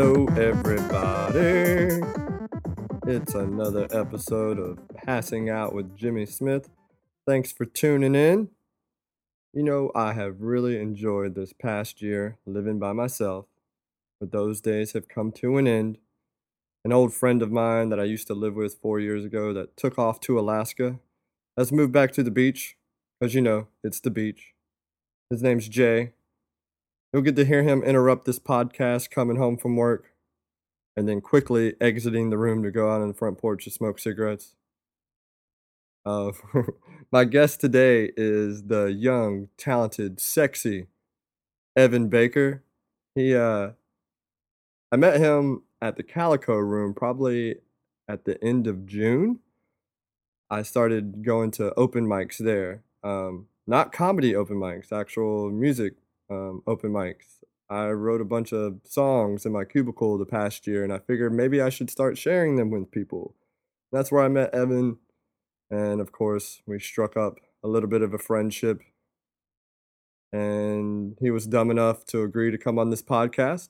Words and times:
Hello, 0.00 0.26
everybody. 0.36 2.00
It's 3.04 3.34
another 3.34 3.88
episode 3.90 4.56
of 4.56 4.78
Passing 4.94 5.50
Out 5.50 5.74
with 5.74 5.96
Jimmy 5.96 6.24
Smith. 6.24 6.70
Thanks 7.26 7.50
for 7.50 7.64
tuning 7.64 8.14
in. 8.14 8.50
You 9.52 9.64
know, 9.64 9.90
I 9.96 10.12
have 10.12 10.40
really 10.40 10.80
enjoyed 10.80 11.34
this 11.34 11.52
past 11.52 12.00
year 12.00 12.38
living 12.46 12.78
by 12.78 12.92
myself, 12.92 13.46
but 14.20 14.30
those 14.30 14.60
days 14.60 14.92
have 14.92 15.08
come 15.08 15.32
to 15.32 15.56
an 15.56 15.66
end. 15.66 15.98
An 16.84 16.92
old 16.92 17.12
friend 17.12 17.42
of 17.42 17.50
mine 17.50 17.88
that 17.88 17.98
I 17.98 18.04
used 18.04 18.28
to 18.28 18.34
live 18.34 18.54
with 18.54 18.78
four 18.80 19.00
years 19.00 19.24
ago 19.24 19.52
that 19.52 19.76
took 19.76 19.98
off 19.98 20.20
to 20.20 20.38
Alaska 20.38 21.00
has 21.56 21.72
moved 21.72 21.92
back 21.92 22.12
to 22.12 22.22
the 22.22 22.30
beach, 22.30 22.76
because 23.18 23.34
you 23.34 23.40
know, 23.40 23.66
it's 23.82 23.98
the 23.98 24.12
beach. 24.12 24.54
His 25.28 25.42
name's 25.42 25.68
Jay. 25.68 26.12
You'll 27.12 27.22
get 27.22 27.36
to 27.36 27.44
hear 27.44 27.62
him 27.62 27.82
interrupt 27.82 28.26
this 28.26 28.38
podcast 28.38 29.10
coming 29.10 29.36
home 29.36 29.56
from 29.56 29.76
work 29.76 30.12
and 30.94 31.08
then 31.08 31.22
quickly 31.22 31.74
exiting 31.80 32.28
the 32.28 32.36
room 32.36 32.62
to 32.62 32.70
go 32.70 32.90
out 32.90 33.00
on 33.00 33.08
the 33.08 33.14
front 33.14 33.38
porch 33.38 33.64
to 33.64 33.70
smoke 33.70 33.98
cigarettes. 33.98 34.54
Uh, 36.04 36.32
my 37.10 37.24
guest 37.24 37.62
today 37.62 38.12
is 38.16 38.64
the 38.64 38.86
young, 38.86 39.48
talented, 39.56 40.20
sexy 40.20 40.88
Evan 41.74 42.08
Baker. 42.08 42.62
He, 43.14 43.34
uh, 43.34 43.70
I 44.92 44.96
met 44.96 45.18
him 45.18 45.62
at 45.80 45.96
the 45.96 46.02
Calico 46.02 46.56
Room 46.56 46.92
probably 46.92 47.56
at 48.06 48.26
the 48.26 48.42
end 48.44 48.66
of 48.66 48.84
June. 48.84 49.38
I 50.50 50.60
started 50.60 51.24
going 51.24 51.52
to 51.52 51.72
open 51.74 52.06
mics 52.06 52.36
there. 52.36 52.82
Um, 53.02 53.46
not 53.66 53.92
comedy 53.92 54.36
open 54.36 54.56
mics, 54.56 54.92
actual 54.92 55.50
music 55.50 55.94
um, 56.30 56.62
open 56.66 56.92
mics. 56.92 57.40
I 57.70 57.88
wrote 57.90 58.20
a 58.20 58.26
bunch 58.26 58.52
of 58.52 58.80
songs 58.84 59.44
in 59.44 59.52
my 59.52 59.64
cubicle 59.64 60.16
the 60.16 60.24
past 60.24 60.66
year, 60.66 60.82
and 60.82 60.92
I 60.92 60.98
figured 60.98 61.34
maybe 61.34 61.60
I 61.60 61.68
should 61.68 61.90
start 61.90 62.16
sharing 62.16 62.56
them 62.56 62.70
with 62.70 62.90
people. 62.90 63.34
That's 63.92 64.10
where 64.10 64.22
I 64.22 64.28
met 64.28 64.54
Evan, 64.54 64.98
and 65.70 66.00
of 66.00 66.12
course, 66.12 66.62
we 66.66 66.78
struck 66.78 67.16
up 67.16 67.38
a 67.62 67.68
little 67.68 67.88
bit 67.88 68.02
of 68.02 68.14
a 68.14 68.18
friendship. 68.18 68.80
And 70.32 71.16
he 71.20 71.30
was 71.30 71.46
dumb 71.46 71.70
enough 71.70 72.04
to 72.06 72.22
agree 72.22 72.50
to 72.50 72.58
come 72.58 72.78
on 72.78 72.90
this 72.90 73.02
podcast 73.02 73.68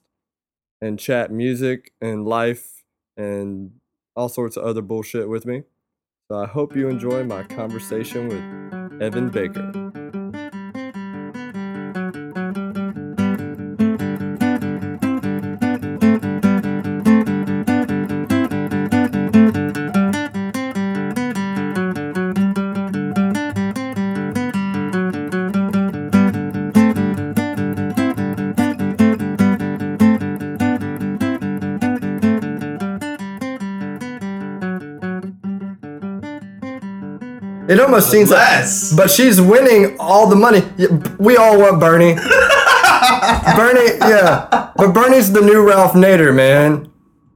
and 0.80 0.98
chat 0.98 1.30
music 1.30 1.92
and 2.00 2.24
life 2.24 2.84
and 3.16 3.72
all 4.16 4.28
sorts 4.28 4.56
of 4.56 4.64
other 4.64 4.82
bullshit 4.82 5.28
with 5.28 5.46
me. 5.46 5.62
So 6.30 6.38
I 6.38 6.46
hope 6.46 6.76
you 6.76 6.88
enjoy 6.88 7.24
my 7.24 7.42
conversation 7.44 8.28
with 8.28 9.02
Evan 9.02 9.30
Baker. 9.30 9.87
Almost 37.98 38.10
seems 38.10 38.30
like, 38.30 38.38
Less. 38.38 38.92
but 38.94 39.10
she's 39.10 39.40
winning 39.40 39.96
all 39.98 40.28
the 40.28 40.36
money. 40.36 40.62
We 41.18 41.36
all 41.36 41.58
want 41.58 41.80
Bernie. 41.80 42.14
Bernie, 43.56 43.98
yeah, 44.00 44.70
but 44.76 44.92
Bernie's 44.92 45.32
the 45.32 45.40
new 45.40 45.66
Ralph 45.66 45.92
Nader, 45.92 46.34
man. 46.34 46.90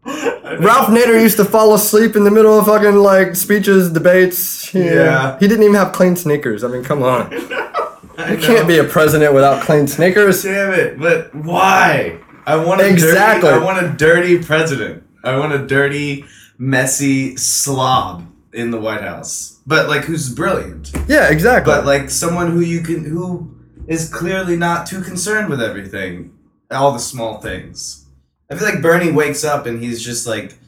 Ralph 0.05 0.89
Nader 0.89 1.21
used 1.21 1.37
to 1.39 1.45
fall 1.45 1.75
asleep 1.75 2.17
in 2.17 2.25
the 2.25 2.31
middle 2.31 2.59
of 2.59 2.67
fucking 2.67 2.97
like 2.97 3.37
speeches, 3.37 3.91
debates. 3.91 4.75
Uh, 4.75 4.79
yeah. 4.79 5.39
he 5.39 5.49
didn't 5.49 5.63
even 5.65 5.75
have 5.77 5.93
clean 5.93 6.17
sneakers. 6.17 6.65
I 6.65 6.69
mean, 6.69 6.85
come 6.85 7.03
on, 7.03 7.33
I 8.19 8.33
you 8.33 8.39
can't 8.39 8.69
be 8.69 8.79
a 8.79 8.85
president 8.85 9.35
without 9.35 9.63
clean 9.63 9.87
sneakers. 9.87 10.43
Damn 10.43 10.73
it! 10.73 10.99
But 10.99 11.35
why? 11.35 12.19
I 12.47 12.57
want 12.57 12.81
a 12.81 12.89
Exactly. 12.89 13.51
Dirty, 13.51 13.63
I 13.63 13.65
want 13.65 13.87
a 13.87 13.89
dirty 13.91 14.43
president. 14.43 15.05
I 15.25 15.39
want 15.39 15.53
a 15.53 15.65
dirty, 15.65 16.25
messy 16.59 17.37
slob 17.37 18.27
in 18.53 18.73
the 18.73 18.81
White 18.81 19.03
House. 19.03 19.52
But 19.67 19.89
like, 19.89 20.05
who's 20.05 20.33
brilliant? 20.35 20.93
Yeah, 21.09 21.31
exactly. 21.31 21.73
But 21.73 21.87
like 21.87 22.11
someone 22.11 22.51
who 22.51 22.61
you 22.61 22.81
can, 22.81 23.05
who 23.05 23.55
is 23.87 24.13
clearly 24.13 24.57
not 24.57 24.87
too 24.87 25.03
concerned 25.03 25.49
with 25.49 25.63
everything, 25.63 26.37
all 26.71 26.93
the 26.93 26.99
small 26.99 27.41
things. 27.41 28.07
I 28.51 28.57
feel 28.57 28.69
like 28.69 28.83
Bernie 28.83 29.13
wakes 29.13 29.45
up 29.45 29.67
and 29.67 29.83
he's 29.83 30.03
just 30.03 30.27
like 30.27 30.59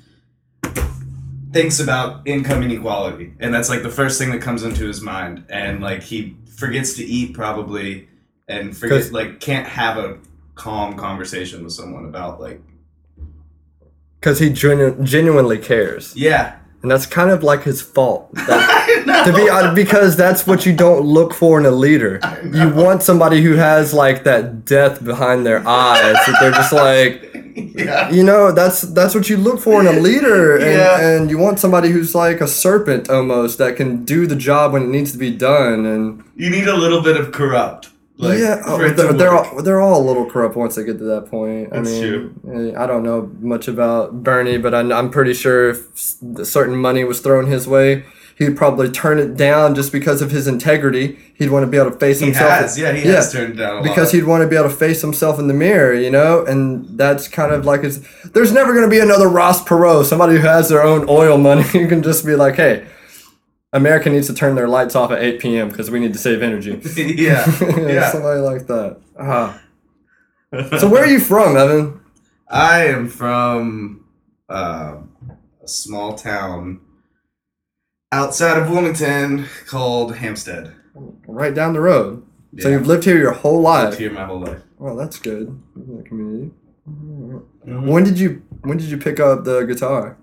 thinks 1.52 1.78
about 1.80 2.26
income 2.26 2.62
inequality, 2.62 3.32
and 3.40 3.54
that's 3.54 3.68
like 3.70 3.82
the 3.82 3.90
first 3.90 4.18
thing 4.18 4.30
that 4.30 4.42
comes 4.42 4.62
into 4.64 4.86
his 4.86 5.00
mind, 5.00 5.44
and 5.48 5.80
like 5.80 6.02
he 6.02 6.36
forgets 6.56 6.94
to 6.94 7.04
eat 7.04 7.34
probably, 7.34 8.08
and 8.48 8.76
forgets 8.76 9.12
like 9.12 9.40
can't 9.40 9.66
have 9.66 9.96
a 9.98 10.18
calm 10.54 10.96
conversation 10.96 11.62
with 11.62 11.72
someone 11.72 12.04
about 12.06 12.40
like 12.40 12.60
because 14.18 14.38
he 14.38 14.50
genu- 14.50 14.96
genuinely 15.04 15.58
cares, 15.58 16.16
yeah. 16.16 16.56
And 16.84 16.90
that's 16.90 17.06
kind 17.06 17.30
of 17.30 17.42
like 17.42 17.62
his 17.64 17.80
fault. 17.82 18.30
That- 19.06 19.26
to 19.26 19.32
be 19.34 19.48
honest, 19.50 19.74
because 19.74 20.16
that's 20.16 20.46
what 20.46 20.64
you 20.64 20.74
don't 20.74 21.02
look 21.04 21.34
for 21.34 21.58
in 21.60 21.66
a 21.66 21.70
leader. 21.70 22.20
You 22.42 22.68
want 22.70 23.02
somebody 23.02 23.42
who 23.42 23.52
has 23.54 23.92
like 23.92 24.24
that 24.24 24.64
death 24.64 25.04
behind 25.04 25.44
their 25.44 25.66
eyes. 25.66 26.14
That 26.26 26.36
they're 26.40 26.50
just 26.52 26.72
like, 26.72 27.30
yeah. 27.54 28.10
you 28.10 28.22
know, 28.22 28.50
that's 28.52 28.80
that's 28.82 29.14
what 29.14 29.28
you 29.28 29.36
look 29.36 29.60
for 29.60 29.80
in 29.80 29.86
a 29.86 29.98
leader, 30.00 30.56
and, 30.56 30.64
Yeah. 30.78 31.00
and 31.06 31.30
you 31.30 31.36
want 31.38 31.58
somebody 31.60 31.90
who's 31.90 32.14
like 32.14 32.40
a 32.40 32.48
serpent 32.48 33.10
almost 33.10 33.58
that 33.58 33.76
can 33.76 34.04
do 34.04 34.26
the 34.26 34.36
job 34.36 34.72
when 34.72 34.82
it 34.84 34.88
needs 34.88 35.12
to 35.12 35.18
be 35.18 35.30
done. 35.30 35.84
And 35.84 36.24
You 36.36 36.48
need 36.50 36.68
a 36.68 36.76
little 36.76 37.02
bit 37.02 37.16
of 37.18 37.32
corrupt. 37.32 37.90
Like, 38.16 38.38
yeah, 38.38 38.62
oh, 38.64 38.78
to 38.78 38.94
they're, 38.94 39.12
they're 39.12 39.34
all 39.34 39.62
they're 39.62 39.80
all 39.80 40.00
a 40.00 40.04
little 40.06 40.30
corrupt 40.30 40.54
once 40.54 40.76
they 40.76 40.84
get 40.84 40.98
to 40.98 41.04
that 41.04 41.26
point. 41.26 41.72
I 41.72 41.80
mean, 41.80 42.40
eh, 42.48 42.72
I 42.80 42.86
don't 42.86 43.02
know 43.02 43.28
much 43.40 43.66
about 43.66 44.22
Bernie, 44.22 44.56
but 44.56 44.72
I'm, 44.72 44.92
I'm 44.92 45.10
pretty 45.10 45.34
sure 45.34 45.70
if 45.70 45.88
certain 46.44 46.76
money 46.76 47.02
was 47.02 47.18
thrown 47.20 47.46
his 47.48 47.66
way, 47.66 48.04
he'd 48.38 48.56
probably 48.56 48.88
turn 48.88 49.18
it 49.18 49.36
down 49.36 49.74
just 49.74 49.90
because 49.90 50.22
of 50.22 50.30
his 50.30 50.46
integrity. 50.46 51.18
He'd 51.34 51.50
want 51.50 51.64
to 51.64 51.70
be 51.70 51.76
able 51.76 51.90
to 51.90 51.98
face 51.98 52.20
He 52.20 52.26
himself. 52.26 52.50
has, 52.50 52.78
yeah, 52.78 52.92
he 52.92 53.02
has 53.08 53.32
turned 53.32 53.58
down 53.58 53.78
a 53.78 53.82
because 53.82 54.12
he'd 54.12 54.24
want 54.24 54.42
to 54.42 54.48
be 54.48 54.54
able 54.54 54.68
to 54.68 54.76
face 54.76 55.00
himself 55.00 55.40
in 55.40 55.48
the 55.48 55.54
mirror, 55.54 55.92
you 55.92 56.10
know, 56.10 56.44
and 56.44 56.96
that's 56.96 57.26
kind 57.26 57.52
of 57.52 57.64
like 57.64 57.82
it's. 57.82 57.98
There's 58.30 58.52
never 58.52 58.72
going 58.72 58.84
to 58.84 58.90
be 58.90 59.00
another 59.00 59.28
Ross 59.28 59.64
Perot, 59.64 60.04
somebody 60.04 60.34
who 60.34 60.42
has 60.42 60.68
their 60.68 60.84
own 60.84 61.06
oil 61.08 61.36
money. 61.36 61.62
who 61.72 61.88
can 61.88 62.00
just 62.00 62.24
be 62.24 62.36
like, 62.36 62.54
hey, 62.54 62.86
America 63.74 64.08
needs 64.08 64.28
to 64.28 64.34
turn 64.34 64.54
their 64.54 64.68
lights 64.68 64.94
off 64.94 65.10
at 65.10 65.20
8 65.20 65.40
p.m. 65.40 65.68
because 65.68 65.90
we 65.90 65.98
need 65.98 66.12
to 66.12 66.18
save 66.18 66.42
energy. 66.42 66.80
yeah, 66.96 67.44
yeah. 67.76 68.10
somebody 68.12 68.40
like 68.40 68.66
that. 68.68 69.00
Ah. 69.18 69.60
So 70.78 70.88
where 70.88 71.02
are 71.02 71.08
you 71.08 71.18
from, 71.18 71.56
Evan? 71.56 72.00
I 72.48 72.86
am 72.86 73.08
from 73.08 74.04
uh, 74.48 74.98
a 75.60 75.68
small 75.68 76.14
town 76.14 76.80
outside 78.12 78.62
of 78.62 78.70
Wilmington 78.70 79.46
called 79.66 80.14
Hampstead. 80.16 80.72
Right 81.26 81.52
down 81.52 81.72
the 81.72 81.80
road. 81.80 82.24
Yeah. 82.52 82.62
So 82.62 82.68
you've 82.68 82.86
lived 82.86 83.02
here 83.02 83.18
your 83.18 83.32
whole 83.32 83.60
life. 83.60 83.88
Lived 83.90 83.98
here 83.98 84.12
my 84.12 84.24
whole 84.24 84.38
life. 84.38 84.62
Well, 84.78 84.94
that's 84.94 85.18
good. 85.18 85.48
In 85.74 85.96
the 85.96 86.04
community. 86.04 86.52
Mhm. 86.88 87.42
When 87.88 88.04
did 88.04 88.20
you 88.20 88.42
When 88.62 88.78
did 88.78 88.88
you 88.88 88.98
pick 88.98 89.18
up 89.18 89.42
the 89.42 89.62
guitar? 89.62 90.16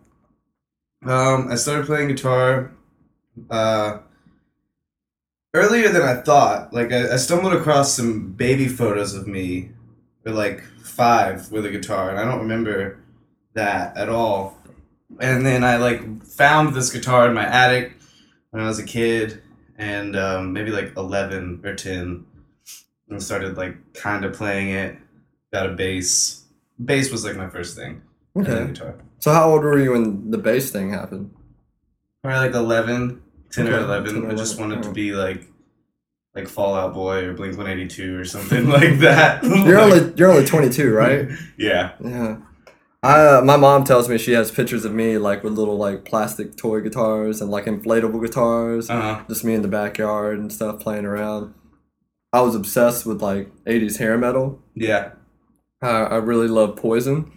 Um, 1.05 1.49
I 1.51 1.55
started 1.55 1.87
playing 1.87 2.07
guitar 2.07 2.71
uh, 3.49 3.99
earlier 5.53 5.89
than 5.89 6.01
I 6.01 6.21
thought. 6.21 6.73
Like 6.73 6.91
I, 6.91 7.13
I 7.13 7.15
stumbled 7.17 7.53
across 7.53 7.93
some 7.93 8.33
baby 8.33 8.67
photos 8.67 9.13
of 9.13 9.27
me, 9.27 9.71
or 10.25 10.33
like 10.33 10.61
five 10.83 11.51
with 11.51 11.65
a 11.65 11.69
guitar, 11.69 12.09
and 12.09 12.19
I 12.19 12.25
don't 12.25 12.41
remember 12.41 12.99
that 13.53 13.97
at 13.97 14.09
all. 14.09 14.57
And 15.19 15.45
then 15.45 15.63
I 15.63 15.77
like 15.77 16.25
found 16.25 16.73
this 16.73 16.91
guitar 16.91 17.27
in 17.27 17.33
my 17.33 17.45
attic 17.45 17.97
when 18.51 18.63
I 18.63 18.67
was 18.67 18.79
a 18.79 18.85
kid, 18.85 19.41
and 19.77 20.15
um, 20.15 20.53
maybe 20.53 20.71
like 20.71 20.95
eleven 20.95 21.61
or 21.63 21.75
ten, 21.75 22.25
and 23.09 23.21
started 23.21 23.57
like 23.57 23.93
kind 23.93 24.25
of 24.25 24.33
playing 24.33 24.69
it. 24.69 24.97
Got 25.51 25.65
a 25.69 25.73
bass. 25.73 26.45
Bass 26.83 27.11
was 27.11 27.25
like 27.25 27.35
my 27.35 27.49
first 27.49 27.75
thing. 27.75 28.01
Okay. 28.37 28.67
guitar. 28.67 28.95
So 29.19 29.33
how 29.33 29.51
old 29.51 29.63
were 29.63 29.77
you 29.77 29.91
when 29.91 30.31
the 30.31 30.37
bass 30.37 30.71
thing 30.71 30.91
happened? 30.91 31.31
Probably 32.23 32.47
like 32.47 32.55
11, 32.55 33.21
10 33.51 33.67
or 33.67 33.79
11. 33.79 34.13
10 34.13 34.23
or 34.23 34.31
I 34.31 34.35
just 34.35 34.57
11, 34.57 34.59
wanted 34.59 34.83
to 34.83 34.89
oh. 34.89 34.93
be 34.93 35.13
like 35.13 35.47
like 36.35 36.47
Fall 36.47 36.75
Out 36.75 36.93
Boy 36.93 37.25
or 37.25 37.33
Blink 37.33 37.57
182 37.57 38.17
or 38.17 38.25
something 38.25 38.69
like 38.69 38.99
that. 38.99 39.43
You're 39.65 39.79
only 39.79 40.13
you're 40.15 40.31
only 40.31 40.45
22, 40.45 40.93
right? 40.93 41.29
Yeah. 41.57 41.93
Yeah. 42.03 42.37
I, 43.03 43.37
uh, 43.37 43.41
my 43.41 43.57
mom 43.57 43.83
tells 43.83 44.07
me 44.07 44.19
she 44.19 44.33
has 44.33 44.51
pictures 44.51 44.85
of 44.85 44.93
me 44.93 45.17
like 45.17 45.43
with 45.43 45.53
little 45.53 45.75
like 45.75 46.05
plastic 46.05 46.55
toy 46.55 46.81
guitars 46.81 47.41
and 47.41 47.49
like 47.49 47.65
inflatable 47.65 48.21
guitars. 48.21 48.89
Uh-huh. 48.89 49.23
Just 49.27 49.43
me 49.43 49.55
in 49.55 49.63
the 49.63 49.67
backyard 49.67 50.37
and 50.37 50.53
stuff 50.53 50.79
playing 50.79 51.05
around. 51.05 51.55
I 52.31 52.41
was 52.41 52.55
obsessed 52.55 53.05
with 53.05 53.21
like 53.21 53.51
80s 53.65 53.97
hair 53.97 54.17
metal. 54.17 54.61
Yeah. 54.75 55.13
Uh, 55.81 56.03
I 56.03 56.17
really 56.17 56.47
love 56.47 56.75
Poison. 56.75 57.31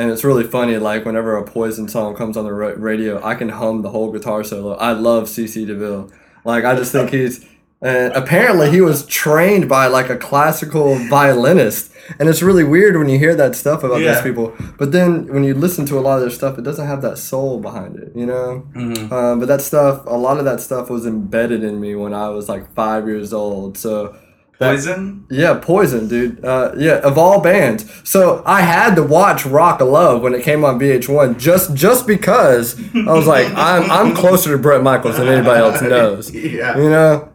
And 0.00 0.10
it's 0.10 0.24
really 0.24 0.44
funny. 0.44 0.76
Like 0.78 1.04
whenever 1.04 1.36
a 1.36 1.44
Poison 1.44 1.88
song 1.88 2.16
comes 2.16 2.36
on 2.36 2.44
the 2.44 2.52
radio, 2.52 3.22
I 3.24 3.34
can 3.34 3.48
hum 3.50 3.82
the 3.82 3.90
whole 3.90 4.10
guitar 4.12 4.42
solo. 4.44 4.74
I 4.74 4.92
love 4.92 5.24
CC 5.24 5.66
DeVille. 5.66 6.10
Like 6.44 6.64
I 6.64 6.74
just 6.74 6.92
think 6.92 7.10
he's. 7.18 7.44
And 7.82 8.12
apparently, 8.12 8.70
he 8.70 8.82
was 8.82 9.06
trained 9.06 9.66
by 9.66 9.86
like 9.86 10.10
a 10.10 10.16
classical 10.18 10.96
violinist, 11.08 11.90
and 12.18 12.28
it's 12.28 12.42
really 12.42 12.62
weird 12.62 12.94
when 12.98 13.08
you 13.08 13.18
hear 13.18 13.34
that 13.36 13.54
stuff 13.56 13.82
about 13.82 14.02
Yeah. 14.02 14.12
these 14.12 14.22
people. 14.22 14.52
But 14.78 14.92
then 14.92 15.32
when 15.32 15.44
you 15.44 15.54
listen 15.54 15.86
to 15.86 15.98
a 15.98 16.02
lot 16.06 16.16
of 16.16 16.20
their 16.20 16.30
stuff, 16.30 16.58
it 16.58 16.62
doesn't 16.62 16.86
have 16.86 17.00
that 17.02 17.16
soul 17.16 17.58
behind 17.58 17.96
it, 17.96 18.12
you 18.14 18.26
know. 18.26 18.64
Mhm. 18.76 19.10
Um, 19.10 19.38
but 19.40 19.48
that 19.48 19.62
stuff, 19.62 20.02
a 20.06 20.16
lot 20.26 20.36
of 20.38 20.44
that 20.44 20.60
stuff 20.60 20.90
was 20.90 21.06
embedded 21.06 21.64
in 21.64 21.80
me 21.80 21.94
when 21.94 22.12
I 22.12 22.28
was 22.28 22.50
like 22.50 22.70
five 22.74 23.06
years 23.08 23.32
old. 23.32 23.78
So 23.78 24.14
Poison. 24.60 25.26
yeah, 25.30 25.58
Poison, 25.60 26.06
dude. 26.06 26.44
Uh, 26.44 26.72
yeah, 26.76 26.98
of 26.98 27.16
all 27.16 27.40
bands. 27.40 27.90
So 28.04 28.42
I 28.44 28.60
had 28.60 28.94
to 28.96 29.02
watch 29.02 29.46
Rock 29.46 29.80
of 29.80 29.88
Love 29.88 30.20
when 30.22 30.34
it 30.34 30.42
came 30.42 30.64
on 30.64 30.78
VH1 30.78 31.38
just 31.38 31.74
just 31.74 32.06
because 32.06 32.78
I 32.94 33.12
was 33.12 33.26
like, 33.26 33.46
I'm 33.56 33.90
I'm 33.90 34.14
closer 34.14 34.50
to 34.54 34.58
Bret 34.62 34.82
Michaels 34.82 35.16
than 35.16 35.28
anybody 35.28 35.60
else 35.60 35.80
knows. 35.94 36.30
Yeah. 36.34 36.76
You 36.76 36.90
know. 36.90 37.32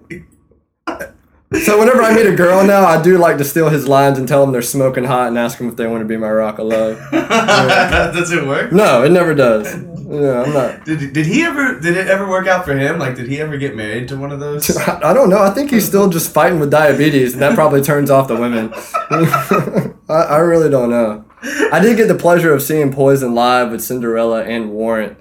So 1.63 1.79
whenever 1.79 2.01
I 2.01 2.13
meet 2.13 2.25
a 2.25 2.35
girl 2.35 2.65
now, 2.65 2.85
I 2.85 3.01
do 3.01 3.17
like 3.17 3.37
to 3.37 3.43
steal 3.45 3.69
his 3.69 3.87
lines 3.87 4.17
and 4.17 4.27
tell 4.27 4.41
them 4.41 4.51
they're 4.51 4.61
smoking 4.61 5.05
hot 5.05 5.27
and 5.29 5.37
ask 5.37 5.57
them 5.57 5.69
if 5.69 5.77
they 5.77 5.87
want 5.87 6.01
to 6.01 6.05
be 6.05 6.17
my 6.17 6.29
Rock 6.29 6.59
of 6.59 6.67
Love. 6.67 6.97
Does 7.11 8.31
it 8.31 8.45
work? 8.45 8.71
No, 8.73 9.03
it 9.03 9.11
never 9.11 9.33
does. 9.33 9.73
Yeah, 10.21 10.43
I'm 10.43 10.53
not. 10.53 10.85
Did, 10.85 11.13
did 11.13 11.25
he 11.25 11.43
ever? 11.43 11.79
Did 11.79 11.97
it 11.97 12.07
ever 12.07 12.27
work 12.27 12.47
out 12.47 12.65
for 12.65 12.75
him? 12.75 12.99
Like, 12.99 13.15
did 13.15 13.27
he 13.27 13.39
ever 13.39 13.57
get 13.57 13.75
married 13.75 14.07
to 14.09 14.17
one 14.17 14.31
of 14.31 14.39
those? 14.39 14.75
I 14.87 15.13
don't 15.13 15.29
know. 15.29 15.41
I 15.41 15.49
think 15.49 15.71
he's 15.71 15.85
still 15.85 16.09
just 16.09 16.31
fighting 16.31 16.59
with 16.59 16.71
diabetes, 16.71 17.33
and 17.33 17.41
that 17.41 17.55
probably 17.55 17.81
turns 17.81 18.09
off 18.09 18.27
the 18.27 18.35
women. 18.35 18.71
I, 20.09 20.13
I 20.13 20.37
really 20.37 20.69
don't 20.69 20.89
know. 20.89 21.25
I 21.71 21.79
did 21.79 21.97
get 21.97 22.07
the 22.07 22.15
pleasure 22.15 22.53
of 22.53 22.61
seeing 22.61 22.91
Poison 22.91 23.33
live 23.33 23.71
with 23.71 23.81
Cinderella 23.81 24.43
and 24.43 24.71
Warrant, 24.71 25.17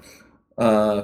uh, 0.57 1.03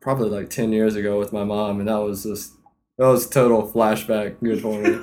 probably 0.00 0.30
like 0.30 0.50
ten 0.50 0.72
years 0.72 0.94
ago 0.94 1.18
with 1.18 1.32
my 1.32 1.44
mom, 1.44 1.80
and 1.80 1.88
that 1.88 2.00
was 2.00 2.24
just 2.24 2.54
that 2.98 3.06
was 3.06 3.28
total 3.28 3.70
flashback. 3.70 4.40
Good 4.42 4.60
for 4.60 4.80
me. 4.80 4.98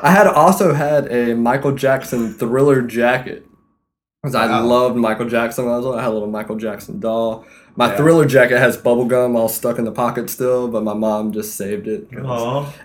I 0.00 0.10
had 0.10 0.26
also 0.28 0.74
had 0.74 1.10
a 1.10 1.34
Michael 1.34 1.72
Jackson 1.72 2.32
Thriller 2.32 2.82
jacket 2.82 3.47
because 4.22 4.34
I 4.34 4.46
Wow. 4.48 4.64
loved 4.66 4.96
Michael 4.96 5.26
Jackson 5.28 5.64
when 5.66 5.74
I 5.74 5.76
was 5.76 5.84
little. 5.86 5.98
I 6.00 6.02
had 6.02 6.10
a 6.10 6.12
little 6.12 6.28
Michael 6.28 6.56
Jackson 6.56 6.98
doll. 6.98 7.44
My 7.76 7.86
Yeah. 7.90 7.96
Thriller 7.96 8.24
jacket 8.26 8.58
has 8.58 8.76
bubble 8.76 9.04
gum 9.04 9.36
all 9.36 9.48
stuck 9.48 9.78
in 9.78 9.84
the 9.84 9.92
pocket 9.92 10.28
still, 10.28 10.66
but 10.66 10.82
my 10.82 10.92
mom 10.94 11.30
just 11.30 11.54
saved 11.56 11.86
it. 11.86 12.08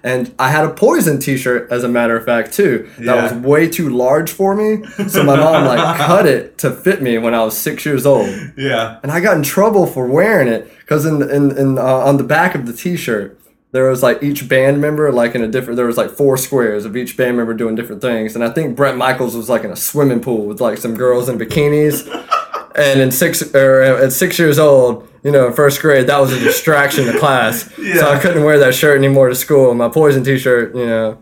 And 0.04 0.32
I 0.38 0.50
had 0.50 0.64
a 0.66 0.70
Poison 0.70 1.18
T-shirt, 1.18 1.70
as 1.72 1.84
a 1.84 1.88
matter 1.88 2.16
of 2.16 2.24
fact, 2.24 2.54
too. 2.54 2.86
That 3.00 3.16
Yeah. 3.16 3.24
was 3.24 3.34
way 3.34 3.68
too 3.68 3.90
large 3.90 4.30
for 4.32 4.54
me, 4.54 4.84
so 5.08 5.24
my 5.24 5.36
mom 5.36 5.66
like 5.66 5.98
cut 5.98 6.28
it 6.28 6.60
to 6.60 6.70
fit 6.70 7.02
me 7.02 7.18
when 7.18 7.34
I 7.34 7.44
was 7.44 7.58
six 7.58 7.84
years 7.84 8.06
old, 8.06 8.30
Yeah. 8.56 8.98
and 9.02 9.12
I 9.12 9.20
got 9.20 9.36
in 9.36 9.42
trouble 9.42 9.88
for 9.88 10.06
wearing 10.06 10.48
it 10.48 10.70
because 10.82 11.08
in 11.08 11.24
in, 11.24 11.58
in 11.58 11.80
uh, 11.80 11.82
on 11.82 12.18
the 12.18 12.24
back 12.24 12.54
of 12.54 12.68
the 12.68 12.74
T-shirt 12.74 13.36
there 13.74 13.90
was 13.90 14.02
like 14.02 14.24
each 14.24 14.48
band 14.48 14.80
member 14.80 15.12
like 15.12 15.36
in 15.36 15.44
a 15.44 15.48
different. 15.50 15.76
There 15.76 15.86
was 15.88 15.98
like 15.98 16.10
four 16.12 16.38
squares 16.38 16.86
of 16.86 16.96
each 16.96 17.18
band 17.18 17.36
member 17.36 17.54
doing 17.54 17.76
different 17.76 18.02
things, 18.02 18.36
and 18.36 18.44
I 18.44 18.50
think 18.50 18.78
Bret 18.78 18.96
Michaels 18.96 19.36
was 19.36 19.50
like 19.50 19.66
in 19.66 19.72
a 19.72 19.76
swimming 19.76 20.22
pool 20.22 20.46
with 20.46 20.62
like 20.62 20.78
some 20.78 20.96
girls 20.96 21.28
in 21.28 21.38
bikinis. 21.38 22.08
And 22.76 23.00
in 23.00 23.12
six 23.12 23.54
or 23.54 23.84
at 23.84 24.12
six 24.12 24.40
years 24.40 24.58
old, 24.58 25.08
you 25.24 25.30
know, 25.30 25.46
in 25.46 25.54
first 25.54 25.80
grade, 25.80 26.08
that 26.08 26.18
was 26.18 26.34
a 26.34 26.40
distraction 26.40 27.06
to 27.06 27.20
class. 27.20 27.72
yeah. 27.78 27.98
So 28.00 28.10
I 28.12 28.18
couldn't 28.20 28.44
wear 28.44 28.58
that 28.58 28.74
shirt 28.74 28.98
anymore 28.98 29.30
to 29.30 29.36
school. 29.36 29.76
My 29.76 29.90
poison 29.90 30.24
T-shirt, 30.24 30.74
you 30.76 30.88
know, 30.88 31.20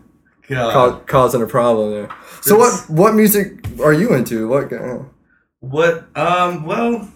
ca- 0.48 1.00
causing 1.06 1.42
a 1.42 1.46
problem 1.46 1.90
there. 1.90 2.08
So 2.40 2.54
It's- 2.56 2.88
what 2.88 2.90
what 2.98 3.14
music 3.14 3.66
are 3.84 3.92
you 3.92 4.14
into? 4.14 4.48
What 4.48 4.72
uh, 4.72 5.00
What? 5.60 6.04
Um. 6.16 6.64
Well. 6.64 7.06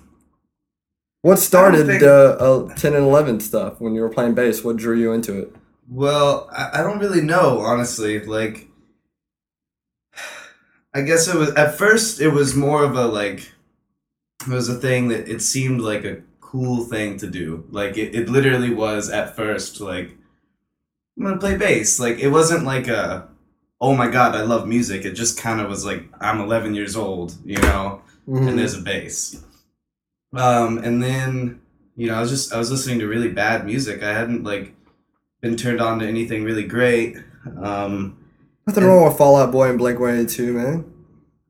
What 1.27 1.39
started 1.39 1.87
think- 1.87 2.01
the 2.01 2.37
uh, 2.39 2.75
ten 2.75 2.95
and 2.95 3.05
eleven 3.05 3.41
stuff 3.41 3.81
when 3.81 3.95
you 3.95 4.01
were 4.01 4.09
playing 4.09 4.35
bass? 4.35 4.63
What 4.65 4.77
drew 4.77 4.97
you 4.97 5.13
into 5.13 5.39
it? 5.39 5.55
Well, 5.89 6.49
I, 6.53 6.81
I 6.81 6.83
don't 6.83 6.99
really 6.99 7.21
know, 7.23 7.59
honestly. 7.61 8.21
Like, 8.21 8.69
I 10.95 11.03
guess 11.03 11.29
it 11.29 11.37
was 11.37 11.51
at 11.55 11.77
first. 11.77 12.21
It 12.21 12.29
was 12.29 12.55
more 12.55 12.85
of 12.85 12.97
a 12.97 13.07
like. 13.07 13.53
It 14.43 14.49
was 14.53 14.69
a 14.69 14.75
thing 14.75 15.09
that 15.09 15.29
it 15.29 15.43
seemed 15.43 15.81
like 15.81 16.05
a 16.05 16.23
cool 16.41 16.85
thing 16.85 17.19
to 17.19 17.27
do. 17.27 17.65
Like 17.71 17.97
it, 17.97 18.15
it 18.15 18.29
literally 18.29 18.73
was 18.73 19.11
at 19.11 19.35
first. 19.37 19.81
Like 19.81 20.11
I'm 21.19 21.25
gonna 21.25 21.39
play 21.39 21.57
bass. 21.57 21.99
Like 22.01 22.19
it 22.19 22.29
wasn't 22.29 22.65
like 22.65 22.89
a. 22.89 23.29
Oh 23.81 23.95
my 23.95 24.09
god, 24.09 24.35
I 24.35 24.43
love 24.43 24.67
music. 24.67 25.05
It 25.05 25.13
just 25.13 25.39
kind 25.39 25.61
of 25.61 25.69
was 25.69 25.85
like 25.85 26.05
I'm 26.21 26.41
11 26.41 26.75
years 26.75 26.97
old, 26.97 27.35
you 27.45 27.59
know. 27.59 28.03
Mhm. 28.29 28.49
and 28.49 28.59
there's 28.59 28.75
a 28.75 28.81
bass. 28.81 29.43
Um, 30.39 30.79
and 30.79 31.03
then 31.03 31.61
you 31.97 32.09
know, 32.09 32.15
I 32.15 32.21
was 32.21 32.31
just 32.31 32.53
I 32.53 32.59
was 32.59 32.71
listening 32.71 32.99
to 33.01 33.07
really 33.07 33.31
bad 33.31 33.65
music. 33.65 34.03
I 34.03 34.13
hadn't 34.13 34.45
like 34.45 34.75
been 35.41 35.57
turned 35.57 35.81
on 35.81 35.99
to 36.01 36.07
anything 36.07 36.45
really 36.45 36.65
great. 36.65 37.17
Um, 37.61 38.19
Nothing 38.67 38.85
wrong 38.85 39.05
with 39.05 39.17
Fall 39.17 39.37
Out 39.37 39.53
Boy 39.53 39.69
and 39.71 39.79
Blink 39.79 39.99
One 39.99 40.15
Eighty 40.15 40.27
Two, 40.27 40.53
man. 40.55 40.93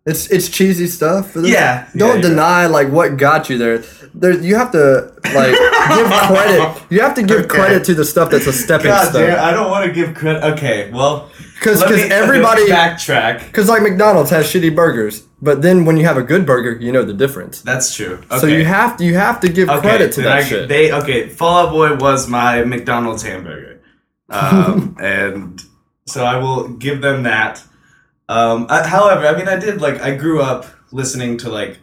It's 0.06 0.30
it's 0.30 0.48
cheesy 0.48 0.86
stuff. 0.86 1.34
But 1.34 1.44
yeah, 1.46 1.88
Don't 1.96 2.08
yeah, 2.08 2.12
you're 2.14 2.22
deny 2.22 2.66
like 2.66 2.88
what 2.90 3.16
got 3.16 3.50
you 3.50 3.58
there. 3.58 3.78
There, 4.14 4.32
you 4.40 4.54
have 4.56 4.70
to 4.70 5.12
like 5.34 5.50
give 5.52 6.06
credit. 6.28 6.82
You 6.90 7.00
have 7.00 7.14
to 7.16 7.22
give 7.22 7.38
Okay. 7.40 7.48
credit 7.48 7.84
to 7.84 7.94
the 7.94 8.04
stuff 8.04 8.30
that's 8.30 8.46
a 8.46 8.52
stepping 8.52 8.86
God 8.86 9.12
damn, 9.12 9.30
stone. 9.32 9.38
I 9.38 9.50
don't 9.50 9.70
want 9.70 9.84
to 9.86 9.92
give 9.92 10.14
credit. 10.14 10.44
Okay, 10.54 10.90
well, 10.92 11.28
Because 11.58 11.80
let 11.80 11.90
me- 11.90 12.02
everybody 12.22 12.66
backtrack. 12.66 13.46
Because 13.46 13.68
like 13.68 13.82
McDonald's 13.82 14.30
has 14.30 14.46
shitty 14.46 14.74
burgers, 14.74 15.22
but 15.42 15.60
then 15.60 15.84
when 15.84 15.96
you 15.96 16.04
have 16.04 16.16
a 16.16 16.22
good 16.22 16.46
burger, 16.46 16.80
you 16.80 16.92
know 16.92 17.02
the 17.02 17.12
difference. 17.12 17.60
That's 17.62 17.94
true. 17.94 18.20
Okay. 18.30 18.38
So 18.38 18.46
you 18.46 18.64
have 18.64 18.96
to 18.98 19.04
you 19.04 19.16
have 19.16 19.40
to 19.40 19.48
give 19.48 19.68
okay, 19.68 19.80
credit 19.80 20.12
to 20.12 20.22
that 20.22 20.38
I- 20.38 20.44
shit. 20.44 20.68
They 20.68 20.92
okay. 20.92 21.28
Fall 21.28 21.66
Out 21.66 21.72
Boy 21.72 21.96
was 21.96 22.28
my 22.28 22.62
McDonald's 22.64 23.24
hamburger, 23.24 23.82
um, 24.30 24.96
and 25.00 25.60
so 26.06 26.24
I 26.24 26.36
will 26.38 26.68
give 26.68 27.00
them 27.02 27.24
that. 27.24 27.62
Um, 28.28 28.66
I, 28.68 28.86
however, 28.86 29.26
I 29.26 29.36
mean, 29.36 29.48
I 29.48 29.56
did 29.56 29.80
like 29.80 30.00
I 30.00 30.14
grew 30.16 30.40
up 30.42 30.66
listening 30.92 31.36
to 31.38 31.48
like 31.50 31.78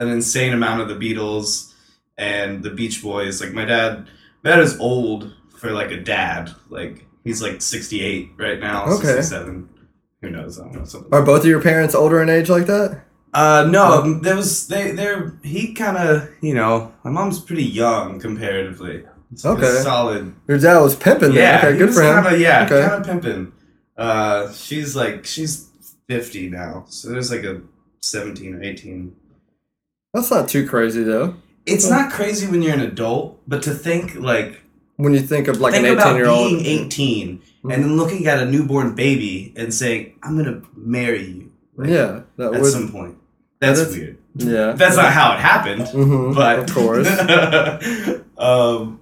an 0.00 0.08
insane 0.08 0.52
amount 0.52 0.80
of 0.82 0.88
the 0.88 0.94
Beatles 0.94 1.72
and 2.18 2.62
the 2.62 2.70
Beach 2.70 3.02
Boys. 3.02 3.40
Like 3.42 3.52
my 3.52 3.64
dad, 3.64 4.06
my 4.42 4.50
dad 4.50 4.60
is 4.60 4.78
old 4.80 5.34
for 5.58 5.70
like 5.72 5.90
a 5.90 6.00
dad. 6.00 6.50
Like 6.70 7.06
he's 7.24 7.42
like 7.42 7.60
sixty 7.60 8.00
eight 8.02 8.30
right 8.38 8.58
now, 8.60 8.84
Okay. 8.86 9.04
sixty 9.06 9.22
seven. 9.22 9.68
Who 10.22 10.30
knows? 10.30 10.58
I 10.58 10.64
don't 10.64 10.74
know 10.76 10.84
something. 10.84 11.12
Are 11.12 11.22
both 11.22 11.40
of 11.42 11.46
your 11.46 11.60
parents 11.62 11.94
older 11.94 12.22
in 12.22 12.30
age 12.30 12.48
like 12.48 12.66
that? 12.66 13.02
Uh, 13.34 13.68
no, 13.70 14.18
there 14.20 14.34
was 14.36 14.66
they 14.68 14.92
they're 14.92 15.38
he 15.42 15.74
kind 15.74 15.98
of 15.98 16.30
you 16.40 16.54
know 16.54 16.94
my 17.04 17.10
mom's 17.10 17.38
pretty 17.38 17.64
young 17.64 18.18
comparatively. 18.18 19.04
So 19.34 19.50
Okay. 19.50 19.80
solid. 19.82 20.34
Your 20.48 20.56
dad 20.58 20.78
was 20.80 20.96
pimping. 20.96 21.34
Yeah, 21.34 21.58
okay, 21.62 21.76
good 21.76 21.92
for 21.92 22.00
him. 22.02 22.22
Kinda, 22.24 22.38
yeah, 22.38 22.64
Okay. 22.64 22.88
kind 22.88 22.94
of 23.00 23.06
pimping. 23.06 23.52
Uh, 23.96 24.52
she's 24.52 24.94
like 24.94 25.24
she's 25.24 25.68
fifty 26.08 26.48
now, 26.50 26.84
so 26.88 27.08
there's 27.08 27.30
like 27.30 27.44
a 27.44 27.62
seventeen 28.00 28.54
or 28.54 28.62
eighteen. 28.62 29.16
That's 30.12 30.30
not 30.30 30.48
too 30.48 30.66
crazy 30.66 31.02
though. 31.02 31.34
It's 31.66 31.88
not 31.90 32.12
crazy 32.12 32.46
when 32.46 32.62
you're 32.62 32.74
an 32.74 32.80
adult, 32.80 33.40
but 33.48 33.62
to 33.64 33.72
think 33.72 34.14
like 34.14 34.60
When 34.96 35.12
you 35.14 35.20
think 35.20 35.48
of 35.48 35.60
like 35.60 35.72
think 35.74 35.86
an 35.86 35.92
about 35.94 36.06
eighteen 36.08 36.16
year 36.16 36.26
old. 36.28 36.50
being 36.50 36.64
eighteen 36.66 37.42
and 37.64 37.82
then 37.82 37.96
looking 37.96 38.26
at 38.28 38.38
a 38.38 38.44
newborn 38.44 38.94
baby 38.94 39.52
and 39.56 39.72
saying, 39.74 40.14
"I'm 40.22 40.36
gonna 40.36 40.62
marry 40.76 41.24
you." 41.26 41.52
Like, 41.76 41.88
Yeah, 41.90 42.20
that 42.36 42.54
at 42.54 42.60
would. 42.60 42.70
some 42.72 42.90
point. 42.92 43.16
That's 43.60 43.80
That 43.80 43.88
is- 43.88 43.96
weird. 43.96 44.18
yeah, 44.36 44.72
That's 44.72 44.96
not 44.96 45.12
how 45.12 45.32
it 45.32 45.40
happened. 45.40 45.88
hmm 45.88 46.32
but 46.34 46.58
of 46.60 46.72
course. 46.74 47.08
um, 48.38 49.00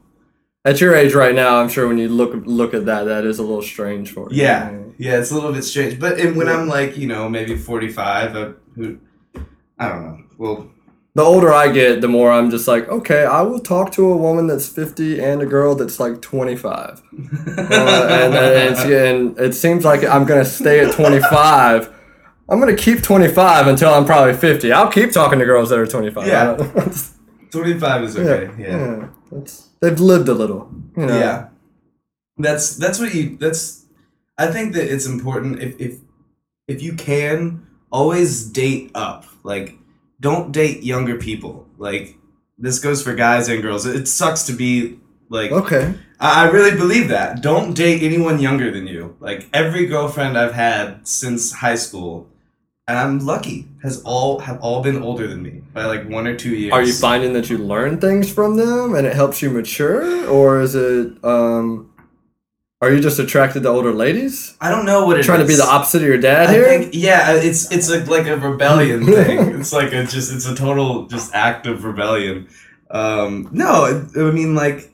At 0.65 0.81
your 0.81 0.95
age 0.95 1.13
right 1.15 1.35
now, 1.35 1.57
I'm 1.61 1.69
sure 1.69 1.87
when 1.87 1.99
you 1.99 2.09
look 2.09 2.33
look 2.47 2.73
at 2.75 2.87
that, 2.87 3.05
that 3.05 3.25
is 3.27 3.39
a 3.39 3.43
little 3.43 3.63
strange 3.63 4.11
for 4.13 4.31
you. 4.33 4.43
yeah, 4.43 4.71
yeah, 4.99 5.19
it's 5.19 5.31
a 5.31 5.35
little 5.35 5.53
bit 5.53 5.63
strange. 5.65 5.99
But 5.99 6.19
and 6.19 6.37
when 6.37 6.49
I'm 6.49 6.69
like, 6.69 6.97
you 6.97 7.07
know, 7.07 7.29
maybe 7.29 7.57
45, 7.57 8.37
uh, 8.37 8.53
who, 8.75 8.99
I 9.79 9.89
don't 9.89 10.03
know. 10.05 10.25
Well, 10.39 10.71
The 11.15 11.23
older 11.23 11.53
I 11.53 11.71
get, 11.71 12.01
the 12.01 12.09
more 12.09 12.33
I'm 12.33 12.51
just 12.51 12.67
like, 12.67 12.89
okay, 12.89 13.25
I 13.25 13.43
will 13.43 13.61
talk 13.61 13.93
to 13.93 14.11
a 14.11 14.17
woman 14.17 14.47
that's 14.49 14.69
50 14.69 15.21
and 15.23 15.41
a 15.43 15.47
girl 15.47 15.75
that's 15.75 16.01
like 16.01 16.21
25. 16.21 17.03
Uh, 17.57 18.09
and, 18.11 18.35
and, 18.35 18.93
and 18.93 19.39
it 19.39 19.55
seems 19.55 19.85
like 19.85 20.05
I'm 20.05 20.25
going 20.25 20.43
to 20.43 20.49
stay 20.51 20.81
at 20.85 20.93
25. 20.95 21.91
I'm 22.49 22.61
going 22.61 22.75
to 22.75 22.83
keep 22.83 23.03
25 23.03 23.69
until 23.69 23.95
I'm 23.95 24.05
probably 24.05 24.35
50. 24.35 24.73
I'll 24.73 24.91
keep 24.91 25.13
talking 25.13 25.39
to 25.39 25.45
girls 25.45 25.71
that 25.71 25.79
are 25.79 25.87
25. 25.87 26.27
Yeah. 26.27 26.57
25 27.51 28.03
is 28.03 28.17
okay. 28.19 28.53
Yeah, 28.61 28.67
yeah. 28.67 28.97
yeah. 28.97 29.09
That's, 29.31 29.69
they've 29.81 30.01
lived 30.01 30.29
a 30.29 30.35
little. 30.35 30.69
You 30.97 31.07
know? 31.07 31.19
That's 32.37 32.77
that's 32.77 32.99
what 32.99 33.15
you. 33.15 33.37
That's. 33.37 33.84
I 34.39 34.49
think 34.49 34.75
that 34.75 34.93
it's 34.93 35.07
important 35.07 35.63
if 35.63 35.81
if 35.81 35.99
if 36.67 36.83
you 36.83 36.95
can 36.95 37.67
always 37.91 38.45
date 38.45 38.91
up. 38.95 39.27
Like, 39.43 39.79
don't 40.21 40.53
date 40.53 40.83
younger 40.83 41.17
people. 41.17 41.67
Like, 41.79 42.17
this 42.59 42.79
goes 42.79 43.03
for 43.03 43.15
guys 43.15 43.49
and 43.49 43.63
girls. 43.63 43.87
It 43.87 44.07
sucks 44.07 44.45
to 44.45 44.53
be 44.53 44.99
like 45.29 45.53
Okay. 45.53 45.95
I 46.21 46.47
I 46.47 46.51
really 46.51 46.77
believe 46.77 47.09
that. 47.09 47.43
Don't 47.43 47.75
date 47.75 48.03
anyone 48.03 48.39
younger 48.41 48.71
than 48.71 48.87
you. 48.87 49.17
Like 49.21 49.49
every 49.53 49.87
girlfriend 49.87 50.39
I've 50.39 50.55
had 50.55 51.07
since 51.07 51.53
high 51.53 51.75
school 51.75 52.29
and 52.87 52.99
I'm 52.99 53.19
lucky. 53.21 53.67
Has 53.83 54.03
all 54.03 54.39
have 54.41 54.61
all 54.61 54.83
been 54.83 55.03
older 55.03 55.27
than 55.27 55.43
me 55.43 55.63
by 55.73 55.87
like 55.87 56.09
one 56.09 56.27
or 56.27 56.37
two 56.37 56.55
years. 56.55 56.73
Are 56.73 56.83
you 56.83 56.93
finding 56.93 57.33
that 57.35 57.51
you 57.51 57.59
learn 57.59 58.01
things 58.01 58.33
from 58.33 58.57
them 58.57 58.95
and 58.95 59.07
it 59.07 59.15
helps 59.15 59.43
you 59.43 59.51
mature, 59.51 60.27
or 60.29 60.61
is 60.61 60.75
it 60.75 61.23
um, 61.25 61.91
are 62.81 62.93
you 62.93 63.01
just 63.01 63.19
attracted 63.19 63.63
to 63.63 63.69
older 63.69 63.93
ladies? 63.93 64.57
I 64.61 64.71
don't 64.71 64.85
know 64.85 65.07
what 65.07 65.19
it 65.19 65.23
Trying 65.25 65.41
to 65.41 65.47
be 65.47 65.55
the 65.57 65.65
opposite 65.65 66.03
of 66.03 66.09
your 66.09 66.19
dad 66.19 66.49
I 66.49 66.53
here? 66.53 66.65
think 66.65 66.91
yeah, 66.95 67.33
it's 67.35 67.71
it's 67.73 67.89
a, 67.91 68.05
like 68.05 68.27
a 68.27 68.37
rebellion 68.37 69.07
thing. 69.17 69.61
It's 69.61 69.73
like 69.73 69.93
a 69.93 70.05
just 70.05 70.33
it's 70.33 70.47
a 70.47 70.55
total 70.55 71.07
just 71.07 71.35
act 71.35 71.67
of 71.67 71.85
rebellion. 71.85 72.49
Um, 72.91 73.49
no, 73.53 73.67
I 74.17 74.21
I 74.21 74.31
mean 74.31 74.55
like 74.55 74.93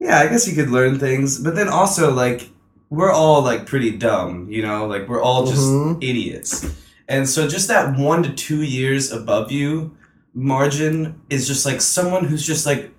yeah, 0.00 0.18
I 0.18 0.26
guess 0.26 0.48
you 0.48 0.54
could 0.54 0.70
learn 0.70 0.98
things, 0.98 1.38
but 1.38 1.54
then 1.54 1.68
also 1.68 2.12
like 2.12 2.48
we're 2.90 3.12
all 3.12 3.42
like 3.42 3.66
pretty 3.66 3.96
dumb, 3.96 4.48
you 4.50 4.62
know, 4.62 4.86
like 4.86 5.08
we're 5.08 5.22
all 5.22 5.46
just 5.46 5.62
Mhm. 5.62 6.02
idiots, 6.02 6.66
and 7.08 7.28
so 7.28 7.46
just 7.46 7.68
that 7.68 7.96
one 7.96 8.22
to 8.24 8.32
two 8.32 8.62
years 8.62 9.12
above 9.12 9.52
you 9.52 9.96
margin 10.34 11.20
is 11.30 11.46
just 11.46 11.64
like 11.66 11.80
someone 11.80 12.24
who's 12.24 12.44
just 12.44 12.64
like 12.66 12.90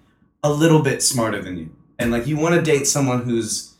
a 0.43 0.51
little 0.51 0.81
bit 0.81 1.01
smarter 1.03 1.41
than 1.41 1.57
you, 1.57 1.69
and 1.99 2.09
like 2.11 2.25
you 2.25 2.37
want 2.37 2.55
to 2.55 2.61
date 2.61 2.87
someone 2.87 3.23
who's 3.23 3.72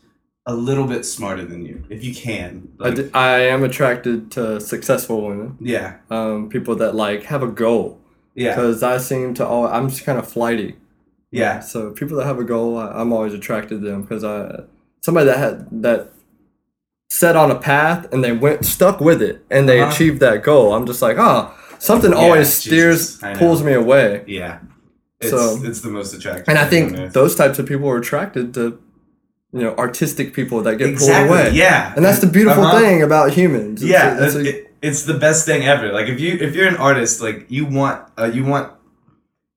a 0.46 0.54
little 0.54 0.86
bit 0.86 1.04
smarter 1.06 1.44
than 1.44 1.64
you 1.64 1.84
if 1.88 2.04
you 2.04 2.14
can. 2.14 2.68
I, 2.80 2.84
Like, 2.84 2.94
d- 2.96 3.10
I 3.14 3.40
am 3.46 3.64
attracted 3.64 4.30
to 4.32 4.60
successful 4.60 5.26
women, 5.26 5.56
yeah, 5.60 5.96
um, 6.10 6.48
people 6.48 6.76
that 6.76 6.94
like 6.94 7.22
have 7.24 7.42
a 7.42 7.48
goal. 7.48 7.98
yeah, 8.34 8.50
Because 8.54 8.82
I 8.82 8.98
seem 8.98 9.34
to 9.34 9.46
all 9.46 9.66
I'm 9.66 9.88
just 9.88 10.04
kind 10.04 10.18
of 10.18 10.28
flighty. 10.28 10.76
yeah. 11.30 11.60
So 11.60 11.90
people 11.92 12.16
that 12.18 12.26
have 12.26 12.38
a 12.38 12.44
goal, 12.44 12.76
I, 12.78 12.88
I'm 13.00 13.12
always 13.12 13.32
attracted 13.34 13.80
to 13.80 13.86
them 13.88 14.02
because 14.02 14.22
I 14.24 14.64
somebody 15.00 15.26
that 15.26 15.38
had 15.38 15.82
that 15.82 16.10
set 17.08 17.36
on 17.36 17.50
a 17.50 17.58
path 17.58 18.12
and 18.12 18.22
they 18.24 18.32
went 18.32 18.64
stuck 18.64 19.00
with 19.00 19.22
it 19.22 19.44
and 19.50 19.68
they 19.68 19.80
Uh-huh. 19.80 19.90
achieved 19.92 20.20
that 20.20 20.42
goal. 20.42 20.74
I'm 20.74 20.86
just 20.86 21.00
like, 21.02 21.16
oh, 21.18 21.54
something 21.78 22.10
Yeah, 22.12 22.18
always 22.18 22.52
steers 22.52 23.12
Jesus, 23.14 23.22
I 23.22 23.34
pulls 23.34 23.62
me 23.62 23.72
away. 23.72 24.24
Yeah. 24.26 24.58
It's, 25.20 25.30
So- 25.30 25.58
it's 25.62 25.80
the 25.80 25.90
most 25.90 26.12
attractive. 26.12 26.48
And 26.48 26.58
I 26.58 26.66
think 26.66 27.12
those 27.12 27.34
types 27.34 27.58
of 27.58 27.66
people 27.66 27.88
are 27.88 27.98
attracted 27.98 28.52
to, 28.54 28.78
you 29.54 29.60
know, 29.60 29.74
artistic 29.76 30.34
people 30.34 30.60
that 30.62 30.78
get 30.78 30.88
exactly, 30.88 31.28
pulled 31.28 31.40
away. 31.46 31.54
Yeah. 31.54 31.92
And 31.94 32.04
that's 32.04 32.18
the 32.20 32.26
beautiful 32.26 32.64
Uh-huh. 32.64 32.80
thing 32.80 33.02
about 33.02 33.32
humans. 33.32 33.82
It's 33.82 33.90
Yeah, 33.90 34.18
a- 34.18 34.24
it's 34.24 34.34
it's, 34.34 34.46
a- 34.46 34.48
it, 34.58 34.70
it's 34.82 35.02
the 35.04 35.14
best 35.14 35.46
thing 35.46 35.62
ever. 35.64 35.92
Like 35.92 36.08
if 36.08 36.18
you 36.20 36.32
if 36.46 36.54
you're 36.56 36.66
an 36.68 36.76
artist, 36.76 37.20
like 37.22 37.46
you 37.48 37.64
want 37.64 38.02
uh, 38.18 38.24
you 38.36 38.44
want 38.44 38.72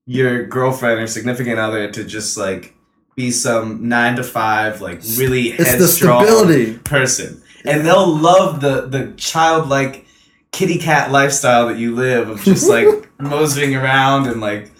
your 0.06 0.46
girlfriend 0.46 1.00
or 1.00 1.06
significant 1.06 1.58
other 1.58 1.90
to 1.90 2.04
just 2.04 2.38
like 2.38 2.74
be 3.16 3.30
some 3.30 3.88
nine 3.88 4.14
to 4.16 4.22
five, 4.22 4.80
like 4.80 5.00
really 5.16 5.48
it's 5.48 5.68
headstrong 5.70 6.78
person, 6.84 7.42
and 7.64 7.84
they'll 7.84 8.06
love 8.30 8.60
the 8.60 8.82
the 8.86 9.12
childlike 9.16 10.06
kitty 10.52 10.78
cat 10.78 11.10
lifestyle 11.10 11.66
that 11.68 11.76
you 11.76 11.94
live 11.94 12.28
of 12.30 12.42
just 12.42 12.68
like 12.70 12.86
moseying 13.20 13.74
around 13.74 14.28
and 14.28 14.40
like 14.40 14.70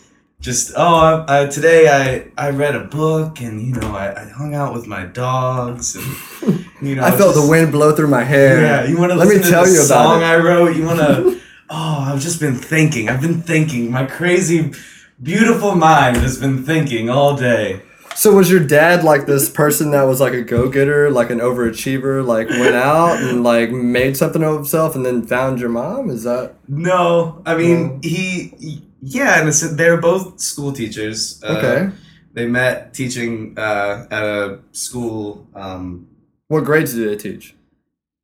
just 0.40 0.72
oh 0.76 1.24
I, 1.26 1.42
I, 1.42 1.46
today 1.46 1.88
I 1.88 2.46
I 2.46 2.50
read 2.50 2.76
a 2.76 2.84
book 2.84 3.40
and 3.40 3.60
you 3.60 3.74
know 3.74 3.94
I, 3.96 4.22
I 4.22 4.28
hung 4.28 4.54
out 4.54 4.72
with 4.72 4.86
my 4.86 5.04
dogs 5.06 5.96
and 5.96 6.64
you 6.80 6.94
know 6.94 7.02
I 7.04 7.10
felt 7.10 7.34
just- 7.34 7.44
the 7.44 7.50
wind 7.50 7.72
blow 7.72 7.94
through 7.94 8.08
my 8.08 8.22
hair. 8.24 8.60
yeah 8.62 8.84
you 8.84 8.96
want 8.98 9.10
to 9.12 9.16
Let 9.16 9.26
listen 9.28 9.40
me 9.40 9.44
to 9.44 9.50
tell 9.50 9.64
the 9.64 9.70
you 9.70 9.76
about 9.78 9.86
song 9.88 10.22
it. 10.22 10.24
I 10.26 10.36
wrote 10.36 10.76
you 10.76 10.84
want 10.84 11.00
to 11.00 11.40
oh 11.70 11.98
I've 12.12 12.20
just 12.20 12.38
been 12.40 12.54
thinking 12.54 13.08
I've 13.08 13.20
been 13.20 13.42
thinking 13.42 13.90
my 13.90 14.04
crazy 14.06 14.72
beautiful 15.20 15.74
mind 15.74 16.18
has 16.18 16.38
been 16.38 16.62
thinking 16.64 17.10
all 17.10 17.36
day 17.36 17.82
So 18.14 18.32
was 18.36 18.48
your 18.48 18.60
dad 18.64 19.02
like 19.02 19.26
this 19.26 19.48
person 19.48 19.90
that 19.90 20.02
was 20.04 20.20
like 20.20 20.32
a 20.34 20.42
go-getter, 20.42 21.10
like 21.10 21.30
an 21.30 21.40
overachiever, 21.40 22.24
like 22.24 22.48
went 22.48 22.74
out 22.90 23.20
and 23.20 23.42
like 23.42 23.70
made 23.72 24.16
something 24.16 24.42
of 24.44 24.54
himself 24.54 24.94
and 24.94 25.04
then 25.04 25.26
found 25.26 25.58
your 25.58 25.68
mom? 25.70 26.10
Is 26.10 26.22
that 26.22 26.54
no 26.68 27.42
I 27.44 27.56
mean 27.56 27.94
No. 27.94 27.98
he 28.02 28.84
yeah 29.00 29.38
and 29.40 29.48
it's, 29.48 29.60
they're 29.76 30.00
both 30.00 30.40
school 30.40 30.72
teachers 30.72 31.42
Uh, 31.42 31.56
okay? 31.56 31.90
they 32.34 32.46
met 32.46 32.92
teaching 32.94 33.54
uh, 33.58 34.06
at 34.10 34.22
a 34.22 34.60
school. 34.72 35.46
Um, 35.54 36.08
what 36.48 36.64
grades 36.64 36.94
did 36.94 37.08
they 37.10 37.16
teach? 37.16 37.54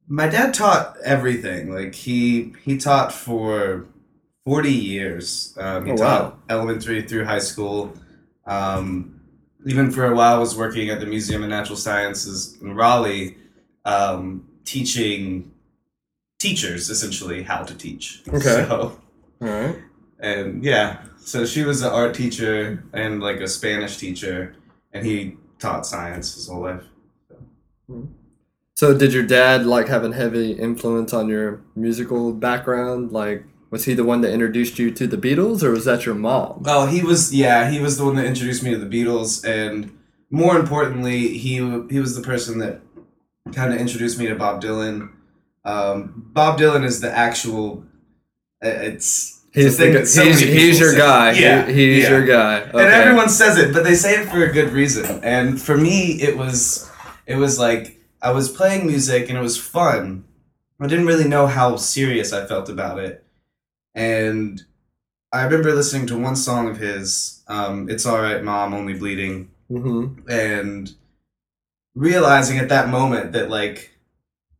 my 0.07 0.29
dad 0.29 0.53
taught 0.53 0.97
everything. 1.05 1.73
Like 1.75 1.95
he 1.95 2.53
he 2.65 2.77
taught 2.77 3.11
for 3.13 3.87
forty 4.45 4.73
years. 4.73 5.57
Um, 5.59 5.87
he 5.87 5.93
Oh, 5.93 5.97
taught 5.97 6.23
wow. 6.35 6.39
elementary 6.51 7.01
through 7.03 7.25
high 7.25 7.39
school. 7.41 7.95
Um, 8.47 9.21
even 9.67 9.91
for 9.91 10.05
a 10.05 10.15
while, 10.15 10.41
was 10.41 10.55
working 10.57 10.91
at 10.91 11.01
the 11.01 11.07
Museum 11.07 11.43
of 11.43 11.49
Natural 11.49 11.77
Sciences 11.79 12.59
in 12.61 12.75
Raleigh, 12.75 13.37
um, 13.87 14.47
teaching 14.67 15.51
teachers 16.39 16.91
essentially 16.91 17.43
how 17.43 17.63
to 17.65 17.75
teach. 17.75 18.23
Okay. 18.29 18.39
So, 18.69 19.01
All 19.41 19.49
right. 19.49 19.77
And 20.19 20.65
yeah, 20.65 21.05
so 21.19 21.45
she 21.45 21.63
was 21.63 21.83
an 21.83 21.93
art 21.93 22.15
teacher 22.15 22.85
and 22.93 23.21
like 23.21 23.41
a 23.41 23.49
Spanish 23.49 23.97
teacher, 23.97 24.55
and 24.93 25.05
he 25.05 25.37
taught 25.59 25.87
science 25.87 26.35
his 26.35 26.49
whole 26.49 26.63
life. 26.63 26.85
So 28.75 28.97
did 28.97 29.13
your 29.13 29.23
dad 29.23 29.67
like 29.67 29.89
have 29.89 30.05
a 30.05 30.15
heavy 30.15 30.53
influence 30.53 31.13
on 31.13 31.29
your 31.29 31.63
musical 31.75 32.33
background? 32.33 33.13
Like 33.13 33.45
was 33.75 33.87
he 33.87 33.95
the 33.95 34.05
one 34.05 34.21
that 34.21 34.33
introduced 34.33 34.79
you 34.79 34.93
to 34.93 35.05
the 35.09 35.17
Beatles 35.17 35.65
or 35.65 35.73
was 35.73 35.85
that 35.85 36.07
your 36.07 36.15
mom? 36.15 36.63
Oh, 36.65 36.87
he 36.87 37.03
was 37.03 37.35
yeah, 37.35 37.69
he 37.69 37.81
was 37.81 37.99
the 37.99 38.05
one 38.05 38.15
that 38.15 38.25
introduced 38.25 38.63
me 38.63 38.71
to 38.71 38.79
the 38.79 38.87
Beatles, 38.87 39.45
and 39.45 39.99
more 40.31 40.57
importantly, 40.57 41.37
he 41.37 41.55
he 41.91 41.99
was 41.99 42.15
the 42.15 42.23
person 42.23 42.59
that 42.59 42.83
kind 43.53 43.75
of 43.75 43.81
introduced 43.81 44.17
me 44.17 44.29
to 44.29 44.37
Bob 44.37 44.63
Dylan. 44.63 45.11
Um, 45.65 46.31
Bob 46.33 46.57
Dylan 46.59 46.85
is 46.85 47.01
the 47.01 47.11
actual. 47.11 47.85
It's 48.61 49.44
He's, 49.55 49.79
the 49.79 49.93
thing 49.93 50.05
so 50.07 50.25
he's, 50.25 50.41
he's 50.41 50.81
your 50.81 50.93
say. 50.93 50.99
guy. 50.99 51.35
He- 51.35 51.43
Yeah, 51.43 51.67
he's 51.67 52.03
yeah. 52.05 52.11
your 52.11 52.27
guy. 52.27 52.61
Okay. 52.63 52.71
and 52.85 52.89
everyone 52.89 53.29
says 53.29 53.57
it, 53.57 53.73
but 53.73 53.85
they 53.85 53.95
say 53.95 54.21
it 54.21 54.29
for 54.29 54.43
a 54.45 54.53
good 54.53 54.71
reason. 54.73 55.23
And 55.23 55.61
for 55.63 55.77
me, 55.77 56.21
it 56.21 56.37
was 56.37 56.91
it 57.27 57.37
was 57.37 57.59
like 57.59 58.01
I 58.21 58.33
was 58.33 58.49
playing 58.51 58.87
music 58.87 59.29
and 59.29 59.39
it 59.39 59.43
was 59.43 59.57
fun. 59.57 60.25
I 60.81 60.87
didn't 60.89 61.07
really 61.07 61.29
know 61.29 61.47
how 61.47 61.77
serious 61.77 62.33
I 62.33 62.47
felt 62.47 62.69
about 62.69 62.99
it, 62.99 63.25
and 63.95 64.61
I 65.33 65.45
remember 65.45 65.73
listening 65.73 66.07
to 66.09 66.19
one 66.19 66.37
song 66.37 66.69
of 66.69 66.79
his, 66.79 67.43
um, 67.49 67.89
"It's 67.89 68.05
All 68.07 68.21
Right, 68.21 68.43
Mom, 68.43 68.75
Only 68.75 68.95
Bleeding," 68.95 69.51
Mhm. 69.71 70.29
and 70.29 70.93
realizing 71.95 72.59
at 72.59 72.69
that 72.71 72.89
moment 72.89 73.33
that 73.33 73.51
like 73.51 73.93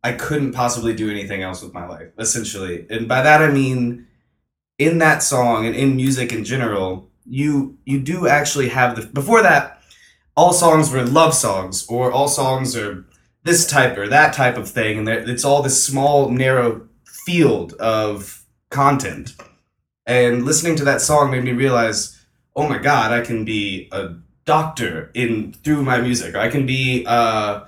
I 0.03 0.13
couldn't 0.13 0.53
possibly 0.53 0.95
do 0.95 1.11
anything 1.11 1.43
else 1.43 1.63
with 1.63 1.73
my 1.75 1.87
life, 1.87 2.09
essentially. 2.19 2.87
And 2.91 3.09
by 3.09 3.23
that 3.23 3.43
I 3.43 3.51
mean 3.51 4.07
in 4.79 4.99
that 4.99 5.23
song 5.23 5.67
and 5.67 5.75
in 5.75 5.97
music 5.97 6.33
in 6.33 6.45
general, 6.45 7.09
you 7.27 7.79
you 7.85 8.01
do 8.01 8.27
actually 8.27 8.69
have 8.69 8.97
the 8.97 9.07
before 9.07 9.43
that 9.43 9.81
all 10.37 10.53
songs 10.53 10.91
were 10.91 11.05
love 11.05 11.35
songs 11.35 11.87
or 11.89 12.11
all 12.11 12.29
songs 12.29 12.77
are 12.77 13.05
this 13.45 13.67
type 13.67 13.97
or 13.97 14.09
that 14.09 14.33
type 14.33 14.57
of 14.57 14.69
thing 14.69 14.99
and 14.99 15.09
it's 15.09 15.45
all 15.45 15.63
this 15.63 15.83
small 15.83 16.29
narrow 16.29 16.89
field 17.05 17.73
of 17.75 18.45
content. 18.71 19.35
And 20.07 20.45
listening 20.45 20.77
to 20.77 20.85
that 20.85 21.01
song 21.01 21.31
made 21.31 21.45
me 21.45 21.53
realize, 21.53 22.21
oh 22.57 22.69
my 22.69 22.79
god, 22.79 23.13
I 23.13 23.23
can 23.23 23.45
be 23.45 23.89
a 23.93 24.15
doctor 24.45 25.11
in 25.15 25.53
through 25.53 25.83
my 25.83 26.01
music. 26.01 26.35
I 26.35 26.49
can 26.49 26.67
be 26.67 27.05
uh, 27.07 27.67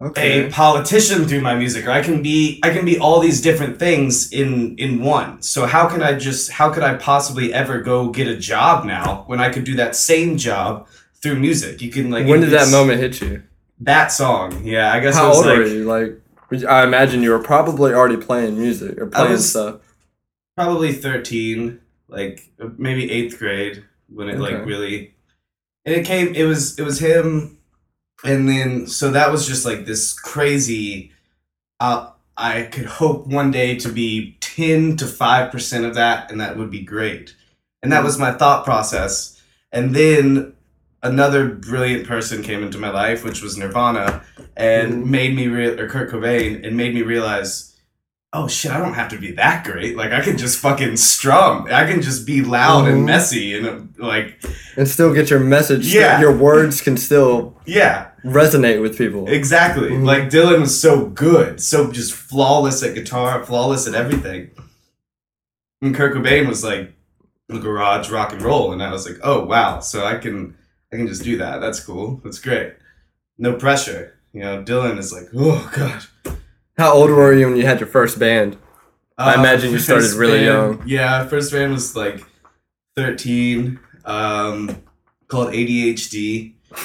Okay. 0.00 0.46
a 0.46 0.50
politician 0.50 1.26
through 1.26 1.40
my 1.40 1.56
music 1.56 1.84
or 1.84 1.90
i 1.90 2.00
can 2.00 2.22
be 2.22 2.60
i 2.62 2.70
can 2.70 2.84
be 2.84 2.98
all 3.00 3.18
these 3.18 3.40
different 3.40 3.80
things 3.80 4.32
in 4.32 4.76
in 4.78 5.02
one 5.02 5.42
so 5.42 5.66
how 5.66 5.88
can 5.88 6.02
i 6.04 6.12
just 6.16 6.52
how 6.52 6.70
could 6.70 6.84
i 6.84 6.94
possibly 6.94 7.52
ever 7.52 7.80
go 7.80 8.08
get 8.10 8.28
a 8.28 8.36
job 8.36 8.84
now 8.84 9.24
when 9.26 9.40
i 9.40 9.48
could 9.48 9.64
do 9.64 9.74
that 9.74 9.96
same 9.96 10.36
job 10.36 10.86
through 11.20 11.34
music 11.36 11.82
you 11.82 11.90
can 11.90 12.12
like 12.12 12.24
when 12.28 12.40
did 12.40 12.50
that 12.50 12.70
moment 12.70 13.00
hit 13.00 13.20
you? 13.20 13.42
that 13.80 14.12
song 14.12 14.64
yeah 14.64 14.92
i 14.92 15.00
guess 15.00 15.16
it 15.16 15.18
How 15.18 15.28
was 15.30 15.38
old 15.38 15.46
like 15.46 15.58
were 15.58 15.66
you? 15.66 15.84
Like, 15.84 16.20
I 16.68 16.84
imagine 16.84 17.22
you 17.24 17.30
were 17.30 17.40
probably 17.42 17.92
already 17.92 18.16
playing 18.16 18.56
music 18.56 18.96
or 18.98 19.06
playing 19.08 19.38
stuff. 19.38 19.80
probably 20.56 20.92
13 20.92 21.80
like 22.08 22.48
maybe 22.78 23.10
eighth 23.10 23.36
grade 23.36 23.82
when 24.08 24.28
it 24.28 24.36
Okay. 24.36 24.54
like 24.56 24.64
really 24.64 25.14
and 25.84 25.96
it 25.96 26.06
came 26.06 26.34
it 26.36 26.44
was 26.44 26.78
it 26.78 26.82
was 26.84 27.00
him 27.00 27.57
and 28.24 28.48
then 28.48 28.86
so 28.86 29.10
that 29.10 29.30
was 29.30 29.46
just 29.46 29.64
like 29.64 29.84
this 29.86 30.18
crazy 30.18 31.12
uh, 31.80 32.10
i 32.36 32.62
could 32.62 32.86
hope 32.86 33.26
one 33.26 33.50
day 33.50 33.76
to 33.76 33.88
be 33.88 34.36
10 34.40 34.96
to 34.96 35.04
5% 35.04 35.84
of 35.86 35.94
that 35.94 36.30
and 36.30 36.40
that 36.40 36.56
would 36.56 36.70
be 36.70 36.80
great 36.80 37.34
and 37.82 37.92
that 37.92 38.02
was 38.04 38.18
my 38.18 38.32
thought 38.32 38.64
process 38.64 39.40
and 39.72 39.94
then 39.94 40.52
another 41.02 41.48
brilliant 41.48 42.06
person 42.08 42.42
came 42.42 42.62
into 42.62 42.78
my 42.78 42.90
life 42.90 43.24
which 43.24 43.40
was 43.42 43.56
nirvana 43.56 44.22
and 44.56 45.04
Mhm. 45.04 45.06
made 45.06 45.36
me 45.36 45.46
real 45.46 45.78
or 45.78 45.88
kurt 45.88 46.10
cobain 46.10 46.66
and 46.66 46.76
made 46.76 46.94
me 46.94 47.02
realize 47.02 47.74
oh 48.34 48.46
shit, 48.46 48.70
I 48.70 48.78
don't 48.78 48.94
have 48.94 49.08
to 49.10 49.18
be 49.18 49.32
that 49.32 49.64
great. 49.64 49.96
Like 49.96 50.12
I 50.12 50.20
can 50.20 50.36
just 50.36 50.58
fucking 50.58 50.96
strum. 50.98 51.66
I 51.70 51.86
can 51.86 52.02
just 52.02 52.26
be 52.26 52.42
loud 52.42 52.84
Mhm. 52.84 52.92
and 52.92 53.06
messy 53.06 53.56
and 53.56 53.66
uh, 53.66 53.80
like 54.04 54.42
And 54.76 54.86
still 54.88 55.14
get 55.14 55.30
your 55.30 55.40
message. 55.40 55.92
Yeah. 55.94 56.20
Your 56.20 56.36
words 56.36 56.80
can 56.82 56.96
still 56.96 57.56
yeah, 57.64 58.08
resonate 58.24 58.80
with 58.82 58.98
people. 58.98 59.26
exactly. 59.28 59.90
Mhm. 59.90 60.04
Like 60.04 60.24
Dylan 60.30 60.60
was 60.60 60.78
so 60.80 61.06
good, 61.06 61.60
so 61.60 61.90
just 61.90 62.12
flawless 62.12 62.82
at 62.82 62.94
guitar, 62.94 63.44
flawless 63.44 63.88
at 63.88 63.94
everything. 63.94 64.50
And 65.80 65.94
Kurt 65.94 66.14
Cobain 66.14 66.46
was 66.48 66.62
like 66.64 66.92
the 67.48 67.58
garage 67.58 68.10
rock 68.10 68.32
and 68.32 68.42
roll, 68.42 68.72
and 68.72 68.82
I 68.82 68.92
was 68.92 69.06
like, 69.06 69.18
oh 69.22 69.44
wow, 69.44 69.80
so 69.80 70.04
I 70.04 70.16
can 70.16 70.54
I 70.92 70.96
can 70.96 71.06
just 71.06 71.22
do 71.22 71.38
that. 71.38 71.60
That's 71.60 71.80
cool. 71.80 72.20
That's 72.24 72.38
great. 72.40 72.74
No 73.38 73.54
pressure. 73.54 74.14
You 74.32 74.40
know, 74.42 74.62
Dylan 74.62 74.98
is 74.98 75.12
like, 75.12 75.28
oh 75.34 75.70
god. 75.74 76.04
How 76.78 76.92
old 76.92 77.10
were 77.10 77.34
you 77.34 77.46
when 77.46 77.56
you 77.56 77.66
had 77.66 77.80
your 77.80 77.88
first 77.88 78.18
band? 78.18 78.56
I 79.18 79.34
imagine 79.34 79.72
you 79.72 79.78
started 79.80 80.12
really 80.12 80.38
band- 80.44 80.78
young. 80.78 80.82
Yeah, 80.86 81.26
first 81.26 81.50
band 81.52 81.72
was 81.72 81.96
like 81.96 82.22
13, 82.96 83.80
um, 84.04 84.80
called 85.26 85.52
ADHD. 85.52 86.54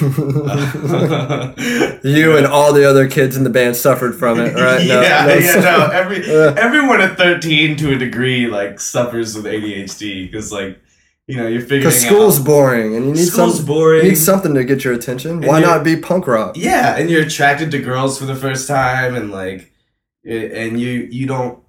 you 2.02 2.36
and 2.36 2.46
all 2.46 2.72
the 2.72 2.84
other 2.88 3.08
kids 3.08 3.36
in 3.36 3.44
the 3.44 3.50
band 3.50 3.76
suffered 3.76 4.14
from 4.18 4.40
it, 4.40 4.54
right? 4.54 4.84
yeah, 4.86 5.28
yeah, 5.32 5.60
no. 5.60 5.86
Every 5.92 6.24
Uh. 6.28 6.54
everyone 6.54 7.00
at 7.00 7.16
13 7.16 7.76
to 7.76 7.92
a 7.92 7.96
degree 7.96 8.46
like 8.48 8.80
suffers 8.80 9.36
with 9.36 9.44
ADHD 9.44 10.26
because 10.28 10.50
like 10.50 10.80
you 11.28 11.36
know 11.36 11.46
you're 11.46 11.60
figuring 11.60 11.82
Because 11.82 12.00
school's 12.00 12.40
out 12.40 12.46
boring, 12.46 12.96
and 12.96 13.04
you 13.06 13.12
need 13.12 13.26
school's 13.26 13.58
some. 13.58 13.66
boring. 13.66 14.02
You 14.04 14.08
need 14.10 14.16
something 14.18 14.54
to 14.54 14.64
get 14.64 14.82
your 14.84 14.94
attention. 14.94 15.32
And 15.32 15.46
Why 15.46 15.60
not 15.60 15.84
be 15.84 15.96
punk 15.96 16.26
rock? 16.26 16.56
yeah, 16.56 16.96
and 16.96 17.08
you're 17.10 17.22
attracted 17.22 17.70
to 17.72 17.78
girls 17.78 18.18
for 18.18 18.24
the 18.24 18.34
first 18.34 18.66
time, 18.66 19.14
and 19.14 19.30
like, 19.30 19.70
and 20.24 20.80
you 20.80 21.08
you 21.10 21.26
don't 21.26 21.62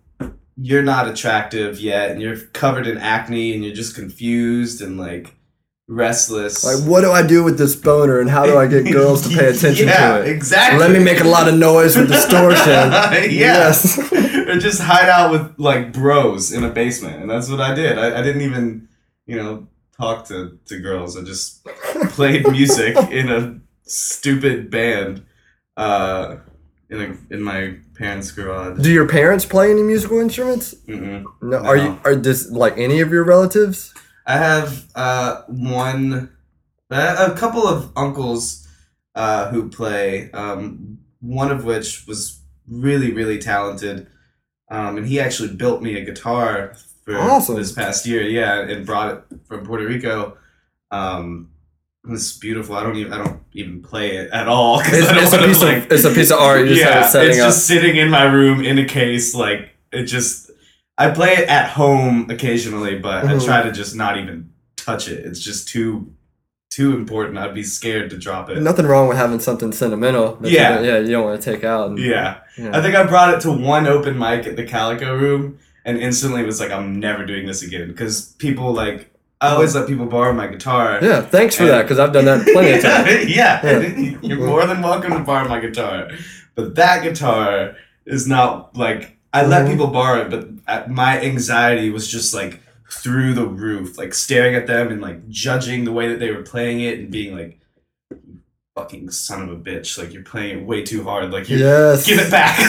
you're 0.57 0.83
not 0.83 1.07
attractive 1.07 1.79
yet, 1.79 2.11
and 2.11 2.21
you're 2.21 2.37
covered 2.37 2.87
in 2.87 2.97
acne, 2.97 3.53
and 3.53 3.63
you're 3.63 3.75
just 3.75 3.95
confused 3.95 4.81
and 4.81 4.97
like 4.97 5.35
restless. 5.87 6.63
Like, 6.63 6.89
what 6.89 7.01
do 7.01 7.11
I 7.11 7.25
do 7.25 7.43
with 7.43 7.57
this 7.57 7.75
boner, 7.75 8.19
and 8.19 8.29
how 8.29 8.45
do 8.45 8.57
I 8.57 8.67
get 8.67 8.83
girls 8.91 9.27
to 9.27 9.35
pay 9.35 9.47
attention 9.47 9.87
yeah, 9.87 10.17
to 10.17 10.23
it? 10.23 10.29
Exactly. 10.29 10.79
Let 10.79 10.91
me 10.91 10.99
make 10.99 11.19
a 11.19 11.27
lot 11.27 11.47
of 11.47 11.55
noise 11.55 11.95
with 11.95 12.07
distortion. 12.07 12.65
Yes. 13.35 13.97
or 14.47 14.59
just 14.59 14.81
hide 14.81 15.09
out 15.09 15.31
with 15.31 15.59
like 15.59 15.91
bros 15.91 16.51
in 16.51 16.63
a 16.63 16.69
basement, 16.69 17.21
and 17.21 17.29
that's 17.29 17.49
what 17.49 17.59
I 17.59 17.73
did. 17.73 17.97
I, 17.97 18.19
I 18.19 18.21
didn't 18.21 18.41
even, 18.41 18.87
you 19.25 19.35
know, 19.35 19.67
talk 19.97 20.25
to 20.27 20.57
to 20.65 20.79
girls. 20.79 21.17
I 21.17 21.23
just 21.23 21.65
played 22.11 22.49
music 22.49 22.95
in 23.11 23.29
a 23.29 23.59
stupid 23.83 24.69
band, 24.69 25.25
uh, 25.75 26.37
in 26.89 27.01
a 27.01 27.33
in 27.33 27.41
my 27.41 27.77
parents' 27.95 28.31
garage. 28.31 28.81
Do 28.81 28.91
your 28.91 29.07
parents 29.07 29.45
play 29.45 29.71
any 29.71 29.81
musical 29.83 30.19
instruments? 30.19 30.75
Mm-mm. 30.87 31.23
No. 31.41 31.57
Are 31.57 31.77
you? 31.77 31.99
Are 32.05 32.15
this 32.15 32.49
like 32.51 32.77
any 32.77 33.01
of 33.01 33.11
your 33.11 33.23
relatives? 33.23 33.93
I 34.27 34.37
have 34.37 34.85
uh 34.95 35.43
one, 35.47 36.29
a 36.89 37.31
couple 37.37 37.67
of 37.67 37.91
uncles, 37.95 38.67
uh, 39.15 39.49
who 39.51 39.69
play. 39.69 40.31
Um, 40.31 40.99
one 41.21 41.51
of 41.51 41.65
which 41.65 42.05
was 42.07 42.39
really 42.67 43.11
really 43.13 43.37
talented, 43.39 44.07
um, 44.69 44.97
and 44.97 45.07
he 45.07 45.19
actually 45.19 45.55
built 45.55 45.81
me 45.81 45.95
a 45.99 46.05
guitar 46.05 46.75
for 47.03 47.17
Awesome. 47.17 47.55
this 47.55 47.71
past 47.71 48.05
year. 48.05 48.23
Yeah, 48.23 48.59
and 48.61 48.85
brought 48.85 49.13
it 49.13 49.23
from 49.47 49.65
Puerto 49.65 49.85
Rico. 49.85 50.37
Um, 50.91 51.51
it's 52.09 52.37
beautiful. 52.37 52.75
I 52.75 52.83
don't 52.83 52.95
even 52.97 53.13
I 53.13 53.17
don't 53.23 53.41
even 53.53 53.81
play 53.81 54.17
it 54.17 54.31
at 54.31 54.47
all. 54.47 54.79
It's, 54.81 54.89
it's 54.93 55.33
a 55.33 55.37
piece 55.39 55.61
like- 55.61 55.77
of 55.85 55.91
it's 55.91 56.03
a 56.03 56.11
piece 56.13 56.31
of 56.31 56.39
art. 56.39 56.61
You 56.61 56.67
just 56.67 56.81
yeah, 56.81 56.99
it's 57.05 57.15
up. 57.15 57.23
just 57.47 57.67
sitting 57.67 57.95
in 57.97 58.09
my 58.09 58.23
room 58.23 58.63
in 58.63 58.77
a 58.79 58.85
case. 58.85 59.33
Like 59.35 59.69
it 59.91 60.03
just, 60.05 60.51
I 60.97 61.09
play 61.11 61.33
it 61.33 61.47
at 61.49 61.69
home 61.69 62.29
occasionally, 62.29 62.99
but 62.99 63.25
Mhm. 63.25 63.41
I 63.41 63.45
try 63.45 63.61
to 63.63 63.71
just 63.71 63.95
not 63.95 64.17
even 64.17 64.49
touch 64.75 65.07
it. 65.07 65.25
It's 65.25 65.39
just 65.39 65.67
too, 65.69 66.11
too 66.69 66.95
important. 66.95 67.37
I'd 67.37 67.53
be 67.55 67.63
scared 67.63 68.09
to 68.09 68.17
drop 68.17 68.49
it. 68.49 68.61
Nothing 68.61 68.85
wrong 68.85 69.07
with 69.07 69.17
having 69.17 69.39
something 69.39 69.71
sentimental. 69.71 70.35
that 70.41 70.49
you 70.49 70.57
Yeah. 70.57 70.75
don't- 70.75 70.83
yeah. 70.85 70.99
You 70.99 71.11
don't 71.11 71.23
want 71.25 71.41
to 71.41 71.51
take 71.53 71.63
out. 71.63 71.89
And, 71.89 71.97
Yeah, 71.99 72.37
yeah. 72.57 72.77
I 72.77 72.81
think 72.81 72.95
I 72.95 73.03
brought 73.03 73.33
it 73.33 73.41
to 73.41 73.51
one 73.51 73.87
open 73.87 74.17
mic 74.17 74.45
at 74.47 74.55
the 74.57 74.63
Calico 74.65 75.15
Room, 75.15 75.57
and 75.85 75.97
instantly 75.97 76.43
was 76.43 76.59
like, 76.59 76.71
I'm 76.71 76.99
never 76.99 77.25
doing 77.25 77.45
this 77.47 77.63
again 77.63 77.87
because 77.87 78.33
people 78.39 78.73
like. 78.73 79.11
I 79.45 79.51
always 79.53 79.75
let 79.75 79.87
people 79.87 80.05
borrow 80.07 80.33
my 80.33 80.47
guitar. 80.47 80.99
Yeah, 81.01 81.21
thanks 81.21 81.55
for 81.55 81.63
And- 81.63 81.71
that 81.71 81.81
because 81.83 81.99
I've 81.99 82.13
done 82.13 82.25
that 82.25 82.45
plenty 82.53 82.71
of 82.73 82.81
times. 82.89 83.25
yeah, 83.29 83.65
Yeah. 83.65 84.17
you're 84.27 84.45
more 84.45 84.65
than 84.65 84.81
welcome 84.81 85.11
to 85.13 85.19
borrow 85.19 85.47
my 85.47 85.59
guitar. 85.59 86.09
But 86.55 86.75
that 86.75 87.03
guitar 87.03 87.75
is 88.05 88.27
not 88.27 88.75
like 88.75 89.17
I 89.33 89.45
let 89.45 89.65
Mhm. 89.65 89.71
people 89.71 89.87
borrow 89.87 90.21
it, 90.21 90.29
but 90.29 90.47
uh, 90.67 90.83
my 90.87 91.21
anxiety 91.21 91.89
was 91.89 92.07
just 92.07 92.33
like 92.33 92.61
through 92.89 93.33
the 93.33 93.45
roof, 93.45 93.97
like 93.97 94.13
staring 94.13 94.55
at 94.55 94.65
them 94.67 94.87
and 94.91 95.01
like 95.01 95.27
judging 95.29 95.83
the 95.83 95.91
way 95.91 96.07
that 96.07 96.19
they 96.19 96.31
were 96.31 96.43
playing 96.43 96.79
it 96.79 96.99
and 96.99 97.11
being 97.11 97.35
like, 97.35 97.59
"Fucking 98.77 99.09
son 99.11 99.41
of 99.43 99.49
a 99.49 99.55
bitch! 99.57 99.97
Like 99.97 100.13
you're 100.13 100.23
playing 100.23 100.59
it 100.59 100.65
way 100.65 100.83
too 100.83 101.03
hard. 101.03 101.31
Like 101.31 101.49
you 101.49 101.57
Yes. 101.57 102.05
give 102.05 102.19
it 102.19 102.31
back." 102.31 102.55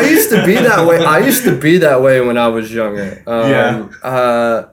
I 0.00 0.06
used 0.08 0.30
to 0.30 0.44
be 0.44 0.54
that 0.54 0.86
way. 0.86 1.04
I 1.04 1.18
used 1.18 1.44
to 1.44 1.54
be 1.56 1.78
that 1.78 2.02
way 2.02 2.20
when 2.20 2.36
I 2.38 2.48
was 2.48 2.72
younger. 2.72 3.22
Um, 3.26 3.50
Yeah. 3.50 3.86
Uh, 4.02 4.68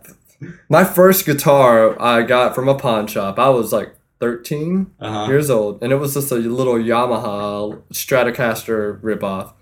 my 0.69 0.83
first 0.83 1.25
guitar 1.25 1.99
I 2.01 2.21
got 2.23 2.55
from 2.55 2.67
a 2.67 2.75
pawn 2.75 3.07
shop. 3.07 3.37
I 3.39 3.49
was 3.49 3.71
like 3.73 3.95
13 4.19 4.87
Uh-huh. 4.99 5.25
years 5.27 5.49
old, 5.49 5.83
and 5.83 5.91
it 5.91 5.97
was 5.97 6.13
just 6.13 6.31
a 6.31 6.35
little 6.35 6.75
Yamaha 6.75 7.81
Stratocaster 7.93 8.99
ripoff. 9.01 9.53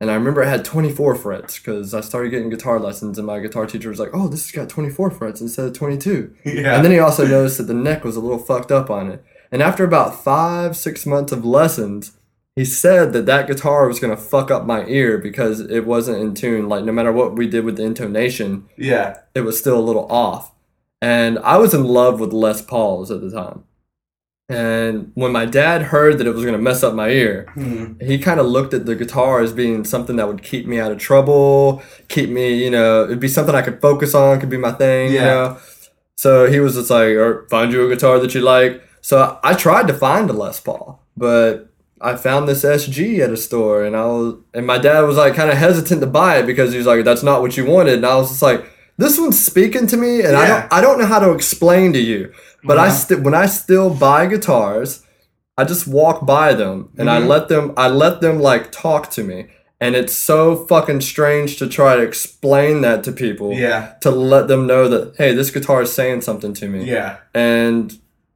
And 0.00 0.10
I 0.10 0.14
remember 0.14 0.42
it 0.42 0.48
had 0.48 0.64
24 0.64 1.14
frets 1.14 1.58
because 1.58 1.94
I 1.94 2.00
started 2.00 2.30
getting 2.30 2.50
guitar 2.50 2.80
lessons, 2.80 3.18
and 3.18 3.26
my 3.26 3.38
guitar 3.38 3.66
teacher 3.66 3.88
was 3.88 4.00
like, 4.00 4.10
"Oh, 4.12 4.26
this 4.28 4.44
has 4.44 4.50
got 4.52 4.68
24 4.68 5.10
frets 5.12 5.40
instead 5.40 5.66
of 5.66 5.72
22." 5.74 6.34
Yeah. 6.44 6.74
And 6.74 6.84
then 6.84 6.90
he 6.92 6.98
also 6.98 7.26
noticed 7.26 7.58
that 7.58 7.64
the 7.68 7.74
neck 7.74 8.02
was 8.04 8.16
a 8.16 8.20
little 8.20 8.38
fucked 8.38 8.72
up 8.72 8.90
on 8.90 9.10
it. 9.10 9.24
And 9.52 9.62
after 9.62 9.84
about 9.84 10.22
five, 10.24 10.76
six 10.76 11.06
months 11.06 11.30
of 11.30 11.44
lessons, 11.44 12.12
he 12.56 12.64
said 12.64 13.12
that 13.14 13.26
that 13.26 13.46
guitar 13.46 13.88
was 13.88 13.98
going 13.98 14.14
to 14.14 14.22
fuck 14.22 14.50
up 14.50 14.66
my 14.66 14.84
ear 14.86 15.16
because 15.18 15.60
it 15.60 15.86
wasn't 15.86 16.20
in 16.20 16.34
tune. 16.34 16.68
Like, 16.68 16.84
no 16.84 16.92
matter 16.92 17.12
what 17.12 17.34
we 17.36 17.46
did 17.48 17.64
with 17.64 17.76
the 17.76 17.84
intonation, 17.84 18.66
yeah. 18.76 19.18
it 19.34 19.40
was 19.40 19.58
still 19.58 19.78
a 19.78 19.80
little 19.80 20.10
off. 20.12 20.52
And 21.00 21.38
I 21.40 21.56
was 21.56 21.72
in 21.74 21.84
love 21.84 22.20
with 22.20 22.32
Les 22.32 22.60
Pauls 22.62 23.10
at 23.10 23.20
the 23.22 23.30
time. 23.30 23.64
And 24.48 25.12
when 25.14 25.32
my 25.32 25.46
dad 25.46 25.82
heard 25.82 26.18
that 26.18 26.26
it 26.26 26.34
was 26.34 26.42
going 26.44 26.56
to 26.56 26.60
mess 26.62 26.82
up 26.82 26.94
my 26.94 27.08
ear, 27.08 27.46
Hmm. 27.54 27.94
he 28.00 28.18
kind 28.18 28.38
of 28.38 28.46
looked 28.46 28.74
at 28.74 28.84
the 28.84 28.94
guitar 28.94 29.40
as 29.40 29.52
being 29.52 29.82
something 29.84 30.16
that 30.16 30.28
would 30.28 30.42
keep 30.42 30.66
me 30.66 30.78
out 30.78 30.92
of 30.92 30.98
trouble, 30.98 31.82
keep 32.08 32.28
me, 32.28 32.62
you 32.62 32.70
know, 32.70 33.04
it'd 33.04 33.20
be 33.20 33.28
something 33.28 33.54
I 33.54 33.62
could 33.62 33.80
focus 33.80 34.14
on, 34.14 34.40
could 34.40 34.50
be 34.50 34.58
my 34.58 34.72
thing, 34.72 35.12
you 35.12 35.16
Yeah. 35.20 35.24
know. 35.24 35.56
So 36.16 36.50
he 36.50 36.60
was 36.60 36.74
just 36.74 36.90
like, 36.90 37.08
or 37.16 37.46
find 37.48 37.72
you 37.72 37.86
a 37.86 37.88
guitar 37.88 38.18
that 38.18 38.34
you 38.34 38.42
like. 38.42 38.82
So 39.00 39.38
I 39.42 39.54
tried 39.54 39.88
to 39.88 39.94
find 39.94 40.28
a 40.28 40.32
Les 40.34 40.60
Paul, 40.60 41.02
but 41.16 41.71
I 42.02 42.16
found 42.16 42.48
this 42.48 42.64
SG 42.64 43.20
at 43.20 43.30
a 43.30 43.36
store, 43.36 43.84
and 43.84 43.96
I 43.96 44.04
was, 44.06 44.34
and 44.54 44.66
my 44.66 44.78
dad 44.78 45.00
was 45.02 45.16
like 45.16 45.34
kind 45.34 45.50
of 45.50 45.56
hesitant 45.56 46.00
to 46.00 46.06
buy 46.06 46.38
it 46.38 46.46
because 46.46 46.72
he 46.72 46.78
was 46.78 46.86
like, 46.86 47.04
"That's 47.04 47.22
not 47.22 47.40
what 47.42 47.56
you 47.56 47.64
wanted," 47.64 47.94
and 47.94 48.06
I 48.06 48.16
was 48.16 48.28
just 48.30 48.42
like, 48.42 48.64
"This 48.98 49.18
one's 49.18 49.38
speaking 49.44 49.86
to 49.88 49.96
me, 49.96 50.22
and 50.22 50.36
I 50.36 50.46
don't, 50.48 50.72
I 50.72 50.80
don't 50.80 50.98
know 50.98 51.06
how 51.06 51.20
to 51.20 51.30
explain 51.32 51.92
to 51.92 52.00
you." 52.00 52.32
But 52.64 52.78
I 52.78 52.90
still, 52.90 53.20
when 53.20 53.34
I 53.34 53.46
still 53.46 53.90
buy 53.90 54.26
guitars, 54.26 55.02
I 55.56 55.64
just 55.64 55.86
walk 55.86 56.24
by 56.26 56.54
them 56.54 56.88
and 56.98 57.10
I 57.10 57.20
Mhm. 57.20 57.26
let 57.28 57.48
them, 57.48 57.72
I 57.76 57.88
let 57.88 58.20
them 58.20 58.40
like 58.40 58.72
talk 58.72 59.10
to 59.12 59.22
me, 59.22 59.46
and 59.80 59.94
it's 59.94 60.16
so 60.16 60.64
fucking 60.66 61.00
strange 61.02 61.56
to 61.58 61.66
try 61.68 61.96
to 61.96 62.02
explain 62.02 62.80
that 62.82 63.04
to 63.04 63.12
people 63.12 63.52
Yeah. 63.52 63.88
to 64.00 64.10
let 64.10 64.48
them 64.48 64.66
know 64.66 64.88
that 64.88 65.14
hey, 65.18 65.34
this 65.34 65.50
guitar 65.50 65.82
is 65.82 65.92
saying 65.92 66.22
something 66.22 66.54
to 66.54 66.68
me 66.68 66.84
Yeah. 66.84 67.16
and 67.34 67.92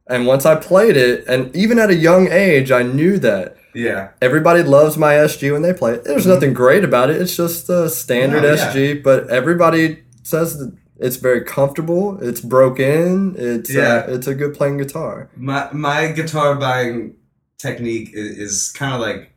and 0.08 0.26
once 0.26 0.46
I 0.46 0.54
played 0.56 0.96
it, 0.96 1.24
and 1.26 1.54
even 1.56 1.78
at 1.78 1.90
a 1.90 1.94
young 1.94 2.28
age, 2.30 2.70
I 2.70 2.82
knew 2.82 3.18
that 3.18 3.56
Yeah. 3.74 4.08
everybody 4.22 4.62
loves 4.62 4.96
my 4.96 5.14
SG 5.14 5.50
when 5.50 5.62
they 5.62 5.72
play 5.72 5.94
it. 5.94 6.04
There's 6.04 6.24
Mhm. 6.26 6.34
nothing 6.34 6.54
great 6.54 6.84
about 6.84 7.10
it. 7.10 7.20
It's 7.20 7.36
just 7.36 7.68
a 7.68 7.88
standard 7.90 8.42
No, 8.42 8.48
yeah. 8.52 8.54
SG, 8.72 8.94
but 8.94 9.28
everybody 9.30 9.98
says 10.22 10.58
that 10.58 10.72
it's 10.98 11.16
very 11.16 11.42
comfortable. 11.42 12.18
It's 12.22 12.40
broken. 12.40 13.34
It's 13.38 13.70
Yeah. 13.74 14.04
uh, 14.08 14.12
it's 14.14 14.26
a 14.26 14.34
good 14.34 14.54
playing 14.54 14.78
guitar. 14.78 15.28
My 15.36 15.68
my 15.72 16.08
guitar 16.08 16.54
buying 16.54 17.14
technique 17.58 18.10
is, 18.14 18.38
is 18.38 18.72
kind 18.72 18.94
of 18.94 19.00
like 19.00 19.30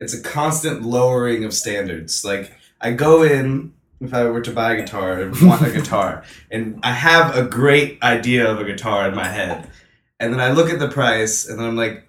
it's 0.00 0.14
a 0.14 0.20
constant 0.22 0.82
lowering 0.82 1.44
of 1.44 1.52
standards. 1.52 2.24
Like 2.24 2.52
I 2.80 2.92
go 2.92 3.22
in 3.22 3.72
if 4.00 4.14
I 4.14 4.24
were 4.24 4.40
to 4.40 4.50
buy 4.50 4.72
a 4.74 4.76
guitar 4.76 5.12
and 5.20 5.36
want 5.42 5.66
a 5.66 5.70
guitar, 5.70 6.22
and 6.50 6.78
I 6.82 6.92
have 6.92 7.36
a 7.36 7.42
great 7.42 7.98
idea 8.02 8.48
of 8.50 8.58
a 8.60 8.64
guitar 8.64 9.06
in 9.08 9.14
my 9.14 9.28
head, 9.28 9.66
and 10.20 10.32
then 10.32 10.40
I 10.40 10.52
look 10.52 10.70
at 10.70 10.78
the 10.78 10.88
price, 10.88 11.48
and 11.48 11.58
then 11.58 11.66
I'm 11.66 11.76
like. 11.76 12.06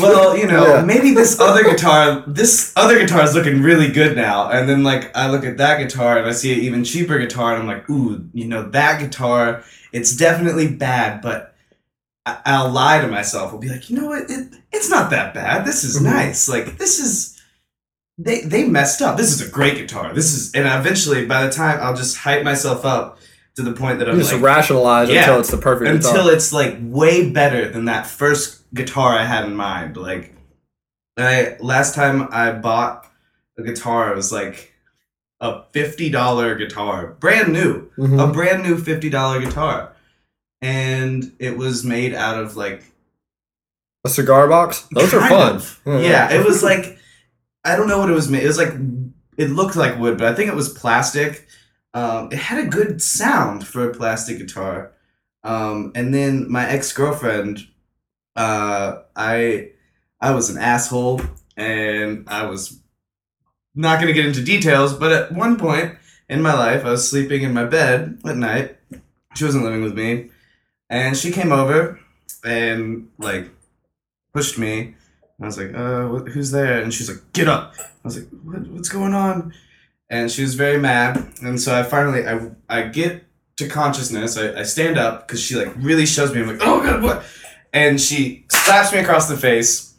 Well, 0.00 0.36
you 0.38 0.46
know, 0.46 0.66
Yeah. 0.76 0.82
maybe 0.84 1.12
this 1.12 1.38
other 1.38 1.64
guitar, 1.64 2.22
this 2.26 2.72
other 2.76 2.98
guitar 2.98 3.22
is 3.24 3.34
looking 3.34 3.60
really 3.62 3.88
good 3.90 4.16
now. 4.16 4.48
And 4.48 4.66
then, 4.68 4.82
like, 4.84 5.14
I 5.14 5.28
look 5.28 5.44
at 5.44 5.58
that 5.58 5.78
guitar 5.78 6.16
and 6.18 6.26
I 6.26 6.32
see 6.32 6.52
an 6.54 6.60
even 6.60 6.84
cheaper 6.84 7.18
guitar, 7.18 7.52
and 7.52 7.62
I'm 7.62 7.68
like, 7.68 7.90
ooh, 7.90 8.24
you 8.32 8.46
know, 8.46 8.62
that 8.70 9.00
guitar, 9.00 9.64
it's 9.92 10.16
definitely 10.16 10.68
bad, 10.68 11.20
but 11.20 11.54
I- 12.24 12.38
I'll 12.46 12.70
lie 12.70 13.00
to 13.02 13.08
myself. 13.08 13.52
I'll 13.52 13.58
be 13.58 13.68
like, 13.68 13.90
you 13.90 14.00
know 14.00 14.06
what? 14.06 14.30
It, 14.30 14.54
it's 14.72 14.88
not 14.88 15.10
that 15.10 15.34
bad. 15.34 15.66
This 15.66 15.84
is 15.84 15.98
Mhm. 16.00 16.04
nice. 16.04 16.48
Like 16.48 16.78
this 16.78 16.98
is 17.00 17.38
they 18.16 18.42
they 18.42 18.64
messed 18.64 19.02
up. 19.02 19.16
This 19.16 19.32
is 19.32 19.46
a 19.46 19.50
great 19.50 19.76
guitar. 19.76 20.14
This 20.14 20.32
is 20.32 20.54
and 20.54 20.64
eventually 20.66 21.26
by 21.26 21.44
the 21.44 21.52
time 21.52 21.80
I'll 21.82 21.96
just 21.96 22.18
hype 22.18 22.44
myself 22.44 22.84
up 22.86 23.18
to 23.56 23.62
the 23.62 23.72
point 23.72 23.98
that 23.98 24.08
I'm 24.08 24.18
just 24.18 24.32
like 24.32 24.42
rationalize 24.42 25.08
Yeah. 25.10 25.20
until 25.20 25.40
it's 25.40 25.50
the 25.50 25.58
perfect 25.58 25.90
until 25.90 26.12
guitar. 26.24 26.32
it's 26.32 26.52
like 26.52 26.76
way 26.80 27.30
better 27.30 27.68
than 27.68 27.84
that 27.86 28.06
first 28.06 28.62
guitar 28.74 29.16
I 29.18 29.24
had 29.24 29.44
in 29.44 29.54
mind. 29.54 29.96
Like 29.96 30.34
I 31.18 31.56
last 31.60 31.94
time 31.94 32.28
I 32.30 32.52
bought 32.52 33.06
a 33.58 33.62
guitar, 33.62 34.12
it 34.12 34.16
was 34.16 34.32
like 34.32 34.72
a 35.40 35.64
fifty 35.72 36.08
dollar 36.08 36.54
guitar, 36.54 37.08
brand 37.20 37.52
new, 37.52 37.90
Mhm. 37.98 38.22
a 38.28 38.32
brand 38.32 38.62
new 38.62 38.78
fifty 38.78 39.10
dollar 39.10 39.40
guitar, 39.40 39.92
and 40.62 41.32
it 41.38 41.56
was 41.58 41.84
made 41.84 42.14
out 42.14 42.42
of 42.42 42.56
like 42.56 42.84
A 44.04 44.08
cigar 44.08 44.48
box? 44.48 44.86
Those 44.92 45.12
are 45.14 45.28
fun. 45.28 45.56
of. 45.56 45.80
Yeah, 45.86 46.32
it 46.32 46.44
was 46.44 46.62
like 46.62 46.98
I 47.64 47.76
don't 47.76 47.88
know 47.88 47.98
what 47.98 48.08
it 48.10 48.14
was 48.14 48.28
made. 48.30 48.42
It 48.42 48.48
was 48.48 48.58
like 48.58 48.72
it 49.36 49.50
looked 49.50 49.76
like 49.76 49.98
wood, 49.98 50.18
but 50.18 50.28
I 50.28 50.34
think 50.34 50.48
it 50.48 50.56
was 50.56 50.68
plastic. 50.70 51.46
Um, 51.94 52.28
it 52.32 52.38
had 52.38 52.64
a 52.64 52.68
good 52.68 53.02
sound 53.02 53.66
for 53.66 53.88
a 53.88 53.94
plastic 53.94 54.38
guitar. 54.38 54.92
Um, 55.44 55.92
and 55.94 56.14
then 56.14 56.50
my 56.50 56.68
ex 56.68 56.92
girlfriend, 56.92 57.66
uh, 58.36 59.02
I 59.16 59.70
I 60.20 60.32
was 60.32 60.50
an 60.50 60.58
asshole, 60.58 61.20
and 61.56 62.24
I 62.28 62.46
was 62.46 62.78
not 63.74 64.00
gonna 64.00 64.12
get 64.12 64.26
into 64.26 64.42
details, 64.42 64.94
but 64.94 65.12
at 65.12 65.32
one 65.32 65.58
point 65.58 65.96
in 66.28 66.42
my 66.42 66.54
life, 66.54 66.84
I 66.84 66.90
was 66.90 67.08
sleeping 67.08 67.42
in 67.42 67.52
my 67.52 67.64
bed 67.64 68.20
at 68.24 68.36
night. 68.36 68.76
She 69.34 69.44
wasn't 69.44 69.64
living 69.64 69.82
with 69.82 69.94
me, 69.94 70.30
and 70.88 71.16
she 71.16 71.30
came 71.32 71.52
over 71.52 71.98
and 72.44 73.08
like 73.18 73.50
pushed 74.32 74.58
me. 74.58 74.94
I 75.40 75.46
was 75.46 75.58
like, 75.58 75.74
uh, 75.74 76.06
wh- 76.08 76.30
who's 76.30 76.52
there? 76.52 76.80
And 76.80 76.94
she's 76.94 77.08
like, 77.10 77.20
get 77.32 77.48
up. 77.48 77.74
I 77.78 77.84
was 78.04 78.18
like, 78.18 78.28
what, 78.44 78.60
what's 78.68 78.88
going 78.88 79.14
on? 79.14 79.52
And 80.12 80.30
she 80.30 80.42
was 80.42 80.54
very 80.54 80.78
mad. 80.78 81.32
And 81.42 81.58
so 81.60 81.74
I 81.74 81.82
finally, 81.82 82.26
I, 82.28 82.50
I 82.68 82.82
get 82.82 83.24
to 83.56 83.66
consciousness. 83.68 84.36
I, 84.36 84.60
I 84.60 84.62
stand 84.62 84.98
up 84.98 85.26
because 85.26 85.40
she 85.42 85.56
like 85.56 85.72
really 85.78 86.04
shoves 86.06 86.32
me. 86.34 86.40
I'm 86.42 86.46
like, 86.48 86.60
oh 86.60 86.82
God, 86.82 87.02
what? 87.02 87.24
And 87.72 87.98
she 87.98 88.44
slaps 88.50 88.92
me 88.92 88.98
across 88.98 89.28
the 89.28 89.36
face 89.38 89.94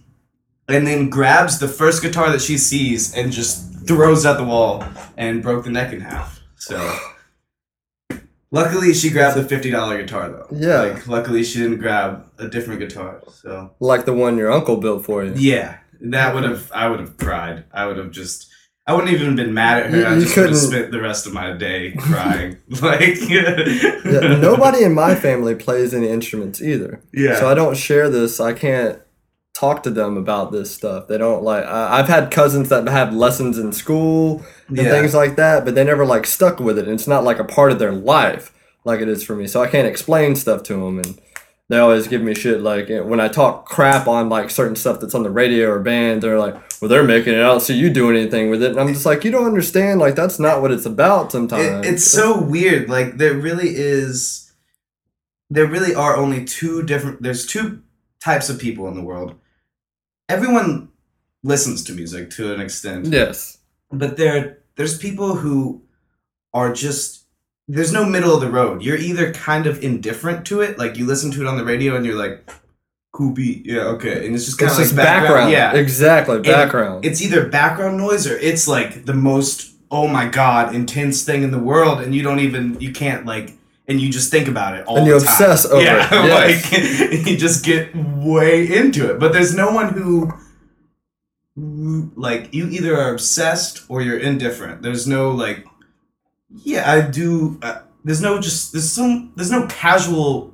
and 0.69 0.85
then 0.85 1.09
grabs 1.09 1.57
the 1.59 1.67
first 1.67 2.01
guitar 2.03 2.29
that 2.31 2.41
she 2.41 2.57
sees 2.59 3.13
and 3.17 3.31
just 3.31 3.87
throws 3.87 4.23
it 4.23 4.29
at 4.29 4.37
the 4.37 4.43
wall 4.43 4.83
and 5.17 5.41
broke 5.41 5.63
the 5.65 5.71
neck 5.71 5.91
in 5.91 5.99
half. 6.01 6.39
So 6.57 6.77
luckily 8.51 8.93
she 8.93 9.09
grabbed 9.09 9.35
the 9.37 9.55
$50 9.55 9.97
guitar 9.97 10.29
though. 10.29 10.47
Yeah. 10.51 10.81
Like 10.93 11.07
luckily 11.07 11.43
she 11.43 11.59
didn't 11.59 11.79
grab 11.79 12.27
a 12.37 12.47
different 12.47 12.79
guitar. 12.79 13.21
So 13.31 13.71
Like 13.79 14.05
the 14.05 14.13
one 14.13 14.37
your 14.37 14.51
uncle 14.51 14.77
built 14.77 15.05
for 15.05 15.23
you. 15.23 15.33
yeah, 15.35 15.79
that 16.01 16.33
would 16.35 16.43
have. 16.43 16.71
I 16.73 16.87
would 16.89 16.99
have 16.99 17.17
cried. 17.17 17.65
I 17.73 17.85
would 17.87 17.97
have 17.97 18.11
just. 18.11 18.49
I 18.85 18.93
wouldn't 18.93 19.13
even 19.13 19.27
have 19.27 19.35
been 19.37 19.53
mad 19.53 19.83
at 19.83 19.91
her. 19.91 19.97
You- 19.97 20.05
I 20.05 20.19
just 20.19 20.35
would 20.35 20.49
have 20.49 20.57
spent 20.57 20.91
the 20.91 21.01
rest 21.01 21.25
of 21.25 21.33
my 21.33 21.53
day 21.53 21.93
crying. 21.97 22.57
like 22.81 23.17
Yeah, 23.29 24.37
nobody 24.41 24.83
in 24.83 24.93
my 24.93 25.15
family 25.15 25.55
plays 25.55 25.93
any 25.93 26.09
instruments 26.09 26.61
either. 26.61 27.01
Yeah. 27.13 27.35
So 27.39 27.49
I 27.49 27.53
don't 27.53 27.77
share 27.77 28.09
this. 28.09 28.39
I 28.39 28.53
can't 28.53 28.99
talk 29.53 29.83
to 29.83 29.89
them 29.89 30.17
about 30.17 30.51
this 30.51 30.69
stuff. 30.73 31.07
They 31.07 31.17
don't 31.17 31.43
like. 31.43 31.63
I 31.65 31.99
I've 31.99 32.07
had 32.09 32.29
cousins 32.31 32.69
that 32.69 32.87
have 32.89 33.13
lessons 33.13 33.57
in 33.57 33.71
school 33.71 34.43
and 34.67 34.77
Yeah. 34.77 34.89
things 34.91 35.13
like 35.13 35.35
that, 35.37 35.63
but 35.63 35.75
they 35.75 35.83
never 35.85 36.05
like 36.05 36.25
stuck 36.25 36.59
with 36.59 36.77
it. 36.77 36.85
And 36.85 36.93
it's 36.93 37.07
not 37.07 37.23
like 37.23 37.39
a 37.39 37.43
part 37.45 37.71
of 37.71 37.79
their 37.79 37.91
life 37.93 38.51
like 38.83 38.99
it 38.99 39.07
is 39.07 39.23
for 39.23 39.33
me. 39.35 39.47
So 39.47 39.61
I 39.63 39.67
can't 39.67 39.87
explain 39.87 40.35
stuff 40.35 40.61
to 40.63 40.73
them, 40.73 40.99
and 40.99 41.17
they 41.69 41.77
always 41.79 42.07
give 42.07 42.21
me 42.21 42.33
shit. 42.35 42.61
Like 42.61 42.89
when 42.89 43.19
I 43.19 43.27
talk 43.27 43.65
crap 43.65 44.07
on 44.07 44.29
like 44.29 44.49
certain 44.49 44.75
stuff 44.75 44.99
that's 44.99 45.15
on 45.15 45.23
the 45.23 45.29
radio 45.31 45.69
or 45.69 45.79
band, 45.79 46.21
they're 46.21 46.39
like, 46.39 46.55
"Well, 46.81 46.89
they're 46.89 47.03
making 47.03 47.33
it. 47.33 47.37
I 47.37 47.43
don't 47.43 47.61
see 47.61 47.75
you 47.75 47.89
doing 47.89 48.17
anything 48.17 48.49
with 48.49 48.61
it." 48.61 48.71
And 48.71 48.79
I'm 48.79 48.93
just 48.93 49.05
like, 49.05 49.23
"You 49.23 49.31
don't 49.31 49.45
understand. 49.45 49.99
Like 49.99 50.15
that's 50.15 50.39
not 50.39 50.61
what 50.61 50.71
it's 50.71 50.85
about. 50.85 51.31
Sometimes 51.31 51.85
It, 51.85 51.93
it's 51.93 52.03
so 52.03 52.39
weird. 52.41 52.89
Like 52.89 53.17
there 53.17 53.33
really 53.33 53.69
is. 53.75 54.51
There 55.49 55.67
really 55.67 55.93
are 55.95 56.17
only 56.17 56.43
two 56.45 56.83
different. 56.83 57.21
There's 57.21 57.45
two 57.45 57.81
types 58.19 58.49
of 58.49 58.59
people 58.59 58.87
in 58.87 58.95
the 58.95 59.03
world. 59.03 59.35
Everyone 60.29 60.89
listens 61.43 61.83
to 61.83 61.93
music 61.93 62.29
to 62.31 62.53
an 62.53 62.61
extent. 62.61 63.07
yes." 63.07 63.57
but 63.91 64.17
there 64.17 64.57
there's 64.75 64.97
people 64.97 65.35
who 65.35 65.83
are 66.53 66.73
just 66.73 67.22
there's 67.67 67.93
no 67.93 68.05
middle 68.05 68.33
of 68.33 68.41
the 68.41 68.49
road. 68.49 68.81
You're 68.83 68.97
either 68.97 69.31
kind 69.33 69.67
of 69.67 69.83
indifferent 69.83 70.45
to 70.47 70.61
it, 70.61 70.77
like 70.77 70.97
you 70.97 71.05
listen 71.05 71.31
to 71.31 71.41
it 71.41 71.47
on 71.47 71.57
the 71.57 71.63
radio 71.63 71.95
and 71.95 72.05
you're 72.05 72.15
like, 72.17 72.49
cool 73.13 73.31
beat, 73.31 73.65
yeah, 73.65 73.81
okay, 73.81 74.25
and 74.25 74.35
it's 74.35 74.45
just 74.45 74.57
kind 74.57 74.69
It's 74.69 74.77
of 74.77 74.79
like 74.79 74.87
just 74.87 74.95
background. 74.95 75.51
yeah. 75.51 75.73
Exactly. 75.73 76.39
Background. 76.39 77.05
It's 77.05 77.21
either 77.21 77.47
background 77.47 77.97
noise 77.97 78.27
or 78.27 78.37
it's 78.37 78.67
like 78.67 79.05
the 79.05 79.13
most 79.13 79.71
oh 79.91 80.07
my 80.07 80.27
god 80.27 80.73
intense 80.73 81.23
thing 81.23 81.43
in 81.43 81.51
the 81.51 81.59
world, 81.59 82.01
and 82.01 82.13
you 82.15 82.23
don't 82.23 82.39
even 82.39 82.79
you 82.79 82.91
can't 82.91 83.25
like. 83.25 83.53
And 83.85 83.99
you 83.99 84.09
just 84.09 84.31
think 84.31 84.47
about 84.47 84.77
it 84.77 84.85
all 84.85 84.95
the 84.95 85.01
time. 85.01 85.11
And 85.11 85.21
you 85.21 85.27
obsess 85.27 85.65
over 85.65 85.83
yeah, 85.83 86.07
it, 86.07 86.11
yes. 86.71 86.71
like 87.11 87.27
you 87.27 87.37
just 87.37 87.65
get 87.65 87.93
way 87.93 88.65
into 88.73 89.11
it. 89.11 89.19
But 89.19 89.33
there's 89.33 89.53
no 89.53 89.71
one 89.73 89.89
who 89.93 90.31
like 92.15 92.53
you 92.53 92.69
either 92.69 92.97
are 92.97 93.11
obsessed 93.11 93.83
or 93.89 94.01
you're 94.01 94.17
indifferent. 94.17 94.81
There's 94.83 95.05
no 95.05 95.31
like, 95.31 95.65
yeah, 96.55 96.91
I 96.91 97.01
do. 97.01 97.57
Uh, 97.61 97.79
there's 98.03 98.21
no 98.21 98.39
just 98.39 98.71
there's 98.73 98.91
some 98.91 99.31
there's 99.35 99.51
no 99.51 99.65
casual 99.67 100.53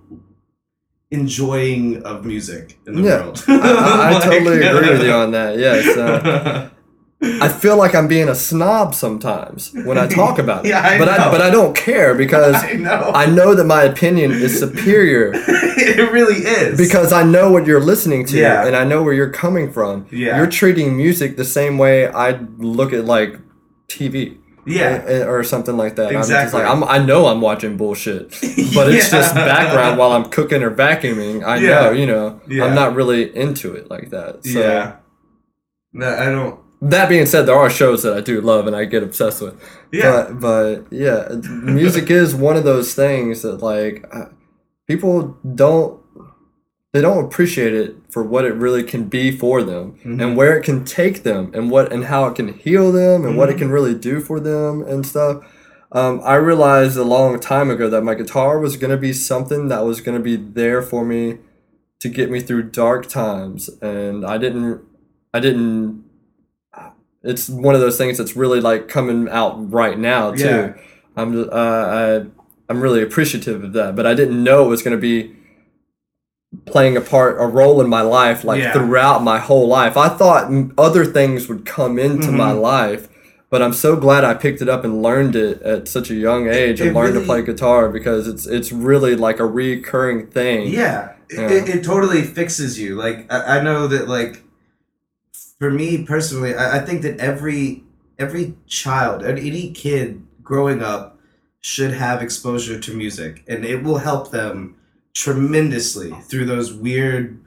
enjoying 1.12 2.04
of 2.04 2.26
music 2.26 2.78
in 2.86 2.96
the 2.96 3.02
Yeah. 3.02 3.24
world. 3.24 3.44
I, 3.48 3.54
I, 3.54 4.10
I 4.10 4.12
Like- 4.14 4.24
totally 4.24 4.66
agree 4.66 4.90
with 4.92 5.04
you 5.04 5.12
on 5.24 5.32
that. 5.32 5.58
Yes. 5.58 5.98
Uh, 5.98 6.70
I 7.22 7.50
feel 7.50 7.76
like 7.76 7.96
I'm 7.96 8.08
being 8.08 8.30
a 8.30 8.36
snob 8.36 8.96
sometimes 8.96 9.74
when 9.74 9.98
I 9.98 10.08
talk 10.08 10.40
about 10.40 10.66
it, 10.66 10.70
Yeah, 10.70 10.80
I 10.82 10.98
but 10.98 11.10
I 11.10 11.30
but 11.30 11.42
I 11.42 11.50
don't 11.50 11.76
care 11.76 12.16
because 12.16 12.56
I 12.56 12.74
know. 12.74 13.12
I 13.14 13.26
know 13.26 13.54
that 13.56 13.66
my 13.66 13.84
opinion 13.84 14.32
is 14.32 14.58
superior 14.58 15.32
it 15.36 16.12
really 16.14 16.36
is 16.46 16.78
because 16.78 17.12
I 17.12 17.24
know 17.24 17.52
what 17.52 17.66
you're 17.68 17.82
listening 17.84 18.26
to 18.28 18.38
Yeah. 18.38 18.66
and 18.66 18.74
I 18.74 18.86
know 18.86 19.04
where 19.04 19.14
you're 19.14 19.32
coming 19.32 19.70
from. 19.70 20.06
Yeah. 20.12 20.38
You're 20.38 20.48
treating 20.48 20.96
music 20.96 21.36
the 21.36 21.44
same 21.44 21.78
way 21.78 22.08
I 22.08 22.40
look 22.58 22.94
at 22.94 23.04
like 23.04 23.38
TV. 23.90 24.38
Yeah. 24.65 25.24
Or 25.28 25.43
something 25.43 25.78
like 25.78 25.95
that. 25.95 26.08
I'm 26.08 26.13
just 26.15 26.30
Exactly. 26.30 26.62
like 26.62 26.69
I'm, 26.69 26.84
I 26.84 26.98
know 27.00 27.28
I'm 27.28 27.41
watching 27.41 27.78
bullshit, 27.78 28.30
but 28.76 28.91
it's 28.93 29.10
just 29.17 29.34
background 29.36 29.98
while 29.98 30.12
I'm 30.12 30.26
cooking 30.26 30.63
or 30.63 30.72
vacuuming. 30.72 31.43
I 31.43 31.58
Yeah. 31.58 31.82
know, 31.82 31.91
you 31.91 32.06
know, 32.06 32.41
Yeah. 32.48 32.65
I'm 32.65 32.76
not 32.76 32.95
really 32.95 33.36
into 33.36 33.74
it 33.74 33.89
like 33.89 34.10
that. 34.12 34.45
So 34.45 34.60
yeah. 34.60 34.95
No, 35.93 36.08
I 36.08 36.26
don't. 36.26 36.60
that 36.82 37.10
being 37.10 37.26
said, 37.26 37.45
there 37.45 37.56
are 37.56 37.69
shows 37.69 38.04
that 38.04 38.15
I 38.15 38.22
do 38.22 38.41
love 38.41 38.67
and 38.67 38.76
I 38.76 38.86
get 38.86 39.02
obsessed 39.04 39.41
with. 39.41 39.60
Yeah. 39.91 40.28
But, 40.30 40.39
but 40.39 40.86
yeah, 40.91 41.28
music 41.50 42.10
is 42.22 42.36
one 42.36 42.56
of 42.58 42.63
those 42.63 42.93
things 42.93 43.41
that 43.41 43.62
like 43.63 44.06
uh, 44.13 44.26
people 44.88 45.38
don't 45.56 46.00
they 46.91 47.02
don't 47.02 47.23
appreciate 47.25 47.73
it 47.73 47.95
for 48.10 48.23
what 48.23 48.45
it 48.45 48.54
really 48.56 48.82
can 48.84 49.04
be 49.04 49.32
for 49.32 49.62
them 49.62 49.93
Mhm. 50.04 50.21
and 50.21 50.38
where 50.38 50.58
it 50.58 50.63
can 50.63 50.84
take 50.84 51.23
them 51.23 51.52
and 51.54 51.69
what 51.69 51.91
and 51.93 52.06
how 52.06 52.25
it 52.28 52.36
can 52.36 52.47
heal 52.54 52.91
them 52.91 53.25
and 53.25 53.38
what 53.38 53.49
it 53.49 53.56
Mhm. 53.56 53.60
can 53.60 53.71
really 53.71 53.93
do 53.93 54.19
for 54.19 54.39
them 54.39 54.82
and 54.82 55.06
stuff. 55.06 55.43
Um, 55.91 56.19
I 56.23 56.36
realized 56.36 56.97
a 56.97 57.04
long 57.04 57.39
time 57.39 57.69
ago 57.69 57.89
that 57.89 58.04
my 58.04 58.15
guitar 58.15 58.60
was 58.60 58.75
gonna 58.78 58.97
be 58.97 59.13
something 59.13 59.67
that 59.69 59.86
was 59.86 60.02
gonna 60.02 60.19
be 60.19 60.36
there 60.36 60.82
for 60.82 61.06
me 61.06 61.38
to 61.99 62.10
get 62.10 62.32
me 62.32 62.39
through 62.39 62.63
dark 62.63 63.08
times, 63.08 63.69
and 63.82 64.25
I 64.25 64.38
didn't. 64.38 64.80
I 65.34 65.39
didn't. 65.39 66.04
It's 67.23 67.49
one 67.49 67.75
of 67.75 67.82
those 67.82 67.97
things 67.97 68.17
that's 68.17 68.36
really 68.36 68.62
like 68.62 68.88
coming 68.88 69.28
out 69.30 69.71
right 69.71 69.99
now 69.99 70.32
too. 70.32 70.43
Yeah. 70.45 70.73
I'm 71.17 71.38
uh, 71.38 71.45
I 71.54 72.21
I'm 72.69 72.82
really 72.82 73.02
appreciative 73.04 73.63
of 73.63 73.73
that, 73.73 73.95
but 73.95 74.06
I 74.08 74.13
didn't 74.13 74.43
know 74.43 74.65
it 74.65 74.69
was 74.69 74.82
going 74.82 74.95
to 74.95 75.02
be 75.02 75.34
playing 76.66 76.98
a 76.98 77.02
part, 77.02 77.38
a 77.40 77.46
role 77.46 77.80
in 77.82 77.88
my 77.90 78.02
life, 78.02 78.44
like 78.44 78.62
Yeah. 78.62 78.74
throughout 78.74 79.24
my 79.24 79.38
whole 79.40 79.68
life. 79.68 79.96
I 79.98 80.10
thought 80.10 80.52
other 80.78 81.06
things 81.06 81.48
would 81.48 81.66
come 81.66 82.00
into 82.00 82.32
my 82.32 82.52
Mhm. 82.54 82.62
life, 82.62 83.08
but 83.52 83.62
I'm 83.62 83.74
so 83.74 83.96
glad 83.96 84.24
I 84.24 84.34
picked 84.34 84.62
it 84.62 84.70
up 84.70 84.84
and 84.84 85.02
learned 85.04 85.36
it 85.36 85.62
at 85.62 85.88
such 85.88 86.10
a 86.10 86.16
young 86.16 86.48
age 86.48 86.82
and 86.82 86.90
it 86.90 86.96
learned 86.96 87.14
really- 87.14 87.20
to 87.26 87.32
play 87.32 87.42
guitar 87.44 87.90
because 87.90 88.28
it's 88.28 88.48
it's 88.48 88.72
really 88.72 89.16
like 89.16 89.40
a 89.40 89.46
recurring 89.46 90.28
thing. 90.28 90.68
Yeah, 90.68 91.10
Yeah. 91.32 91.48
It, 91.50 91.70
it 91.70 91.84
totally 91.84 92.24
fixes 92.24 92.80
you. 92.80 92.96
Like 92.96 93.32
I, 93.32 93.60
I 93.60 93.62
know 93.64 93.86
that 93.88 94.08
like 94.10 94.42
for 95.60 95.70
me 95.70 96.04
personally, 96.04 96.56
I, 96.56 96.78
I 96.78 96.80
think 96.80 97.04
that 97.04 97.20
every 97.20 97.84
every 98.18 98.56
child, 98.68 99.22
and 99.24 99.38
any 99.40 99.70
kid 99.72 100.24
growing 100.44 100.82
up 100.82 101.18
should 101.62 101.92
have 101.94 102.22
exposure 102.24 102.80
to 102.80 102.94
music, 102.94 103.44
and 103.48 103.64
it 103.64 103.84
will 103.84 104.00
help 104.00 104.32
them 104.32 104.76
tremendously 105.20 106.12
through 106.30 106.46
those 106.46 106.72
weird 106.72 107.38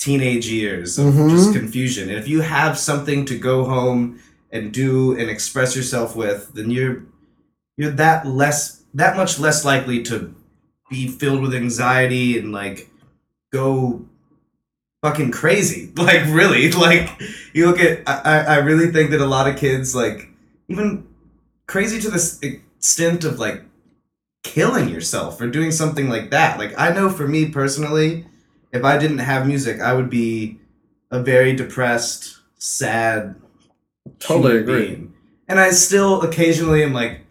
teenage 0.00 0.48
years 0.48 0.98
of 0.98 1.14
Mhm. 1.14 1.30
just 1.30 1.52
confusion. 1.52 2.08
And 2.08 2.18
if 2.18 2.26
you 2.28 2.40
have 2.40 2.76
something 2.76 3.24
to 3.26 3.38
go 3.38 3.64
home 3.64 4.18
and 4.50 4.72
do 4.72 5.12
and 5.12 5.30
express 5.30 5.76
yourself 5.76 6.16
with, 6.16 6.50
then 6.54 6.70
you're 6.70 7.02
you're 7.76 7.92
that 7.92 8.26
less 8.26 8.82
that 8.94 9.16
much 9.16 9.38
less 9.38 9.64
likely 9.64 10.02
to 10.04 10.34
be 10.90 11.06
filled 11.08 11.40
with 11.40 11.54
anxiety 11.54 12.36
and 12.38 12.52
like 12.52 12.90
go 13.52 14.04
fucking 15.02 15.30
crazy. 15.30 15.90
Like 15.96 16.24
really, 16.40 16.70
like 16.88 17.08
you 17.52 17.66
look 17.66 17.80
at 17.80 18.02
I, 18.08 18.56
I 18.56 18.56
really 18.56 18.90
think 18.90 19.10
that 19.12 19.20
a 19.20 19.26
lot 19.36 19.48
of 19.48 19.56
kids 19.56 19.94
like 19.94 20.28
even 20.68 21.06
crazy 21.68 22.00
to 22.00 22.10
the 22.10 22.20
extent 22.42 23.22
of 23.24 23.38
like 23.38 23.62
killing 24.44 24.88
yourself 24.88 25.40
or 25.40 25.48
doing 25.48 25.72
something 25.72 26.08
like 26.08 26.30
that. 26.30 26.58
Like 26.60 26.72
I 26.78 26.92
know 26.92 27.10
for 27.10 27.26
me 27.26 27.48
personally, 27.48 28.26
if 28.72 28.84
I 28.84 28.96
didn't 28.98 29.18
have 29.18 29.46
music, 29.48 29.80
I 29.80 29.94
would 29.94 30.08
be 30.08 30.60
a 31.10 31.20
very 31.20 31.56
depressed, 31.56 32.38
sad, 32.56 33.34
Totally 34.20 34.58
agree. 34.58 34.86
being. 34.86 35.14
And 35.48 35.58
I 35.58 35.70
still 35.70 36.22
occasionally 36.22 36.84
am 36.84 36.92
like 36.92 37.22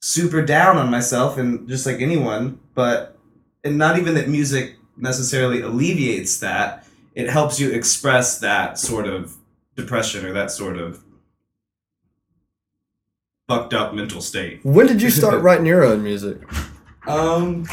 super 0.00 0.42
down 0.42 0.76
on 0.76 0.90
myself 0.90 1.36
and 1.38 1.68
just 1.68 1.86
like 1.86 2.00
anyone, 2.00 2.60
but 2.74 3.18
and 3.64 3.76
not 3.76 3.98
even 3.98 4.14
that 4.14 4.28
music 4.28 4.76
necessarily 4.96 5.60
alleviates 5.62 6.38
that. 6.40 6.86
It 7.14 7.28
helps 7.28 7.58
you 7.58 7.70
express 7.70 8.38
that 8.38 8.78
sort 8.78 9.06
of 9.08 9.36
depression 9.76 10.24
or 10.24 10.32
that 10.32 10.50
sort 10.50 10.78
of 10.78 11.02
fucked 13.50 13.74
up 13.74 13.92
mental 13.92 14.20
state. 14.20 14.60
When 14.62 14.86
did 14.86 15.02
you 15.02 15.10
start 15.10 15.42
writing 15.42 15.66
your 15.66 15.82
own 15.84 16.04
music? 16.04 16.38
Um 17.04 17.66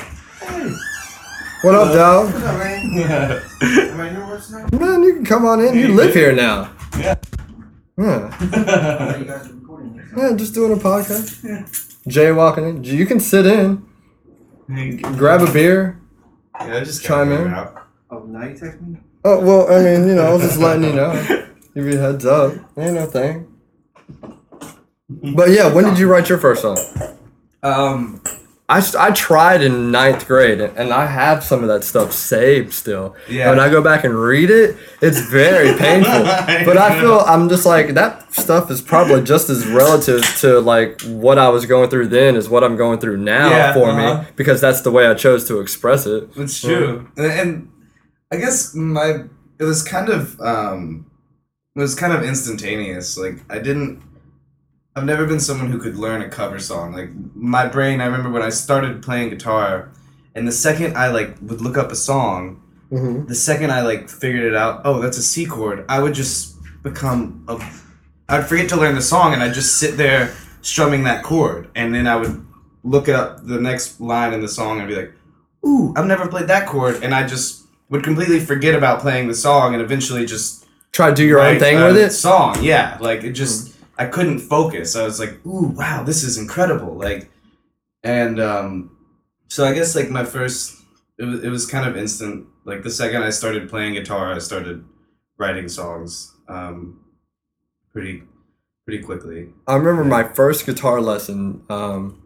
What 1.61 1.75
up, 1.75 1.93
dog? 1.93 2.33
What's 2.33 2.45
up, 2.45 2.57
man? 2.57 2.93
yeah. 2.95 3.39
Am 3.61 4.01
I 4.01 4.11
your 4.11 4.41
now? 4.51 4.79
Man, 4.79 5.03
you 5.03 5.13
can 5.17 5.25
come 5.25 5.45
on 5.45 5.63
in. 5.63 5.75
You 5.75 5.89
live 5.89 6.15
here 6.15 6.33
now. 6.33 6.73
Yeah. 6.97 7.13
Yeah. 7.95 8.41
You 8.41 9.25
guys 9.25 9.47
are 9.49 9.53
recording 9.53 9.97
this. 9.97 10.07
Yeah, 10.17 10.35
just 10.35 10.55
doing 10.55 10.73
a 10.73 10.77
podcast. 10.77 11.43
Yeah. 11.43 11.67
Jay 12.07 12.31
walking 12.31 12.67
in. 12.67 12.83
You 12.83 13.05
can 13.05 13.19
sit 13.19 13.45
in, 13.45 13.85
grab 15.15 15.41
a 15.41 15.51
beer. 15.51 15.99
Yeah, 16.59 16.83
just 16.83 17.03
Chime 17.03 17.29
kinda 17.29 17.45
in. 17.45 17.53
out. 17.53 17.87
Oh, 18.09 18.23
now 18.23 18.45
you 18.47 18.57
text 18.57 18.81
me? 18.81 18.97
Oh 19.23 19.39
well, 19.45 19.71
I 19.71 19.83
mean, 19.83 20.07
you 20.07 20.15
know, 20.15 20.25
I 20.25 20.33
was 20.33 20.41
just 20.41 20.57
letting 20.57 20.85
you 20.85 20.93
know, 20.93 21.11
give 21.75 21.85
you 21.85 21.99
a 21.99 22.01
heads 22.01 22.25
up. 22.25 22.53
Ain't 22.77 22.95
no 22.95 23.05
thing. 23.05 23.53
But 25.09 25.49
yeah, 25.51 25.73
when 25.73 25.85
did 25.85 25.99
you 25.99 26.09
write 26.09 26.29
your 26.29 26.37
first 26.37 26.61
song? 26.61 26.77
Um 27.63 28.21
I, 28.69 28.85
I 28.99 29.11
tried 29.11 29.61
in 29.61 29.91
ninth 29.91 30.27
grade, 30.27 30.59
and 30.59 30.91
I 30.91 31.05
have 31.05 31.41
some 31.41 31.61
of 31.61 31.69
that 31.69 31.85
stuff 31.85 32.11
saved 32.11 32.73
still. 32.73 33.15
Yeah. 33.29 33.49
When 33.49 33.61
I 33.61 33.69
go 33.69 33.81
back 33.81 34.03
and 34.03 34.13
read 34.13 34.49
it, 34.49 34.75
it's 35.01 35.21
very 35.21 35.73
painful. 35.77 36.23
But 36.65 36.75
I 36.77 36.99
feel 36.99 37.19
I'm 37.19 37.47
just 37.47 37.65
like 37.65 37.93
that 37.93 38.33
stuff 38.33 38.69
is 38.69 38.81
probably 38.81 39.23
just 39.23 39.49
as 39.49 39.65
relative 39.67 40.21
to 40.39 40.59
like 40.59 41.01
what 41.03 41.37
I 41.37 41.47
was 41.47 41.65
going 41.65 41.89
through 41.89 42.07
then 42.07 42.35
as 42.35 42.49
what 42.49 42.61
I'm 42.61 42.75
going 42.75 42.99
through 42.99 43.17
now 43.17 43.49
Yeah, 43.51 43.73
for 43.73 43.89
uh-huh. 43.89 44.23
me 44.23 44.27
because 44.35 44.59
that's 44.59 44.81
the 44.81 44.91
way 44.91 45.07
I 45.07 45.13
chose 45.13 45.47
to 45.47 45.61
express 45.61 46.05
it. 46.05 46.27
It's 46.35 46.59
true, 46.59 47.09
and, 47.15 47.25
and 47.25 47.71
I 48.33 48.35
guess 48.35 48.75
my 48.75 49.23
it 49.59 49.63
was 49.63 49.81
kind 49.81 50.09
of 50.09 50.37
um, 50.41 51.09
it 51.73 51.79
was 51.79 51.95
kind 51.95 52.11
of 52.11 52.21
instantaneous. 52.21 53.17
Like 53.17 53.45
I 53.49 53.59
didn't, 53.59 54.03
I've 54.97 55.05
never 55.05 55.27
been 55.27 55.39
someone 55.39 55.69
who 55.69 55.77
could 55.77 55.95
learn 55.95 56.23
a 56.23 56.27
cover 56.29 56.57
song. 56.57 56.91
Like 56.91 57.09
my 57.35 57.67
brain, 57.67 58.01
I 58.01 58.05
remember 58.05 58.31
when 58.31 58.41
I 58.41 58.49
started 58.49 59.03
playing 59.03 59.29
guitar, 59.29 59.91
and 60.33 60.47
the 60.47 60.51
second 60.51 60.97
I 60.97 61.09
like 61.09 61.37
would 61.41 61.61
look 61.61 61.77
up 61.77 61.91
a 61.91 61.95
song, 61.95 62.63
Mm-hmm. 62.89 63.25
the 63.27 63.35
second 63.35 63.69
I 63.69 63.81
like 63.81 64.09
figured 64.09 64.45
it 64.45 64.55
out, 64.55 64.81
oh 64.85 65.01
that's 65.01 65.17
a 65.17 65.21
C 65.21 65.45
chord, 65.45 65.83
I 65.89 66.01
would 66.01 66.13
just 66.13 66.55
become 66.83 67.43
a, 67.49 67.59
I'd 68.29 68.47
forget 68.47 68.69
to 68.69 68.77
learn 68.77 68.95
the 68.95 69.01
song, 69.01 69.33
and 69.33 69.43
I'd 69.43 69.53
just 69.53 69.77
sit 69.77 69.97
there 69.97 70.33
strumming 70.61 71.03
that 71.03 71.21
chord, 71.21 71.69
and 71.75 71.93
then 71.93 72.07
I 72.07 72.15
would 72.15 72.47
look 72.85 73.09
up 73.09 73.45
the 73.45 73.59
next 73.59 73.99
line 73.99 74.33
in 74.33 74.39
the 74.39 74.47
song 74.47 74.79
and 74.79 74.87
be 74.87 74.95
like, 74.95 75.11
ooh, 75.65 75.93
I've 75.97 76.05
never 76.07 76.29
played 76.29 76.47
that 76.47 76.65
chord, 76.65 77.03
and 77.03 77.13
I 77.13 77.27
just 77.27 77.65
would 77.89 78.03
completely 78.05 78.39
forget 78.39 78.73
about 78.73 79.01
playing 79.01 79.27
the 79.27 79.35
song 79.35 79.73
and 79.73 79.83
eventually 79.83 80.25
just 80.25 80.65
Try 80.93 81.09
to 81.09 81.15
do 81.15 81.25
your 81.25 81.41
own 81.41 81.59
thing 81.59 81.75
with 81.83 81.97
it. 81.97 82.11
Song, 82.11 82.63
yeah, 82.63 82.97
like 83.01 83.23
it 83.25 83.33
just 83.33 83.76
I 83.97 84.05
couldn't 84.05 84.39
focus. 84.39 84.95
I 84.95 85.03
was 85.03 85.19
like, 85.19 85.45
ooh, 85.45 85.69
wow, 85.69 86.03
this 86.03 86.23
is 86.23 86.37
incredible, 86.37 86.93
like, 86.95 87.31
and 88.03 88.39
um, 88.39 88.97
so 89.47 89.65
I 89.65 89.73
guess 89.73 89.95
like 89.95 90.09
my 90.09 90.23
first, 90.23 90.81
it 91.17 91.25
was 91.25 91.43
it 91.43 91.49
was 91.49 91.65
kind 91.65 91.87
of 91.87 91.97
instant. 91.97 92.47
Like 92.65 92.83
the 92.83 92.91
second 92.91 93.23
I 93.23 93.31
started 93.31 93.69
playing 93.69 93.93
guitar, 93.93 94.33
I 94.33 94.39
started 94.39 94.85
writing 95.37 95.67
songs, 95.67 96.35
um, 96.47 96.99
pretty 97.91 98.23
pretty 98.85 99.03
quickly. 99.03 99.49
I 99.67 99.75
remember 99.75 100.03
my 100.03 100.23
first 100.23 100.65
guitar 100.65 101.01
lesson. 101.01 101.63
Um, 101.69 102.21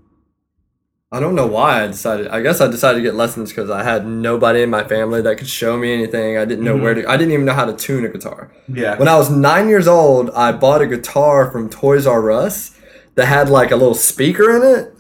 I 1.14 1.20
don't 1.20 1.36
know 1.36 1.46
why 1.48 1.84
I 1.84 1.88
decided. 1.88 2.30
I 2.30 2.42
guess 2.42 2.62
I 2.62 2.68
decided 2.68 3.00
to 3.00 3.04
get 3.04 3.16
lessons 3.16 3.50
because 3.52 3.70
I 3.70 3.84
had 3.84 4.08
nobody 4.08 4.62
in 4.62 4.70
my 4.70 4.86
family 4.86 5.22
that 5.22 5.38
could 5.38 5.50
show 5.50 5.76
me 5.76 5.94
anything. 5.94 6.38
I 6.38 6.46
didn't 6.46 6.64
know 6.64 6.78
Mhm. 6.78 6.82
where 6.82 6.94
to. 6.94 7.10
I 7.10 7.18
didn't 7.18 7.34
even 7.34 7.46
know 7.46 7.52
how 7.54 7.66
to 7.66 7.74
tune 7.74 8.06
a 8.06 8.08
guitar. 8.08 8.50
Yeah. 8.74 8.98
When 8.98 9.10
I 9.10 9.18
was 9.18 9.30
nine 9.30 9.68
years 9.68 9.90
old, 9.90 10.32
I 10.34 10.54
bought 10.54 10.82
a 10.82 10.88
guitar 10.88 11.52
from 11.52 11.68
Toys 11.68 12.08
R 12.08 12.32
Us 12.32 12.72
that 13.16 13.26
had 13.26 13.50
like 13.50 13.72
a 13.72 13.76
little 13.76 13.94
speaker 13.94 14.56
in 14.56 14.64
it, 14.64 14.94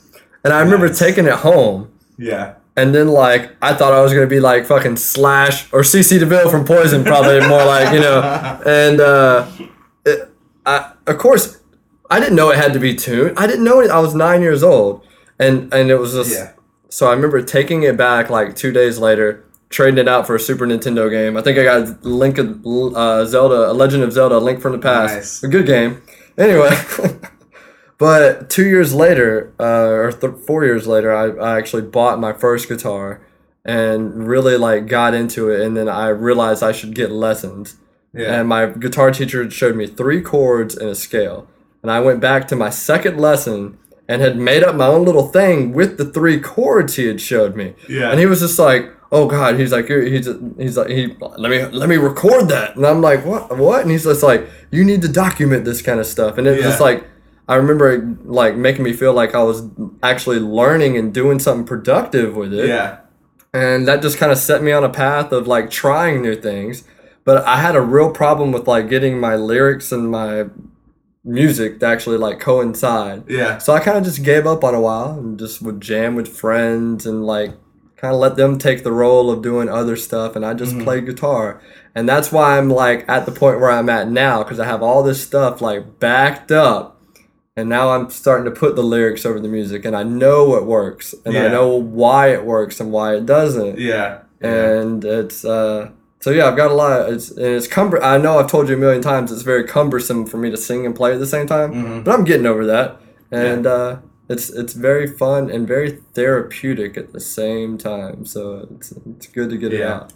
and 0.43 0.54
I 0.54 0.60
remember 0.60 0.89
taking 0.89 1.28
it 1.28 1.34
home. 1.47 1.88
Yeah. 2.17 2.54
And 2.76 2.93
then 2.93 3.08
like 3.08 3.52
I 3.62 3.74
thought 3.74 3.93
I 3.93 4.02
was 4.02 4.13
gonna 4.13 4.28
be 4.28 4.41
like 4.41 4.65
fucking 4.65 4.97
Slash 4.97 5.71
or 5.71 5.82
CC 5.82 6.19
DeVille 6.19 6.50
from 6.50 6.65
Poison, 6.65 7.06
probably 7.06 7.39
more 7.47 7.63
like 7.63 7.93
you 7.93 8.02
know. 8.02 8.19
And 8.65 9.00
uh, 9.00 9.45
it, 10.06 10.30
I 10.65 10.91
of 11.08 11.17
course 11.19 11.60
I 12.10 12.19
didn't 12.19 12.36
know 12.36 12.50
it 12.50 12.58
had 12.58 12.74
to 12.74 12.80
be 12.80 12.95
tuned. 12.95 13.36
I 13.38 13.47
didn't 13.47 13.63
know 13.63 13.80
it. 13.80 13.89
I 13.89 14.00
was 14.00 14.13
nine 14.13 14.41
years 14.41 14.62
old, 14.63 15.04
and 15.41 15.73
and 15.73 15.89
it 15.91 15.99
was 15.99 16.13
just 16.13 16.32
Yeah. 16.34 16.51
so 16.89 17.08
I 17.08 17.13
remember 17.13 17.41
taking 17.41 17.84
it 17.84 17.97
back 17.97 18.30
like 18.30 18.56
two 18.56 18.71
days 18.71 18.97
later, 18.99 19.43
trading 19.69 19.97
it 19.97 20.08
out 20.08 20.25
for 20.27 20.36
a 20.36 20.39
Super 20.39 20.65
Nintendo 20.65 21.10
game. 21.10 21.36
I 21.38 21.41
think 21.41 21.58
I 21.58 21.63
got 21.63 22.04
Link 22.06 22.38
of 22.38 22.65
uh, 22.95 23.25
Zelda, 23.25 23.71
A 23.71 23.73
Legend 23.73 24.04
of 24.04 24.12
Zelda, 24.13 24.38
Link 24.38 24.62
from 24.62 24.71
the 24.73 24.80
Past. 24.80 25.15
Nice. 25.15 25.43
A 25.43 25.47
good 25.47 25.65
game. 25.65 26.01
Anyway, 26.38 26.71
but 27.97 28.49
two 28.49 28.65
years 28.67 28.93
later, 28.93 29.54
uh, 29.60 29.89
or 29.89 30.12
th- 30.12 30.34
four 30.47 30.65
years 30.65 30.88
later, 30.88 31.13
I, 31.13 31.30
I 31.54 31.58
actually 31.58 31.84
bought 31.84 32.19
my 32.19 32.34
first 32.34 32.67
guitar 32.67 33.21
and 33.63 34.27
really 34.27 34.58
like 34.58 34.88
got 34.88 35.13
into 35.13 35.49
it. 35.49 35.62
And 35.62 35.75
then 35.77 35.88
I 35.88 36.08
realized 36.10 36.63
I 36.63 36.71
should 36.71 36.95
get 36.95 37.12
lessons. 37.12 37.77
Yeah. 38.13 38.39
And 38.39 38.49
my 38.49 38.65
guitar 38.67 39.12
teacher 39.12 39.49
showed 39.51 39.75
me 39.75 39.88
three 39.88 40.21
chords 40.21 40.75
and 40.75 40.89
a 40.89 40.95
scale. 40.95 41.47
And 41.84 41.91
I 41.91 41.99
went 41.99 42.19
back 42.19 42.47
to 42.49 42.56
my 42.56 42.69
second 42.69 43.19
lesson 43.19 43.77
and 44.12 44.21
had 44.21 44.36
made 44.38 44.62
up 44.62 44.76
my 44.76 44.88
own 44.88 45.06
little 45.06 45.28
thing 45.30 45.71
with 45.71 45.97
the 45.97 46.04
three 46.04 46.38
chords 46.38 46.95
he 46.97 47.06
had 47.06 47.21
showed 47.21 47.56
me. 47.56 47.74
Yeah. 47.88 48.12
And 48.12 48.19
he 48.19 48.26
was 48.26 48.41
just 48.41 48.60
like, 48.60 48.91
"Oh 49.10 49.26
God," 49.26 49.58
he's 49.58 49.71
like, 49.71 49.88
"He's 49.88 50.28
he's 50.58 50.78
like, 50.78 50.89
he 50.89 51.15
let 51.38 51.50
me 51.50 51.63
let 51.65 51.88
me 51.88 51.95
record 51.95 52.50
that." 52.50 52.76
And 52.76 52.86
I'm 52.86 53.02
like, 53.02 53.26
"What? 53.26 53.58
What?" 53.58 53.84
And 53.84 53.91
he's 53.91 54.04
just 54.04 54.21
like, 54.21 54.50
"You 54.69 54.84
need 54.84 55.02
to 55.04 55.08
document 55.08 55.63
this 55.63 55.82
kind 55.82 56.00
of 56.02 56.06
stuff." 56.06 56.38
And 56.38 56.45
it 56.45 56.58
was 56.58 56.65
just 56.65 56.82
like, 56.82 57.06
I 57.47 57.56
remember 57.56 57.91
it, 57.91 58.26
like 58.26 58.56
making 58.56 58.84
me 58.84 58.91
feel 58.91 59.13
like 59.13 59.34
I 59.34 59.43
was 59.43 59.63
actually 60.04 60.39
learning 60.39 60.97
and 60.97 61.13
doing 61.13 61.39
something 61.39 61.65
productive 61.65 62.36
with 62.36 62.54
it 62.54 62.67
yeah. 62.67 63.00
and 63.54 63.88
that 63.88 64.02
just 64.02 64.17
kind 64.17 64.32
of 64.32 64.38
set 64.38 64.62
me 64.62 64.74
on 64.74 64.84
a 64.84 64.89
path 64.89 65.32
of 65.32 65.47
like 65.47 65.69
trying 65.69 66.21
new 66.21 66.36
things 66.36 66.84
but 67.24 67.43
i 67.45 67.58
had 67.58 67.76
a 67.76 67.82
real 67.82 68.12
problem 68.12 68.52
with 68.52 68.67
like 68.67 68.89
getting 68.89 69.19
my 69.19 69.36
lyrics 69.36 69.91
and 69.91 70.10
my 70.10 70.45
music 71.23 71.79
to 71.79 71.86
actually 71.86 72.17
like 72.17 72.39
coincide 72.39 73.23
Yeah. 73.29 73.60
so 73.60 73.73
i 73.73 73.79
kind 73.79 73.97
of 73.97 74.03
just 74.03 74.23
gave 74.23 74.47
up 74.47 74.63
on 74.63 74.73
a 74.73 74.81
while 74.81 75.12
and 75.19 75.38
just 75.38 75.62
would 75.62 75.79
jam 75.79 76.15
with 76.15 76.27
friends 76.27 77.05
and 77.05 77.23
like 77.25 77.51
kind 77.97 78.13
of 78.15 78.19
let 78.19 78.36
them 78.38 78.57
take 78.57 78.84
the 78.84 78.91
role 78.91 79.29
of 79.29 79.43
doing 79.43 79.69
other 79.69 79.95
stuff 79.95 80.36
and 80.36 80.43
i 80.43 80.55
just 80.55 80.73
Mhm. 80.75 80.84
played 80.84 81.05
guitar 81.05 81.62
and 81.93 82.10
that's 82.10 82.31
why 82.31 82.57
i'm 82.57 82.69
like 82.69 83.05
at 83.07 83.27
the 83.27 83.31
point 83.31 83.60
where 83.60 83.69
i'm 83.69 83.88
at 83.89 84.10
now 84.10 84.41
because 84.41 84.60
i 84.60 84.65
have 84.65 84.81
all 84.81 85.03
this 85.03 85.21
stuff 85.21 85.62
like 85.62 85.99
backed 85.99 86.51
up 86.51 86.99
and 87.55 87.69
now 87.69 87.89
i'm 87.89 88.10
starting 88.10 88.45
to 88.51 88.60
put 88.60 88.75
the 88.75 88.81
lyrics 88.81 89.23
over 89.23 89.39
the 89.39 89.47
music 89.47 89.86
and 89.86 89.95
i 89.95 90.01
know 90.01 90.45
what 90.45 90.65
works 90.65 91.13
and 91.23 91.38
i 91.38 91.47
know 91.49 91.75
why 91.75 92.29
it 92.34 92.43
works 92.45 92.79
and 92.79 92.91
why 92.91 93.13
it 93.15 93.27
doesn't 93.27 93.77
Yeah. 93.77 94.19
Yeah. 94.41 94.49
and 94.49 95.05
it's 95.05 95.45
uh 95.45 95.89
so 96.21 96.29
yeah 96.31 96.45
i've 96.47 96.55
got 96.57 96.71
a 96.71 96.73
lot. 96.73 97.10
It's 97.12 97.29
and 97.31 97.45
it's 97.57 97.67
cumber 97.67 98.01
i 98.03 98.17
know 98.17 98.39
i've 98.39 98.47
told 98.47 98.69
you 98.69 98.75
a 98.75 98.77
million 98.77 99.01
times 99.01 99.31
it's 99.31 99.41
very 99.41 99.63
cumbersome 99.65 100.25
for 100.25 100.38
me 100.38 100.49
to 100.51 100.57
sing 100.57 100.86
and 100.86 100.95
play 100.95 101.13
at 101.13 101.19
the 101.19 101.27
same 101.27 101.47
time 101.47 101.73
Mhm. 101.73 102.03
but 102.03 102.13
i'm 102.13 102.23
getting 102.23 102.45
over 102.45 102.65
that. 102.65 102.97
And 103.31 103.65
uh 103.65 103.99
it's 104.27 104.49
it's 104.49 104.73
very 104.73 105.07
fun 105.07 105.49
and 105.49 105.67
very 105.67 105.91
therapeutic 106.13 106.97
at 106.97 107.12
the 107.13 107.19
same 107.19 107.77
time. 107.77 108.25
So 108.25 108.67
it's 108.75 108.91
it's 108.91 109.27
good 109.27 109.49
to 109.49 109.57
get 109.57 109.73
it 109.73 109.81
out. 109.81 110.13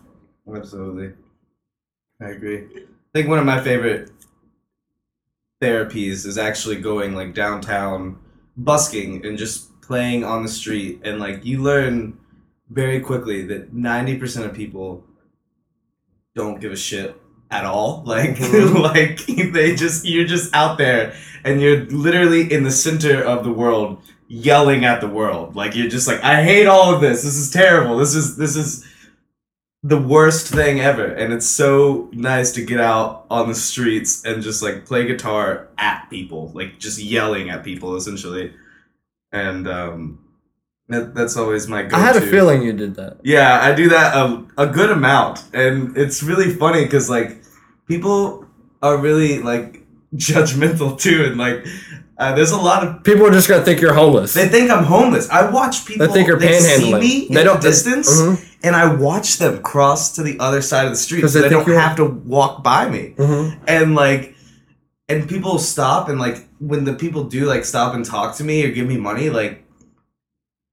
Absolutely. 0.54 1.14
I 2.22 2.28
agree. 2.30 2.60
I 2.76 3.12
think 3.14 3.30
one 3.30 3.40
of 3.40 3.46
my 3.46 3.62
favorite 3.62 4.12
therapies 5.62 6.26
is 6.26 6.38
actually 6.38 6.76
going 6.82 7.16
like 7.16 7.34
downtown 7.34 8.18
busking 8.58 9.26
and 9.26 9.38
just 9.38 9.82
playing 9.82 10.24
on 10.26 10.44
the 10.44 10.50
street. 10.50 11.00
And 11.06 11.20
like 11.20 11.46
you 11.46 11.62
learn 11.62 12.18
very 12.70 13.00
quickly 13.00 13.46
that 13.48 13.74
90% 13.74 14.44
of 14.46 14.54
people 14.54 15.05
don't 16.36 16.60
give 16.60 16.72
a 16.72 16.76
shit 16.76 17.16
at 17.52 17.66
all 17.66 18.04
like 18.08 18.36
Mhm. 18.36 18.82
like 18.94 19.26
they 19.54 19.76
just 19.76 20.06
you're 20.06 20.26
just 20.28 20.54
out 20.54 20.78
there 20.78 21.16
and 21.44 21.62
you're 21.62 21.86
literally 21.86 22.52
in 22.52 22.64
the 22.64 22.72
center 22.72 23.24
of 23.24 23.44
the 23.44 23.52
world 23.52 24.02
yelling 24.28 24.86
at 24.86 25.02
the 25.02 25.08
world 25.08 25.56
like 25.56 25.76
you're 25.76 25.88
just 25.90 26.08
like 26.08 26.24
i 26.24 26.44
hate 26.44 26.66
all 26.66 26.94
of 26.94 27.00
this 27.02 27.22
this 27.24 27.36
is 27.36 27.52
terrible 27.52 27.98
this 27.98 28.16
is 28.16 28.38
this 28.38 28.56
is 28.56 28.84
the 29.84 30.02
worst 30.02 30.48
thing 30.48 30.80
ever. 30.80 31.06
And 31.06 31.32
it's 31.32 31.46
so 31.46 32.10
nice 32.12 32.52
to 32.54 32.66
get 32.66 32.80
out 32.80 33.28
on 33.30 33.48
the 33.48 33.54
streets 33.54 34.26
and 34.26 34.42
just 34.42 34.64
like 34.64 34.84
play 34.84 35.06
guitar 35.06 35.68
at 35.78 36.10
people, 36.10 36.52
like 36.56 36.80
just 36.80 36.98
yelling 36.98 37.52
at 37.52 37.64
people 37.64 37.96
essentially. 37.96 38.52
And 39.32 39.68
um, 39.68 40.25
that, 40.90 41.16
that's 41.16 41.36
always 41.38 41.68
my 41.68 41.84
go-to. 41.84 41.96
I 41.96 42.00
had 42.00 42.16
a 42.16 42.22
feeling 42.22 42.62
you 42.62 42.74
did 42.74 42.96
that. 42.96 43.18
Yeah, 43.24 43.60
I 43.62 43.74
do 43.74 43.90
that 43.90 44.16
a, 44.16 44.46
a 44.58 44.68
good 44.68 44.92
amount, 44.92 45.44
and 45.54 45.98
it's 45.98 46.22
really 46.22 46.52
funny 46.54 46.84
because 46.84 47.10
like 47.10 47.42
people 47.88 48.46
are 48.82 48.98
really 48.98 49.40
like 49.42 49.84
judgmental 50.16 51.00
too, 51.00 51.26
and 51.26 51.38
like 51.38 51.66
uh, 52.18 52.34
there's 52.34 52.52
a 52.52 52.58
lot 52.58 52.86
of 52.88 53.04
People 53.04 53.26
are 53.28 53.32
just 53.32 53.50
gonna 53.50 53.64
think 53.66 53.82
you're 53.82 53.94
homeless. 53.94 54.34
they 54.34 54.48
think 54.48 54.70
I'm 54.72 54.84
homeless. 54.86 55.30
I 55.30 55.50
watch 55.50 55.86
people. 55.86 56.08
They 56.08 56.14
think 56.14 56.28
you're 56.28 56.40
they 56.40 56.60
see 56.60 56.92
panhandling. 56.92 57.00
me 57.02 57.28
They 57.30 57.42
in 57.42 57.46
don't- 57.46 57.62
the 57.62 57.68
distance, 57.70 58.22
Mhm. 58.22 58.46
and 58.64 58.76
I 58.76 58.94
watch 58.94 59.38
them 59.38 59.62
cross 59.64 60.14
to 60.16 60.24
the 60.24 60.40
other 60.40 60.62
side 60.62 60.86
of 60.86 60.92
the 60.92 60.98
street 60.98 61.22
'Cause 61.22 61.34
so 61.34 61.40
they 61.42 61.50
they 61.50 61.56
don't 61.56 61.68
have 61.68 61.96
to 61.98 62.06
walk 62.06 62.64
by 62.64 62.88
me. 62.88 63.16
Mhm. 63.18 63.58
And 63.68 63.96
like, 63.96 64.36
and 65.10 65.28
people 65.28 65.58
stop, 65.60 66.08
and 66.10 66.20
like 66.20 66.48
when 66.60 66.86
the 66.86 66.94
people 66.94 67.24
do 67.26 67.46
like 67.46 67.66
stop 67.66 67.94
and 67.96 68.06
talk 68.06 68.36
to 68.38 68.44
me 68.44 68.64
or 68.66 68.72
give 68.72 68.88
me 68.88 68.98
money, 68.98 69.30
like 69.30 69.65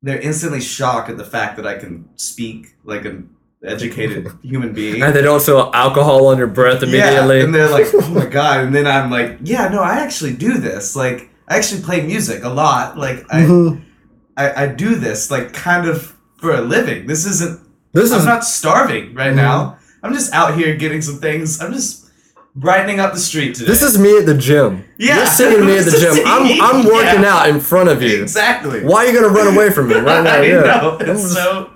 they're 0.02 0.20
instantly 0.20 0.60
shocked 0.60 1.08
at 1.10 1.16
the 1.16 1.24
fact 1.24 1.56
that 1.56 1.66
I 1.66 1.78
can 1.78 2.08
speak 2.16 2.74
like 2.84 3.04
an 3.04 3.30
educated 3.64 4.26
human 4.42 4.72
being. 4.72 5.02
And 5.02 5.14
they 5.14 5.22
don't 5.22 5.40
smell 5.40 5.70
alcohol 5.74 6.26
on 6.26 6.38
your 6.38 6.46
breath 6.48 6.82
immediately. 6.82 7.38
Yeah, 7.38 7.44
and 7.44 7.54
they're 7.54 7.70
like, 7.70 7.86
"Oh 7.94 8.08
my 8.10 8.26
god!" 8.26 8.64
And 8.64 8.74
then 8.74 8.86
I'm 8.86 9.10
like, 9.10 9.38
"Yeah, 9.42 9.68
no, 9.68 9.80
I 9.82 10.00
actually 10.00 10.34
do 10.34 10.58
this. 10.58 10.96
Like, 10.96 11.30
I 11.48 11.56
actually 11.56 11.82
play 11.82 12.04
music 12.04 12.42
a 12.44 12.48
lot. 12.48 12.98
Like, 12.98 13.24
I, 13.30 13.42
Mhm. 13.42 13.82
I, 14.36 14.64
I 14.64 14.66
do 14.66 14.94
this 14.96 15.30
like 15.30 15.52
kind 15.52 15.86
of 15.88 16.14
for 16.38 16.52
a 16.54 16.60
living. 16.60 17.06
This 17.06 17.24
isn't. 17.26 17.60
This 17.92 18.10
I'm 18.10 18.18
is 18.20 18.24
not 18.24 18.44
starving 18.44 19.14
right 19.14 19.32
Mhm. 19.32 19.36
now. 19.36 19.78
I'm 20.02 20.14
just 20.14 20.32
out 20.32 20.56
here 20.56 20.74
getting 20.74 21.00
some 21.02 21.18
things. 21.20 21.60
I'm 21.60 21.72
just 21.72 22.01
brightening 22.54 23.00
up 23.00 23.12
the 23.14 23.18
street 23.18 23.54
today. 23.54 23.66
this 23.66 23.82
is 23.82 23.98
me 23.98 24.18
at 24.18 24.26
the 24.26 24.36
gym. 24.36 24.84
Yeah. 24.98 25.16
You're 25.18 25.26
seeing 25.26 25.64
me 25.66 25.78
at 25.78 25.84
the 25.86 25.90
gym. 25.98 26.26
I'm. 26.26 26.60
I'm 26.62 26.84
working 26.86 27.22
Yeah. 27.22 27.34
out 27.34 27.48
in 27.48 27.60
front 27.60 27.88
of 27.88 28.02
you. 28.02 28.22
exactly. 28.22 28.84
Why 28.84 29.04
are 29.04 29.06
you 29.06 29.14
gonna 29.20 29.32
run 29.32 29.54
away 29.54 29.70
from 29.70 29.88
me 29.88 29.94
right 29.94 30.22
now? 30.24 30.36
I 30.36 30.42
Yeah. 30.42 30.60
know. 30.60 30.98
I'm, 31.00 31.10
It's 31.10 31.32
so. 31.32 31.70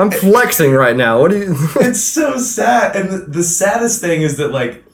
I'm 0.00 0.10
flexing 0.10 0.72
right 0.72 0.96
now. 0.96 1.20
What 1.20 1.30
do 1.32 1.38
you? 1.38 1.54
it's 1.76 2.00
so 2.02 2.38
sad 2.38 2.96
and 2.96 3.10
the, 3.10 3.18
the 3.28 3.42
saddest 3.44 4.00
thing 4.00 4.22
is 4.22 4.36
that 4.38 4.52
like 4.52 4.84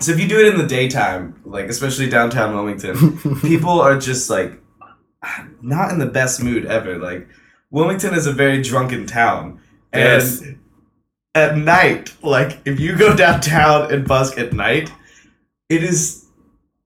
so 0.00 0.12
if 0.12 0.18
you 0.20 0.26
do 0.26 0.38
it 0.40 0.46
in 0.46 0.58
the 0.58 0.66
daytime 0.66 1.38
like 1.44 1.66
especially 1.66 2.08
downtown 2.08 2.54
wilmington 2.54 3.18
people 3.40 3.78
are 3.82 3.98
just 3.98 4.30
like 4.30 4.58
not 5.60 5.92
in 5.92 5.98
the 5.98 6.06
best 6.06 6.42
mood 6.42 6.64
ever 6.64 6.96
like 6.98 7.28
wilmington 7.70 8.14
is 8.14 8.26
a 8.26 8.32
very 8.32 8.62
drunken 8.62 9.04
town 9.06 9.60
and 9.92 10.02
Yes. 10.22 10.42
At 11.34 11.56
night 11.56 12.12
like 12.22 12.58
if 12.64 12.80
you 12.80 12.96
go 12.96 13.14
downtown 13.24 13.92
and 13.92 14.06
busk 14.06 14.38
at 14.38 14.52
night 14.52 14.90
it 15.68 15.82
is 15.82 16.26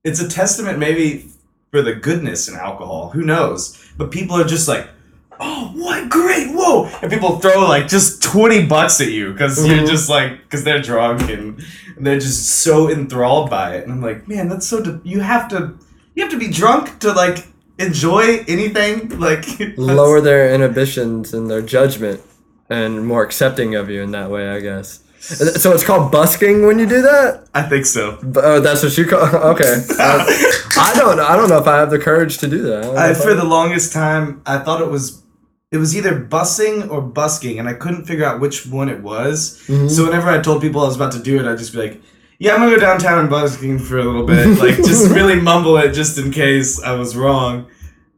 it's 0.05 0.21
a 0.21 0.29
testament 0.29 0.79
maybe 0.79 1.27
for 1.71 1.81
the 1.83 1.95
goodness 1.95 2.49
in 2.49 2.55
alcohol 2.55 3.11
who 3.11 3.23
knows? 3.23 3.81
But 3.97 4.11
people 4.11 4.37
are 4.37 4.45
just 4.45 4.69
like 4.69 4.89
oh 5.41 5.73
what 5.75 6.09
great 6.11 6.49
whoa 6.53 6.87
and 7.03 7.11
people 7.11 7.39
throw 7.41 7.67
like 7.67 7.89
just 7.89 8.23
20 8.23 8.67
bucks 8.67 9.01
at 9.01 9.09
you 9.09 9.33
because 9.33 9.67
you're 9.67 9.79
Mhm. 9.79 9.89
just 9.89 10.09
like 10.11 10.43
because 10.43 10.63
they're 10.63 10.83
drunk 10.83 11.23
and, 11.31 11.61
and 11.97 12.07
they're 12.07 12.21
just 12.21 12.47
so 12.63 12.91
enthralled 12.91 13.49
by 13.51 13.77
it. 13.77 13.85
And 13.85 13.93
i'm 13.93 14.03
like 14.03 14.29
man 14.29 14.49
that's 14.49 14.67
so 14.67 14.81
de- 14.83 15.01
you 15.05 15.21
have 15.21 15.49
to 15.49 15.75
you 16.15 16.23
have 16.23 16.31
to 16.33 16.39
be 16.39 16.49
drunk 16.49 16.99
to 17.01 17.13
like 17.13 17.47
enjoy 17.79 18.45
anything? 18.47 19.09
Like 19.19 19.47
Lower 19.77 20.21
their 20.21 20.55
inhibitions 20.55 21.33
and 21.35 21.51
their 21.51 21.63
judgment, 21.63 22.21
and 22.71 23.07
more 23.07 23.23
accepting 23.23 23.75
of 23.75 23.91
you 23.91 24.03
in 24.03 24.11
that 24.13 24.31
way, 24.31 24.49
I 24.49 24.61
guess. 24.61 25.01
So 25.19 25.73
it's 25.73 25.85
called 25.85 26.13
busking 26.13 26.67
when 26.67 26.79
you 26.79 26.87
do 26.87 27.01
that. 27.01 27.47
i 27.55 27.63
think 27.63 27.87
so 27.87 28.19
Oh, 28.37 28.61
that's 28.61 28.83
what 28.83 28.97
you 28.99 29.07
call. 29.07 29.25
Okay. 29.53 29.83
Uh, 29.99 30.25
I 30.79 30.93
don't. 30.97 31.19
I 31.19 31.35
don't 31.37 31.49
know 31.49 31.59
if 31.59 31.67
I 31.67 31.77
have 31.79 31.91
the 31.91 31.99
courage 31.99 32.37
to 32.39 32.47
do 32.49 32.61
that. 32.63 32.85
I 32.97 33.11
I, 33.11 33.15
for 33.15 33.33
the 33.35 33.45
longest 33.45 33.93
time 33.93 34.43
i 34.45 34.59
thought 34.59 34.81
it 34.83 34.91
was 34.91 35.23
it 35.73 35.79
was 35.79 35.97
either 35.97 36.21
bussing 36.21 36.91
or 36.91 37.01
busking 37.01 37.59
and 37.59 37.69
i 37.69 37.73
couldn't 37.73 38.05
figure 38.05 38.25
out 38.27 38.39
which 38.41 38.67
one 38.67 38.89
it 38.91 39.03
was 39.03 39.63
Mhm. 39.67 39.91
So 39.91 40.05
whenever 40.05 40.29
I 40.29 40.41
told 40.41 40.61
people 40.63 40.83
I 40.83 40.87
was 40.87 40.97
about 40.97 41.13
to 41.13 41.23
do 41.31 41.39
it, 41.41 41.47
I'd 41.51 41.59
just 41.59 41.73
be 41.73 41.79
like, 41.87 42.01
"Yeah, 42.39 42.53
I'm 42.55 42.61
gonna 42.61 42.75
go 42.77 42.81
downtown 42.81 43.19
and 43.19 43.31
busking 43.31 43.79
for 43.79 43.99
a 43.99 44.05
little 44.05 44.27
bit." 44.27 44.47
Like, 44.59 44.77
just 44.77 45.11
really 45.19 45.41
mumble 45.41 45.77
it 45.79 45.93
just 45.93 46.19
in 46.19 46.31
case 46.33 46.83
I 46.83 46.93
was 47.03 47.17
wrong. 47.17 47.67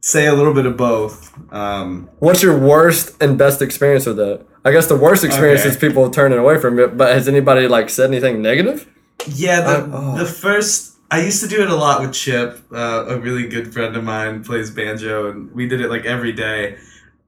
Say 0.07 0.27
a 0.27 0.33
little 0.33 0.53
bit 0.53 0.65
of 0.65 0.77
both. 0.77 1.33
Um, 1.51 2.09
What's 2.19 2.41
your 2.41 2.57
worst 2.57 3.21
and 3.21 3.37
best 3.37 3.61
experience 3.61 4.05
with 4.05 4.15
that? 4.15 4.45
I 4.63 4.71
guess 4.71 4.87
the 4.87 4.95
worst 4.95 5.25
experience 5.25 5.61
Okay. 5.61 5.69
is 5.71 5.75
people 5.75 6.09
turning 6.09 6.37
away 6.39 6.57
from 6.61 6.79
it. 6.79 6.95
But 6.95 7.13
has 7.13 7.27
anybody 7.27 7.67
like 7.67 7.89
said 7.89 8.09
anything 8.09 8.41
negative? 8.41 8.87
yeah, 9.27 9.59
the 9.59 9.67
Uh, 9.67 9.89
oh. 9.91 10.17
the 10.17 10.25
first 10.25 10.93
I 11.11 11.21
used 11.25 11.41
to 11.43 11.49
do 11.49 11.61
it 11.61 11.69
a 11.69 11.75
lot 11.75 11.99
with 11.99 12.13
Chip, 12.13 12.57
uh, 12.73 13.03
a 13.09 13.17
really 13.19 13.47
good 13.49 13.73
friend 13.73 13.97
of 13.97 14.03
mine 14.05 14.45
plays 14.45 14.71
banjo, 14.71 15.29
and 15.29 15.51
we 15.53 15.67
did 15.67 15.81
it 15.81 15.89
like 15.89 16.05
every 16.05 16.31
day. 16.31 16.77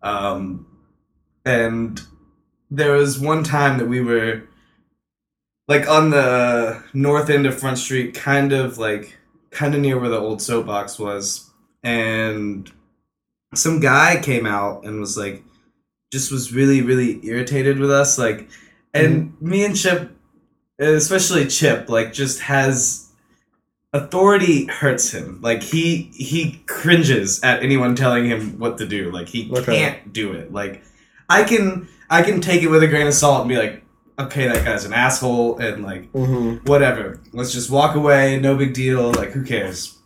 Um, 0.02 0.66
and 1.46 2.02
there 2.72 2.94
was 2.94 3.20
one 3.20 3.44
time 3.44 3.78
that 3.80 3.88
we 3.90 4.00
were 4.00 4.44
like 5.68 5.86
on 5.90 6.12
the 6.12 6.82
north 6.94 7.30
end 7.30 7.46
of 7.46 7.60
Front 7.60 7.78
Street, 7.78 8.14
kind 8.14 8.54
of 8.54 8.78
like 8.78 9.18
kind 9.52 9.76
of 9.76 9.82
near 9.82 10.00
where 10.00 10.10
the 10.10 10.18
old 10.20 10.42
soapbox 10.42 10.98
was, 10.98 11.49
and 11.84 12.72
some 13.56 13.80
guy 13.80 14.20
came 14.22 14.46
out 14.46 14.86
and 14.86 15.00
was 15.00 15.18
like, 15.18 15.44
just 16.12 16.32
was 16.32 16.54
really 16.54 16.82
really 16.82 17.20
irritated 17.26 17.80
with 17.80 17.92
us, 17.92 18.18
like, 18.18 18.50
and 18.94 19.40
me 19.42 19.64
and 19.66 19.76
Chip, 19.76 20.12
especially 20.80 21.46
Chip, 21.48 21.90
like 21.90 22.14
just 22.14 22.40
has 22.42 23.06
authority 23.94 24.66
hurts 24.66 25.12
him. 25.12 25.40
Like 25.42 25.64
he 25.64 26.10
he 26.14 26.62
cringes 26.68 27.42
at 27.44 27.64
anyone 27.64 27.96
telling 27.96 28.26
him 28.26 28.60
what 28.60 28.78
to 28.80 28.86
do. 28.88 29.12
Like 29.12 29.28
he 29.28 29.52
Okay. 29.52 29.78
can't 29.78 30.14
do 30.14 30.34
it. 30.34 30.52
Like 30.52 30.84
i 31.32 31.44
can 31.44 31.88
i 32.10 32.24
can 32.24 32.42
take 32.42 32.64
it 32.64 32.68
with 32.70 32.82
a 32.82 32.88
grain 32.88 33.06
of 33.06 33.14
salt 33.14 33.42
and 33.42 33.50
be 33.50 33.56
like 33.58 33.84
okay 34.18 34.48
that 34.48 34.66
guy's 34.66 34.84
an 34.86 34.94
asshole 34.94 35.58
and 35.60 35.84
like 35.84 36.12
Mm-hmm. 36.14 36.66
whatever. 36.68 37.20
Let's 37.34 37.52
just 37.54 37.70
walk 37.70 37.96
away. 37.96 38.40
No 38.40 38.56
big 38.56 38.74
deal. 38.74 39.12
Like 39.12 39.32
who 39.32 39.44
cares? 39.44 39.98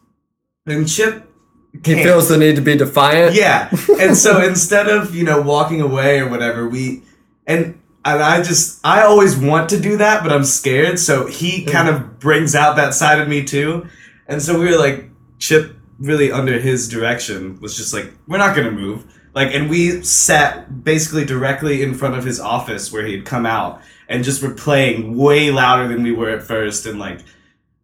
And 0.66 0.88
chip 0.88 1.30
He 1.74 1.80
can't. 1.80 2.04
feels 2.04 2.30
the 2.30 2.38
need 2.38 2.56
to 2.56 2.62
be 2.62 2.78
defiant. 2.78 3.36
yeah 3.36 3.70
and 4.00 4.16
so 4.16 4.42
instead 4.48 4.88
of 4.88 5.16
you 5.16 5.24
know 5.24 5.42
walking 5.42 5.82
away 5.82 6.20
or 6.20 6.30
whatever 6.30 6.68
we 6.68 7.04
and 7.48 7.80
and 8.06 8.22
I 8.22 8.42
just 8.42 8.80
I 8.86 9.04
always 9.04 9.38
want 9.38 9.70
to 9.70 9.80
do 9.80 9.96
that, 9.98 10.24
but 10.24 10.34
I'm 10.34 10.44
scared. 10.44 11.00
So 11.00 11.26
he 11.26 11.64
kind 11.64 11.88
of 11.88 12.20
brings 12.20 12.54
out 12.54 12.76
that 12.76 12.94
side 12.94 13.20
of 13.20 13.30
me 13.30 13.46
too, 13.46 13.88
and 14.28 14.42
so 14.42 14.60
we 14.60 14.66
were 14.66 14.78
like 14.78 15.10
Chip 15.40 15.76
really 16.00 16.32
under 16.32 16.60
his 16.60 16.90
direction 16.90 17.60
was 17.62 17.78
just 17.78 17.94
like 17.94 18.12
we're 18.28 18.38
not 18.38 18.56
gonna 18.56 18.72
move 18.72 19.06
like 19.36 19.54
and 19.54 19.70
we 19.70 20.02
sat 20.04 20.84
basically 20.84 21.24
directly 21.24 21.82
in 21.82 21.94
front 21.94 22.16
of 22.16 22.26
his 22.26 22.40
office 22.40 22.92
where 22.92 23.06
he 23.06 23.16
had 23.16 23.26
come 23.26 23.46
out 23.46 23.82
and 24.10 24.24
just 24.24 24.42
were 24.42 24.54
playing 24.54 25.16
way 25.16 25.52
louder 25.52 25.88
than 25.88 26.04
we 26.04 26.12
were 26.12 26.30
at 26.30 26.44
first 26.44 26.86
and 26.86 27.00
like 27.00 27.20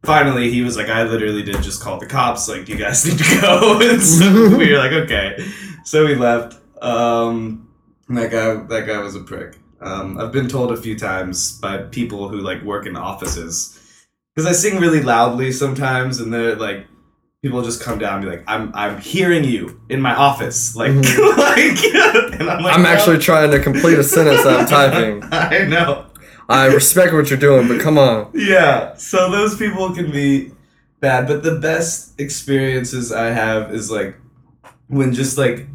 finally 0.04 0.50
he 0.52 0.62
was 0.62 0.78
like 0.78 0.88
i 0.90 1.04
literally 1.04 1.44
did 1.44 1.62
just 1.62 1.82
call 1.82 2.00
the 2.00 2.06
cops 2.06 2.48
like 2.48 2.68
you 2.70 2.76
guys 2.78 3.06
need 3.06 3.18
to 3.18 3.24
go 3.42 3.80
and 3.82 4.02
so 4.02 4.56
we 4.58 4.72
were 4.72 4.78
like 4.80 4.92
okay 4.94 5.38
so 5.84 6.06
we 6.06 6.16
left 6.16 6.58
um 6.84 7.68
that 8.08 8.32
guy 8.32 8.54
that 8.56 8.88
guy 8.88 8.98
was 9.00 9.16
a 9.16 9.20
prick 9.20 9.58
um 9.82 10.18
i've 10.18 10.32
been 10.32 10.48
told 10.48 10.72
a 10.72 10.78
few 10.78 10.98
times 10.98 11.60
by 11.60 11.78
people 11.78 12.30
who 12.30 12.38
like 12.40 12.62
work 12.64 12.86
in 12.86 12.96
offices 12.96 13.78
because 14.36 14.48
i 14.50 14.52
sing 14.54 14.80
really 14.80 15.02
loudly 15.02 15.52
sometimes 15.52 16.20
and 16.20 16.34
they're 16.34 16.56
like 16.56 16.88
people 17.42 17.62
just 17.62 17.82
come 17.82 18.00
down 18.00 18.16
and 18.16 18.24
be 18.24 18.30
like 18.30 18.44
i'm 18.48 18.72
i'm 18.76 19.00
hearing 19.02 19.44
you 19.44 19.80
in 19.90 20.02
my 20.02 20.16
office 20.16 20.76
like 20.82 20.92
Mhm. 20.92 21.38
like 21.38 22.40
and 22.40 22.50
i'm 22.50 22.64
like 22.64 22.74
I'm 22.76 22.84
"No." 22.84 22.90
actually 22.90 23.18
trying 23.20 23.52
to 23.52 23.60
complete 23.60 24.00
a 24.00 24.04
sentence 24.04 24.44
that 24.44 24.60
I'm 24.62 24.66
typing. 24.66 25.24
i 25.32 25.66
know 25.68 26.06
I 26.50 26.66
respect 26.66 27.14
what 27.14 27.30
you're 27.30 27.40
doing, 27.40 27.68
but 27.68 27.80
come 27.80 27.98
on. 27.98 28.32
yeah 28.34 28.96
so 28.96 29.30
those 29.32 29.56
people 29.56 29.94
can 29.94 30.12
be 30.12 30.52
bad 31.00 31.28
but 31.28 31.44
the 31.44 31.56
best 31.60 32.20
experiences 32.20 33.12
i 33.12 33.28
have 33.28 33.74
is 33.74 33.90
like 33.90 34.16
when 34.88 35.14
just 35.14 35.38
like 35.38 35.68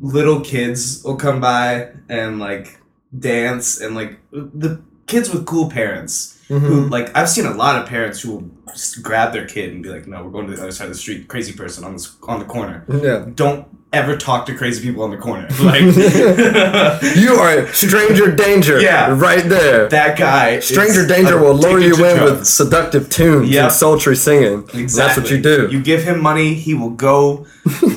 little 0.00 0.40
kids 0.40 1.02
will 1.04 1.16
come 1.16 1.40
by 1.40 1.88
and 2.08 2.38
like 2.40 2.80
dance 3.18 3.80
and 3.80 3.94
like 3.94 4.18
the 4.32 4.80
kids 5.06 5.30
with 5.32 5.44
cool 5.46 5.68
parents 5.70 6.38
who 6.48 6.58
Mhm. 6.58 6.90
like 6.90 7.14
i've 7.16 7.28
seen 7.28 7.46
a 7.46 7.54
lot 7.54 7.80
of 7.80 7.88
parents 7.88 8.20
who 8.22 8.28
will 8.32 8.50
just 8.72 9.02
grab 9.02 9.32
their 9.32 9.46
kid 9.46 9.72
and 9.72 9.82
be 9.82 9.88
like 9.90 10.06
no 10.08 10.24
we're 10.24 10.30
going 10.30 10.46
to 10.48 10.56
the 10.56 10.62
other 10.62 10.72
side 10.72 10.86
of 10.88 10.92
the 10.94 10.98
street 10.98 11.28
crazy 11.28 11.52
person 11.52 11.84
on 11.84 11.92
this 11.92 12.16
on 12.26 12.38
the 12.38 12.44
corner 12.56 12.84
Yeah. 12.88 13.26
don't 13.34 13.66
ever 13.92 14.16
talk 14.16 14.46
to 14.46 14.54
crazy 14.54 14.82
people 14.82 15.02
on 15.02 15.10
the 15.10 15.16
corner 15.18 15.46
like 15.62 15.82
You 17.16 17.34
are 17.34 17.66
stranger 17.72 18.34
danger. 18.34 18.80
Yeah. 18.80 19.14
Right 19.18 19.44
there. 19.48 19.88
that 19.88 20.16
guy 20.18 20.60
Stranger 20.60 21.06
danger 21.06 21.38
will 21.38 21.54
lure 21.54 21.78
you 21.80 21.94
to 21.96 22.04
in 22.18 22.24
with 22.24 22.46
seductive 22.46 23.10
tunes 23.10 23.50
Yep. 23.50 23.62
and 23.64 23.72
sultry 23.72 24.16
singing. 24.16 24.60
Exactly. 24.74 24.86
That's 24.96 25.16
what 25.18 25.30
you 25.30 25.42
do. 25.42 25.68
You 25.70 25.82
give 25.82 26.02
him 26.04 26.22
money, 26.22 26.54
he 26.54 26.74
will 26.74 26.90
go 26.90 27.46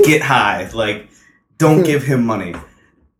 get 0.03 0.21
high. 0.35 0.69
Like, 0.73 1.07
don't 1.57 1.83
give 1.83 2.03
him 2.03 2.25
money. 2.25 2.55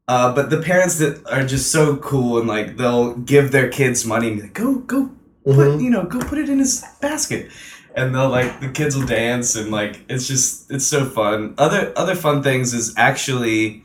Uh, 0.07 0.35
but 0.35 0.49
the 0.49 0.61
parents 0.61 0.99
that 0.99 1.25
are 1.31 1.43
just 1.45 1.71
so 1.71 1.95
cool 1.97 2.37
and 2.39 2.47
like 2.47 2.77
they'll 2.77 3.15
give 3.15 3.51
their 3.51 3.69
kids 3.69 4.05
money 4.05 4.27
and 4.27 4.35
be 4.37 4.41
like, 4.43 4.53
go 4.53 4.75
go 4.79 5.09
put 5.45 5.55
Mhm. 5.55 5.81
you 5.83 5.89
know 5.91 6.03
go 6.05 6.19
put 6.19 6.37
it 6.39 6.49
in 6.49 6.59
his 6.59 6.83
basket, 7.01 7.49
and 7.95 8.13
they'll 8.13 8.29
like 8.29 8.59
the 8.59 8.69
kids 8.69 8.95
will 8.95 9.05
dance 9.07 9.55
and 9.55 9.71
like 9.71 10.03
it's 10.09 10.27
just 10.27 10.69
it's 10.71 10.85
so 10.85 11.05
fun. 11.05 11.53
Other 11.57 11.93
other 11.95 12.15
fun 12.15 12.43
things 12.43 12.73
is 12.73 12.93
actually 12.97 13.83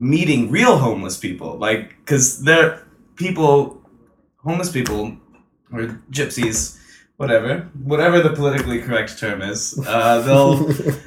meeting 0.00 0.50
real 0.50 0.78
homeless 0.78 1.16
people, 1.18 1.56
like 1.58 1.90
because 2.00 2.42
they're 2.42 2.82
people, 3.16 3.80
homeless 4.42 4.70
people 4.72 5.16
or 5.72 6.00
gypsies, 6.10 6.78
whatever, 7.16 7.68
whatever 7.82 8.20
the 8.20 8.30
politically 8.30 8.80
correct 8.80 9.18
term 9.18 9.42
is. 9.42 9.78
Uh, 9.86 10.20
they'll 10.22 10.56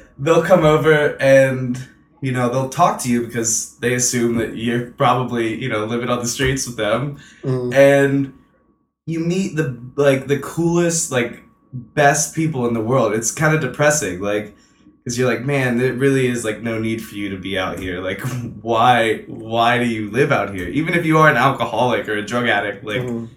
they'll 0.18 0.42
come 0.42 0.64
over 0.64 1.16
and 1.20 1.78
you 2.20 2.32
know 2.32 2.48
they'll 2.48 2.68
talk 2.68 3.00
to 3.02 3.08
you 3.10 3.24
because 3.26 3.76
they 3.78 3.94
assume 3.94 4.36
that 4.38 4.56
you're 4.56 4.90
probably 4.92 5.54
you 5.62 5.68
know 5.68 5.84
living 5.84 6.08
on 6.08 6.18
the 6.18 6.26
streets 6.26 6.66
with 6.66 6.76
them 6.76 7.18
Mhm. 7.44 7.72
and 7.74 8.32
you 9.06 9.20
meet 9.20 9.54
the 9.56 9.78
like 9.96 10.26
the 10.26 10.38
coolest 10.40 11.12
like 11.12 11.42
best 11.72 12.34
people 12.34 12.66
in 12.66 12.74
the 12.74 12.80
world 12.80 13.12
it's 13.12 13.30
kind 13.30 13.54
of 13.54 13.60
depressing 13.60 14.20
like 14.20 14.54
because 15.04 15.18
you're 15.18 15.28
like 15.28 15.44
man 15.44 15.76
there 15.78 15.92
really 15.92 16.26
is 16.26 16.44
like 16.44 16.62
no 16.62 16.78
need 16.78 17.02
for 17.02 17.14
you 17.14 17.28
to 17.28 17.36
be 17.36 17.58
out 17.58 17.78
here 17.78 18.00
like 18.00 18.20
why 18.62 19.18
why 19.26 19.78
do 19.78 19.84
you 19.84 20.10
live 20.10 20.32
out 20.32 20.54
here 20.54 20.68
even 20.68 20.94
if 20.94 21.04
you 21.04 21.18
are 21.18 21.28
an 21.28 21.36
alcoholic 21.36 22.08
or 22.08 22.14
a 22.16 22.24
drug 22.24 22.46
addict 22.48 22.84
like 22.84 23.02
Mhm. 23.02 23.28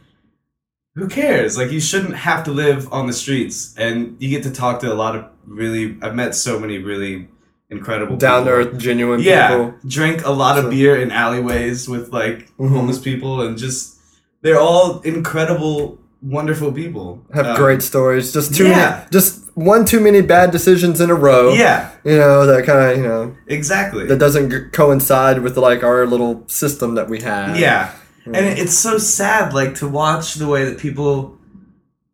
who 0.96 1.08
cares? 1.08 1.58
Like 1.58 1.72
you 1.72 1.80
shouldn't 1.80 2.16
have 2.16 2.44
to 2.46 2.52
live 2.52 2.92
on 2.92 3.08
the 3.08 3.14
streets, 3.14 3.74
and 3.78 4.18
you 4.20 4.28
get 4.30 4.44
to 4.44 4.52
talk 4.52 4.82
to 4.82 4.92
a 4.92 4.94
lot 5.04 5.16
of 5.16 5.24
really. 5.48 5.96
I've 6.02 6.16
met 6.16 6.36
so 6.36 6.60
many 6.60 6.80
really 6.80 7.30
incredible 7.70 8.18
Down 8.18 8.44
to 8.44 8.52
earth, 8.52 8.78
genuine 8.78 9.22
Yeah, 9.22 9.48
people. 9.48 9.74
drink 9.88 10.26
a 10.26 10.32
lot 10.32 10.58
of 10.58 10.66
So- 10.66 10.70
beer 10.72 10.98
in 11.02 11.10
alleyways 11.10 11.88
with 11.88 12.12
like 12.12 12.52
Mhm. 12.60 12.70
homeless 12.76 13.00
people, 13.00 13.40
and 13.42 13.58
just 13.58 13.96
they're 14.42 14.60
all 14.60 15.00
incredible, 15.06 16.01
wonderful 16.22 16.72
people. 16.72 17.24
Have 17.34 17.46
Um, 17.48 17.56
great 17.56 17.82
stories. 17.82 18.32
Just 18.34 18.54
too 18.56 18.68
yeah. 18.68 18.76
many, 18.78 19.06
just 19.12 19.40
one 19.56 19.86
too 19.86 20.00
many 20.00 20.22
bad 20.22 20.52
decisions 20.52 21.02
in 21.02 21.10
a 21.10 21.16
row. 21.16 21.54
Yeah, 21.54 21.90
You 22.04 22.18
know 22.18 22.46
that 22.46 22.66
kind 22.66 22.92
of 22.92 22.98
you 22.98 23.04
know 23.04 23.36
exactly. 23.48 24.06
that 24.08 24.18
doesn't 24.20 24.50
g- 24.52 24.70
coincide 24.72 25.42
with 25.42 25.58
like 25.58 25.84
our 25.84 26.06
little 26.06 26.44
system 26.48 26.96
that 26.96 27.10
we 27.10 27.22
have. 27.22 27.58
Yeah. 27.60 27.92
Mm. 28.26 28.38
And 28.38 28.46
it's 28.60 28.78
so 28.78 28.98
sad, 29.00 29.52
like, 29.54 29.74
to 29.76 29.88
watch 29.88 30.36
the 30.36 30.48
way 30.48 30.64
that 30.66 30.78
people 30.78 31.38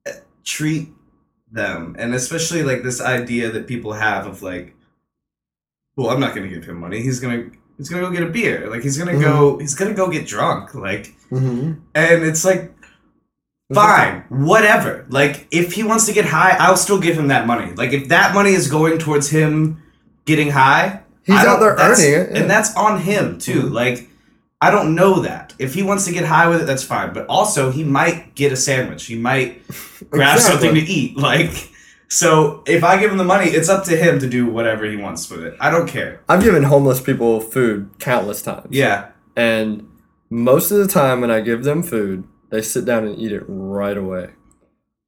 uh, 0.08 0.12
treat 0.46 0.88
them. 1.52 1.96
And 2.00 2.16
especially, 2.16 2.64
like, 2.64 2.82
this 2.82 3.02
idea 3.02 3.52
that 3.52 3.68
people 3.68 3.92
have 3.92 4.26
of, 4.26 4.42
like, 4.42 4.74
well, 5.98 6.10
I'm 6.10 6.20
not 6.22 6.34
going 6.34 6.48
to 6.48 6.54
give 6.56 6.64
him 6.64 6.80
money. 6.80 7.02
He's 7.02 7.20
going 7.20 7.52
to. 7.52 7.58
He's 7.78 7.90
gonna 7.90 8.02
go 8.02 8.10
get 8.10 8.24
a 8.24 8.30
beer. 8.32 8.68
Like 8.72 8.82
he's 8.82 8.98
gonna 8.98 9.12
Mm-hmm. 9.12 9.22
go. 9.22 9.60
He's 9.60 9.76
gonna 9.76 9.94
go 9.94 10.10
get 10.10 10.26
drunk. 10.26 10.74
Like, 10.74 11.14
hmm 11.30 11.74
and 11.94 12.24
it's 12.24 12.44
like, 12.44 12.74
fine, 13.74 14.24
whatever. 14.30 15.06
Like, 15.10 15.48
if 15.52 15.74
he 15.74 15.84
wants 15.84 16.06
to 16.08 16.14
get 16.14 16.26
high, 16.26 16.56
I'll 16.60 16.78
still 16.78 17.00
give 17.00 17.18
him 17.18 17.28
that 17.30 17.48
money. 17.48 17.74
Like, 17.74 17.92
if 17.94 18.10
that 18.10 18.34
money 18.34 18.52
is 18.52 18.70
going 18.70 18.98
towards 18.98 19.30
him 19.30 19.82
getting 20.26 20.50
high, 20.52 21.02
He's 21.26 21.36
out 21.36 21.60
there 21.60 21.76
earning 21.76 22.06
it, 22.14 22.32
yeah. 22.32 22.40
and 22.42 22.50
that's 22.50 22.74
on 22.78 23.02
him 23.02 23.38
too. 23.38 23.64
Like, 23.64 24.08
I 24.62 24.72
don't 24.72 24.96
know 24.96 25.20
that. 25.24 25.54
If 25.60 25.74
he 25.74 25.84
wants 25.84 26.06
to 26.06 26.14
get 26.14 26.24
high 26.24 26.48
with 26.48 26.62
it, 26.62 26.66
that's 26.66 26.86
fine. 26.86 27.14
But 27.14 27.28
also, 27.28 27.70
he 27.70 27.84
might 27.84 28.34
get 28.34 28.54
a 28.54 28.56
sandwich. 28.56 29.06
He 29.08 29.18
might 29.18 29.62
grab 30.10 30.38
Exactly. 30.38 30.40
something 30.70 30.76
to 30.76 30.82
eat. 30.92 31.18
Like, 31.30 31.70
so 32.08 32.64
if 32.66 32.86
I 32.86 32.98
give 32.98 33.12
him 33.12 33.18
the 33.18 33.26
money, 33.26 33.50
it's 33.50 33.68
up 33.68 33.84
to 33.86 33.98
him 33.98 34.20
to 34.20 34.30
do 34.30 34.46
whatever 34.50 34.86
he 34.90 34.96
wants 34.96 35.30
with 35.30 35.44
it. 35.44 35.58
I 35.60 35.70
don't 35.70 35.88
care. 35.90 36.22
I've 36.30 36.42
given 36.42 36.64
homeless 36.64 37.02
people 37.02 37.42
food 37.42 37.90
countless 38.00 38.42
times. 38.42 38.68
Yeah, 38.70 39.10
And 39.36 39.86
most 40.30 40.72
of 40.72 40.78
the 40.78 40.88
time 40.88 41.20
when 41.20 41.30
I 41.30 41.42
give 41.42 41.66
them 41.66 41.84
food, 41.84 42.26
they 42.50 42.62
sit 42.62 42.86
down 42.86 43.06
and 43.06 43.18
eat 43.18 43.32
it 43.32 43.44
right 43.48 43.98
away. 43.98 44.30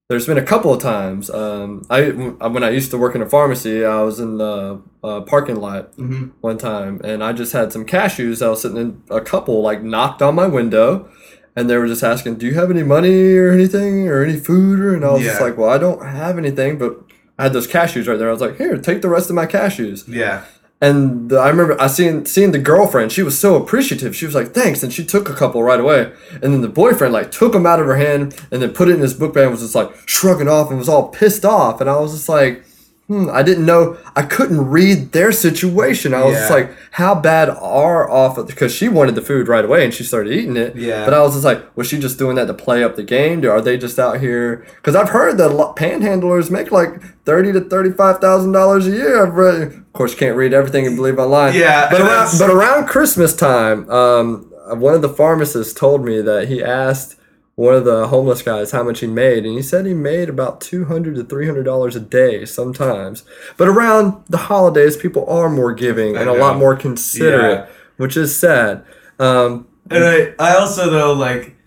There's 0.09 0.25
been 0.25 0.39
a 0.39 0.43
couple 0.43 0.73
of 0.73 0.81
times. 0.81 1.29
Um, 1.29 1.85
I 1.89 2.09
when 2.09 2.63
I 2.63 2.71
used 2.71 2.89
to 2.91 2.97
work 2.97 3.13
in 3.13 3.21
a 3.21 3.29
pharmacy, 3.29 3.85
I 3.85 4.01
was 4.01 4.19
in 4.19 4.37
the 4.37 4.81
uh, 5.03 5.21
parking 5.21 5.57
lot 5.57 5.93
hmm 5.95 6.29
one 6.41 6.57
time, 6.57 6.99
and 7.03 7.23
I 7.23 7.31
just 7.31 7.53
had 7.53 7.71
some 7.71 7.85
cashews. 7.85 8.43
I 8.43 8.49
was 8.49 8.63
sitting 8.63 8.77
in 8.77 9.03
a 9.11 9.21
couple 9.21 9.61
like 9.61 9.83
knocked 9.83 10.23
on 10.23 10.33
my 10.33 10.47
window, 10.47 11.09
and 11.55 11.69
they 11.69 11.77
were 11.77 11.85
just 11.87 12.01
asking, 12.01 12.35
"Do 12.37 12.47
you 12.47 12.55
have 12.55 12.71
any 12.71 12.81
money 12.81 13.35
or 13.35 13.51
anything 13.51 14.07
or 14.07 14.23
any 14.23 14.37
food?" 14.39 14.79
Or 14.79 14.95
and 14.95 15.05
I 15.05 15.11
was 15.11 15.21
just 15.23 15.41
like, 15.41 15.57
"Well, 15.57 15.69
I 15.69 15.77
don't 15.77 16.03
have 16.05 16.37
anything, 16.37 16.77
but." 16.77 17.03
I 17.37 17.43
had 17.43 17.53
those 17.53 17.69
cashews 17.69 18.05
right 18.05 18.19
there. 18.19 18.27
I 18.27 18.33
was 18.33 18.41
like, 18.41 18.57
"Here, 18.57 18.77
take 18.77 19.01
the 19.01 19.07
rest 19.07 19.29
of 19.29 19.35
my 19.37 19.45
cashews." 19.45 20.05
yeah, 20.09 20.43
And 20.82 21.34
I 21.34 21.49
remember 21.49 21.80
I 21.80 21.88
seen 21.88 22.25
seeing 22.25 22.51
the 22.51 22.59
girlfriend. 22.59 23.11
She 23.11 23.21
was 23.21 23.38
so 23.38 23.55
appreciative. 23.55 24.15
She 24.15 24.25
was 24.25 24.34
like, 24.34 24.53
"Thanks," 24.53 24.82
and 24.82 24.93
she 24.93 25.03
took 25.03 25.30
a 25.30 25.34
couple 25.34 25.61
right 25.61 25.80
away. 25.80 26.11
And 26.41 26.53
then 26.53 26.61
the 26.61 26.69
boyfriend 26.69 27.13
like 27.13 27.32
took 27.32 27.51
them 27.51 27.65
out 27.65 27.82
of 27.82 27.86
her 27.86 27.97
hand 27.97 28.36
and 28.49 28.61
then 28.61 28.71
put 28.71 28.88
it 28.88 28.93
in 28.93 29.01
his 29.01 29.13
book 29.13 29.34
bag 29.34 29.43
and 29.43 29.51
was 29.51 29.61
just 29.61 29.75
like 29.75 29.91
shrugging 30.05 30.47
off 30.47 30.69
and 30.69 30.80
was 30.80 30.88
all 30.88 31.09
pissed 31.09 31.43
off. 31.43 31.82
And 31.82 31.89
I 31.89 31.99
was 31.99 32.13
just 32.13 32.30
like, 32.30 32.63
"Hmm." 33.10 33.30
I 33.30 33.43
didn't 33.43 33.66
know. 33.66 33.97
I 34.16 34.22
couldn't 34.22 34.70
read 34.70 35.12
their 35.12 35.32
situation. 35.34 36.14
I 36.14 36.24
was 36.24 36.36
just 36.38 36.49
like, 36.51 36.72
"How 36.91 37.14
bad 37.16 37.49
are 37.49 38.10
off?" 38.10 38.38
Because 38.47 38.74
she 38.74 38.88
wanted 38.88 39.16
the 39.16 39.22
food 39.22 39.47
right 39.49 39.66
away 39.66 39.84
and 39.84 39.93
she 39.93 40.03
started 40.05 40.32
eating 40.32 40.55
it. 40.55 40.76
Yeah. 40.78 41.03
But 41.03 41.14
I 41.14 41.22
was 41.22 41.34
just 41.34 41.43
like, 41.43 41.76
was 41.76 41.88
she 41.88 41.99
just 41.99 42.18
doing 42.18 42.36
that 42.38 42.45
to 42.45 42.53
play 42.53 42.84
up 42.84 42.95
the 42.95 43.03
game? 43.03 43.43
Or 43.43 43.51
are 43.51 43.62
they 43.62 43.78
just 43.78 43.99
out 43.99 44.20
here? 44.22 44.66
Because 44.76 44.95
I've 44.95 45.10
heard 45.10 45.38
that 45.39 45.51
panhandlers 45.76 46.49
make 46.49 46.72
like 46.72 47.01
thirty 47.26 47.51
to 47.51 47.60
thirty-five 47.62 48.20
thousand 48.20 48.51
dollars 48.53 48.88
a 48.88 48.91
year. 48.91 49.26
I've 49.26 49.34
read. 49.34 49.62
Of 49.74 49.93
course, 49.93 50.12
you 50.14 50.18
can't 50.18 50.38
read 50.38 50.53
everything 50.53 50.88
and 50.88 50.95
believe 50.95 51.20
online. 51.20 51.55
Yeah, 51.55 51.89
But 51.91 52.01
around, 52.01 52.30
but 52.39 52.49
around 52.49 52.88
Christmas 52.88 53.36
time, 53.36 53.89
um, 53.89 54.45
one 54.80 54.93
of 54.93 55.01
the 55.01 55.10
pharmacists 55.10 55.74
told 55.74 56.05
me 56.05 56.22
that 56.22 56.47
he 56.47 56.64
asked 56.64 57.16
one 57.60 57.76
of 57.76 57.84
the 57.84 58.07
homeless 58.07 58.41
guys 58.41 58.72
how 58.72 58.84
much 58.84 59.01
he 59.01 59.07
made, 59.07 59.45
and 59.45 59.53
he 59.53 59.62
said 59.62 59.86
he 59.86 59.93
made 59.93 60.30
about 60.30 60.62
two 60.62 60.86
hundred 60.86 61.16
to 61.16 61.24
three 61.26 61.45
hundred 61.45 61.64
dollars 61.64 61.93
a 61.95 61.99
day 61.99 62.45
sometimes. 62.45 63.26
But 63.57 63.68
around 63.68 64.24
the 64.30 64.38
holidays, 64.38 64.95
people 64.95 65.26
are 65.28 65.49
more 65.49 65.74
giving 65.74 66.16
and 66.16 66.30
a 66.30 66.34
lot 66.34 66.57
more 66.57 66.76
considerate, 66.78 67.68
Yeah. 67.68 67.76
which 67.97 68.16
is 68.16 68.34
sad. 68.34 68.86
Um, 69.20 69.68
And 69.91 70.03
I, 70.05 70.34
I 70.39 70.55
also 70.55 70.89
though 70.89 71.12
like, 71.12 71.57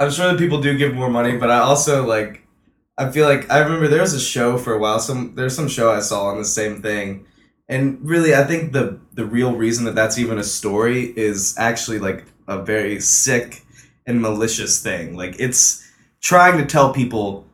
I'm 0.00 0.10
sure 0.10 0.28
that 0.28 0.38
people 0.38 0.62
do 0.62 0.78
give 0.78 0.94
more 0.94 1.10
money, 1.10 1.36
but 1.36 1.50
I 1.50 1.58
also 1.58 2.06
like, 2.06 2.46
I 2.96 3.10
feel 3.10 3.26
like 3.28 3.50
I 3.50 3.58
remember 3.58 3.88
there 3.88 4.00
was 4.00 4.14
a 4.14 4.20
show 4.20 4.56
for 4.56 4.72
a 4.72 4.78
while. 4.78 5.00
Some 5.00 5.34
there's 5.36 5.54
some 5.54 5.68
show 5.68 5.92
I 5.92 6.00
saw 6.00 6.20
on 6.30 6.38
the 6.38 6.46
same 6.60 6.80
thing, 6.80 7.26
and 7.68 7.98
really 8.02 8.34
I 8.34 8.44
think 8.44 8.72
the 8.72 8.98
the 9.12 9.26
real 9.26 9.52
reason 9.54 9.84
that 9.84 9.94
that's 9.94 10.16
even 10.18 10.38
a 10.38 10.44
story 10.44 11.12
is 11.28 11.54
actually 11.58 11.98
like 11.98 12.24
a 12.48 12.56
very 12.62 13.00
sick 13.00 13.62
and 14.10 14.20
malicious 14.20 14.82
thing. 14.82 15.16
Like 15.16 15.36
it's 15.38 15.86
trying 16.20 16.58
to 16.58 16.66
tell 16.66 16.92
people, 16.92 17.46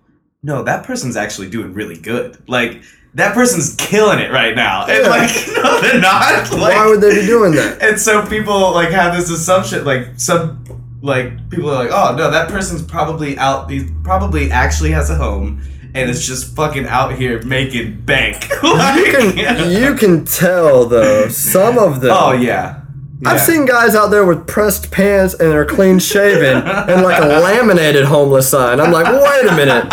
no, 0.43 0.63
that 0.65 0.85
person's 0.85 1.17
actually 1.17 1.51
doing 1.51 1.73
really 1.73 1.97
good. 1.99 2.37
Like 2.49 2.83
that 3.15 3.35
person's 3.35 3.75
killing 3.77 4.19
it 4.19 4.31
right 4.31 4.55
now, 4.55 4.87
and 4.87 5.05
Yeah. 5.05 5.11
like 5.11 5.31
no, 5.65 5.81
they're 5.81 6.01
not. 6.01 6.51
Like, 6.53 6.75
why 6.77 6.87
would 6.87 7.01
they 7.01 7.21
be 7.21 7.27
doing 7.27 7.53
that? 7.53 7.81
and 7.87 8.01
so 8.01 8.27
people 8.27 8.73
like 8.73 8.91
have 8.91 9.15
this 9.17 9.31
assumption, 9.31 9.85
like 9.85 10.09
some 10.19 10.65
like 11.03 11.49
people 11.51 11.71
are 11.71 11.85
like, 11.85 11.91
oh 11.93 12.17
no, 12.17 12.31
that 12.31 12.49
person's 12.49 12.83
probably 12.83 13.39
out. 13.39 13.71
He 13.71 13.89
probably 14.03 14.51
actually 14.51 14.91
has 14.91 15.09
a 15.11 15.15
home 15.17 15.63
and 15.95 16.11
is 16.11 16.27
just 16.27 16.55
fucking 16.57 16.87
out 16.87 17.15
here 17.15 17.41
making 17.43 18.01
bank. 18.03 18.51
Like- 18.63 18.97
You 19.07 19.13
can 19.13 19.71
you 19.83 19.95
can 19.95 20.25
tell 20.25 20.85
though 20.87 21.29
some 21.29 21.79
of 21.79 22.01
them. 22.01 22.11
oh 22.13 22.33
yeah. 22.33 22.83
I've 23.25 23.41
seen 23.41 23.65
guys 23.67 23.95
out 23.95 24.09
there 24.09 24.25
with 24.27 24.47
pressed 24.47 24.91
pants 24.91 25.35
and 25.35 25.51
they're 25.51 25.65
clean 25.65 25.99
shaven 25.99 26.59
and 26.67 27.03
like 27.03 27.23
a 27.23 27.27
laminated 27.41 28.05
homeless 28.05 28.49
sign. 28.49 28.81
I'm 28.81 28.93
like, 28.93 29.07
wait 29.07 29.47
a 29.51 29.57
minute. 29.57 29.89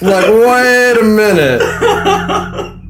Like, 0.00 0.26
wait 0.28 0.98
a 1.00 1.04
minute. 1.04 1.62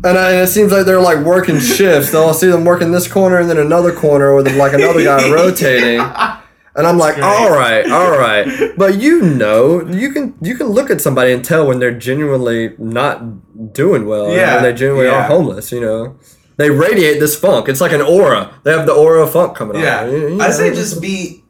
And, 0.05 0.19
I, 0.19 0.33
and 0.33 0.43
it 0.43 0.49
seems 0.49 0.73
like 0.73 0.87
they're 0.87 1.01
like 1.01 1.25
working 1.25 1.59
shifts. 1.59 2.15
I'll 2.15 2.35
see 2.35 2.49
them 2.49 2.65
working 2.65 2.93
this 2.93 3.09
corner 3.11 3.39
and 3.39 3.49
then 3.49 3.59
another 3.59 3.93
corner 3.93 4.35
with 4.35 4.55
like 4.57 4.73
another 4.73 5.03
guy 5.03 5.31
rotating. 5.33 6.01
And 6.01 6.87
I'm 6.87 6.99
like, 6.99 7.15
great. 7.15 7.25
all 7.25 7.51
right, 7.51 7.91
all 7.91 8.11
right. 8.19 8.73
But 8.77 9.01
you 9.01 9.23
know, 9.23 9.81
you 9.89 10.13
can 10.13 10.35
you 10.43 10.57
can 10.57 10.67
look 10.67 10.91
at 10.91 11.01
somebody 11.01 11.33
and 11.33 11.43
tell 11.43 11.67
when 11.67 11.79
they're 11.79 11.97
genuinely 11.97 12.75
not 12.79 13.73
doing 13.73 14.07
well. 14.07 14.27
and 14.27 14.37
when 14.57 14.63
they 14.63 14.73
genuinely 14.75 15.09
are 15.09 15.23
homeless. 15.23 15.73
You 15.73 15.81
know, 15.81 16.19
they 16.57 16.71
radiate 16.71 17.21
this 17.21 17.39
funk. 17.39 17.69
It's 17.69 17.81
like 17.81 17.93
an 17.93 18.01
aura. 18.03 18.59
They 18.65 18.73
have 18.73 18.87
the 18.87 18.95
aura 18.95 19.23
of 19.23 19.33
funk 19.33 19.57
coming 19.57 19.81
Yeah, 19.83 20.01
out. 20.01 20.11
You 20.11 20.41
I 20.41 20.51
say 20.51 20.75
just 20.75 21.01
be 21.01 21.45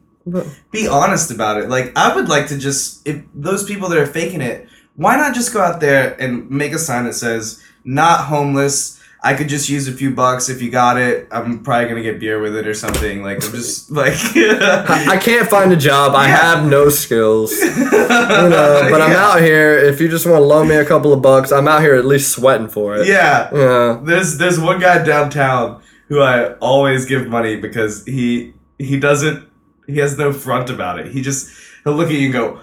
be 0.71 0.87
honest 0.87 1.31
about 1.31 1.57
it. 1.57 1.69
Like 1.69 1.91
I 1.95 2.13
would 2.15 2.27
like 2.29 2.47
to 2.47 2.57
just 2.57 3.07
if 3.07 3.21
those 3.33 3.63
people 3.63 3.89
that 3.89 3.97
are 3.97 4.05
faking 4.05 4.41
it, 4.41 4.67
why 4.95 5.15
not 5.15 5.33
just 5.33 5.53
go 5.53 5.61
out 5.61 5.79
there 5.79 6.19
and 6.21 6.49
make 6.49 6.73
a 6.73 6.79
sign 6.79 7.05
that 7.05 7.13
says 7.13 7.61
not 7.85 8.25
homeless. 8.25 8.96
I 9.23 9.33
could 9.33 9.49
just 9.49 9.67
use 9.67 9.87
a 9.87 9.91
few 9.91 10.11
bucks 10.11 10.47
if 10.47 10.61
you 10.61 10.69
got 10.69 10.97
it. 10.97 11.27
I'm 11.31 11.63
probably 11.63 11.89
gonna 11.89 12.03
get 12.03 12.19
beer 12.19 12.39
with 12.39 12.55
it 12.55 12.67
or 12.67 12.73
something. 12.73 13.23
Like 13.23 13.43
I'm 13.43 13.51
just 13.51 13.89
like 14.01 14.13
I, 14.35 15.05
I 15.15 15.17
can't 15.17 15.49
find 15.49 15.71
a 15.73 15.75
job. 15.75 16.13
I 16.15 16.27
Yeah. 16.27 16.37
have 16.37 16.69
no 16.69 16.89
skills. 16.89 17.53
You 18.07 18.49
know, 18.49 18.87
but 18.91 19.01
I'm 19.01 19.11
out 19.15 19.41
here. 19.41 19.73
If 19.77 19.99
you 19.99 20.07
just 20.07 20.25
want 20.25 20.37
to 20.37 20.45
loan 20.45 20.67
me 20.67 20.75
a 20.75 20.85
couple 20.85 21.11
of 21.13 21.21
bucks, 21.21 21.51
I'm 21.51 21.67
out 21.67 21.81
here 21.81 21.95
at 21.95 22.05
least 22.05 22.31
sweating 22.31 22.67
for 22.69 22.95
it. 22.97 23.07
Yeah. 23.07 23.49
Yeah. 23.53 23.99
There's 24.03 24.37
there's 24.37 24.59
one 24.59 24.79
guy 24.79 25.03
downtown 25.03 25.81
who 26.07 26.21
I 26.21 26.53
always 26.55 27.05
give 27.05 27.27
money 27.27 27.55
because 27.57 28.05
he 28.05 28.53
he 28.77 28.99
doesn't. 28.99 29.47
He 29.87 29.97
has 29.99 30.17
no 30.17 30.31
front 30.33 30.69
about 30.69 30.99
it. 30.99 31.07
He 31.11 31.21
just 31.21 31.49
he'll 31.83 31.93
look 31.93 32.07
at 32.07 32.13
you 32.13 32.25
and 32.25 32.33
go, 32.33 32.59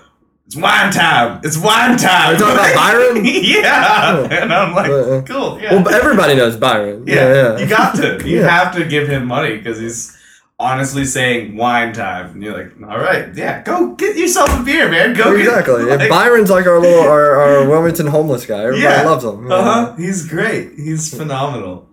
"It's 0.46 0.56
wine 0.56 0.92
time. 0.92 1.40
It's 1.42 1.56
wine 1.58 1.96
time." 1.96 2.30
Are 2.30 2.32
you 2.32 2.38
talking 2.38 2.54
about 2.54 2.74
Byron? 2.84 3.24
yeah, 3.24 4.12
Oh. 4.16 4.24
and 4.30 4.52
I'm 4.52 4.74
like, 4.74 4.90
Uh, 4.90 4.94
uh. 4.94 5.22
cool. 5.22 5.60
Yeah, 5.60 5.74
Well, 5.74 5.94
everybody 5.94 6.34
knows 6.34 6.56
Byron. 6.56 7.04
yeah, 7.06 7.14
Yeah, 7.14 7.34
yeah. 7.34 7.58
You 7.58 7.66
got 7.66 7.96
to. 7.96 8.28
You 8.28 8.42
have 8.42 8.74
to 8.76 8.84
give 8.84 9.08
him 9.08 9.26
money 9.26 9.56
because 9.56 9.78
he's 9.78 10.16
honestly 10.58 11.04
saying 11.04 11.56
wine 11.56 11.92
time, 11.92 12.30
and 12.32 12.42
you're 12.42 12.56
like, 12.56 12.72
all 12.88 12.98
right, 12.98 13.34
yeah, 13.34 13.62
go 13.62 13.94
get 13.96 14.16
yourself 14.16 14.48
a 14.60 14.62
beer, 14.62 14.88
man. 14.88 15.12
Go 15.14 15.32
get- 15.36 15.46
exactly. 15.46 15.82
like- 15.90 16.00
And 16.00 16.08
Byron's 16.08 16.50
like 16.50 16.66
our 16.66 16.78
little 16.80 17.00
our, 17.08 17.36
our 17.36 17.68
Wilmington 17.68 18.06
homeless 18.06 18.46
guy. 18.46 18.62
Everybody 18.64 19.04
loves 19.06 19.24
him. 19.24 19.50
Uh 19.50 19.62
huh. 19.62 19.96
He's 19.96 20.28
great. 20.28 20.72
He's 20.76 21.12
phenomenal. 21.16 21.88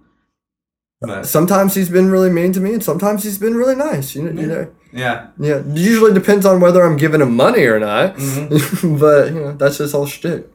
But, 1.03 1.25
Sometimes 1.25 1.73
he's 1.73 1.89
been 1.89 2.11
really 2.11 2.29
mean 2.29 2.53
to 2.53 2.59
me, 2.59 2.73
and 2.73 2.83
sometimes 2.83 3.23
he's 3.23 3.39
been 3.39 3.55
really 3.55 3.73
nice. 3.75 4.13
You 4.15 4.21
know, 4.23 4.39
you 4.41 4.47
know. 4.47 4.71
Yeah. 4.93 5.27
Yeah, 5.39 5.61
usually 5.73 6.13
depends 6.13 6.45
on 6.45 6.59
whether 6.59 6.83
I'm 6.83 6.97
giving 6.97 7.21
him 7.21 7.35
money 7.35 7.63
or 7.63 7.79
not. 7.79 8.15
Mhm. 8.15 8.99
but 8.99 9.33
you 9.33 9.39
know, 9.39 9.53
that's 9.53 9.77
just 9.77 9.95
all 9.95 10.05
shtick. 10.05 10.47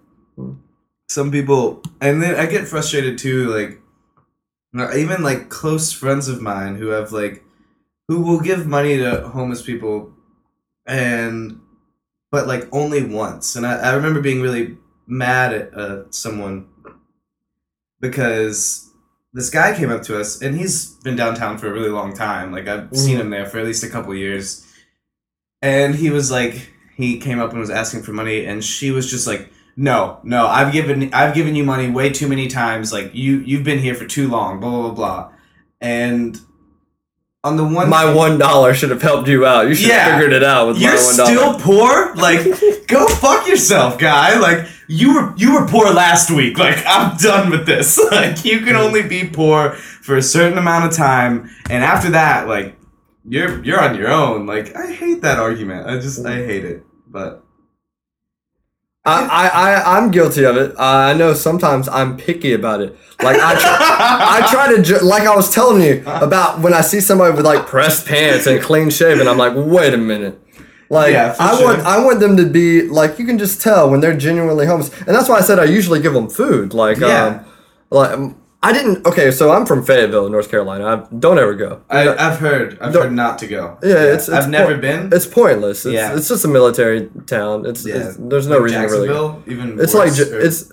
Some 1.08 1.30
people, 1.30 1.82
and 2.00 2.20
then 2.22 2.34
I 2.34 2.46
get 2.46 2.66
frustrated 2.66 3.16
too. 3.18 3.48
Like, 3.48 3.80
uh, 4.76 4.96
even 4.96 5.22
like 5.22 5.48
close 5.48 5.92
friends 5.92 6.28
of 6.28 6.42
mine 6.42 6.76
who 6.76 6.88
have 6.88 7.12
like, 7.12 7.44
who 8.08 8.20
will 8.22 8.40
give 8.40 8.66
money 8.66 8.96
to 8.98 9.28
homeless 9.28 9.62
people, 9.62 10.12
and 10.86 11.60
but 12.30 12.46
like 12.46 12.68
only 12.72 13.04
once. 13.04 13.56
And 13.56 13.64
I, 13.66 13.74
I 13.76 13.94
remember 13.94 14.20
being 14.20 14.42
really 14.42 14.76
mad 15.06 15.52
at 15.54 15.74
uh, 15.74 16.10
someone 16.10 16.66
because 18.00 18.85
this 19.36 19.50
guy 19.50 19.76
came 19.76 19.90
up 19.90 20.02
to 20.04 20.18
us 20.18 20.40
and 20.42 20.56
he's 20.58 20.94
been 21.04 21.14
downtown 21.16 21.58
for 21.58 21.68
a 21.68 21.72
really 21.72 21.90
long 21.90 22.14
time. 22.14 22.52
Like 22.52 22.66
I've 22.68 22.88
seen 22.96 23.16
Mhm. 23.16 23.20
him 23.20 23.30
there 23.30 23.46
for 23.46 23.58
at 23.58 23.66
least 23.66 23.84
a 23.84 23.88
couple 23.88 24.14
years. 24.14 24.64
And 25.62 25.94
he 25.94 26.10
was 26.10 26.30
like 26.30 26.70
he 26.96 27.18
came 27.18 27.38
up 27.38 27.50
and 27.50 27.60
was 27.60 27.68
asking 27.70 28.02
for 28.02 28.12
money 28.12 28.46
and 28.46 28.64
she 28.64 28.90
was 28.90 29.10
just 29.10 29.26
like 29.26 29.50
no, 29.78 30.18
no, 30.24 30.46
I've 30.46 30.72
given 30.72 31.10
I've 31.12 31.34
given 31.34 31.54
you 31.54 31.62
money 31.64 31.90
way 31.90 32.08
too 32.10 32.28
many 32.28 32.46
times. 32.48 32.92
Like 32.92 33.10
you 33.14 33.40
you've 33.44 33.64
been 33.64 33.78
here 33.78 33.94
for 33.94 34.06
too 34.06 34.26
long, 34.28 34.58
blah 34.60 34.70
blah 34.70 34.80
blah 34.82 34.90
blah. 34.94 35.28
And 35.82 36.40
on 37.44 37.56
the 37.58 37.64
one 37.64 37.90
My 37.90 38.10
one 38.12 38.38
dollar 38.38 38.72
should 38.74 38.90
have 38.90 39.02
helped 39.02 39.28
you 39.28 39.44
out. 39.44 39.68
You 39.68 39.74
should 39.74 39.88
Yeah. 39.88 39.98
have 40.08 40.14
figured 40.14 40.32
it 40.32 40.42
out 40.44 40.68
with 40.68 40.78
you're 40.78 40.92
my 40.94 41.02
one 41.02 41.16
dollar. 41.18 41.30
still 41.30 41.60
poor? 41.60 42.14
Like 42.14 42.42
go 42.88 43.06
fuck 43.06 43.46
yourself, 43.46 43.98
guy. 43.98 44.38
Like 44.38 44.66
you 44.88 45.14
were 45.14 45.34
you 45.36 45.54
were 45.54 45.66
poor 45.66 45.90
last 45.92 46.30
week. 46.30 46.58
Like 46.58 46.82
I'm 46.86 47.16
done 47.16 47.50
with 47.50 47.66
this. 47.66 47.98
Like 48.10 48.44
you 48.44 48.60
can 48.60 48.76
only 48.76 49.02
be 49.02 49.28
poor 49.28 49.72
for 49.72 50.16
a 50.16 50.22
certain 50.22 50.58
amount 50.58 50.86
of 50.86 50.96
time, 50.96 51.50
and 51.68 51.82
after 51.84 52.10
that, 52.10 52.48
like 52.48 52.76
you're 53.28 53.62
you're 53.64 53.80
on 53.82 53.96
your 53.96 54.08
own. 54.10 54.46
Like 54.46 54.74
I 54.76 54.92
hate 54.92 55.22
that 55.22 55.38
argument. 55.38 55.86
I 55.88 55.98
just 55.98 56.24
I 56.24 56.36
hate 56.36 56.64
it. 56.64 56.82
But 57.08 57.44
I, 59.04 59.24
I, 59.24 59.48
I, 59.48 59.96
I'm 59.98 60.10
guilty 60.10 60.44
of 60.44 60.56
it. 60.56 60.72
Uh, 60.76 60.82
I 60.82 61.14
know 61.14 61.32
sometimes 61.32 61.88
I'm 61.88 62.16
picky 62.16 62.52
about 62.54 62.80
it. 62.80 62.96
Like 63.22 63.38
I, 63.40 63.52
try, 63.54 63.76
I 64.42 64.46
try 64.50 64.74
to, 64.74 64.82
ju- 64.82 64.98
like 64.98 65.22
I 65.22 65.34
was 65.34 65.48
telling 65.48 65.80
you 65.80 66.02
about 66.06 66.58
when 66.58 66.74
I 66.74 66.80
see 66.80 67.00
somebody 67.00 67.34
with 67.34 67.44
like 67.46 67.68
pressed 67.68 68.06
pants 68.06 68.48
and 68.48 68.60
clean 68.60 68.90
shaven. 68.90 69.28
I'm 69.28 69.38
like, 69.38 69.52
wait 69.54 69.94
a 69.94 69.96
minute. 69.96 70.40
Like 70.88 71.12
Yeah, 71.12 71.34
I 71.38 71.56
sure. 71.56 71.66
want, 71.66 71.80
I 71.86 72.04
want 72.04 72.20
them 72.20 72.36
to 72.36 72.46
be 72.46 72.82
like 72.82 73.18
you 73.18 73.26
can 73.26 73.38
just 73.38 73.60
tell 73.60 73.90
when 73.90 74.00
they're 74.00 74.16
genuinely 74.16 74.66
homeless, 74.66 74.90
and 75.00 75.08
that's 75.14 75.28
why 75.28 75.36
I 75.38 75.40
said 75.40 75.58
I 75.58 75.64
usually 75.64 76.00
give 76.00 76.12
them 76.14 76.28
food. 76.28 76.72
Like, 76.74 76.98
Yeah. 76.98 77.24
um, 77.26 77.44
like 77.90 78.10
um, 78.12 78.36
I 78.62 78.72
didn't. 78.72 79.06
Okay, 79.06 79.30
so 79.30 79.50
I'm 79.52 79.66
from 79.66 79.84
Fayetteville, 79.84 80.28
North 80.28 80.50
Carolina. 80.50 80.84
I 80.86 81.14
don't 81.16 81.38
ever 81.38 81.54
go. 81.54 81.82
I, 81.90 82.08
I've 82.08 82.38
heard 82.38 82.78
I've 82.80 82.94
heard 82.94 83.12
not 83.12 83.38
to 83.40 83.46
go. 83.46 83.78
Yeah, 83.82 83.90
it's- 84.14 84.28
it's 84.28 84.30
I've 84.30 84.48
never 84.48 84.76
been. 84.76 85.10
It's 85.12 85.26
pointless. 85.26 85.84
It's, 85.86 85.94
Yeah. 85.94 86.16
it's 86.16 86.28
just 86.28 86.44
a 86.44 86.48
military 86.48 87.08
town. 87.26 87.66
It's, 87.66 87.84
Yeah. 87.86 87.96
it's 88.08 88.16
there's 88.18 88.46
no 88.48 88.56
Like 88.56 88.64
reason 88.64 88.82
to 88.82 88.88
really. 88.88 89.08
Jacksonville, 89.08 89.42
even 89.46 89.80
It's 89.80 89.94
like 89.94 90.08
worse, 90.08 90.16
ju- 90.28 90.34
or- 90.36 90.40
it's. 90.40 90.72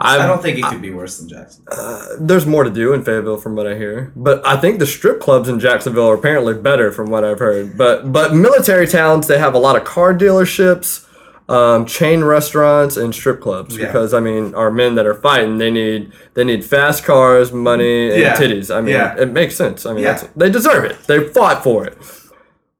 I 0.00 0.14
I've- 0.14 0.28
don't 0.28 0.40
think 0.40 0.58
it 0.58 0.64
could 0.64 0.80
be 0.80 0.90
worse 0.92 1.18
than 1.18 1.28
Jacksonville. 1.28 1.74
Uh, 1.76 2.02
there's 2.20 2.46
more 2.46 2.62
to 2.62 2.70
do 2.70 2.92
in 2.92 3.02
Fayetteville 3.02 3.38
from 3.38 3.56
what 3.56 3.66
I 3.66 3.74
hear, 3.74 4.12
but 4.14 4.46
I 4.46 4.56
think 4.56 4.78
the 4.78 4.86
strip 4.86 5.18
clubs 5.20 5.48
in 5.48 5.58
Jacksonville 5.58 6.08
are 6.08 6.14
apparently 6.14 6.54
better 6.54 6.92
from 6.92 7.10
what 7.10 7.24
I've 7.24 7.40
heard. 7.40 7.76
But 7.76 8.12
but 8.12 8.32
military 8.34 8.86
towns 8.86 9.26
they 9.26 9.38
have 9.38 9.54
a 9.54 9.58
lot 9.58 9.74
of 9.74 9.82
car 9.82 10.14
dealerships, 10.14 11.04
um, 11.48 11.84
chain 11.84 12.22
restaurants, 12.22 12.96
and 12.96 13.12
strip 13.12 13.40
clubs 13.40 13.76
Yeah. 13.76 13.86
because 13.86 14.14
I 14.14 14.20
mean 14.20 14.54
our 14.54 14.70
men 14.70 14.94
that 14.94 15.04
are 15.06 15.14
fighting 15.14 15.58
they 15.58 15.70
need 15.70 16.12
they 16.34 16.44
need 16.44 16.64
fast 16.64 17.04
cars, 17.04 17.50
money, 17.52 18.10
and 18.12 18.20
Yeah. 18.20 18.34
titties. 18.36 18.72
I 18.72 18.80
mean 18.80 18.94
Yeah. 18.94 19.16
it 19.18 19.32
makes 19.32 19.56
sense. 19.56 19.84
I 19.84 19.94
mean 19.94 20.06
they 20.36 20.48
deserve 20.48 20.84
it. 20.84 20.96
They 21.08 21.24
fought 21.24 21.64
for 21.64 21.84
it. 21.84 21.98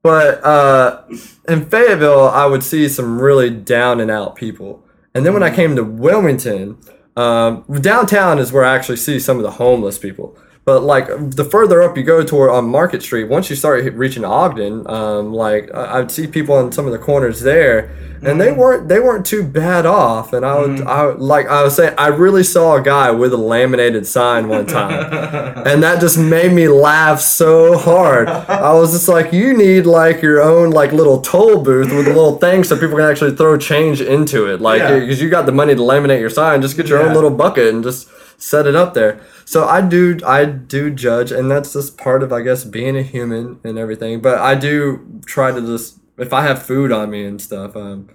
But 0.05 0.45
uh, 0.45 1.01
in 1.49 1.65
Fayetteville, 1.65 2.29
I 2.29 2.47
would 2.47 2.63
see 2.63 2.89
some 2.89 3.21
really 3.21 3.51
down 3.51 3.99
and 4.01 4.09
out 4.11 4.37
people. 4.37 4.85
And 5.15 5.27
then 5.27 5.33
when 5.35 5.43
I 5.43 5.51
came 5.51 5.75
to 5.75 5.83
Wilmington, 5.83 6.77
um, 7.19 7.65
downtown 7.81 8.39
is 8.39 8.53
where 8.53 8.65
I 8.65 8.77
actually 8.77 8.97
see 8.97 9.19
some 9.19 9.39
of 9.39 9.43
the 9.43 9.53
homeless 9.53 9.99
people. 9.99 10.39
But 10.69 10.83
like 10.83 11.07
the 11.07 11.47
further 11.47 11.81
up 11.81 11.97
you 11.97 12.03
go 12.03 12.23
toward 12.23 12.51
on 12.51 12.67
Market 12.67 13.03
Street, 13.03 13.25
once 13.25 13.49
you 13.49 13.57
start 13.57 13.91
reaching 13.95 14.23
Ogden, 14.23 14.87
um, 14.87 15.33
like 15.33 15.75
I- 15.75 15.99
I'd 16.01 16.11
see 16.11 16.27
people 16.27 16.55
on 16.57 16.73
some 16.73 16.85
of 16.85 16.93
the 16.93 16.99
corners 16.99 17.41
there, 17.41 17.89
and 18.23 18.39
they 18.39 18.49
mm-hmm. 18.49 18.61
weren't 18.61 18.89
they 18.91 19.01
weren't 19.01 19.25
too 19.25 19.43
bad 19.43 19.87
off. 19.87 20.35
And 20.35 20.45
I 20.45 20.59
would 20.59 20.81
mm-hmm. 20.81 20.87
I 20.87 21.05
like 21.05 21.47
I 21.47 21.63
was 21.63 21.77
saying 21.77 21.95
I 21.97 22.09
really 22.09 22.43
saw 22.43 22.77
a 22.77 22.83
guy 22.83 23.11
with 23.11 23.33
a 23.33 23.39
laminated 23.39 24.07
sign 24.07 24.49
one 24.49 24.67
time 24.67 25.11
and 25.67 25.83
that 25.83 26.03
just 26.03 26.19
made 26.19 26.53
me 26.53 26.69
laugh 26.69 27.21
so 27.21 27.79
hard. 27.79 28.29
I 28.29 28.75
was 28.75 28.93
just 28.93 29.09
like, 29.09 29.33
you 29.33 29.57
need 29.57 29.87
like 29.87 30.21
your 30.21 30.43
own 30.43 30.71
like 30.71 30.93
little 30.93 31.23
toll 31.23 31.63
booth 31.63 31.91
with 31.91 32.09
a 32.09 32.13
little 32.13 32.37
thing 32.45 32.63
so 32.63 32.79
people 32.79 32.97
can 32.97 33.07
actually 33.07 33.35
throw 33.35 33.57
change 33.57 34.03
into 34.03 34.53
it. 34.53 34.61
Like, 34.61 34.81
Yeah. 34.81 34.99
because 34.99 35.23
you 35.23 35.31
got 35.31 35.47
the 35.47 35.53
money 35.53 35.75
to 35.75 35.81
laminate 35.81 36.21
your 36.21 36.29
sign, 36.29 36.61
just 36.61 36.77
get 36.77 36.89
your 36.89 37.01
own 37.01 37.15
little 37.15 37.31
bucket 37.31 37.73
and 37.73 37.83
just 37.83 38.07
set 38.39 38.67
it 38.67 38.75
up 38.75 38.95
there. 38.95 39.21
So 39.45 39.67
I 39.67 39.81
do, 39.83 40.19
I 40.27 40.45
do 40.47 40.91
judge, 40.91 41.31
and 41.33 41.51
that's 41.51 41.73
just 41.75 41.99
part 41.99 42.23
of, 42.23 42.33
I 42.33 42.41
guess, 42.41 42.65
being 42.65 42.97
a 42.97 43.03
human 43.03 43.61
and 43.65 43.77
everything. 43.79 44.21
But 44.23 44.39
I 44.39 44.55
do 44.55 45.21
try 45.27 45.53
to 45.53 45.61
just, 45.61 45.99
if 46.17 46.33
I 46.33 46.43
have 46.43 46.63
food 46.63 46.91
on 46.93 47.11
me 47.11 47.25
and 47.27 47.41
stuff, 47.43 47.77
um, 47.77 48.09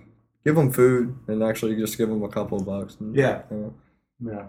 give 0.46 0.56
them 0.56 0.72
food 0.72 1.16
and 1.28 1.44
actually 1.44 1.76
just 1.76 1.98
give 1.98 2.10
them 2.10 2.24
a 2.24 2.30
couple 2.30 2.58
of 2.58 2.66
bucks. 2.66 2.98
Yeah. 3.12 3.44
Yeah. 3.52 3.70
Yeah. 4.26 4.46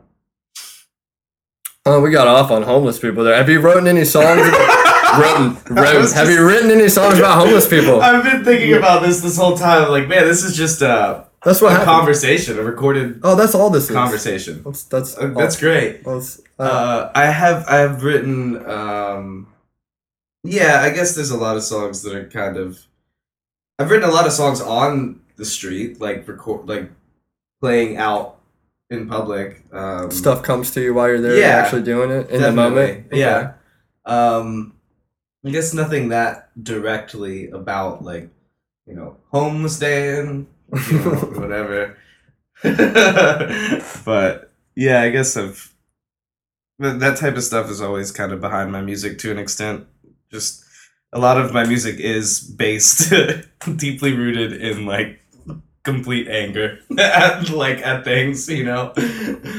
Oh, 1.87 2.01
we 2.01 2.11
got 2.11 2.27
off 2.29 2.51
on 2.51 2.63
homeless 2.63 2.99
people 2.99 3.25
there. 3.25 3.37
Have 3.37 3.51
you 3.51 3.61
written 3.61 3.87
any 3.87 4.07
songs? 4.07 4.41
written. 5.19 5.55
Have 5.77 6.03
just- 6.03 6.31
you 6.31 6.47
written 6.47 6.71
any 6.71 6.89
songs 6.89 7.19
about 7.19 7.39
homeless 7.39 7.69
people? 7.69 8.01
I've 8.01 8.25
been 8.25 8.45
thinking 8.45 8.75
about 8.75 9.03
this 9.03 9.21
this 9.21 9.37
whole 9.37 9.57
time. 9.57 9.91
Like, 9.91 10.09
man, 10.09 10.25
this 10.25 10.45
is 10.45 10.57
just 10.57 10.81
a, 10.81 11.27
That's 11.45 11.61
what 11.61 11.69
a 11.73 11.75
happened. 11.75 11.87
conversation, 11.91 12.59
a 12.59 12.63
recorded 12.63 13.21
oh, 13.23 13.35
that's 13.37 13.55
all 13.55 13.71
this 13.71 13.91
is. 13.91 13.95
conversation. 13.97 14.63
That's 14.65 14.85
that's 14.85 15.17
Uh, 15.19 15.29
That's 15.37 15.59
great. 15.59 16.05
that's, 16.05 16.41
uh, 16.59 16.63
Uh, 16.63 17.13
I 17.15 17.27
have 17.27 17.67
I 17.69 17.77
have 17.77 18.03
written. 18.03 18.65
Um, 18.69 19.49
yeah, 20.43 20.81
I 20.83 20.91
guess 20.91 21.15
there's 21.15 21.31
a 21.31 21.37
lot 21.37 21.57
of 21.57 21.63
songs 21.63 22.03
that 22.03 22.15
are 22.15 22.29
kind 22.29 22.57
of. 22.57 22.79
I've 23.79 23.91
written 23.91 24.09
a 24.09 24.13
lot 24.13 24.27
of 24.27 24.33
songs 24.33 24.61
on 24.61 25.21
the 25.37 25.45
street, 25.45 26.01
like 26.01 26.27
record, 26.29 26.69
like 26.69 26.91
playing 27.61 27.97
out 27.97 28.39
in 28.91 29.09
public. 29.09 29.65
Um, 29.73 30.11
stuff 30.11 30.43
comes 30.43 30.71
to 30.73 30.81
you 30.81 30.95
while 30.95 31.09
you're 31.09 31.21
there 31.21 31.37
Yeah, 31.39 31.57
actually 31.65 31.83
doing 31.83 32.11
it 32.11 32.31
in 32.31 32.41
definitely, 32.41 32.47
the 32.49 32.53
moment. 32.53 33.07
Okay. 33.09 33.19
Yeah. 33.21 33.53
Um, 34.07 34.75
I 35.45 35.51
guess 35.51 35.75
nothing 35.75 36.09
that 36.11 36.51
directly 36.63 37.51
about 37.51 38.05
like, 38.05 38.29
you 38.87 38.95
know, 38.95 39.17
homeless 39.33 39.79
Dan, 39.79 40.47
you 40.91 40.99
know, 40.99 41.11
whatever. 41.41 41.97
but 44.05 44.53
yeah, 44.75 45.03
I 45.03 45.11
guess 45.11 45.37
I've 45.37 45.75
that 46.79 47.01
that 47.01 47.19
type 47.19 47.37
of 47.37 47.45
stuff 47.45 47.71
is 47.71 47.81
always 47.81 48.11
kind 48.11 48.33
of 48.33 48.41
behind 48.41 48.73
my 48.73 48.81
music 48.81 49.19
to 49.19 49.31
an 49.31 49.39
extent. 49.39 49.87
Just 50.31 50.65
a 51.13 51.19
lot 51.19 51.39
of 51.39 51.53
my 51.53 51.65
music 51.65 51.99
is 51.99 52.41
based 52.41 53.13
deeply 53.77 54.15
rooted 54.15 54.61
in 54.61 54.87
like 54.87 55.21
complete 55.85 56.27
anger 56.29 56.79
at 56.99 57.51
like 57.51 57.79
at 57.79 58.05
things, 58.05 58.49
you 58.49 58.65
know. 58.65 58.93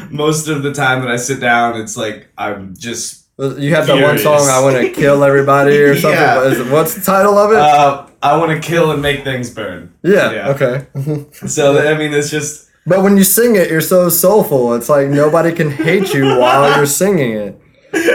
Most 0.10 0.48
of 0.48 0.64
the 0.64 0.74
time 0.74 1.02
that 1.02 1.12
I 1.12 1.18
sit 1.18 1.40
down, 1.40 1.80
it's 1.80 1.96
like 1.96 2.30
I'm 2.38 2.76
just 2.76 3.28
You 3.38 3.76
have 3.76 3.88
that 3.88 4.02
one 4.02 4.18
song, 4.18 4.48
I 4.50 4.62
want 4.62 4.76
to 4.78 4.92
kill 4.92 5.24
everybody 5.24 5.78
or 5.78 5.96
something. 5.96 6.20
Yeah. 6.20 6.72
What's 6.72 6.96
the 6.96 7.02
title 7.02 7.38
of 7.38 7.52
it? 7.52 7.58
uh, 7.58 8.05
I 8.32 8.38
want 8.38 8.52
to 8.52 8.60
kill 8.70 8.92
and 8.92 9.02
make 9.02 9.24
things 9.24 9.50
burn. 9.50 9.94
yeah, 10.04 10.32
yeah. 10.32 10.50
okay. 10.54 10.86
So 11.48 11.64
I 11.92 11.98
mean, 11.98 12.14
it's 12.14 12.30
just 12.30 12.70
but 12.88 13.02
when 13.04 13.18
you 13.18 13.24
sing 13.24 13.56
it, 13.56 13.70
you're 13.72 13.82
so 13.96 14.10
soulful. 14.10 14.74
It's 14.78 14.90
like 14.90 15.08
nobody 15.10 15.52
can 15.52 15.72
hate 15.72 16.14
you 16.14 16.26
while 16.40 16.76
you're 16.78 16.86
singing 16.86 17.32
it. 17.46 17.54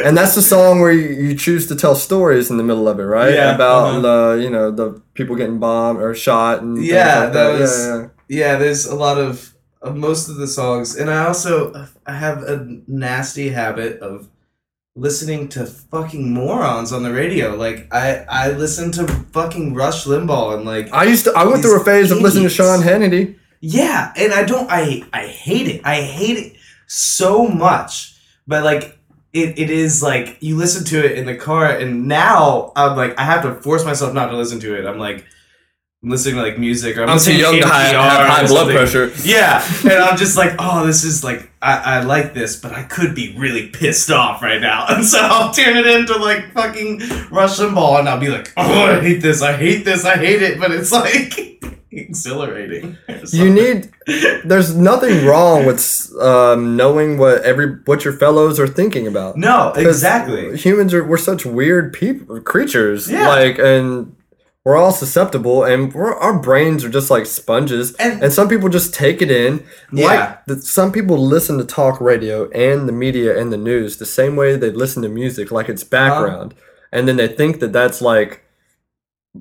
And 0.05 0.17
that's 0.17 0.35
the 0.35 0.43
song 0.43 0.81
where 0.81 0.93
you, 0.93 1.09
you 1.29 1.35
choose 1.35 1.67
to 1.69 1.75
tell 1.75 1.95
stories 1.95 2.51
in 2.51 2.57
the 2.59 2.63
middle 2.63 2.87
of 2.87 3.01
it, 3.01 3.05
right? 3.05 3.33
Yeah, 3.35 3.55
About 3.55 3.87
uh-huh. 3.87 4.01
the, 4.37 4.43
you 4.45 4.51
know, 4.51 4.71
the 4.71 5.01
people 5.15 5.35
getting 5.37 5.59
bombed 5.59 6.01
or 6.03 6.15
shot 6.15 6.61
and 6.63 6.77
Yeah, 6.85 7.21
like 7.25 7.33
that 7.33 7.53
that. 7.53 7.61
was- 7.61 7.79
yeah, 7.87 7.97
yeah. 7.97 8.07
yeah. 8.53 8.59
There's 8.59 8.85
a 8.87 8.95
lot 8.95 9.17
of, 9.19 9.55
of 9.83 9.97
most 9.97 10.29
of 10.29 10.37
the 10.37 10.47
songs, 10.47 10.97
and 10.97 11.09
I 11.11 11.25
also 11.27 11.73
I 12.07 12.13
have 12.13 12.43
a 12.45 12.57
nasty 12.87 13.49
habit 13.49 13.99
of 14.01 14.29
listening 15.01 15.49
to 15.49 15.65
fucking 15.65 16.33
morons 16.33 16.93
on 16.93 17.03
the 17.03 17.13
radio. 17.13 17.57
Like 17.57 17.93
I 17.93 18.25
I 18.29 18.51
listen 18.51 18.93
to 18.93 19.07
fucking 19.07 19.75
Rush 19.75 20.05
Limbaugh 20.05 20.57
and 20.57 20.65
like 20.65 20.93
I 20.93 21.05
used 21.05 21.25
to. 21.25 21.33
I 21.33 21.45
went 21.45 21.63
through 21.63 21.81
a 21.81 21.85
phase 21.85 22.11
of 22.11 22.19
listening 22.21 22.45
to 22.45 22.51
Sean. 22.51 22.81
Hannity. 22.81 23.37
yeah, 23.61 24.13
and 24.17 24.33
I 24.33 24.45
don't 24.45 24.71
I 24.71 25.03
I 25.13 25.27
hate 25.27 25.67
it. 25.69 25.81
I 25.85 26.03
hate 26.03 26.37
it 26.37 26.57
so 26.87 27.49
much. 27.49 28.15
But 28.47 28.63
like 28.65 28.99
it, 29.33 29.59
it 29.59 29.71
is 29.71 30.03
like 30.03 30.37
you 30.41 30.57
listen 30.57 30.85
to 30.87 31.05
it 31.05 31.17
in 31.17 31.25
the 31.25 31.37
car 31.37 31.67
and 31.67 32.07
now 32.07 32.73
I'm 32.77 32.97
like 32.97 33.19
I 33.19 33.25
have 33.25 33.43
to 33.43 33.55
force 33.63 33.85
myself 33.85 34.13
not 34.13 34.29
to 34.31 34.37
listen 34.37 34.61
to 34.61 34.79
it. 34.79 34.87
I'm 34.87 34.99
like 34.99 35.25
listening 36.03 36.37
to 36.37 36.43
like 36.43 36.59
music 36.59 36.97
or 36.97 37.03
I'm, 37.03 37.11
I'm 37.11 37.19
too 37.19 37.33
listening 37.33 37.41
young 37.41 37.61
to 37.61 37.69
have, 37.69 37.93
have 37.95 38.27
high 38.29 38.47
blood 38.47 38.49
something. 38.49 38.77
pressure. 38.77 39.13
Yeah, 39.23 39.65
and 39.83 40.03
I'm 40.03 40.17
just 40.17 40.37
like, 40.37 40.55
oh, 40.59 40.87
this 40.87 41.05
is 41.05 41.23
like, 41.23 41.51
I, 41.61 41.99
I 41.99 42.03
like 42.03 42.33
this, 42.33 42.57
but 42.57 42.73
I 42.73 42.85
could 42.85 43.15
be 43.15 43.37
really 43.37 43.69
pissed 43.69 44.11
off 44.11 44.43
right 44.43 44.61
now, 44.61 44.87
and 44.89 45.05
so 45.05 45.19
I'll 45.21 45.53
turn 45.53 45.77
it 45.77 45.87
into 45.87 46.17
like 46.17 46.53
fucking 46.53 47.01
Rush 47.31 47.59
Limbaugh, 47.59 48.01
and 48.01 48.09
I'll 48.09 48.21
be 48.21 48.29
like, 48.29 48.53
oh, 48.57 48.87
I 48.87 49.01
hate 49.01 49.21
this, 49.21 49.43
I 49.43 49.53
hate 49.57 49.85
this, 49.85 50.05
I 50.05 50.17
hate 50.17 50.43
it, 50.43 50.59
but 50.59 50.71
it's 50.71 50.93
like 50.93 51.63
exhilarating. 51.91 52.97
You 53.33 53.53
need. 53.53 53.91
There's 54.45 54.75
nothing 54.75 55.27
wrong 55.27 55.67
with 55.67 56.11
um, 56.21 56.77
knowing 56.77 57.19
what 57.19 57.43
every 57.43 57.77
what 57.85 58.05
your 58.05 58.15
fellows 58.15 58.59
are 58.59 58.67
thinking 58.67 59.07
about. 59.07 59.37
No, 59.37 59.73
exactly. 59.73 60.57
Humans 60.57 60.95
are 60.95 61.05
we're 61.05 61.19
such 61.19 61.45
weird 61.45 61.93
people 61.93 62.41
creatures. 62.41 63.11
Yeah. 63.11 63.29
Like 63.29 63.59
and 63.59 64.17
we're 64.65 64.77
all 64.77 64.93
susceptible 64.93 65.65
and 65.65 65.93
we're, 65.95 66.15
our 66.15 66.39
brains 66.39 66.85
are 66.85 66.91
just 66.91 67.11
like 67.11 67.27
sponges. 67.27 67.95
And- 67.95 68.23
And, 68.23 68.33
some 68.33 68.49
people 68.49 68.69
just 68.69 68.93
take 68.93 69.23
it 69.23 69.31
in. 69.31 69.65
Yeah. 69.93 70.07
Like 70.07 70.45
the, 70.47 70.61
some 70.61 70.93
people 70.93 71.19
listen 71.19 71.59
to 71.59 71.65
talk 71.65 72.01
radio 72.01 72.51
and 72.51 72.89
the 72.89 72.93
media 72.93 73.39
and 73.39 73.53
the 73.53 73.57
news 73.57 73.97
the 73.97 74.07
same 74.07 74.37
way 74.37 74.57
they 74.57 74.71
listen 74.71 75.03
to 75.03 75.09
music, 75.09 75.51
like 75.51 75.69
it's 75.69 75.83
uh-huh. 75.83 75.91
background. 75.91 76.55
And 76.93 77.09
then 77.09 77.17
they 77.17 77.29
think 77.29 77.61
that 77.61 77.73
that's 77.73 78.03
like 78.03 78.45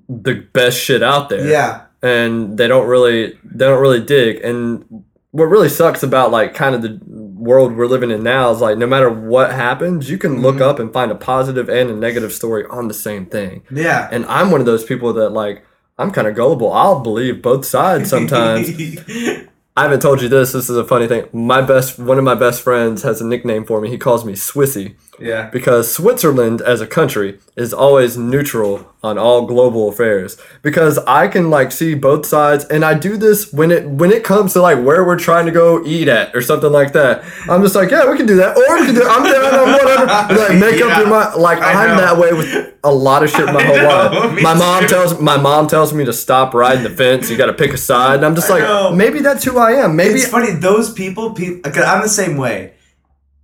the 0.08 0.36
best 0.54 0.80
shit 0.80 1.02
out 1.02 1.30
there 1.30 1.48
Yeah, 1.48 1.86
and 2.02 2.58
they 2.58 2.68
don't 2.68 2.88
really 2.88 3.38
they 3.44 3.66
don't 3.66 3.82
really 3.82 4.04
dig 4.04 4.44
and 4.44 5.04
what 5.32 5.46
really 5.46 5.70
sucks 5.70 6.04
about 6.04 6.32
like 6.32 6.54
kind 6.54 6.76
of 6.76 6.82
the 6.82 7.00
world 7.40 7.76
we're 7.78 7.88
living 7.96 8.12
in 8.12 8.22
now 8.24 8.52
is 8.52 8.60
like 8.62 8.78
no 8.78 8.86
matter 8.88 9.10
what 9.10 9.52
happens 9.54 10.10
you 10.10 10.18
can 10.18 10.42
look 10.42 10.58
Mhm. 10.58 10.62
up 10.70 10.78
and 10.80 10.92
find 10.92 11.10
a 11.12 11.16
positive 11.16 11.70
and 11.70 11.90
a 11.90 11.96
negative 11.96 12.32
story 12.34 12.66
on 12.70 12.88
the 12.88 12.94
same 12.94 13.26
thing. 13.26 13.62
Yeah. 13.72 14.08
and 14.12 14.26
i'm 14.26 14.52
one 14.52 14.60
of 14.60 14.66
those 14.66 14.84
people 14.84 15.14
that 15.14 15.30
like 15.30 15.64
i'm 15.98 16.12
kind 16.12 16.28
of 16.28 16.36
gullible. 16.36 16.72
I'll 16.74 17.00
believe 17.00 17.42
both 17.42 17.66
sides 17.66 18.10
sometimes. 18.10 18.70
I 19.78 19.84
haven't 19.84 20.02
told 20.02 20.22
you 20.22 20.28
this 20.28 20.52
this 20.52 20.70
is 20.70 20.76
a 20.78 20.84
funny 20.84 21.08
thing. 21.08 21.26
My 21.32 21.62
best 21.62 21.98
one 22.00 22.18
of 22.18 22.24
my 22.26 22.36
best 22.36 22.62
friends 22.62 23.04
has 23.04 23.22
a 23.22 23.26
nickname 23.26 23.64
for 23.66 23.80
me. 23.82 23.90
He 23.90 23.98
calls 23.98 24.26
me 24.26 24.34
swissy 24.34 24.96
yeah. 25.20 25.50
because 25.52 25.94
Switzerland 25.94 26.62
as 26.62 26.82
a 26.82 26.88
country 26.88 27.40
is 27.56 27.74
always 27.74 28.18
neutral 28.18 28.86
on 29.04 29.18
all 29.18 29.46
global 29.46 29.88
affairs 29.90 30.38
because 30.62 30.98
I 31.00 31.28
can 31.28 31.50
like 31.50 31.72
see 31.72 31.94
both 31.94 32.26
sides 32.26 32.66
and 32.66 32.84
I 32.84 32.94
do 32.96 33.16
this 33.18 33.52
when 33.54 33.72
it 33.72 33.88
when 33.90 34.12
it 34.12 34.24
comes 34.24 34.54
to 34.54 34.62
like 34.62 34.78
where 34.84 35.06
we're 35.06 35.18
trying 35.20 35.46
to 35.46 35.52
go 35.52 35.84
eat 35.86 36.08
at 36.08 36.36
or 36.36 36.42
something 36.42 36.72
like 36.72 36.92
that. 36.94 37.24
I'm 37.50 37.62
just 37.62 37.76
like, 37.76 37.92
yeah, 37.92 38.10
we 38.10 38.18
can 38.18 38.26
do 38.26 38.36
that 38.38 38.58
or 38.58 38.80
we 38.80 38.86
can 38.88 38.96
do 38.96 39.04
I'm 39.08 39.24
down 39.24 39.54
on 39.56 39.72
whatever. 39.74 40.06
Like 40.36 40.60
make 40.60 40.80
Yeah. 40.80 40.88
up 40.88 40.98
your 41.00 41.08
mind. 41.16 41.42
Like 41.42 41.60
I 41.60 41.86
I'm 41.86 41.96
know. 41.98 42.02
that 42.02 42.18
way 42.18 42.34
with 42.34 42.74
a 42.84 42.92
lot 42.94 43.24
of 43.24 43.30
shit 43.30 43.46
my 43.46 43.64
whole 43.70 43.84
life. 43.84 44.42
My 44.42 44.54
mom 44.54 44.82
too. 44.84 44.88
tells 44.90 45.20
my 45.22 45.38
mom 45.38 45.68
tells 45.68 45.94
me 45.94 46.06
to 46.06 46.14
stop 46.14 46.54
riding 46.54 46.84
the 46.84 46.90
fence. 46.90 47.30
You 47.30 47.38
got 47.38 47.48
to 47.48 47.54
pick 47.54 47.72
a 47.74 47.78
side 47.78 48.16
and 48.16 48.26
I'm 48.26 48.36
just 48.36 48.50
I 48.50 48.56
like, 48.56 48.64
know. 48.64 48.92
maybe 48.94 49.20
that's 49.20 49.44
who 49.44 49.58
I 49.58 49.72
am. 49.84 49.96
Maybe 49.96 50.16
it's 50.20 50.28
funny 50.28 50.52
those 50.52 50.92
people 50.94 51.34
people 51.34 51.72
i'm 51.86 52.02
the 52.02 52.10
same 52.10 52.36
way 52.38 52.74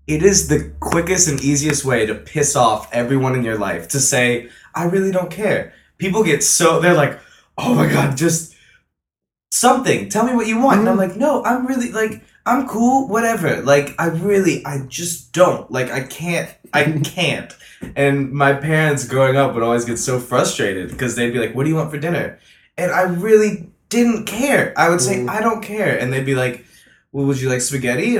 it 0.07 0.21
is 0.23 0.47
the 0.47 0.71
quickest 0.79 1.27
and 1.27 1.41
easiest 1.41 1.83
way 1.85 2.05
to 2.05 2.13
piss 2.15 2.55
off 2.55 2.87
everyone 2.93 3.35
in 3.35 3.43
your 3.43 3.57
life 3.57 3.87
to 3.89 3.99
say 3.99 4.49
i 4.75 4.83
really 4.85 5.11
don't 5.11 5.31
care. 5.31 5.73
People 5.97 6.23
get 6.23 6.43
so 6.43 6.79
they're 6.79 6.93
like 6.93 7.19
oh 7.57 7.73
my 7.73 7.87
god 7.87 8.17
just 8.17 8.53
something. 9.51 10.09
Tell 10.09 10.25
me 10.25 10.33
what 10.35 10.47
you 10.47 10.59
want. 10.59 10.79
And 10.81 10.89
i'm 10.89 10.97
like 10.97 11.15
no 11.15 11.43
i'm 11.43 11.65
really 11.65 11.91
like 11.91 12.23
i'm 12.45 12.67
cool 12.67 13.07
whatever. 13.07 13.61
Like 13.61 13.95
i 13.99 14.07
really 14.07 14.65
i 14.65 14.79
just 14.87 15.31
don't. 15.33 15.71
Like 15.71 15.89
i 15.91 16.01
can't 16.03 16.49
i 16.73 16.83
can't. 17.03 17.55
And 17.95 18.31
my 18.31 18.53
parents 18.53 19.07
growing 19.07 19.35
up 19.37 19.53
would 19.53 19.63
always 19.63 19.85
get 19.85 19.97
so 19.97 20.19
frustrated 20.19 20.89
because 20.89 21.15
they'd 21.15 21.31
be 21.31 21.39
like 21.39 21.55
what 21.55 21.63
do 21.63 21.69
you 21.69 21.75
want 21.75 21.91
for 21.91 21.97
dinner? 21.99 22.39
And 22.77 22.91
i 22.91 23.03
really 23.03 23.71
didn't 23.89 24.25
care. 24.25 24.73
I 24.77 24.89
would 24.89 25.01
say 25.01 25.17
Mm. 25.17 25.29
i 25.29 25.39
don't 25.41 25.61
care. 25.63 25.97
And 25.97 26.11
they'd 26.11 26.25
be 26.25 26.35
like 26.35 26.65
well 27.11 27.25
would 27.25 27.39
you 27.39 27.49
like 27.49 27.61
spaghetti 27.61 28.17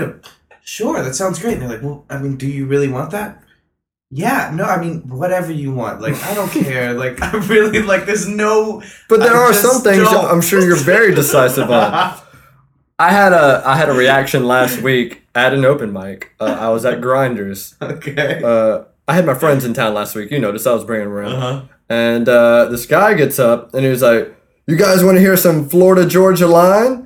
sure 0.66 1.02
that 1.04 1.14
sounds 1.16 1.38
great 1.40 1.54
and 1.54 1.62
they're 1.62 1.70
like 1.70 1.82
well 1.84 2.04
i 2.10 2.18
mean 2.18 2.36
do 2.36 2.48
you 2.48 2.66
really 2.66 2.88
want 2.90 3.12
that 3.12 3.42
yeah 4.10 4.52
no 4.54 4.64
i 4.64 4.82
mean 4.82 5.02
whatever 5.08 5.52
you 5.52 5.72
want 5.72 6.02
like 6.02 6.16
i 6.24 6.34
don't 6.34 6.50
care 6.52 6.94
like 7.04 7.22
i 7.28 7.32
really 7.48 7.82
like 7.84 8.06
there's 8.06 8.28
no 8.28 8.82
but 9.08 9.20
there 9.20 9.36
I 9.36 9.40
are 9.50 9.54
some 9.54 9.82
things 9.82 10.04
don't. 10.04 10.26
I'm 10.26 10.42
sure 10.42 10.62
you're 10.62 10.76
very 10.76 11.14
decisive 11.14 11.70
on. 11.70 11.94
I 13.00 13.12
had 13.12 13.34
a 13.34 13.62
I 13.66 13.76
had 13.76 13.90
a 13.90 13.94
reaction 13.94 14.46
last 14.48 14.82
week 14.82 15.24
at 15.36 15.54
an 15.54 15.66
open 15.66 15.92
mic. 15.92 16.32
Uh, 16.40 16.58
I 16.60 16.70
was 16.70 16.86
at 16.86 17.02
Grinders. 17.02 17.76
okay 17.82 18.42
Uh, 18.44 18.86
I 19.08 19.14
had 19.14 19.26
my 19.26 19.34
friends 19.36 19.66
in 19.66 19.74
town 19.74 19.94
last 19.94 20.16
week. 20.16 20.32
You 20.32 20.40
noticed 20.40 20.66
I 20.66 20.74
was 20.74 20.86
bringing 20.86 21.10
them 21.10 21.14
around. 21.18 21.34
uh-huh 21.36 21.68
And 21.90 22.28
uh, 22.30 22.66
this 22.66 22.86
guy 22.86 23.14
gets 23.14 23.38
up 23.38 23.74
and 23.74 23.84
he 23.84 23.90
was 23.90 24.02
like, 24.02 24.34
"You 24.66 24.78
guys 24.78 25.04
want 25.04 25.18
to 25.18 25.22
hear 25.22 25.36
some 25.38 25.68
Florida 25.70 26.08
Georgia 26.08 26.48
Line? 26.48 27.05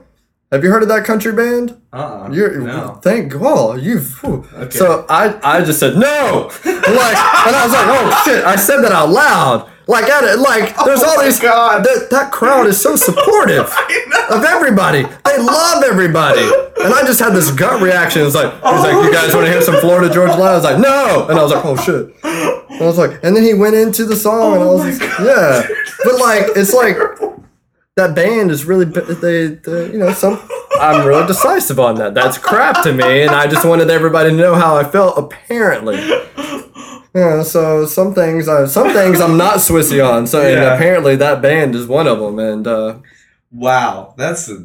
Have 0.52 0.64
you 0.64 0.72
heard 0.72 0.82
of 0.82 0.90
that 0.90 1.06
country 1.06 1.32
band? 1.32 1.80
uh-uh 1.94 2.30
You're 2.32 2.60
no 2.62 3.00
thank 3.04 3.32
God 3.32 3.82
you've." 3.82 4.24
Okay. 4.24 4.70
So 4.72 5.06
I 5.08 5.40
I 5.44 5.64
just 5.64 5.80
said 5.80 5.96
no, 5.96 6.50
like, 6.66 7.18
and 7.46 7.56
I 7.56 7.62
was 7.66 7.74
like, 7.74 7.88
"Oh 7.88 8.22
shit!" 8.26 8.44
I 8.44 8.56
said 8.56 8.82
that 8.82 8.92
out 8.92 9.10
loud. 9.10 9.70
Like 9.88 10.06
at 10.06 10.24
it, 10.24 10.38
like 10.38 10.76
there's 10.86 11.02
Oh 11.02 11.18
all 11.18 11.24
these. 11.24 11.40
God. 11.40 11.84
That, 11.84 12.10
that 12.12 12.32
crowd 12.32 12.68
is 12.68 12.80
so 12.80 12.96
supportive 12.96 13.66
of 14.30 14.44
everybody. 14.44 15.02
They 15.02 15.38
love 15.40 15.84
everybody. 15.84 16.42
And 16.84 16.94
I 16.94 17.02
just 17.08 17.20
had 17.20 17.34
this 17.34 17.50
gut 17.50 17.82
reaction. 17.82 18.22
It's 18.22 18.36
like, 18.36 18.54
he's 18.54 18.84
like, 18.84 19.04
you 19.04 19.12
guys 19.12 19.34
want 19.34 19.48
to 19.48 19.52
hear 19.52 19.64
some 19.64 19.78
Florida 19.82 20.14
Georgia 20.14 20.34
Line? 20.34 20.52
I 20.52 20.56
was 20.56 20.64
like, 20.64 20.80
no. 20.80 21.28
And 21.28 21.40
I 21.40 21.42
was 21.42 21.52
like, 21.52 21.66
oh 21.66 21.76
shit. 21.76 22.14
And 22.24 22.82
I 22.82 22.86
was 22.86 23.00
like, 23.00 23.20
and 23.24 23.36
then 23.36 23.44
he 23.44 23.56
went 23.56 23.74
into 23.74 24.06
the 24.06 24.16
song, 24.16 24.54
and 24.54 24.62
I 24.62 24.66
Oh 24.68 24.74
was 24.76 25.00
like, 25.00 25.10
yeah. 25.22 25.64
But 26.04 26.20
like, 26.20 26.46
it's 26.56 26.72
like 26.72 26.96
that 28.00 28.16
band 28.16 28.50
is 28.52 28.66
really 28.66 28.86
they, 28.86 29.48
they 29.48 29.92
you 29.92 29.98
know 30.00 30.12
some. 30.14 30.40
I'm 30.80 31.06
really 31.06 31.28
decisive 31.28 31.80
on 31.80 31.96
that. 31.96 32.14
That's 32.14 32.38
crap 32.38 32.84
to 32.84 32.94
me, 32.94 33.24
and 33.24 33.32
I 33.32 33.48
just 33.48 33.66
wanted 33.66 33.90
everybody 33.90 34.30
to 34.30 34.36
know 34.36 34.56
how 34.56 34.78
I 34.78 34.84
felt. 34.84 35.18
Apparently, 35.18 35.98
yeah. 37.14 37.44
So 37.44 37.86
some 37.86 38.14
things, 38.14 38.48
I, 38.48 38.66
some 38.66 38.90
things 38.94 39.20
I'm 39.20 39.38
not 39.38 39.56
Swissy 39.56 40.00
on. 40.08 40.28
So 40.28 40.42
Yeah. 40.48 40.74
apparently 40.76 41.16
that 41.18 41.42
band 41.42 41.76
is 41.76 41.88
one 41.88 42.08
of 42.08 42.20
them. 42.20 42.40
And 42.40 42.66
uh, 42.68 43.00
wow 43.52 44.14
that's 44.16 44.48
a 44.50 44.58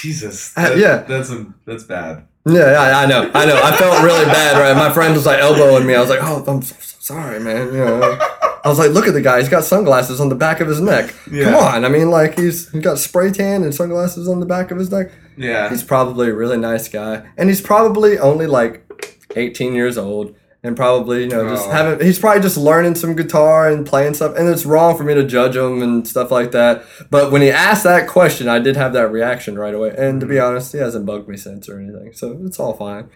jesus 0.00 0.52
Uh, 0.56 0.74
yeah. 0.76 0.96
that's 1.12 1.30
a 1.30 1.46
that's 1.64 1.84
bad 1.84 2.26
Yeah, 2.44 2.72
I, 2.86 3.04
I 3.04 3.06
know, 3.06 3.30
I 3.32 3.44
know. 3.46 3.58
I 3.62 3.70
felt 3.76 4.02
really 4.02 4.24
bad, 4.26 4.58
right? 4.60 4.76
My 4.76 4.92
friend 4.92 5.14
was 5.14 5.24
like 5.24 5.38
elbowing 5.38 5.86
me. 5.86 5.94
I 5.94 6.00
was 6.00 6.10
like, 6.10 6.18
"Oh, 6.22 6.42
I'm 6.48 6.60
so, 6.62 6.74
so 6.80 6.98
sorry, 7.02 7.40
man." 7.40 7.66
You 7.74 7.84
know, 7.84 8.18
I 8.64 8.68
was 8.68 8.78
like, 8.78 8.90
"Look 8.92 9.06
at 9.08 9.14
the 9.14 9.20
guy. 9.20 9.40
He's 9.40 9.48
got 9.48 9.64
sunglasses 9.64 10.20
on 10.20 10.28
the 10.28 10.34
back 10.34 10.60
of 10.60 10.68
his 10.68 10.80
neck. 10.80 11.14
Yeah. 11.30 11.44
Come 11.44 11.54
on. 11.56 11.84
I 11.84 11.88
mean, 11.88 12.10
like 12.10 12.38
he's 12.38 12.70
he's 12.70 12.82
got 12.82 12.98
spray 12.98 13.30
tan 13.30 13.62
and 13.64 13.74
sunglasses 13.74 14.28
on 14.28 14.40
the 14.40 14.46
back 14.46 14.70
of 14.70 14.78
his 14.78 14.90
neck. 14.90 15.10
yeah 15.36 15.68
He's 15.70 15.82
probably 15.82 16.28
a 16.30 16.34
really 16.34 16.56
nice 16.58 16.88
guy, 16.88 17.22
and 17.36 17.48
he's 17.48 17.60
probably 17.60 18.18
only 18.18 18.46
like 18.46 18.86
18 19.34 19.74
years 19.74 19.96
old, 19.98 20.34
and 20.62 20.76
probably 20.76 21.22
you 21.22 21.28
know 21.28 21.48
just 21.48 21.66
Oh. 21.68 21.70
having. 21.72 22.06
He's 22.06 22.18
probably 22.18 22.42
just 22.42 22.56
learning 22.56 22.94
some 22.96 23.16
guitar 23.16 23.68
and 23.68 23.84
playing 23.86 24.14
stuff, 24.14 24.36
and 24.36 24.48
it's 24.48 24.64
wrong 24.66 24.96
for 24.96 25.04
me 25.04 25.14
to 25.14 25.24
judge 25.24 25.56
him 25.56 25.82
and 25.82 26.06
stuff 26.06 26.30
like 26.30 26.52
that. 26.52 26.84
But 27.10 27.32
when 27.32 27.42
he 27.42 27.50
asked 27.50 27.84
that 27.84 28.06
question, 28.08 28.46
I 28.48 28.58
did 28.60 28.76
have 28.76 28.92
that 28.92 29.10
reaction 29.10 29.58
right 29.58 29.74
away, 29.74 29.94
and 29.98 30.20
to 30.20 30.26
be 30.26 30.34
Mm-hmm. 30.36 30.46
honest, 30.50 30.72
he 30.72 30.78
hasn't 30.78 31.06
bugged 31.06 31.28
me 31.28 31.36
since 31.36 31.68
or 31.68 31.80
anything, 31.80 32.12
so 32.12 32.38
it's 32.46 32.60
all 32.60 32.74
fine. 32.74 33.08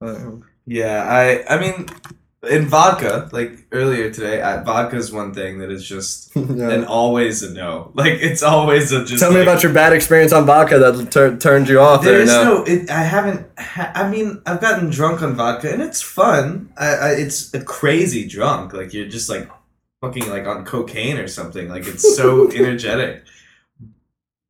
But, 0.00 0.16
um, 0.16 0.44
Yeah, 0.66 1.04
I 1.04 1.44
I 1.54 1.58
mean, 1.60 1.86
in 2.48 2.66
vodka, 2.66 3.28
like 3.32 3.66
earlier 3.72 4.10
today, 4.12 4.38
vodka 4.64 4.96
is 4.96 5.10
one 5.12 5.34
thing 5.34 5.58
that 5.58 5.72
is 5.72 5.86
just 5.86 6.30
yeah. 6.36 6.70
and 6.70 6.84
always 6.86 7.42
a 7.42 7.52
no. 7.52 7.90
Like 7.94 8.12
it's 8.20 8.42
always 8.44 8.92
a 8.92 9.04
just. 9.04 9.20
Tell 9.20 9.30
me 9.32 9.38
like, 9.38 9.48
about 9.48 9.62
your 9.64 9.72
bad 9.72 9.92
experience 9.92 10.32
on 10.32 10.46
vodka 10.46 10.78
that 10.78 11.10
tur- 11.10 11.36
turned 11.36 11.68
you 11.68 11.80
off 11.80 12.04
There 12.04 12.20
is 12.20 12.28
now. 12.28 12.44
no. 12.44 12.64
It, 12.64 12.90
I 12.90 13.02
haven't. 13.02 13.46
Ha- 13.58 13.90
I 13.94 14.08
mean, 14.08 14.40
I've 14.46 14.60
gotten 14.60 14.88
drunk 14.88 15.20
on 15.22 15.34
vodka, 15.34 15.72
and 15.72 15.82
it's 15.82 16.00
fun. 16.00 16.72
I, 16.76 16.86
I 16.86 17.08
it's 17.12 17.52
a 17.54 17.60
crazy 17.62 18.26
drunk. 18.28 18.72
Like 18.72 18.94
you're 18.94 19.08
just 19.08 19.28
like 19.28 19.50
fucking 20.00 20.28
like 20.28 20.46
on 20.46 20.64
cocaine 20.64 21.18
or 21.18 21.26
something. 21.26 21.68
Like 21.68 21.88
it's 21.88 22.16
so 22.16 22.48
energetic. 22.52 23.24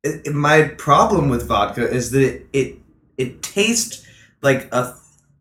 It, 0.03 0.27
it- 0.27 0.33
my 0.35 0.63
problem 0.77 1.29
with 1.29 1.47
vodka 1.47 1.89
is 1.89 2.11
that 2.11 2.21
it, 2.21 2.47
it 2.53 2.79
it 3.17 3.41
tastes 3.41 4.05
like 4.43 4.69
a 4.71 4.95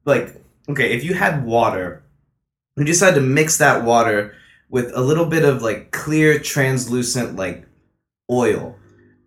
like 0.07 0.34
okay 0.70 0.94
if 0.96 1.05
you 1.05 1.12
had 1.14 1.44
water 1.44 2.03
you 2.79 2.85
decide 2.85 3.14
to 3.14 3.20
mix 3.20 3.59
that 3.59 3.85
water 3.85 4.35
with 4.70 4.91
a 4.95 5.01
little 5.01 5.26
bit 5.26 5.45
of 5.45 5.62
like 5.62 5.91
clear 5.91 6.39
translucent 6.39 7.37
like 7.37 7.66
oil 8.31 8.76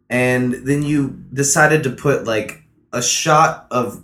and 0.10 0.54
then 0.66 0.84
you 0.84 1.10
decided 1.34 1.84
to 1.84 1.90
put 1.90 2.26
like 2.26 2.64
a 2.94 3.02
shot 3.02 3.66
of 3.72 4.04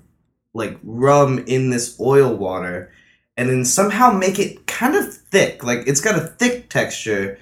like 0.54 0.78
rum 0.84 1.44
in 1.48 1.70
this 1.70 2.00
oil 2.00 2.34
water 2.36 2.92
and 3.36 3.50
then 3.50 3.64
somehow 3.66 4.12
make 4.12 4.40
it 4.40 4.66
kind 4.66 4.96
of 4.96 5.14
thick. 5.14 5.64
Like 5.64 5.84
it's 5.86 6.02
got 6.02 6.16
a 6.16 6.22
thick 6.26 6.70
texture. 6.70 7.38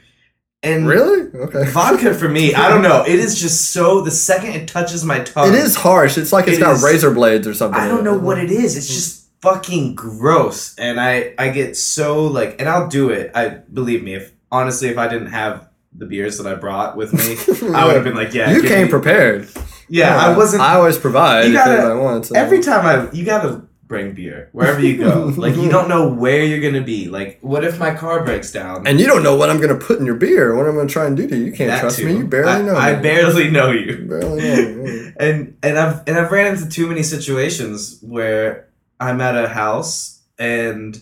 And 0.64 0.88
Really? 0.88 1.32
Okay. 1.34 1.70
vodka 1.72 2.14
for 2.16 2.28
me, 2.28 2.53
I 2.56 2.68
don't 2.70 2.82
know. 2.82 3.03
It 3.08 3.20
is 3.20 3.39
just 3.39 3.70
so 3.72 4.01
the 4.01 4.10
second 4.12 4.53
it 4.53 4.68
touches 4.68 5.06
my 5.06 5.20
tongue. 5.20 5.49
It 5.49 5.56
is 5.56 5.76
harsh. 5.76 6.18
It's 6.18 6.34
like 6.34 6.47
it's 6.47 6.58
It 6.58 6.62
got 6.62 6.76
is- 6.78 6.84
razor 6.84 7.12
blades 7.14 7.47
or 7.47 7.53
something. 7.53 7.80
I 7.80 7.88
don't 7.88 8.03
know 8.03 8.18
what 8.18 8.39
it 8.39 8.51
is. 8.51 8.76
It's 8.76 8.88
just 8.88 9.24
fucking 9.42 9.96
gross, 9.96 10.76
and 10.78 11.00
I 11.00 11.34
I 11.38 11.50
get 11.50 11.78
so 11.78 12.26
like, 12.26 12.60
and 12.60 12.68
I'll 12.70 12.88
do 12.88 13.10
it. 13.10 13.32
I 13.36 13.50
believe 13.50 14.04
me. 14.04 14.16
If 14.16 14.32
honestly, 14.52 14.90
if 14.90 14.98
I 14.98 15.08
didn't 15.08 15.28
have 15.32 15.70
the 15.98 16.06
beers 16.06 16.38
that 16.40 16.48
I 16.52 16.56
brought 16.56 16.98
with 16.98 17.14
me, 17.14 17.38
I 17.76 17.86
would 17.86 17.96
have 17.96 18.04
been 18.04 18.16
like, 18.16 18.34
yeah, 18.34 18.52
you 18.52 18.62
came 18.64 18.86
me- 18.86 18.90
prepared. 18.92 19.48
Yeah, 19.88 20.18
I 20.18 20.36
wasn't. 20.36 20.64
I 20.64 20.76
always 20.76 20.98
provide 20.98 21.46
You 21.48 21.54
gotta- 21.54 21.84
I 21.84 21.94
want. 21.96 22.26
So. 22.26 22.36
every 22.36 22.62
time 22.62 22.86
I, 22.86 23.12
you 23.12 23.24
gotta 23.24 23.62
bring 23.88 24.14
beer 24.16 24.50
wherever 24.52 24.82
you 24.82 24.98
go. 24.98 25.32
like 25.38 25.56
you 25.56 25.70
don't 25.70 25.88
know 25.88 26.10
where 26.12 26.44
you're 26.44 26.60
gonna 26.60 26.84
be. 26.84 27.08
Like, 27.08 27.38
what 27.42 27.64
if 27.64 27.78
my 27.78 27.94
car 27.94 28.24
breaks 28.26 28.52
down? 28.52 28.88
and 28.88 29.00
you 29.00 29.06
don't 29.06 29.22
know 29.22 29.36
what 29.36 29.52
I'm 29.52 29.62
gonna 29.62 29.76
put 29.78 30.00
in 30.00 30.06
your 30.08 30.16
beer. 30.16 30.56
What 30.56 30.66
I'm 30.68 30.74
gonna 30.76 30.90
try 30.90 31.06
and 31.06 31.16
do 31.16 31.28
to 31.28 31.38
you. 31.38 31.46
You 31.46 31.52
can't 31.52 31.70
That 31.70 31.82
trust 31.82 32.00
too. 32.00 32.08
me. 32.08 32.18
You 32.18 32.26
barely 32.26 32.52
I, 32.52 32.62
know. 32.64 32.76
I 32.76 32.96
me. 32.96 33.02
barely 33.04 33.52
know 33.52 33.70
you. 33.72 33.82
You 33.82 34.06
barely 34.08 34.42
know. 34.42 34.84
me. 34.84 35.14
and 35.20 35.56
and 35.62 35.78
I've 35.78 36.02
and 36.08 36.18
I've 36.18 36.32
ran 36.32 36.52
into 36.58 36.68
too 36.68 36.88
many 36.88 37.04
situations 37.04 38.00
where 38.02 38.68
I'm 39.00 39.22
at 39.22 39.36
a 39.36 39.48
house 39.48 40.22
and 40.38 41.00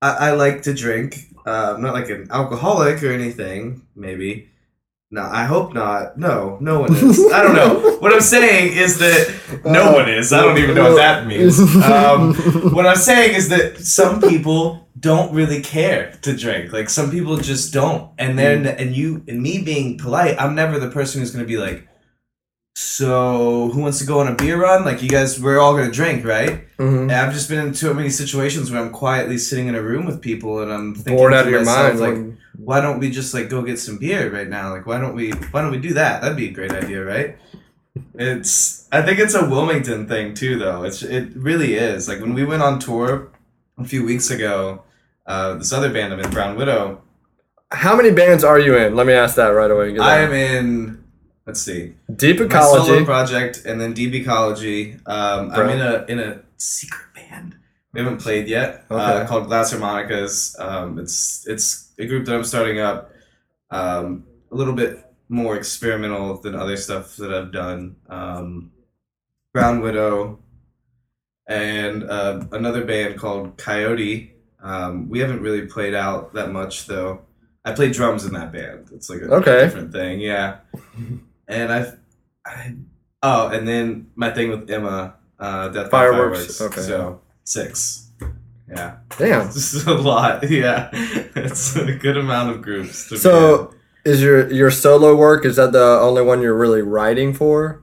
I, 0.00 0.28
I 0.28 0.30
like 0.32 0.62
to 0.62 0.74
drink. 0.74 1.28
Uh, 1.46 1.74
I'm 1.74 1.82
not 1.82 1.94
like 1.94 2.10
an 2.10 2.28
alcoholic 2.30 3.02
or 3.02 3.12
anything. 3.12 3.86
Maybe. 3.94 4.48
No, 5.10 5.22
I 5.22 5.44
hope 5.44 5.74
not. 5.74 6.16
No, 6.16 6.56
no 6.60 6.80
one 6.80 6.94
is. 6.94 7.30
I 7.32 7.42
don't 7.42 7.54
know. 7.54 7.90
What 8.02 8.12
I'm 8.12 8.20
saying 8.20 8.72
is 8.72 8.98
that 8.98 9.62
no 9.64 9.92
one 9.92 10.08
is. 10.08 10.32
I 10.32 10.40
don't 10.42 10.58
even 10.58 10.74
know 10.74 10.90
what 10.90 10.96
that 10.96 11.24
means. 11.24 11.60
Um, 11.76 12.34
what 12.72 12.84
I'm 12.84 12.96
saying 12.96 13.36
is 13.36 13.48
that 13.50 13.78
some 13.78 14.20
people 14.20 14.88
don't 14.98 15.32
really 15.32 15.62
care 15.62 16.18
to 16.22 16.36
drink. 16.36 16.72
Like 16.72 16.90
some 16.90 17.12
people 17.12 17.36
just 17.36 17.72
don't. 17.72 18.10
And 18.18 18.36
then 18.36 18.66
and 18.66 18.96
you 18.96 19.22
and 19.28 19.40
me 19.40 19.62
being 19.62 19.98
polite, 19.98 20.34
I'm 20.40 20.56
never 20.56 20.80
the 20.80 20.90
person 20.90 21.20
who's 21.20 21.30
gonna 21.30 21.44
be 21.44 21.58
like, 21.58 21.86
so 22.74 23.68
who 23.72 23.80
wants 23.80 23.98
to 23.98 24.06
go 24.06 24.20
on 24.20 24.28
a 24.28 24.34
beer 24.34 24.60
run? 24.60 24.84
Like 24.84 25.02
you 25.02 25.08
guys, 25.08 25.40
we're 25.40 25.58
all 25.58 25.74
gonna 25.76 25.90
drink, 25.90 26.24
right? 26.24 26.64
Mhm. 26.78 27.02
And 27.02 27.12
I've 27.12 27.32
just 27.32 27.48
been 27.48 27.66
in 27.66 27.72
too 27.74 27.92
many 27.94 28.08
situations 28.10 28.70
where 28.70 28.80
I'm 28.80 28.90
quietly 28.90 29.38
sitting 29.38 29.66
in 29.68 29.74
a 29.74 29.82
room 29.82 30.06
with 30.06 30.20
people 30.20 30.62
and 30.62 30.72
I'm 30.72 30.94
thinking 30.94 31.16
Bored 31.16 31.34
out 31.34 31.44
of 31.46 31.50
your 31.50 31.64
mind. 31.64 32.00
like, 32.00 32.16
why 32.56 32.80
don't 32.80 32.98
we 32.98 33.10
just 33.10 33.34
like 33.34 33.48
go 33.50 33.62
get 33.62 33.78
some 33.78 33.98
beer 33.98 34.30
right 34.32 34.48
now? 34.48 34.70
Like 34.70 34.86
why 34.86 34.98
don't 34.98 35.14
we 35.14 35.30
why 35.50 35.60
don't 35.62 35.70
we 35.70 35.78
do 35.78 35.94
that? 35.94 36.22
That'd 36.22 36.36
be 36.36 36.48
a 36.48 36.52
great 36.52 36.72
idea, 36.72 37.04
right? 37.04 37.36
It's 38.14 38.88
I 38.90 39.02
think 39.02 39.18
it's 39.18 39.34
a 39.34 39.44
Wilmington 39.48 40.08
thing 40.08 40.32
too 40.34 40.58
though. 40.58 40.84
It's 40.84 41.02
it 41.02 41.28
really 41.36 41.74
is. 41.74 42.08
Like 42.08 42.20
when 42.20 42.32
we 42.34 42.44
went 42.44 42.62
on 42.62 42.78
tour 42.78 43.28
a 43.78 43.84
few 43.84 44.04
weeks 44.04 44.30
ago, 44.30 44.82
uh, 45.26 45.54
this 45.54 45.72
other 45.72 45.92
band 45.92 46.12
I'm 46.12 46.20
in, 46.20 46.30
Brown 46.30 46.56
Widow, 46.56 47.02
How 47.70 47.94
many 47.96 48.10
bands 48.12 48.44
are 48.44 48.58
you 48.58 48.76
in? 48.76 48.94
Let 48.96 49.06
me 49.06 49.12
ask 49.12 49.36
that 49.36 49.48
right 49.48 49.70
away. 49.70 49.98
I 49.98 50.18
am 50.20 50.32
in 50.32 51.01
let's 51.46 51.60
see. 51.60 51.94
Deep 52.16 52.40
My 52.40 52.48
solo 52.48 52.82
Ecology. 52.82 53.04
project 53.04 53.64
and 53.64 53.80
then 53.80 53.92
Deep 53.92 54.14
Ecology. 54.14 54.94
Um, 55.06 55.50
I'm 55.52 55.68
in 55.70 55.80
a 55.80 56.04
in 56.08 56.18
a 56.18 56.40
secret 56.56 57.06
band. 57.14 57.56
We 57.92 58.00
haven't 58.00 58.18
played 58.22 58.48
yet. 58.48 58.84
Uh, 58.90 58.94
Okay. 59.20 59.28
called 59.28 59.46
Glass 59.48 59.72
Harmonicas. 59.72 60.56
Um, 60.58 60.98
it's 60.98 61.46
it's 61.46 61.92
a 61.98 62.06
group 62.06 62.24
that 62.26 62.34
I'm 62.34 62.44
starting 62.44 62.78
up. 62.80 63.10
Um, 63.70 64.24
a 64.50 64.54
little 64.54 64.74
bit 64.74 65.04
more 65.28 65.56
experimental 65.56 66.38
than 66.38 66.54
other 66.54 66.76
stuff 66.76 67.16
that 67.16 67.32
I've 67.32 67.52
done. 67.52 67.96
Um, 68.08 68.70
Brown 69.54 69.80
Widow, 69.80 70.38
and 71.48 72.04
uh, 72.04 72.44
another 72.52 72.84
band 72.84 73.18
called 73.18 73.56
Coyote. 73.58 74.30
Um, 74.62 75.08
we 75.08 75.18
haven't 75.18 75.40
really 75.42 75.66
played 75.66 75.94
out 75.94 76.32
that 76.34 76.52
much 76.52 76.86
though. 76.86 77.22
I 77.64 77.72
play 77.72 77.90
drums 77.90 78.24
in 78.24 78.32
that 78.34 78.52
band. 78.52 78.88
It's 78.92 79.08
like 79.10 79.22
a 79.22 79.34
Okay. 79.34 79.60
different 79.64 79.92
thing, 79.92 80.20
yeah. 80.20 80.58
And 81.48 81.72
I've, 81.72 81.98
I, 82.46 82.74
oh, 83.22 83.48
and 83.48 83.66
then 83.66 84.10
my 84.14 84.30
thing 84.30 84.50
with 84.50 84.70
Emma, 84.70 85.14
uh, 85.38 85.68
Death 85.68 85.90
Fireworks, 85.90 86.58
Fireworks. 86.58 86.60
okay. 86.60 86.80
So 86.80 87.20
six. 87.44 88.10
Yeah, 88.68 88.96
Damn. 89.18 89.46
this 89.52 89.74
is 89.74 89.86
a 89.86 89.92
lot. 89.94 90.48
Yeah, 90.50 90.88
it's 90.92 91.76
a 91.76 91.92
good 91.92 92.16
amount 92.16 92.50
of 92.50 92.62
groups. 92.62 93.08
To 93.08 93.18
So-. 93.18 93.74
Is 94.04 94.20
your 94.20 94.50
your 94.52 94.70
solo 94.72 95.14
work? 95.14 95.44
Is 95.44 95.56
that 95.56 95.70
the 95.72 96.00
only 96.00 96.22
one 96.22 96.42
you're 96.42 96.56
really 96.56 96.82
writing 96.82 97.32
for? 97.34 97.82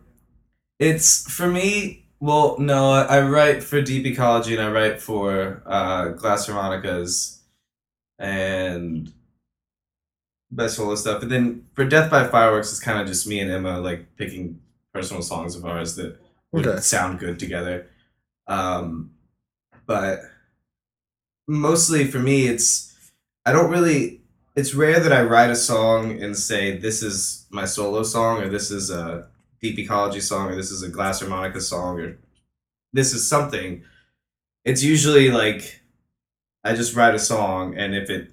It's 0.77 1.29
for 1.31 1.47
me. 1.47 2.07
Well, 2.19 2.57
no, 2.59 2.91
I, 2.91 3.19
I 3.19 3.21
write 3.21 3.63
for 3.63 3.81
Deep 3.81 4.05
Ecology 4.05 4.53
and 4.53 4.61
I 4.61 4.69
write 4.69 5.01
for 5.01 5.63
uh, 5.65 6.09
Glass 6.09 6.47
Harmonicas 6.47 7.39
and 8.17 9.13
best 10.51 10.75
solo 10.75 10.95
stuff. 10.95 11.21
And 11.21 11.31
then 11.31 11.65
for 11.75 11.85
Death 11.85 12.09
by 12.09 12.27
Fireworks, 12.27 12.71
it's 12.71 12.79
kind 12.79 12.99
of 12.99 13.07
just 13.07 13.27
me 13.27 13.39
and 13.39 13.51
Emma 13.51 13.79
like 13.79 14.15
picking 14.17 14.59
personal 14.93 15.21
songs 15.21 15.55
of 15.55 15.65
ours 15.65 15.95
that 15.95 16.17
would 16.51 16.65
Okay. 16.67 16.79
sound 16.81 17.19
good 17.19 17.39
together. 17.39 17.87
Um, 18.47 19.11
but 19.85 20.19
mostly 21.47 22.05
for 22.05 22.19
me, 22.19 22.47
it's 22.47 22.93
I 23.45 23.51
don't 23.51 23.71
really. 23.71 24.21
It's 24.55 24.73
rare 24.73 24.99
that 24.99 25.13
I 25.13 25.21
write 25.23 25.51
a 25.51 25.55
song 25.55 26.21
and 26.21 26.35
say 26.35 26.75
this 26.77 27.01
is 27.01 27.45
my 27.49 27.63
solo 27.65 28.03
song 28.03 28.41
or 28.41 28.49
this 28.49 28.71
is 28.71 28.89
a 28.89 29.27
Deep 29.61 29.79
Ecology 29.79 30.19
song 30.19 30.49
or 30.49 30.55
this 30.55 30.71
is 30.71 30.83
a 30.83 30.89
Glass 30.89 31.21
Harmonica 31.21 31.61
song 31.61 31.99
or 31.99 32.17
this 32.91 33.13
is 33.13 33.27
something. 33.27 33.83
It's 34.65 34.83
usually 34.83 35.31
like 35.31 35.81
I 36.65 36.75
just 36.75 36.95
write 36.95 37.15
a 37.15 37.19
song 37.19 37.77
and 37.77 37.95
if 37.95 38.09
it 38.09 38.31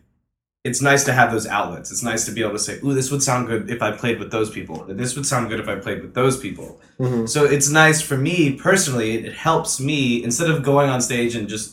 it's 0.68 0.80
nice 0.90 1.02
to 1.04 1.12
have 1.18 1.28
those 1.34 1.46
outlets. 1.58 1.90
It's 1.92 2.02
nice 2.12 2.22
to 2.26 2.32
be 2.36 2.40
able 2.42 2.52
to 2.60 2.64
say, 2.68 2.74
"Ooh, 2.84 2.94
this 2.98 3.08
would 3.10 3.22
sound 3.22 3.42
good 3.50 3.62
if 3.70 3.80
I 3.88 3.90
played 4.02 4.18
with 4.22 4.30
those 4.36 4.50
people. 4.50 4.76
This 4.88 5.14
would 5.16 5.26
sound 5.32 5.48
good 5.50 5.60
if 5.64 5.68
I 5.68 5.76
played 5.86 6.00
with 6.04 6.14
those 6.20 6.36
people." 6.46 6.68
Mhm. 7.00 7.28
So 7.28 7.44
it's 7.44 7.68
nice 7.84 8.00
for 8.08 8.16
me 8.28 8.36
personally. 8.68 9.10
It 9.28 9.34
helps 9.48 9.72
me 9.80 9.98
instead 10.28 10.50
of 10.50 10.62
going 10.62 10.88
on 10.94 11.00
stage 11.00 11.34
and 11.38 11.46
just 11.48 11.68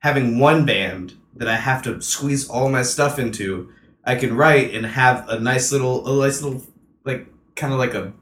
having 0.00 0.38
one 0.38 0.64
band 0.64 1.14
that 1.36 1.48
I 1.48 1.56
have 1.56 1.80
to 1.82 2.00
squeeze 2.00 2.48
all 2.48 2.68
my 2.68 2.82
stuff 2.82 3.18
into. 3.18 3.68
I 4.04 4.14
can 4.16 4.34
write 4.36 4.74
and 4.74 4.84
have 4.84 5.24
a 5.28 5.38
nice 5.38 5.70
little, 5.72 5.96
a 6.06 6.26
nice 6.26 6.42
little, 6.42 6.62
like 7.04 7.26
kind 7.56 7.72
of 7.72 7.78
like 7.78 7.94
a, 7.94 8.12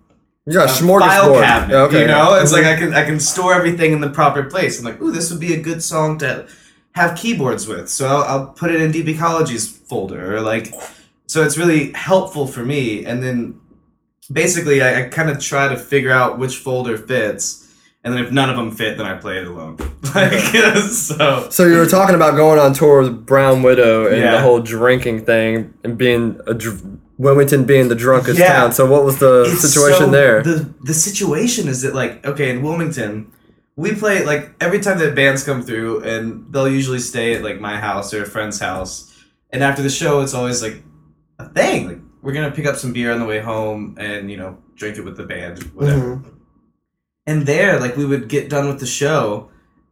You 0.47 0.53
got 0.55 0.71
a 0.71 0.83
file 0.85 1.35
cabinet. 1.41 1.75
Yeah, 1.75 1.83
okay. 1.83 2.01
You 2.03 2.07
know, 2.07 2.35
it's 2.35 2.51
Mhm. 2.53 2.57
like 2.59 2.65
I 2.73 2.77
can 2.77 2.95
I 2.95 3.05
can 3.05 3.19
store 3.21 3.53
everything 3.55 3.93
in 3.93 4.01
the 4.01 4.11
proper 4.21 4.43
place. 4.45 4.79
I'm 4.79 4.85
like, 4.85 5.01
ooh, 5.03 5.11
this 5.13 5.31
would 5.31 5.41
be 5.41 5.53
a 5.55 5.61
good 5.69 5.83
song 5.83 6.19
to 6.19 6.47
have 6.95 7.17
keyboards 7.17 7.67
with. 7.67 7.89
So 7.89 8.07
I'll, 8.09 8.23
I'll 8.25 8.47
put 8.49 8.71
it 8.71 8.81
in 8.81 8.91
Deep 8.93 9.07
Ecology's 9.09 9.69
folder 9.69 10.37
or 10.37 10.41
like. 10.41 10.73
So 11.27 11.45
it's 11.45 11.57
really 11.57 11.93
helpful 11.93 12.47
for 12.49 12.65
me. 12.65 13.05
And 13.05 13.23
then 13.23 13.61
basically, 14.33 14.83
I, 14.83 15.05
I 15.05 15.09
kind 15.09 15.31
of 15.31 15.39
try 15.39 15.69
to 15.69 15.77
figure 15.77 16.11
out 16.11 16.39
which 16.39 16.57
folder 16.57 16.99
fits. 16.99 17.69
And 18.03 18.15
then 18.15 18.25
if 18.25 18.33
none 18.33 18.49
of 18.51 18.57
them 18.57 18.71
fit, 18.73 18.97
then 18.97 19.07
I 19.07 19.15
play 19.19 19.39
it 19.39 19.47
alone. 19.47 19.77
like 20.15 20.33
so. 20.91 21.49
So 21.51 21.67
you 21.67 21.77
were 21.77 21.87
talking 21.87 22.15
about 22.17 22.35
going 22.35 22.59
on 22.59 22.73
tour 22.73 23.03
with 23.03 23.27
Brown 23.27 23.63
Widow 23.63 24.07
and 24.07 24.23
the 24.23 24.41
whole 24.41 24.61
drinking 24.61 25.25
thing 25.27 25.75
and 25.85 25.97
being 25.99 26.41
a 26.47 26.55
dr- 26.55 26.83
Wilmington 27.19 27.65
being 27.67 27.89
the 27.89 27.95
drunkest 27.95 28.41
Yeah. 28.41 28.55
town. 28.55 28.73
So 28.73 28.91
what 28.91 29.05
was 29.05 29.19
the 29.19 29.45
It's 29.47 29.61
situation 29.61 30.07
so- 30.07 30.11
there? 30.11 30.43
The 30.43 30.73
the 30.83 30.95
situation 30.95 31.69
is 31.69 31.83
that 31.83 31.95
like 31.95 32.25
okay 32.27 32.49
in 32.51 32.63
Wilmington, 32.63 33.31
we 33.81 33.95
play 33.95 34.25
like 34.25 34.43
every 34.61 34.81
time 34.81 34.99
that 34.99 35.15
bands 35.15 35.43
come 35.43 35.63
through 35.63 36.03
and 36.11 36.23
they'll 36.53 36.69
usually 36.81 36.99
stay 37.13 37.35
at 37.37 37.43
like 37.43 37.59
my 37.61 37.77
house 37.89 38.13
or 38.15 38.23
a 38.23 38.27
friend's 38.35 38.61
house, 38.61 38.93
and 39.53 39.63
after 39.69 39.83
the 39.83 39.89
show 40.01 40.21
it's 40.21 40.35
always 40.35 40.63
like 40.67 40.83
a 41.39 41.49
thing 41.59 41.89
like 41.89 42.01
we're 42.23 42.35
gonna 42.35 42.51
pick 42.59 42.67
up 42.67 42.77
some 42.77 42.93
beer 42.93 43.11
on 43.15 43.19
the 43.19 43.25
way 43.33 43.41
home 43.41 43.97
and 43.99 44.31
you 44.31 44.37
know 44.37 44.59
drink 44.77 44.99
it 44.99 45.05
with 45.09 45.17
the 45.17 45.25
band 45.25 45.63
whatever. 45.75 46.17
Mhm. 46.17 46.25
And 47.27 47.47
there 47.47 47.81
like 47.81 47.97
we 47.97 48.05
would 48.05 48.29
get 48.29 48.51
done 48.51 48.67
with 48.69 48.81
the 48.81 48.87
show 48.87 49.49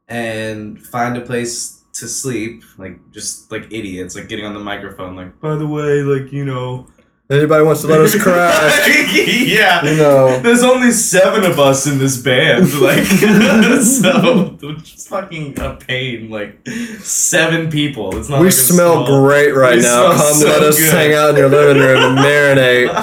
and 0.06 0.80
find 0.94 1.16
a 1.16 1.20
place 1.30 1.82
to 1.94 2.06
sleep 2.08 2.62
like 2.76 2.96
just 3.10 3.50
like 3.50 3.64
idiots 3.78 4.14
like 4.16 4.28
getting 4.28 4.44
on 4.44 4.54
the 4.54 4.60
microphone 4.72 5.16
like 5.16 5.40
by 5.40 5.54
the 5.56 5.66
way 5.66 6.02
like 6.02 6.32
you 6.32 6.44
know 6.44 6.86
Anybody 7.30 7.62
wants 7.62 7.82
to 7.82 7.88
let 7.88 8.00
us 8.00 8.14
crash? 8.22 8.88
yeah 9.46 9.84
you 9.84 9.96
know. 9.98 10.38
there's 10.40 10.62
only 10.62 10.90
seven 10.92 11.44
of 11.44 11.58
us 11.60 11.86
in 11.86 11.98
this 11.98 12.16
band, 12.22 12.72
like 12.80 13.04
so 13.04 14.56
it's 14.62 15.06
fucking 15.06 15.58
a 15.60 15.76
pain. 15.76 16.30
Like 16.30 16.66
seven 17.00 17.70
people. 17.70 18.16
It's 18.16 18.30
not. 18.30 18.40
We 18.40 18.46
like 18.46 18.54
smell 18.54 19.04
small- 19.06 19.26
great 19.26 19.52
right 19.54 19.76
We 19.76 19.82
now. 19.82 20.12
Come 20.12 20.34
so 20.34 20.46
let 20.46 20.62
us 20.62 20.78
good. 20.78 20.92
hang 20.94 21.12
out 21.14 21.30
in 21.30 21.36
your 21.36 21.50
living 21.50 21.82
room 21.82 22.02
and 22.02 22.18
marinate. 22.18 22.94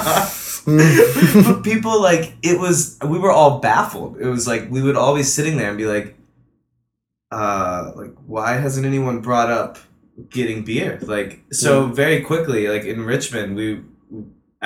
but 1.46 1.62
people 1.62 2.02
like 2.02 2.34
it 2.42 2.58
was. 2.58 2.98
We 3.06 3.18
were 3.18 3.30
all 3.30 3.60
baffled. 3.60 4.16
It 4.18 4.26
was 4.26 4.48
like 4.48 4.68
we 4.70 4.82
would 4.82 4.96
all 4.96 5.14
be 5.14 5.22
sitting 5.22 5.56
there 5.56 5.68
and 5.68 5.78
be 5.78 5.86
like, 5.86 6.16
uh, 7.30 7.92
like 7.94 8.12
why 8.26 8.54
hasn't 8.54 8.86
anyone 8.86 9.20
brought 9.20 9.50
up 9.50 9.78
getting 10.30 10.64
beer? 10.64 10.98
Like 11.02 11.44
so 11.52 11.86
very 11.86 12.22
quickly. 12.22 12.66
Like 12.66 12.82
in 12.84 13.04
Richmond, 13.04 13.54
we 13.54 13.82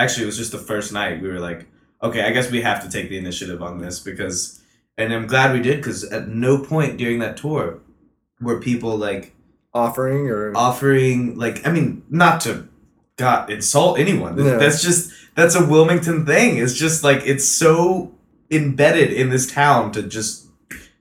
actually 0.02 0.24
it 0.24 0.26
was 0.26 0.36
just 0.36 0.52
the 0.52 0.58
first 0.58 0.92
night. 0.92 1.20
We 1.22 1.28
were 1.28 1.40
like, 1.40 1.66
okay, 2.02 2.22
I 2.24 2.30
guess 2.30 2.50
we 2.50 2.62
have 2.62 2.82
to 2.84 2.90
take 2.90 3.08
the 3.10 3.18
initiative 3.18 3.62
on 3.62 3.78
this 3.78 4.00
because, 4.00 4.60
and 4.96 5.12
I'm 5.12 5.26
glad 5.26 5.52
we 5.52 5.60
did 5.62 5.76
because 5.78 6.04
at 6.04 6.28
no 6.28 6.58
point 6.58 6.96
during 6.98 7.18
that 7.20 7.36
tour 7.36 7.78
were 8.40 8.60
people 8.60 8.96
like 8.96 9.34
Offering 9.72 10.26
or 10.28 10.52
offering 10.56 11.38
like 11.38 11.64
I 11.64 11.70
mean 11.70 12.02
not 12.10 12.40
to 12.40 12.66
God 13.16 13.50
insult 13.50 14.00
anyone. 14.00 14.34
No. 14.34 14.58
That's 14.58 14.82
just 14.82 15.12
that's 15.36 15.54
a 15.54 15.64
Wilmington 15.64 16.26
thing. 16.26 16.58
It's 16.58 16.74
just 16.74 17.04
like 17.04 17.20
it's 17.24 17.46
so 17.46 18.12
embedded 18.50 19.12
in 19.12 19.30
this 19.30 19.46
town 19.48 19.92
to 19.92 20.02
just 20.02 20.46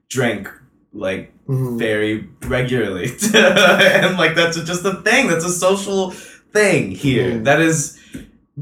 drink 0.07 0.49
like 0.93 1.33
Mhm. 1.47 1.79
very 1.79 2.29
regularly 2.43 3.05
and 3.33 4.17
like 4.19 4.35
that's 4.35 4.61
just 4.61 4.85
a 4.85 5.01
thing 5.01 5.27
that's 5.27 5.45
a 5.45 5.51
social 5.51 6.11
thing 6.53 6.91
here 6.91 7.31
Mhm. 7.31 7.45
that 7.45 7.59
is 7.59 7.98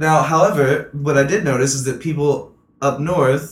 now 0.05 0.21
however 0.33 0.89
what 0.93 1.17
i 1.17 1.23
did 1.23 1.43
notice 1.43 1.73
is 1.73 1.83
that 1.85 1.99
people 2.07 2.53
up 2.81 2.99
north 2.99 3.45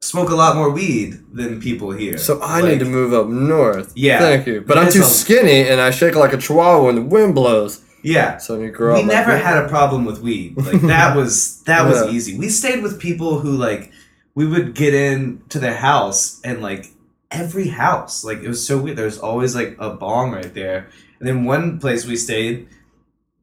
smoke 0.00 0.30
a 0.30 0.34
lot 0.34 0.56
more 0.56 0.70
weed 0.70 1.10
than 1.32 1.60
people 1.60 1.90
here 1.90 2.16
So 2.18 2.40
I 2.40 2.60
Like, 2.60 2.70
need 2.72 2.78
to 2.80 2.84
move 2.86 3.12
up 3.12 3.26
north. 3.28 3.92
Yeah. 3.94 4.18
Thank 4.18 4.46
you. 4.46 4.62
But 4.62 4.78
I'm 4.78 4.90
too 4.90 5.02
skinny 5.02 5.68
and 5.68 5.78
I 5.78 5.90
shake 5.90 6.14
like 6.14 6.32
a 6.32 6.38
chihuahua 6.38 6.84
when 6.86 6.94
the 6.94 7.02
wind 7.02 7.34
blows. 7.34 7.72
yeah 8.02 8.38
So 8.38 8.58
you 8.58 8.70
grow 8.70 8.94
we 8.94 9.00
up. 9.00 9.06
like 9.08 9.14
never 9.18 9.32
that. 9.32 9.44
had 9.44 9.58
a 9.64 9.68
problem 9.68 10.06
with 10.08 10.18
weed 10.20 10.56
like 10.56 10.80
that 10.96 11.14
was 11.14 11.62
that 11.64 11.82
was 11.86 11.98
Yeah. 12.06 12.10
easy 12.16 12.32
we 12.38 12.48
stayed 12.48 12.82
with 12.82 12.98
people 12.98 13.40
who 13.40 13.52
like 13.68 13.92
we 14.34 14.46
would 14.46 14.74
get 14.74 14.94
in 14.94 15.42
to 15.52 15.58
their 15.64 15.76
house 15.90 16.40
and 16.48 16.62
like 16.62 16.84
every 17.30 17.68
house 17.68 18.24
like 18.24 18.38
it 18.38 18.48
was 18.48 18.66
so 18.66 18.78
weird 18.78 18.96
there 18.96 19.04
was 19.12 19.18
always 19.18 19.54
like 19.54 19.76
a 19.78 19.90
bong 19.90 20.32
right 20.32 20.54
there 20.54 20.88
and 21.18 21.28
then 21.28 21.44
one 21.44 21.78
place 21.78 22.06
we 22.06 22.16
stayed 22.16 22.66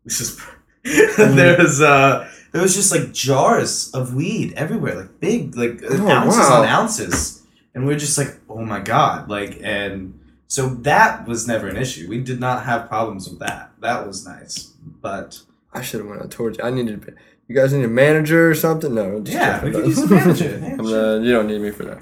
this 0.05 0.19
is 0.19 0.41
there 1.17 1.57
was 1.57 1.81
uh 1.81 2.29
there 2.51 2.61
was 2.61 2.73
just 2.75 2.91
like 2.91 3.11
jars 3.13 3.91
of 3.93 4.13
weed 4.13 4.53
everywhere 4.55 4.95
like 4.95 5.19
big 5.19 5.55
like 5.55 5.81
Oh, 5.89 6.07
ounces 6.09 6.39
wow. 6.49 6.61
on 6.61 6.67
ounces 6.67 7.43
and 7.75 7.85
we 7.85 7.93
are 7.93 7.99
just 7.99 8.17
like 8.17 8.35
oh 8.49 8.63
my 8.63 8.79
god 8.79 9.29
like 9.29 9.59
and 9.61 10.19
so 10.47 10.69
that 10.69 11.27
was 11.27 11.45
never 11.47 11.67
an 11.67 11.75
issue 11.77 12.07
we 12.09 12.19
did 12.21 12.39
not 12.39 12.63
have 12.65 12.87
problems 12.87 13.29
with 13.29 13.39
that 13.39 13.71
that 13.81 14.07
was 14.07 14.25
nice 14.25 14.73
but 15.01 15.41
I 15.73 15.81
should 15.81 15.99
have 15.99 16.09
went 16.09 16.21
on 16.21 16.29
tour. 16.29 16.53
I 16.63 16.71
needed. 16.71 17.15
You 17.47 17.55
guys 17.55 17.71
need 17.73 17.83
a 17.83 17.87
manager 17.89 18.49
or 18.49 18.55
something? 18.55 18.95
No. 18.95 19.19
Just 19.19 19.37
Yeah, 19.37 19.63
we 19.63 19.71
could 19.71 19.85
use 19.85 19.99
a 19.99 20.07
manager. 20.07 20.59
Uh, 20.79 21.19
you 21.19 21.31
don't 21.33 21.45
need 21.47 21.61
me 21.61 21.69
for 21.71 21.83
that. 21.83 22.01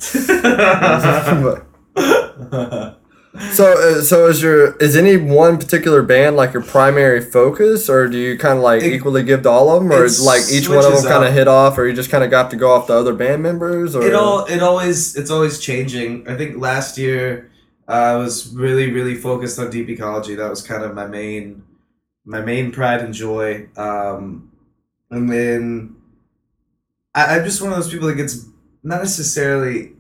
So, 3.54 3.74
uh, 3.74 4.02
so 4.02 4.28
is 4.28 4.42
your 4.42 4.76
is 4.78 4.96
any 4.96 5.18
one 5.18 5.58
particular 5.58 6.02
band 6.02 6.36
like 6.36 6.54
your 6.54 6.64
primary 6.64 7.22
focus, 7.22 7.90
or 7.90 8.08
do 8.08 8.18
you 8.18 8.38
kind 8.38 8.58
of 8.58 8.64
like 8.64 8.84
It- 8.84 8.94
equally 8.94 9.24
give 9.24 9.44
to 9.44 9.50
all 9.50 9.70
of 9.70 9.84
them, 9.84 9.92
or 9.92 10.08
like 10.24 10.44
each 10.52 10.70
one 10.70 10.78
of 10.86 10.94
them 10.94 11.04
kind 11.04 11.26
of 11.26 11.34
hit 11.34 11.48
off, 11.48 11.78
or 11.78 11.86
you 11.88 11.94
just 11.94 12.10
kind 12.10 12.24
of 12.24 12.30
got 12.30 12.50
to 12.52 12.56
go 12.58 12.72
off 12.72 12.88
the 12.88 12.94
other 12.94 13.14
band 13.14 13.44
members, 13.44 13.96
or 13.96 14.04
it 14.08 14.14
all 14.14 14.46
it 14.46 14.62
always 14.62 15.16
it's 15.16 15.30
always 15.32 15.60
changing. 15.60 16.28
I 16.28 16.36
think 16.36 16.58
last 16.58 16.98
year 16.98 17.52
uh, 17.88 17.92
I 17.92 18.16
was 18.16 18.54
really 18.54 18.92
really 18.92 19.16
focused 19.16 19.60
on 19.60 19.70
deep 19.70 19.90
ecology. 19.90 20.36
That 20.36 20.50
was 20.50 20.62
kind 20.62 20.84
of 20.84 20.94
my 20.94 21.08
main 21.08 21.64
my 22.26 22.42
main 22.42 22.72
pride 22.72 23.02
and 23.02 23.14
joy. 23.14 23.68
Um, 23.78 24.52
and 25.12 25.30
then 25.30 25.96
I, 27.14 27.38
I'm 27.38 27.44
just 27.44 27.62
one 27.62 27.72
of 27.72 27.78
those 27.78 27.92
people 27.92 28.08
that 28.08 28.16
gets 28.16 28.46
not 28.84 29.00
necessarily. 29.02 29.92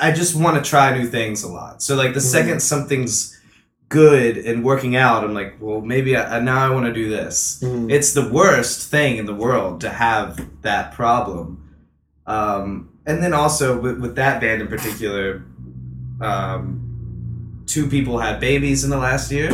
I 0.00 0.12
just 0.12 0.34
want 0.34 0.62
to 0.62 0.68
try 0.68 0.96
new 0.96 1.06
things 1.06 1.42
a 1.42 1.48
lot. 1.48 1.82
So 1.82 1.94
like 1.96 2.14
the 2.14 2.20
Mhm. 2.20 2.32
second 2.36 2.60
something's 2.60 3.36
good 3.88 4.36
and 4.36 4.64
working 4.64 4.96
out, 4.96 5.22
I'm 5.24 5.32
like, 5.34 5.56
well, 5.60 5.80
maybe 5.80 6.16
I, 6.16 6.40
now 6.40 6.58
I 6.66 6.70
want 6.74 6.86
to 6.86 6.92
do 6.92 7.08
this. 7.08 7.60
Mhm. 7.62 7.90
It's 7.90 8.12
the 8.12 8.28
worst 8.28 8.90
thing 8.90 9.16
in 9.16 9.26
the 9.26 9.34
world 9.34 9.80
to 9.82 9.88
have 9.90 10.40
that 10.62 10.92
problem. 10.92 11.58
Um, 12.26 12.88
and 13.06 13.22
then 13.22 13.32
also 13.32 13.78
with, 13.80 13.98
with 14.00 14.16
that 14.16 14.40
band 14.40 14.60
in 14.60 14.66
particular, 14.68 15.42
um, 16.20 16.80
two 17.66 17.86
people 17.86 18.18
had 18.18 18.40
babies 18.40 18.82
in 18.84 18.90
the 18.90 18.96
last 18.98 19.30
year, 19.30 19.50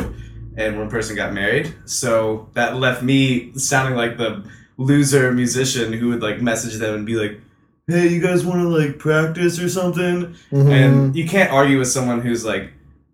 and 0.57 0.79
one 0.79 0.89
person 0.89 1.15
got 1.17 1.33
married. 1.35 1.75
So 1.85 2.49
that 2.55 2.77
left 2.77 3.03
me 3.03 3.53
sounding 3.57 3.97
like 3.97 4.17
the 4.17 4.43
loser 4.79 5.33
musician 5.33 5.93
who 5.93 6.09
would 6.09 6.23
like 6.23 6.41
message 6.41 6.77
them 6.79 6.95
and 6.95 7.07
be 7.07 7.17
like, 7.17 7.41
"Hey, 7.93 8.09
you 8.09 8.21
guys 8.21 8.45
want 8.45 8.61
to 8.63 8.69
like 8.69 8.99
practice 8.99 9.61
or 9.61 9.69
something?" 9.69 10.35
Mhm. 10.53 10.71
And 10.71 11.17
you 11.17 11.27
can't 11.29 11.53
argue 11.53 11.79
with 11.79 11.89
someone 11.89 12.21
who's 12.21 12.45
like, 12.45 12.65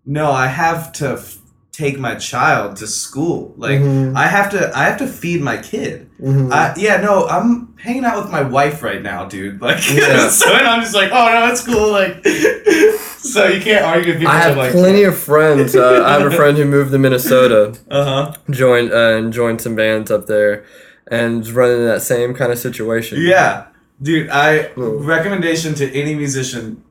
"No, 0.05 0.31
I 0.31 0.47
have 0.47 0.91
to 0.93 1.09
f- 1.13 1.35
take 1.71 1.97
my 1.99 2.15
child 2.15 2.75
to 2.77 2.87
school. 2.87 3.53
Like, 3.57 3.79
Mhm. 3.79 4.13
I 4.15 4.27
have 4.27 4.49
to, 4.51 4.71
I 4.77 4.83
have 4.85 4.97
to 4.97 5.07
feed 5.07 5.41
my 5.41 5.57
kid." 5.57 6.07
Mhm. 6.21 6.51
I, 6.51 6.73
yeah, 6.77 6.99
no, 7.01 7.25
I'm 7.27 7.69
hanging 7.77 8.03
out 8.03 8.17
with 8.21 8.31
my 8.31 8.41
wife 8.41 8.83
right 8.83 9.01
now, 9.01 9.25
dude. 9.25 9.61
Like, 9.67 9.81
Yeah. 9.93 10.27
so 10.39 10.53
and 10.53 10.67
I'm 10.67 10.81
just 10.81 10.93
like, 10.95 11.11
oh 11.13 11.27
no, 11.33 11.47
it's 11.51 11.63
cool. 11.65 11.91
Like, 11.91 12.15
so 13.33 13.45
you 13.47 13.61
can't 13.61 13.85
argue 13.85 14.11
with 14.13 14.19
people. 14.19 14.33
I 14.33 14.39
have 14.39 14.57
like, 14.57 14.71
plenty 14.71 15.03
of 15.03 15.17
friends. 15.17 15.75
Uh, 15.75 16.03
I 16.05 16.13
have 16.19 16.25
a 16.31 16.35
friend 16.35 16.57
who 16.57 16.65
moved 16.65 16.91
to 16.91 16.97
Minnesota, 16.97 17.73
Uh 17.89 18.03
huh. 18.03 18.33
joined 18.49 18.91
uh, 18.91 19.15
and 19.17 19.31
joined 19.33 19.61
some 19.61 19.75
bands 19.75 20.11
up 20.11 20.25
there, 20.27 20.63
and 21.09 21.47
running 21.49 21.85
that 21.85 22.01
same 22.01 22.33
kind 22.33 22.51
of 22.51 22.59
situation. 22.59 23.21
Yeah, 23.21 23.63
dude. 24.01 24.29
I 24.29 24.71
recommendation 24.75 25.73
to 25.75 25.91
any 25.93 26.15
musician: 26.15 26.83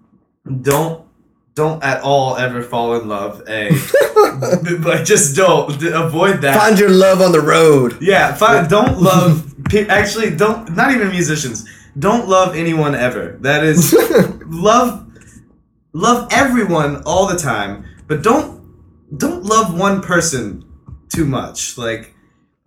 don't, 0.62 1.06
don't 1.54 1.82
at 1.82 2.02
all 2.02 2.36
ever 2.36 2.62
fall 2.62 3.00
in 3.00 3.08
love. 3.08 3.42
A, 3.48 3.70
like, 4.80 5.04
just 5.04 5.36
don't 5.36 5.78
D- 5.78 5.90
avoid 5.92 6.40
that. 6.42 6.56
Find 6.56 6.78
your 6.78 6.90
love 6.90 7.20
on 7.20 7.32
the 7.32 7.40
road. 7.40 7.98
Yeah, 8.00 8.34
fine. 8.34 8.68
Don't 8.68 9.00
love. 9.10 9.54
Actually, 9.74 10.34
don't. 10.36 10.74
Not 10.74 10.92
even 10.94 11.08
musicians. 11.10 11.68
Don't 11.98 12.28
love 12.28 12.54
anyone 12.54 12.94
ever. 12.94 13.38
That 13.40 13.64
is 13.64 13.92
love. 14.46 15.04
Love 15.94 16.28
everyone 16.30 17.02
all 17.06 17.26
the 17.26 17.38
time, 17.38 17.84
but 18.06 18.22
don't 18.22 18.58
don't 19.16 19.42
love 19.44 19.76
one 19.76 20.00
person 20.02 20.64
too 21.08 21.24
much. 21.24 21.76
Like 21.78 22.14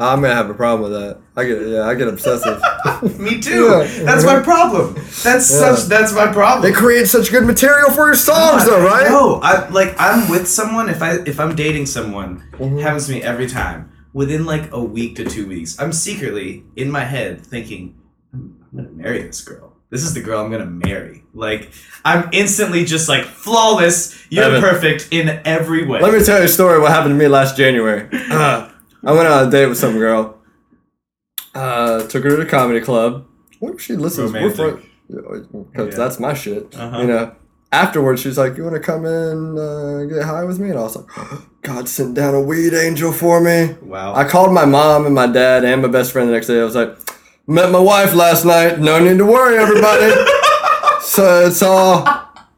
I'm 0.09 0.21
gonna 0.21 0.33
have 0.35 0.49
a 0.49 0.53
problem 0.53 0.91
with 0.91 0.99
that. 0.99 1.17
I 1.35 1.45
get 1.45 1.61
yeah, 1.67 1.83
I 1.83 1.93
get 1.95 2.07
obsessive. 2.07 2.61
me 3.19 3.39
too. 3.39 3.65
Yeah. 3.67 4.03
That's 4.03 4.23
my 4.25 4.39
problem. 4.41 4.95
That's 4.95 5.23
Yeah. 5.51 5.75
such. 5.75 5.85
That's 5.87 6.13
my 6.13 6.27
problem. 6.31 6.61
they 6.63 6.71
create 6.77 7.07
such 7.07 7.31
good 7.31 7.45
material 7.45 7.89
for 7.91 8.05
your 8.05 8.15
songs, 8.15 8.65
though, 8.65 8.83
right? 8.83 9.07
No, 9.09 9.39
I 9.41 9.67
like 9.69 9.95
I'm 9.99 10.29
with 10.29 10.47
someone. 10.47 10.89
If 10.89 11.01
I 11.01 11.17
if 11.25 11.39
I'm 11.39 11.55
dating 11.55 11.85
someone, 11.85 12.43
Mhm. 12.59 12.79
it 12.79 12.81
happens 12.81 13.05
to 13.07 13.11
me 13.13 13.21
every 13.21 13.47
time. 13.47 13.89
Within 14.13 14.45
like 14.45 14.71
a 14.73 14.83
week 14.83 15.15
to 15.17 15.23
two 15.23 15.47
weeks, 15.47 15.77
I'm 15.79 15.93
secretly 15.93 16.63
in 16.75 16.91
my 16.91 17.05
head 17.05 17.45
thinking, 17.45 17.95
I'm, 18.33 18.55
I'm 18.71 18.77
gonna 18.83 18.91
marry 18.95 19.21
this 19.23 19.41
girl. 19.41 19.73
This 19.89 20.03
is 20.03 20.13
the 20.13 20.21
girl 20.21 20.39
I'm 20.43 20.51
gonna 20.51 20.65
marry. 20.65 21.23
Like 21.33 21.71
I'm 22.03 22.27
instantly 22.33 22.83
just 22.85 23.07
like 23.07 23.23
flawless. 23.25 24.17
You're 24.29 24.45
Evan. 24.45 24.61
perfect 24.61 25.07
in 25.11 25.39
every 25.45 25.85
way. 25.85 26.01
Let 26.01 26.13
me 26.13 26.23
tell 26.23 26.39
you 26.39 26.45
a 26.45 26.47
story. 26.49 26.79
What 26.79 26.91
happened 26.91 27.11
to 27.13 27.17
me 27.19 27.27
last 27.27 27.55
January? 27.55 28.07
Uh, 28.31 28.67
I 29.03 29.11
went 29.13 29.27
on 29.27 29.47
a 29.47 29.51
date 29.51 29.65
with 29.67 29.77
some 29.77 29.97
girl. 29.97 30.37
Uh, 31.53 32.07
took 32.07 32.23
her 32.23 32.29
to 32.31 32.35
the 32.37 32.45
comedy 32.45 32.81
club. 32.81 33.25
What 33.59 33.75
if 33.75 33.81
she 33.81 33.95
listens? 33.95 34.31
We're 34.31 34.49
Romantic. 34.49 34.85
because 35.09 35.93
Yeah. 35.93 35.97
that's 35.97 36.19
my 36.19 36.33
shit. 36.33 36.73
Uh-huh. 36.77 36.99
You 36.99 37.07
know. 37.07 37.35
Afterwards, 37.73 38.21
she's 38.21 38.37
like, 38.37 38.57
"You 38.57 38.63
want 38.63 38.75
to 38.75 38.81
come 38.81 39.05
in, 39.05 39.57
uh, 39.57 40.03
get 40.03 40.23
high 40.25 40.43
with 40.43 40.59
me?" 40.59 40.69
And 40.71 40.79
I 40.79 40.81
was 40.83 40.95
like, 40.97 41.05
"God 41.61 41.87
sent 41.87 42.15
down 42.15 42.35
a 42.35 42.41
weed 42.41 42.73
angel 42.73 43.11
for 43.13 43.39
me." 43.39 43.75
wow. 43.81 44.13
I 44.13 44.25
called 44.25 44.53
my 44.53 44.65
mom 44.65 45.05
and 45.05 45.15
my 45.15 45.27
dad 45.27 45.63
and 45.63 45.81
my 45.81 45.87
best 45.87 46.11
friend 46.11 46.27
the 46.27 46.33
next 46.33 46.47
day. 46.47 46.59
I 46.59 46.63
was 46.65 46.75
like, 46.75 46.97
"Met 47.47 47.71
my 47.71 47.79
wife 47.79 48.13
last 48.13 48.43
night. 48.45 48.79
No 48.79 48.99
need 48.99 49.17
to 49.19 49.25
worry, 49.25 49.57
everybody." 49.57 50.11
so 51.01 51.45
it's 51.47 51.61
all. 51.61 52.03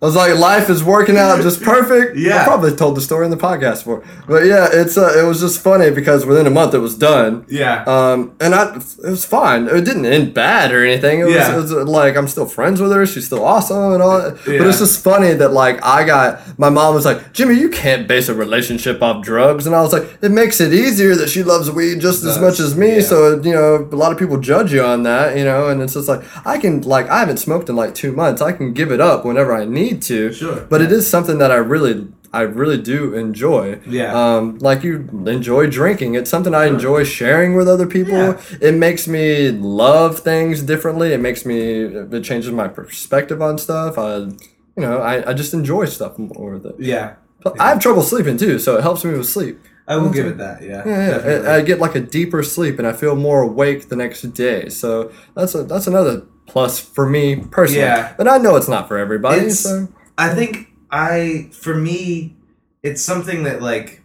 I 0.03 0.05
was 0.05 0.15
like, 0.17 0.37
life 0.37 0.69
is 0.69 0.83
working 0.83 1.15
out 1.17 1.41
just 1.41 1.63
perfect. 1.73 2.17
Yeah. 2.17 2.41
I 2.41 2.43
probably 2.43 2.75
told 2.75 2.97
the 2.97 3.01
story 3.01 3.23
in 3.23 3.31
the 3.31 3.37
podcast 3.37 3.85
before, 3.85 4.03
but 4.27 4.45
yeah, 4.45 4.67
it's 4.71 4.97
uh, 4.97 5.13
it 5.17 5.23
was 5.25 5.39
just 5.39 5.61
funny 5.63 5.91
because 5.91 6.25
within 6.25 6.45
a 6.45 6.49
month 6.49 6.73
it 6.73 6.79
was 6.79 6.97
done. 6.97 7.45
yeah. 7.47 7.83
Um, 7.87 8.35
and 8.41 8.53
I, 8.53 8.75
it 8.75 9.09
was 9.09 9.23
fine. 9.23 9.67
It 9.67 9.85
didn't 9.85 10.05
end 10.05 10.33
bad 10.33 10.73
or 10.73 10.83
anything. 10.85 11.21
It 11.21 11.23
was, 11.25 11.35
Yeah. 11.35 11.53
it 11.53 11.61
was 11.61 11.71
uh, 11.71 11.85
like 11.85 12.17
I'm 12.17 12.27
still 12.27 12.45
friends 12.45 12.81
with 12.81 12.91
her. 12.91 13.05
She's 13.05 13.25
still 13.27 13.45
awesome 13.45 13.93
and 13.93 14.03
all. 14.03 14.19
that. 14.21 14.35
But 14.45 14.67
it's 14.67 14.79
just 14.79 15.01
funny 15.01 15.33
that 15.35 15.53
like 15.53 15.81
I 15.85 16.03
got 16.05 16.59
my 16.59 16.69
mom 16.69 16.93
was 16.95 17.05
like, 17.05 17.31
Jimmy, 17.31 17.55
you 17.55 17.69
can't 17.69 18.05
base 18.05 18.27
a 18.27 18.35
relationship 18.35 19.01
off 19.01 19.23
drugs, 19.23 19.65
and 19.65 19.73
I 19.73 19.81
was 19.81 19.93
like, 19.93 20.05
it 20.21 20.31
makes 20.31 20.59
it 20.59 20.73
easier 20.73 21.15
that 21.15 21.29
she 21.29 21.43
loves 21.43 21.71
weed 21.71 22.01
just 22.01 22.25
as 22.25 22.37
much 22.39 22.59
as 22.59 22.75
me. 22.75 22.95
yeah. 22.97 23.01
So 23.01 23.41
you 23.41 23.53
know, 23.53 23.87
a 23.89 23.95
lot 23.95 24.11
of 24.11 24.17
people 24.19 24.37
judge 24.37 24.73
you 24.73 24.83
on 24.83 25.03
that, 25.03 25.37
you 25.37 25.45
know, 25.45 25.69
and 25.69 25.81
it's 25.81 25.93
just 25.93 26.09
like 26.09 26.23
I 26.45 26.57
can 26.57 26.81
like 26.81 27.07
I 27.09 27.19
haven't 27.19 27.37
smoked 27.37 27.69
in 27.69 27.77
like 27.77 27.95
two 27.95 28.11
months. 28.11 28.41
I 28.41 28.51
can 28.51 28.73
give 28.73 28.91
it 28.91 28.99
up 28.99 29.23
whenever 29.23 29.53
I 29.55 29.63
need 29.63 29.92
to. 30.01 30.33
Sure. 30.33 30.61
But 30.69 30.81
it 30.81 30.91
is 30.91 31.09
something 31.09 31.37
that 31.37 31.51
I 31.51 31.55
really. 31.55 32.07
I 32.35 32.41
really 32.41 32.81
do 32.81 33.13
enjoy. 33.13 33.79
Yeah. 33.85 34.11
Um, 34.11 34.57
like 34.57 34.81
you 34.83 35.07
enjoy 35.27 35.67
drinking. 35.69 36.15
It's 36.15 36.31
something 36.31 36.55
I 36.55 36.65
enjoy 36.65 37.03
sharing 37.03 37.53
with 37.53 37.69
other 37.69 37.85
people. 37.85 38.15
Yeah. 38.17 38.41
It 38.59 38.73
makes 38.73 39.07
me 39.07 39.51
love 39.51 40.17
things 40.17 40.63
differently. 40.63 41.13
It 41.13 41.19
makes 41.19 41.45
me 41.45 41.83
it 41.83 42.23
changes 42.23 42.51
my 42.51 42.67
perspective 42.67 43.39
on 43.39 43.59
stuff. 43.59 43.99
I 43.99 44.15
you 44.15 44.31
know, 44.77 44.97
I, 44.97 45.29
I 45.29 45.33
just 45.33 45.53
enjoy 45.53 45.85
stuff 45.85 46.17
more 46.17 46.53
with 46.53 46.65
it. 46.65 46.75
yeah. 46.79 47.17
But 47.43 47.59
I 47.61 47.69
have 47.69 47.79
trouble 47.79 48.01
sleeping 48.01 48.37
too, 48.37 48.57
so 48.57 48.77
it 48.77 48.81
helps 48.81 49.05
me 49.05 49.11
with 49.15 49.27
sleep. 49.29 49.59
I 49.87 49.97
will 49.97 50.09
give 50.09 50.25
it 50.25 50.37
that. 50.37 50.63
Yeah. 50.63 50.81
Yeah, 50.87 51.27
yeah. 51.27 51.51
I, 51.51 51.55
I 51.57 51.61
get 51.61 51.77
like 51.77 51.93
a 51.93 51.99
deeper 51.99 52.41
sleep 52.41 52.79
and 52.79 52.87
I 52.87 52.93
feel 52.93 53.15
more 53.15 53.41
awake 53.41 53.89
the 53.89 53.95
next 53.97 54.21
day. 54.33 54.69
So 54.69 55.11
that's 55.35 55.53
a 55.53 55.63
that's 55.63 55.85
another 55.85 56.25
plus 56.45 56.79
for 56.79 57.07
me 57.07 57.37
personally. 57.37 57.81
Yeah. 57.81 58.13
But 58.17 58.27
I 58.27 58.37
know 58.37 58.55
it's 58.55 58.67
not 58.67 58.87
for 58.87 58.97
everybody. 58.97 59.49
So 59.49 59.87
I 60.17 60.29
think 60.33 60.69
I, 60.91 61.49
for 61.51 61.75
me, 61.75 62.35
it's 62.83 63.01
something 63.01 63.43
that 63.43 63.61
like 63.61 64.01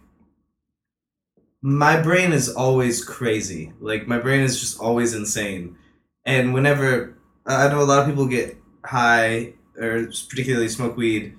my 1.61 2.01
brain 2.01 2.31
is 2.31 2.49
always 2.49 3.03
crazy. 3.03 3.73
Like 3.79 4.07
my 4.07 4.17
brain 4.17 4.41
is 4.41 4.59
just 4.59 4.79
always 4.79 5.13
insane. 5.13 5.77
And 6.25 6.53
whenever 6.53 7.17
I 7.45 7.67
know 7.67 7.81
a 7.81 7.83
lot 7.83 7.99
of 7.99 8.07
people 8.07 8.27
get 8.27 8.57
high 8.85 9.53
or 9.77 10.05
particularly 10.29 10.69
smoke 10.69 10.95
weed 10.95 11.35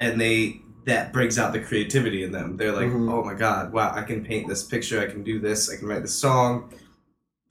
and 0.00 0.20
they 0.20 0.60
that 0.84 1.12
brings 1.12 1.38
out 1.38 1.52
the 1.52 1.60
creativity 1.60 2.24
in 2.24 2.32
them. 2.32 2.56
They're 2.56 2.72
like, 2.72 2.88
Mhm. 2.88 3.10
"Oh 3.12 3.22
my 3.24 3.34
god, 3.34 3.72
wow, 3.72 3.92
I 3.94 4.02
can 4.02 4.24
paint 4.24 4.48
this 4.48 4.64
picture, 4.64 5.00
I 5.00 5.06
can 5.06 5.22
do 5.22 5.38
this, 5.38 5.70
I 5.70 5.76
can 5.76 5.86
write 5.86 6.02
this 6.02 6.14
song, 6.14 6.72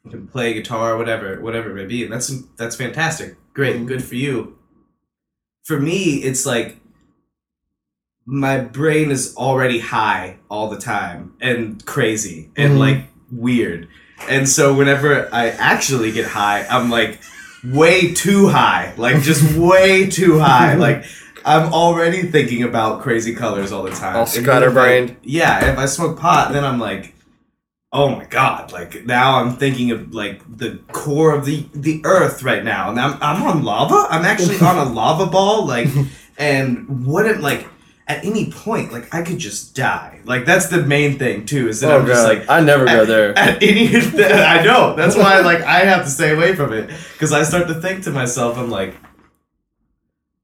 can 0.10 0.28
play 0.28 0.54
guitar, 0.54 0.98
whatever, 0.98 1.40
whatever 1.42 1.70
it 1.72 1.76
may 1.76 1.86
be." 1.86 2.04
And 2.04 2.12
that's 2.12 2.32
that's 2.58 2.76
fantastic. 2.76 3.36
Great, 3.54 3.78
Mhm. 3.78 3.88
good 3.88 4.04
for 4.04 4.16
you. 4.16 4.56
For 5.66 5.80
me, 5.80 6.16
it's 6.24 6.46
like 6.46 6.78
my 8.26 8.60
brain 8.60 9.12
is 9.12 9.36
already 9.36 9.80
high 9.80 10.38
all 10.50 10.70
the 10.70 10.78
time 10.80 11.34
and 11.42 11.84
crazy 11.86 12.50
and 12.56 12.74
Mhm. 12.74 12.80
like 12.80 13.04
weird. 13.32 13.88
And 14.30 14.48
so 14.48 14.74
whenever 14.74 15.28
I 15.34 15.50
actually 15.50 16.12
get 16.12 16.28
high, 16.28 16.66
I'm 16.70 16.90
like 16.90 17.20
way 17.64 18.14
too 18.14 18.48
high. 18.48 18.94
Like 18.98 19.22
just 19.22 19.44
way 19.58 20.08
too 20.08 20.40
high. 20.40 20.76
Like 20.88 21.06
I'm 21.44 21.74
already 21.74 22.22
thinking 22.24 22.62
about 22.62 23.02
crazy 23.02 23.34
colors 23.34 23.72
all 23.72 23.82
the 23.84 23.90
time. 23.92 24.16
All 24.16 24.22
And 24.22 24.30
then 24.32 24.44
if 24.44 24.46
scatterbrained. 24.46 25.10
I- 25.12 25.16
Yeah, 25.24 25.72
if 25.72 25.78
I 25.80 25.88
smoke 25.88 26.20
pot, 26.20 26.54
then 26.54 26.64
I'm 26.64 26.80
like, 26.80 27.16
oh 27.92 28.16
my 28.16 28.26
god! 28.26 28.72
Like 28.72 29.06
now 29.06 29.36
I'm 29.40 29.56
thinking 29.56 29.92
of 29.92 30.14
like 30.14 30.42
the 30.58 30.80
core 30.92 31.34
of 31.34 31.46
the 31.46 31.66
the 31.74 32.02
earth 32.06 32.44
right 32.44 32.64
now, 32.64 32.90
and 32.90 33.00
I'm 33.00 33.18
I'm 33.22 33.44
on 33.44 33.64
lava. 33.64 34.08
I'm 34.10 34.26
actually 34.26 34.60
on 34.60 34.78
a 34.78 34.86
lava 34.94 35.26
ball. 35.26 35.66
Like, 35.66 35.88
and 36.38 37.06
wouldn't 37.06 37.42
like 37.42 37.68
at 38.08 38.26
any 38.26 38.52
point 38.52 38.92
like 38.92 39.14
I 39.14 39.22
could 39.22 39.38
just 39.38 39.76
die. 39.76 40.20
Like 40.26 40.46
that's 40.46 40.68
the 40.68 40.84
main 40.84 41.18
thing 41.18 41.46
too. 41.46 41.68
Is 41.68 41.80
that 41.82 41.92
oh 41.92 42.00
I'm 42.00 42.06
just 42.06 42.26
like 42.26 42.50
I 42.50 42.60
never 42.60 42.86
go 42.86 43.06
there. 43.06 43.34
at 43.38 43.62
any 43.62 43.88
I 43.96 44.64
know. 44.64 44.96
That's 44.96 45.16
why 45.16 45.40
like 45.40 45.62
I 45.62 45.80
have 45.80 46.04
to 46.06 46.10
stay 46.10 46.34
away 46.34 46.56
from 46.56 46.74
it 46.74 46.90
because 47.14 47.32
I 47.32 47.44
start 47.44 47.68
to 47.68 47.76
think 47.76 48.04
to 48.04 48.12
myself, 48.12 48.58
I'm 48.58 48.70
like, 48.70 48.96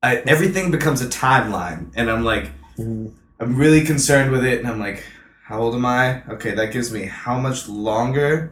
I, 0.02 0.18
everything 0.18 0.72
becomes 0.72 1.02
a 1.02 1.08
timeline, 1.08 1.92
and 1.96 2.10
I'm 2.10 2.24
like, 2.24 2.52
mm. 2.78 3.12
I'm 3.40 3.56
really 3.56 3.84
concerned 3.84 4.32
with 4.32 4.46
it, 4.46 4.60
and 4.60 4.68
I'm 4.68 4.80
like, 4.80 5.04
how 5.48 5.62
old 5.62 5.76
am 5.76 5.86
I? 5.86 6.24
Okay, 6.28 6.52
that 6.56 6.74
gives 6.74 6.92
me 6.92 7.04
how 7.06 7.40
much 7.40 7.70
longer? 7.70 8.52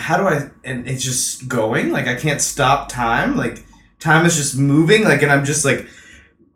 How 0.00 0.16
do 0.16 0.24
I? 0.24 0.50
And 0.64 0.88
it's 0.88 1.04
just 1.04 1.46
going. 1.46 1.92
Like 1.92 2.08
I 2.08 2.16
can't 2.16 2.40
stop 2.40 2.88
time. 2.88 3.36
Like 3.36 3.64
time 4.00 4.26
is 4.26 4.34
just 4.34 4.58
moving. 4.58 5.04
Like 5.04 5.22
and 5.22 5.30
I'm 5.30 5.44
just 5.44 5.64
like 5.64 5.86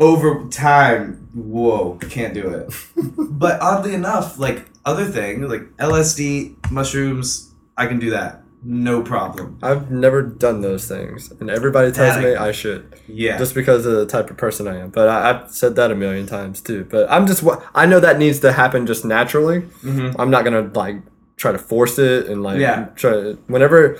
over 0.01 0.49
time. 0.49 1.29
Whoa, 1.33 1.97
can't 2.11 2.35
do 2.35 2.49
it. 2.49 2.75
but 3.17 3.61
oddly 3.61 3.95
enough, 3.95 4.37
like 4.37 4.67
other 4.85 5.05
thing, 5.05 5.43
like 5.49 5.63
LSD, 5.77 6.73
mushrooms, 6.73 7.53
I 7.77 7.87
can 7.87 8.01
do 8.01 8.11
that. 8.11 8.43
No 8.65 9.03
problem. 9.03 9.59
I've 9.63 9.91
never 9.91 10.23
done 10.23 10.61
those 10.61 10.87
things, 10.87 11.33
and 11.41 11.51
everybody 11.51 11.91
tells 11.91 12.17
me 12.23 12.37
I 12.37 12.53
should, 12.53 12.95
Yeah. 13.09 13.37
just 13.37 13.55
because 13.55 13.85
of 13.87 13.95
the 13.95 14.07
type 14.07 14.31
of 14.31 14.37
person 14.37 14.69
I 14.69 14.79
am. 14.79 14.91
But 14.91 15.09
I, 15.09 15.31
I've 15.31 15.51
said 15.51 15.75
that 15.77 15.91
a 15.91 15.97
million 15.97 16.27
times 16.27 16.61
too. 16.61 16.87
But 16.89 17.11
I'm 17.11 17.27
just 17.27 17.43
what 17.43 17.65
I 17.75 17.87
know 17.87 17.99
that 17.99 18.19
needs 18.19 18.39
to 18.41 18.53
happen 18.53 18.87
just 18.87 19.05
naturally. 19.05 19.61
hmm 19.83 20.11
I'm 20.19 20.31
not 20.31 20.45
gonna 20.45 20.71
like 20.75 20.97
try 21.37 21.51
to 21.51 21.59
force 21.59 21.99
it 21.99 22.27
and 22.29 22.43
like 22.45 22.61
Yeah. 22.61 22.87
try 22.95 23.33
whenever. 23.49 23.99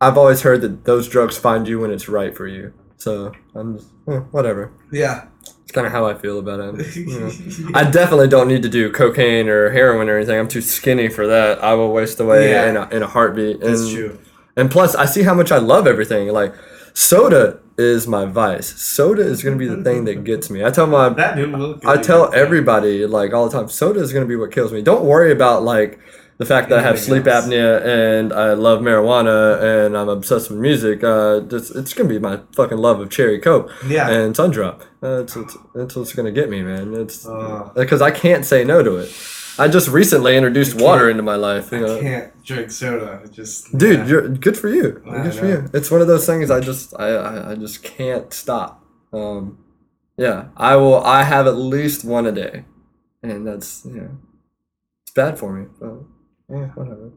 I've 0.00 0.16
always 0.18 0.42
heard 0.42 0.62
that 0.62 0.84
those 0.84 1.08
drugs 1.08 1.36
find 1.36 1.68
you 1.68 1.78
when 1.78 1.90
it's 1.90 2.08
right 2.08 2.34
for 2.36 2.46
you. 2.48 2.72
So 2.96 3.32
I'm 3.54 3.76
just, 3.78 3.90
eh, 4.08 4.18
whatever. 4.32 4.72
Yeah. 4.90 5.26
It's 5.70 5.74
kind 5.76 5.86
of 5.86 5.92
how 5.92 6.04
I 6.04 6.14
feel 6.14 6.40
about 6.40 6.58
it. 6.80 6.96
you 6.96 7.06
know. 7.20 7.30
I 7.74 7.88
definitely 7.88 8.26
don't 8.26 8.48
need 8.48 8.64
to 8.64 8.68
do 8.68 8.90
cocaine 8.90 9.48
or 9.48 9.70
heroin 9.70 10.08
or 10.08 10.16
anything. 10.16 10.36
I'm 10.36 10.48
too 10.48 10.60
skinny 10.60 11.08
for 11.08 11.28
that. 11.28 11.62
I 11.62 11.74
will 11.74 11.92
waste 11.92 12.18
away 12.18 12.50
Yeah. 12.50 12.68
in, 12.70 12.76
a, 12.76 12.88
in 12.88 13.02
a 13.04 13.06
heartbeat. 13.06 13.60
And, 13.60 13.62
That's 13.62 13.88
true. 13.92 14.18
And 14.56 14.68
plus, 14.68 14.96
I 14.96 15.04
see 15.04 15.22
how 15.22 15.32
much 15.32 15.52
I 15.52 15.58
love 15.58 15.86
everything. 15.86 16.26
Like, 16.32 16.56
soda 16.92 17.60
is 17.78 18.08
my 18.08 18.24
vice. 18.24 18.66
Soda 18.82 19.22
is 19.22 19.44
going 19.44 19.56
to 19.56 19.58
be 19.64 19.72
the 19.72 19.80
thing 19.84 20.06
that 20.06 20.24
gets 20.24 20.50
me. 20.50 20.64
I 20.64 20.70
tell 20.70 20.88
my, 20.88 21.10
That. 21.10 21.38
I 21.86 21.98
tell 22.02 22.34
everybody 22.34 23.06
like 23.06 23.32
all 23.32 23.48
the 23.48 23.56
time, 23.56 23.68
soda 23.68 24.00
is 24.00 24.12
going 24.12 24.24
to 24.24 24.28
be 24.28 24.34
what 24.34 24.50
kills 24.50 24.72
me. 24.72 24.82
Don't 24.82 25.04
worry 25.04 25.30
about 25.30 25.62
like 25.62 26.00
the 26.40 26.46
fact 26.46 26.70
that 26.70 26.78
I 26.78 26.82
have 26.82 26.98
sleep 26.98 27.26
else. 27.26 27.46
apnea 27.46 27.68
and 27.84 28.32
I 28.32 28.54
love 28.54 28.80
marijuana 28.80 29.60
and 29.86 29.96
I'm 29.96 30.08
obsessed 30.08 30.50
with 30.50 30.58
music. 30.58 31.04
Uh, 31.04 31.42
it's, 31.50 31.70
it's 31.70 31.92
going 31.94 32.08
to 32.08 32.14
be 32.14 32.18
my 32.18 32.40
fucking 32.56 32.78
love 32.78 32.98
of 33.00 33.10
cherry 33.10 33.38
coke 33.38 33.70
Yeah. 33.86 34.08
and 34.10 34.34
Sundrop. 34.34 34.78
Uh, 35.02 35.22
it's, 35.22 35.36
it's, 35.36 35.56
that's 35.74 35.94
what's 35.96 36.12
gonna 36.14 36.32
get 36.32 36.48
me, 36.50 36.62
man. 36.62 36.94
It's 36.94 37.26
Uh, 37.26 37.70
because 37.74 38.02
I 38.02 38.10
can't 38.10 38.44
say 38.44 38.64
no 38.64 38.82
to 38.82 38.96
it. 38.96 39.10
I 39.58 39.68
just 39.68 39.88
recently 39.88 40.36
introduced 40.36 40.80
water 40.80 41.10
into 41.10 41.22
my 41.22 41.36
life. 41.36 41.72
You 41.72 41.78
I 41.78 41.80
know, 41.80 42.00
can't 42.00 42.44
drink 42.44 42.70
soda. 42.70 43.20
It 43.24 43.32
just. 43.32 43.76
dude, 43.76 43.98
yeah. 44.00 44.06
you're 44.06 44.28
good 44.28 44.56
for 44.56 44.68
you. 44.68 45.02
I 45.06 45.22
good 45.24 45.34
for 45.34 45.46
you. 45.46 45.70
It's 45.74 45.90
one 45.90 46.00
of 46.00 46.06
those 46.06 46.24
things. 46.26 46.50
I 46.50 46.60
just, 46.60 46.94
I, 46.98 47.08
I, 47.08 47.50
I 47.52 47.54
just 47.54 47.82
can't 47.82 48.32
stop. 48.32 48.82
Um, 49.12 49.58
yeah, 50.16 50.48
I 50.56 50.76
will. 50.76 51.02
I 51.04 51.24
have 51.24 51.46
at 51.46 51.56
least 51.56 52.04
one 52.04 52.26
a 52.26 52.32
day, 52.32 52.64
and 53.22 53.46
that's 53.46 53.84
you 53.84 53.92
know, 54.00 54.10
it's 55.02 55.12
bad 55.12 55.38
for 55.38 55.52
me. 55.52 55.66
But 55.80 55.94
yeah, 56.50 56.66
whatever. 56.74 57.10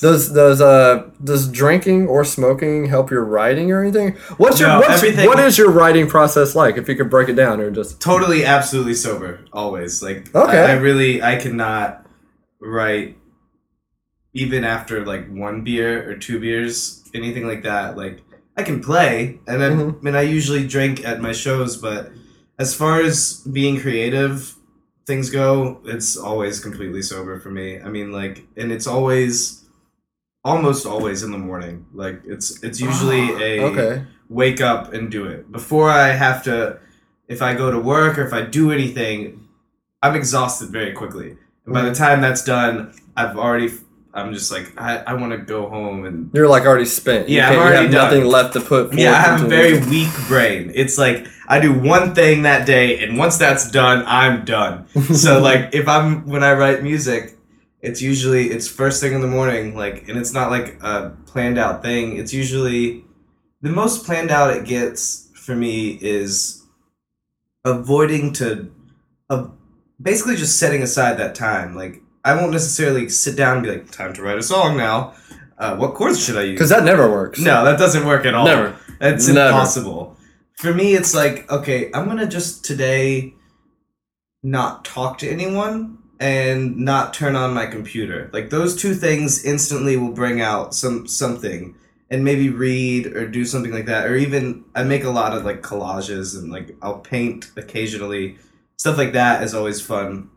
Does 0.00 0.32
does 0.32 0.60
uh 0.60 1.10
does 1.22 1.46
drinking 1.48 2.08
or 2.08 2.24
smoking 2.24 2.86
help 2.86 3.08
your 3.10 3.24
writing 3.24 3.70
or 3.70 3.80
anything? 3.82 4.16
What's 4.36 4.58
your 4.58 4.68
No, 4.68 4.78
what's, 4.80 4.94
everything- 5.02 5.28
what 5.28 5.38
is 5.38 5.56
your 5.58 5.70
writing 5.70 6.08
process 6.08 6.56
like? 6.56 6.76
If 6.76 6.88
you 6.88 6.96
could 6.96 7.08
break 7.08 7.28
it 7.28 7.34
down 7.34 7.60
or 7.60 7.70
just 7.70 8.00
totally 8.00 8.44
absolutely 8.44 8.94
sober 8.94 9.44
always 9.52 10.02
like 10.02 10.34
Okay. 10.34 10.58
I, 10.58 10.72
I 10.72 10.74
really 10.74 11.22
i 11.22 11.36
cannot 11.36 12.04
write 12.60 13.16
even 14.34 14.64
after 14.64 15.04
like 15.06 15.28
one 15.28 15.62
beer 15.62 16.08
or 16.10 16.16
two 16.16 16.40
beers 16.40 17.02
anything 17.14 17.46
like 17.46 17.62
that 17.62 17.96
like 17.96 18.20
i 18.56 18.62
can 18.62 18.80
play 18.82 19.38
and 19.46 19.60
then 19.60 19.78
Mhm. 19.78 20.06
and 20.06 20.16
i 20.16 20.22
usually 20.22 20.66
drink 20.66 21.04
at 21.04 21.20
my 21.20 21.32
shows 21.32 21.76
but 21.76 22.10
as 22.58 22.74
far 22.74 23.00
as 23.00 23.40
being 23.52 23.80
creative 23.80 24.54
things 25.10 25.28
go 25.42 25.80
it's 25.94 26.10
always 26.28 26.54
completely 26.66 27.02
sober 27.12 27.34
for 27.44 27.50
me 27.58 27.66
i 27.86 27.88
mean 27.96 28.08
like 28.20 28.36
and 28.60 28.68
it's 28.76 28.86
always 28.86 29.60
almost 30.44 30.86
always 30.86 31.22
in 31.22 31.30
the 31.36 31.42
morning 31.50 31.76
like 32.02 32.20
it's 32.24 32.62
it's 32.62 32.80
usually 32.80 33.22
ah, 33.34 33.38
a 33.50 33.60
okay. 33.70 33.92
wake 34.28 34.60
up 34.60 34.92
and 34.94 35.10
do 35.10 35.26
it 35.26 35.50
before 35.52 35.90
I 35.90 36.08
have 36.24 36.42
to. 36.44 36.78
If 37.28 37.42
I 37.42 37.54
go 37.54 37.70
to 37.70 37.78
work 37.78 38.18
or 38.18 38.24
if 38.24 38.32
I 38.32 38.42
do 38.42 38.72
anything, 38.72 39.46
I'm 40.02 40.16
exhausted 40.16 40.70
very 40.70 40.92
quickly. 40.92 41.36
And 41.64 41.74
by 41.74 41.82
the 41.82 41.94
time 41.94 42.20
that's 42.20 42.44
done, 42.44 42.94
I've 43.16 43.36
already. 43.36 43.70
I'm 44.12 44.32
just 44.32 44.50
like 44.50 44.66
I, 44.76 44.98
I 45.10 45.12
want 45.14 45.32
to 45.32 45.38
go 45.38 45.68
home 45.68 46.04
and. 46.06 46.30
You're 46.34 46.48
like 46.48 46.64
already 46.64 46.86
spent. 46.86 47.28
You 47.28 47.36
Yeah, 47.36 47.48
I'm 47.48 47.54
can't- 47.54 47.54
you 47.54 47.62
already 47.62 47.82
have 47.82 47.92
done. 47.92 48.04
nothing 48.10 48.24
left 48.36 48.52
to 48.54 48.60
put. 48.60 48.82
Yeah, 48.94 49.12
I 49.12 49.20
have 49.28 49.44
a 49.44 49.46
very 49.46 49.78
weak 49.92 50.10
brain. 50.26 50.72
It's 50.74 50.96
like 50.98 51.28
I 51.50 51.58
do 51.58 51.72
one 51.72 52.14
thing 52.14 52.42
that 52.42 52.64
day, 52.64 53.02
and 53.02 53.18
once 53.18 53.36
that's 53.36 53.68
done, 53.70 54.04
I'm 54.06 54.44
done. 54.44 54.86
so 55.14 55.40
like 55.48 55.74
if 55.74 55.88
I'm 55.88 56.24
when 56.26 56.44
I 56.44 56.52
write 56.54 56.82
music, 56.82 57.36
it's 57.82 58.00
usually 58.00 58.50
it's 58.50 58.68
first 58.68 59.00
thing 59.02 59.12
in 59.14 59.20
the 59.20 59.26
morning, 59.26 59.74
like 59.74 60.08
and 60.08 60.16
it's 60.16 60.32
not 60.32 60.50
like 60.50 60.80
a 60.82 61.10
planned 61.26 61.58
out 61.58 61.82
thing. 61.82 62.16
It's 62.16 62.32
usually 62.32 63.04
the 63.62 63.70
most 63.70 64.06
planned 64.06 64.30
out 64.30 64.56
it 64.56 64.64
gets 64.64 65.28
for 65.34 65.56
me 65.56 65.98
is 66.00 66.64
avoiding 67.64 68.32
to 68.34 68.72
uh, 69.28 69.48
basically 70.00 70.36
just 70.36 70.58
setting 70.58 70.82
aside 70.82 71.18
that 71.18 71.34
time. 71.34 71.74
Like 71.74 72.00
I 72.24 72.34
won't 72.36 72.52
necessarily 72.52 73.08
sit 73.08 73.36
down 73.36 73.56
and 73.58 73.66
be 73.66 73.70
like, 73.72 73.90
time 73.90 74.12
to 74.14 74.22
write 74.22 74.38
a 74.38 74.42
song 74.42 74.76
now. 74.76 75.14
Uh, 75.58 75.76
what 75.76 75.94
chords 75.94 76.24
should 76.24 76.36
I 76.38 76.42
use? 76.42 76.54
because 76.54 76.70
that 76.70 76.84
never 76.84 77.10
works. 77.10 77.38
No, 77.40 77.64
that 77.64 77.78
doesn't 77.78 78.06
work 78.06 78.24
at 78.24 78.34
all. 78.34 78.46
never. 78.46 78.78
It's 79.00 79.26
Never. 79.28 79.48
impossible. 79.48 80.16
For 80.60 80.74
me, 80.74 80.92
it's 80.92 81.14
like, 81.14 81.50
okay, 81.50 81.90
I'm 81.94 82.06
gonna 82.06 82.26
just 82.26 82.66
today 82.66 83.32
not 84.42 84.84
talk 84.84 85.16
to 85.20 85.30
anyone 85.30 85.96
and 86.20 86.76
not 86.76 87.14
turn 87.14 87.34
on 87.34 87.54
my 87.54 87.64
computer. 87.64 88.28
Like 88.34 88.50
those 88.50 88.76
two 88.76 88.92
things 88.92 89.42
instantly 89.42 89.96
will 89.96 90.12
bring 90.12 90.42
out 90.42 90.74
some 90.74 91.06
something 91.06 91.76
and 92.10 92.24
maybe 92.24 92.50
read 92.50 93.06
or 93.06 93.26
do 93.26 93.46
something 93.46 93.72
like 93.72 93.86
that. 93.86 94.06
Or 94.06 94.16
even 94.16 94.62
I 94.74 94.82
make 94.82 95.04
a 95.04 95.08
lot 95.08 95.34
of 95.34 95.46
like 95.46 95.62
collages 95.62 96.36
and 96.36 96.52
like 96.52 96.76
I'll 96.82 96.98
paint 96.98 97.52
occasionally. 97.56 98.36
Stuff 98.76 98.98
like 98.98 99.14
that 99.14 99.42
is 99.42 99.54
always 99.54 99.80
fun 99.80 100.28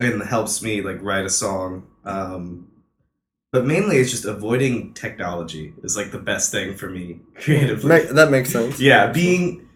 and 0.00 0.22
helps 0.22 0.62
me 0.62 0.80
like 0.80 1.02
write 1.02 1.26
a 1.26 1.30
song. 1.30 1.86
Um, 2.06 2.68
but 3.52 3.64
mainly 3.64 3.96
it's 3.98 4.10
just 4.10 4.24
avoiding 4.24 4.92
technology 4.94 5.72
is 5.82 5.96
like 5.96 6.10
the 6.12 6.18
best 6.18 6.52
thing 6.52 6.76
for 6.76 6.88
me 6.90 7.20
creatively. 7.36 7.88
Make, 7.88 8.08
that 8.10 8.30
makes 8.30 8.50
sense. 8.50 8.78
yeah, 8.80 9.06
being 9.12 9.66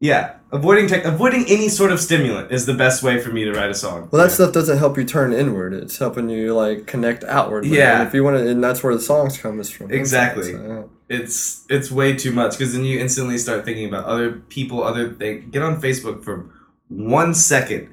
yeah, 0.00 0.36
avoiding 0.52 0.86
tech 0.86 1.04
avoiding 1.04 1.44
any 1.48 1.68
sort 1.68 1.90
of 1.90 2.00
stimulant 2.00 2.52
is 2.52 2.66
the 2.66 2.74
best 2.74 3.02
way 3.02 3.20
for 3.20 3.30
me 3.30 3.44
to 3.44 3.52
write 3.52 3.68
a 3.70 3.74
song. 3.74 4.08
Well, 4.10 4.22
that 4.22 4.28
Yeah. 4.30 4.34
stuff 4.34 4.52
doesn't 4.52 4.78
help 4.78 4.96
you 4.96 5.04
turn 5.04 5.32
inward. 5.32 5.74
It's 5.74 5.98
helping 5.98 6.28
you 6.30 6.54
like 6.54 6.86
connect 6.86 7.24
outward. 7.24 7.66
Yeah. 7.66 8.06
If 8.06 8.14
you 8.14 8.22
want 8.24 8.38
to, 8.38 8.48
and 8.48 8.62
that's 8.62 8.82
where 8.82 8.94
the 8.94 9.00
songs 9.00 9.36
comes 9.38 9.68
from. 9.70 9.90
Exactly. 9.92 10.52
So, 10.52 10.90
it's 11.08 11.64
it's 11.68 11.90
way 11.90 12.14
too 12.14 12.32
much 12.32 12.52
because 12.56 12.72
then 12.74 12.84
you 12.84 12.98
instantly 13.00 13.38
start 13.38 13.64
thinking 13.64 13.88
about 13.88 14.04
other 14.04 14.32
people, 14.48 14.82
other 14.84 15.10
things. 15.10 15.46
Get 15.50 15.62
on 15.62 15.80
Facebook 15.80 16.22
for 16.24 16.46
one 16.88 17.34
second. 17.34 17.88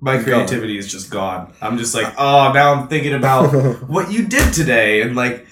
My 0.00 0.16
Gone. 0.16 0.24
creativity 0.24 0.78
is 0.78 0.90
just 0.90 1.10
gone. 1.10 1.52
I'm 1.60 1.76
just 1.78 1.94
like, 1.94 2.14
oh, 2.16 2.52
now 2.52 2.72
I'm 2.74 2.88
thinking 2.88 3.14
about 3.14 3.52
what 3.88 4.10
you 4.10 4.26
did 4.26 4.54
today, 4.54 5.02
and 5.02 5.14
like, 5.14 5.46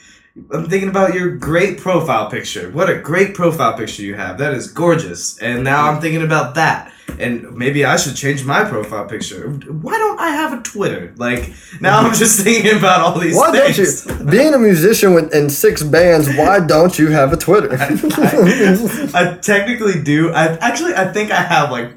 I'm 0.53 0.69
thinking 0.69 0.89
about 0.89 1.15
your 1.15 1.37
great 1.37 1.79
profile 1.79 2.31
picture. 2.31 2.71
What 2.71 2.91
a 2.91 2.99
great 2.99 3.35
profile 3.35 3.77
picture 3.77 4.03
you 4.03 4.15
have. 4.15 4.37
That 4.39 4.53
is 4.53 4.71
gorgeous. 4.71 5.39
And 5.39 5.65
now 5.65 5.91
I'm 5.91 5.99
thinking 5.99 6.23
about 6.23 6.57
that. 6.57 6.93
And 7.19 7.57
maybe 7.57 7.87
I 7.87 7.97
should 7.97 8.17
change 8.17 8.45
my 8.45 8.63
profile 8.65 9.07
picture. 9.07 9.49
Why 9.49 9.97
don't 9.97 10.21
I 10.21 10.29
have 10.29 10.53
a 10.53 10.63
Twitter? 10.63 11.15
Like 11.17 11.55
now 11.81 12.01
I'm 12.01 12.15
just 12.15 12.39
thinking 12.45 12.77
about 12.77 13.01
all 13.01 13.19
these 13.19 13.35
Why 13.35 13.51
don't 13.51 13.79
you? 13.79 13.87
things. 13.87 14.23
Being 14.31 14.53
a 14.53 14.59
musician 14.59 15.15
with, 15.15 15.35
in 15.35 15.49
six 15.49 15.83
bands, 15.83 16.29
why 16.37 16.61
don't 16.61 16.99
you 16.99 17.07
have 17.09 17.33
a 17.33 17.39
Twitter? 17.39 17.71
I, 17.73 19.09
I 19.15 19.39
technically 19.39 20.03
do. 20.03 20.33
I 20.33 20.59
actually 20.59 20.95
I 20.95 21.11
think 21.11 21.31
I 21.31 21.41
have 21.41 21.71
like 21.71 21.95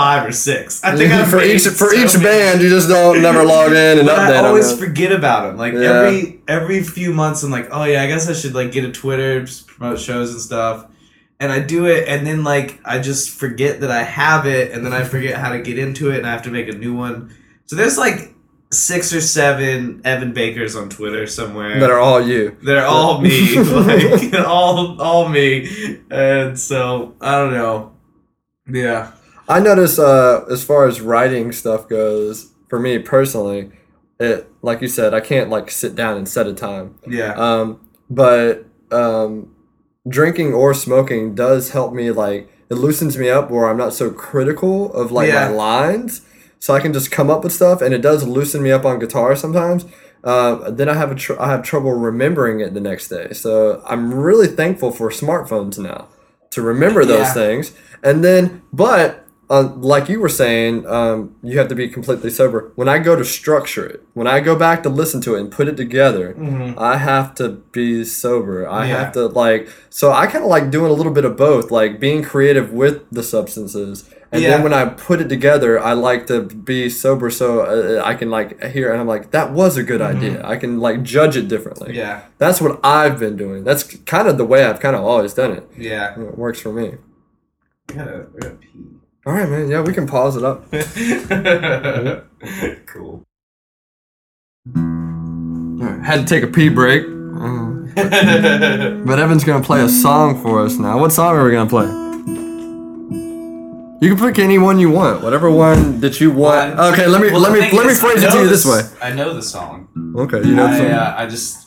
five 0.00 0.26
or 0.28 0.32
six. 0.32 0.82
I 0.82 0.96
think 0.96 1.12
mhm. 1.12 1.22
I 1.22 1.24
for 1.34 1.42
each 1.42 1.66
for 1.80 1.92
each 2.00 2.14
band, 2.22 2.62
you 2.62 2.68
just 2.68 2.88
don't 2.88 3.20
never 3.28 3.42
log 3.44 3.72
in 3.72 3.98
and 4.00 4.08
update. 4.08 4.42
I 4.44 4.46
always 4.46 4.72
forget 4.84 5.12
about 5.12 5.40
them. 5.46 5.56
Like 5.64 5.74
Yeah. 5.74 5.80
every 5.90 6.40
every 6.48 6.82
few 6.82 7.12
months, 7.12 7.42
I'm 7.42 7.50
like, 7.50 7.68
oh 7.70 7.84
yeah, 7.84 8.02
I 8.02 8.06
guess 8.06 8.28
I 8.28 8.32
should 8.40 8.54
like 8.54 8.72
get 8.72 8.84
a 8.84 8.92
Twitter, 8.92 9.32
just 9.44 9.66
promote 9.66 9.98
shows 10.00 10.32
and 10.32 10.40
stuff. 10.40 10.86
And 11.42 11.50
I 11.50 11.60
do 11.74 11.86
it, 11.86 12.06
and 12.06 12.26
then 12.26 12.44
like 12.44 12.78
I 12.84 12.98
just 12.98 13.30
forget 13.30 13.80
that 13.80 13.90
I 13.90 14.02
have 14.02 14.46
it, 14.46 14.72
and 14.72 14.84
then 14.84 14.92
I 14.92 15.04
forget 15.04 15.34
how 15.42 15.50
to 15.52 15.60
get 15.60 15.78
into 15.78 16.10
it, 16.10 16.18
and 16.18 16.26
I 16.26 16.32
have 16.32 16.42
to 16.42 16.50
make 16.50 16.68
a 16.68 16.76
new 16.84 16.94
one. 16.94 17.34
So 17.66 17.76
there's 17.76 17.96
like 17.96 18.34
six 18.72 19.12
or 19.12 19.20
seven 19.20 20.00
Evan 20.04 20.32
Bakers 20.32 20.76
on 20.76 20.88
Twitter 20.90 21.26
somewhere 21.26 21.80
that 21.80 21.90
are 21.90 21.98
all 21.98 22.20
you. 22.20 22.56
they're 22.62 22.86
all 22.86 23.20
me, 23.26 23.56
like 23.58 24.34
all 24.46 25.00
all 25.00 25.28
me, 25.28 25.98
and 26.10 26.58
so 26.58 27.14
I 27.20 27.32
don't 27.38 27.54
know. 27.54 27.92
Yeah. 28.68 29.12
I 29.50 29.60
notice 29.60 29.98
uh, 29.98 30.44
as 30.50 30.62
far 30.64 30.86
as 30.86 31.00
writing 31.00 31.50
stuff 31.52 31.88
goes, 31.88 32.52
for 32.68 32.78
me 32.78 32.98
personally, 32.98 33.70
it 34.18 34.48
like 34.62 34.80
you 34.80 34.88
said, 34.88 35.12
I 35.12 35.20
can't 35.20 35.50
like 35.50 35.70
sit 35.70 35.94
down 35.94 36.16
and 36.16 36.28
set 36.28 36.46
a 36.46 36.54
time. 36.54 36.94
Yeah. 37.06 37.32
Um, 37.34 37.80
but 38.08 38.64
um, 38.92 39.54
drinking 40.08 40.54
or 40.54 40.72
smoking 40.72 41.34
does 41.34 41.70
help 41.70 41.92
me 41.92 42.10
like 42.10 42.48
it 42.70 42.74
loosens 42.74 43.18
me 43.18 43.28
up 43.28 43.50
where 43.50 43.68
I'm 43.68 43.76
not 43.76 43.92
so 43.92 44.10
critical 44.10 44.92
of 44.94 45.10
like 45.10 45.28
Yeah. 45.28 45.48
my 45.48 45.54
lines, 45.54 46.22
so 46.60 46.72
I 46.74 46.80
can 46.80 46.92
just 46.92 47.10
come 47.10 47.28
up 47.30 47.42
with 47.42 47.52
stuff, 47.52 47.82
and 47.82 47.92
it 47.92 48.02
does 48.02 48.22
loosen 48.26 48.62
me 48.62 48.70
up 48.70 48.84
on 48.84 48.98
guitar 49.00 49.34
sometimes. 49.34 49.84
Uh, 50.22 50.70
then 50.70 50.88
I 50.88 50.94
have 50.94 51.10
a 51.10 51.14
tr- 51.14 51.40
I 51.40 51.50
have 51.50 51.62
trouble 51.64 51.92
remembering 51.92 52.60
it 52.60 52.74
the 52.74 52.80
next 52.80 53.08
day, 53.08 53.32
so 53.32 53.82
I'm 53.86 54.14
really 54.14 54.46
thankful 54.46 54.92
for 54.92 55.10
smartphones 55.10 55.78
now 55.78 56.08
to 56.50 56.62
remember 56.62 57.04
those 57.04 57.28
Yeah. 57.28 57.32
things. 57.32 57.72
And 58.02 58.22
then, 58.22 58.62
but 58.72 59.24
uh, 59.50 59.64
like 59.76 60.08
you 60.08 60.20
were 60.20 60.28
saying, 60.28 60.86
um, 60.86 61.34
you 61.42 61.58
have 61.58 61.66
to 61.68 61.74
be 61.74 61.88
completely 61.88 62.30
sober. 62.30 62.70
When 62.76 62.88
I 62.88 62.98
go 63.00 63.16
to 63.16 63.24
structure 63.24 63.84
it, 63.84 64.00
when 64.14 64.28
I 64.28 64.38
go 64.38 64.54
back 64.54 64.84
to 64.84 64.88
listen 64.88 65.20
to 65.22 65.34
it 65.34 65.40
and 65.40 65.50
put 65.50 65.66
it 65.66 65.76
together, 65.76 66.34
Mhm. 66.38 66.74
I 66.78 66.96
have 66.98 67.34
to 67.34 67.48
be 67.72 68.04
sober. 68.04 68.68
I 68.68 68.86
Yeah. 68.86 68.98
have 68.98 69.12
to 69.14 69.26
like 69.26 69.68
so 69.90 70.12
I 70.12 70.26
kind 70.26 70.44
of 70.44 70.50
like 70.50 70.70
doing 70.70 70.90
a 70.90 70.94
little 70.94 71.12
bit 71.12 71.24
of 71.24 71.36
both, 71.36 71.70
like 71.72 71.98
being 71.98 72.22
creative 72.22 72.72
with 72.72 73.00
the 73.10 73.24
substances. 73.24 74.08
And 74.32 74.40
Yeah. 74.42 74.50
then 74.50 74.62
when 74.62 74.72
I 74.72 74.84
put 74.84 75.20
it 75.20 75.28
together, 75.28 75.80
I 75.82 75.94
like 75.94 76.28
to 76.28 76.42
be 76.42 76.88
sober 76.88 77.28
so 77.30 77.60
uh, 77.62 78.00
I 78.04 78.14
can 78.14 78.30
like 78.30 78.62
hear 78.62 78.92
and 78.92 79.00
I'm 79.00 79.08
like 79.08 79.32
that 79.32 79.52
was 79.52 79.76
a 79.76 79.82
good 79.82 80.00
idea. 80.00 80.40
I 80.44 80.56
can 80.56 80.78
like 80.78 81.02
judge 81.02 81.36
it 81.36 81.48
differently. 81.48 81.96
Yeah. 81.96 82.20
That's 82.38 82.60
what 82.60 82.78
I've 82.84 83.18
been 83.18 83.36
doing. 83.36 83.64
That's 83.64 83.82
kind 84.06 84.28
of 84.28 84.38
the 84.38 84.44
way 84.46 84.62
I've 84.64 84.78
kind 84.78 84.94
of 84.94 85.02
always 85.02 85.34
done 85.34 85.50
it. 85.58 85.64
Yeah. 85.76 86.12
It 86.20 86.38
works 86.38 86.60
for 86.60 86.72
me. 86.72 86.92
I 87.90 87.92
gotta, 87.94 88.26
I 88.36 88.38
gotta 88.40 88.54
pee. 88.54 88.68
All 89.26 89.34
right, 89.34 89.48
man. 89.48 89.68
Yeah, 89.68 89.82
we 89.82 89.92
can 89.92 90.06
pause 90.06 90.36
it 90.36 90.44
up. 90.44 90.64
cool. 92.86 93.22
Had 96.04 96.20
to 96.20 96.24
take 96.26 96.42
a 96.42 96.46
pee 96.46 96.68
break. 96.70 97.04
Uh, 97.04 97.70
but 99.04 99.18
Evan's 99.18 99.44
gonna 99.44 99.64
play 99.64 99.82
a 99.82 99.88
song 99.88 100.40
for 100.42 100.64
us 100.64 100.78
now. 100.78 100.98
What 100.98 101.12
song 101.12 101.36
are 101.36 101.44
we 101.44 101.52
gonna 101.52 101.68
play? 101.68 101.86
You 104.02 104.14
can 104.14 104.18
pick 104.26 104.38
any 104.38 104.58
one 104.58 104.78
you 104.78 104.90
want, 104.90 105.22
whatever 105.22 105.50
one 105.50 106.00
that 106.00 106.20
you 106.20 106.30
want. 106.30 106.76
Well, 106.76 106.92
Okay, 106.92 107.06
let 107.06 107.20
me 107.20 107.30
well, 107.30 107.40
let 107.40 107.52
me 107.52 107.60
let 107.76 107.86
me 107.86 107.94
phrase 107.94 108.22
it 108.22 108.30
to 108.30 108.38
you 108.38 108.48
this 108.48 108.64
way. 108.64 108.82
I 109.02 109.12
know 109.12 109.34
the 109.34 109.42
song. 109.42 109.88
Okay, 110.16 110.38
you 110.38 110.54
know 110.54 110.66
the 110.68 110.72
I, 110.72 110.78
song. 110.78 110.86
uh, 110.90 111.14
I 111.18 111.26
just 111.26 111.66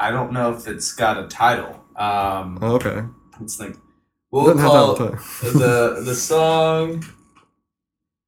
I 0.00 0.10
don't 0.10 0.32
know 0.32 0.52
if 0.54 0.66
it's 0.66 0.92
got 0.94 1.18
a 1.22 1.26
title. 1.28 1.84
Um, 1.96 2.58
Oh, 2.62 2.76
okay. 2.76 3.02
it's 3.42 3.60
like 3.60 3.76
we'll 4.34 4.54
doesn't 4.54 4.62
call 4.62 4.94
the 4.96 6.02
the 6.04 6.14
song 6.30 7.04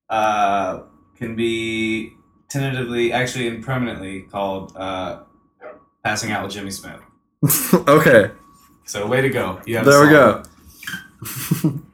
uh, 0.09 0.83
can 1.17 1.35
be 1.35 2.13
tentatively, 2.49 3.13
actually, 3.13 3.49
and 3.49 3.65
permanently 3.65 4.23
called 4.23 4.77
uh, 4.77 5.21
"Passing 6.05 6.31
Out 6.31 6.45
with 6.45 6.53
Jimmy 6.53 6.71
Smith." 6.71 7.01
okay, 7.89 8.31
So 8.85 9.07
way 9.07 9.21
to 9.21 9.29
go! 9.29 9.61
You 9.67 9.79
have 9.79 9.87
there 9.87 10.03
we 10.03 10.11
go. 10.11 10.43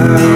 I 0.00 0.29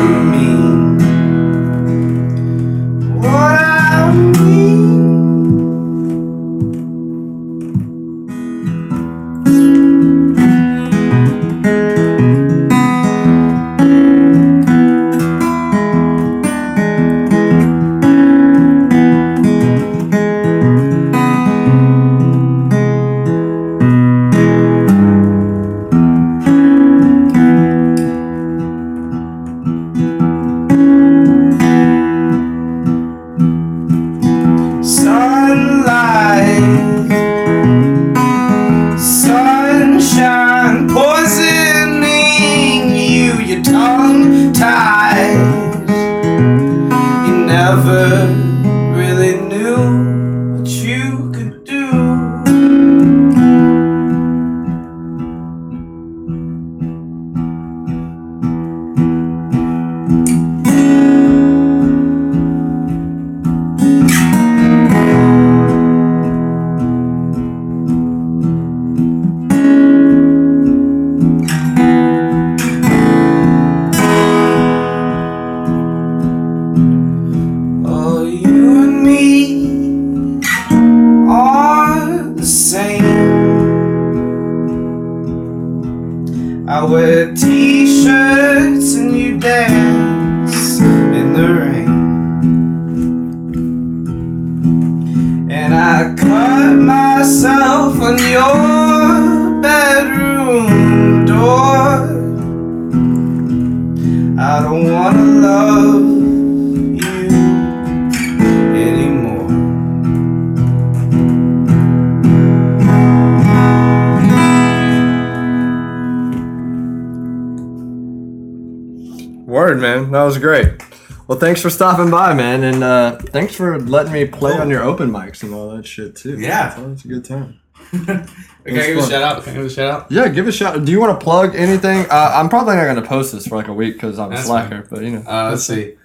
thanks 121.44 121.60
for 121.60 121.68
stopping 121.68 122.10
by, 122.10 122.32
man, 122.32 122.64
and 122.64 122.82
uh, 122.82 123.18
thanks 123.18 123.54
for 123.54 123.78
letting 123.78 124.14
me 124.14 124.24
play 124.24 124.54
on 124.54 124.70
your 124.70 124.82
open 124.82 125.10
mics 125.10 125.42
and 125.42 125.52
all 125.52 125.76
that 125.76 125.86
shit 125.86 126.16
too. 126.16 126.40
Yeah. 126.40 126.74
It's 126.90 127.04
a 127.04 127.08
good 127.08 127.24
time. 127.24 127.60
Can 127.90 128.26
I 128.66 128.70
give 128.86 128.96
a 128.96 129.02
shout 129.06 129.22
out? 129.22 129.44
Can 129.44 129.52
I 129.52 129.56
give 129.56 129.66
a 129.66 129.70
shout 129.70 129.90
out? 129.90 130.10
Yeah, 130.10 130.28
give 130.28 130.48
a 130.48 130.52
shout. 130.52 130.82
Do 130.82 130.90
you 130.90 130.98
want 130.98 131.20
to 131.20 131.22
plug 131.22 131.54
anything? 131.54 132.06
Uh, 132.10 132.32
I'm 132.34 132.48
probably 132.48 132.76
not 132.76 132.84
going 132.84 132.96
to 132.96 133.02
post 133.02 133.34
this 133.34 133.46
for 133.46 133.56
like 133.56 133.68
a 133.68 133.74
week 133.74 133.92
because 133.94 134.18
I'm 134.18 134.32
a 134.32 134.38
slacker, 134.38 134.86
but 134.90 135.02
you 135.02 135.10
know. 135.10 135.24
Uh, 135.26 135.50
let's 135.50 135.64
see. 135.64 135.96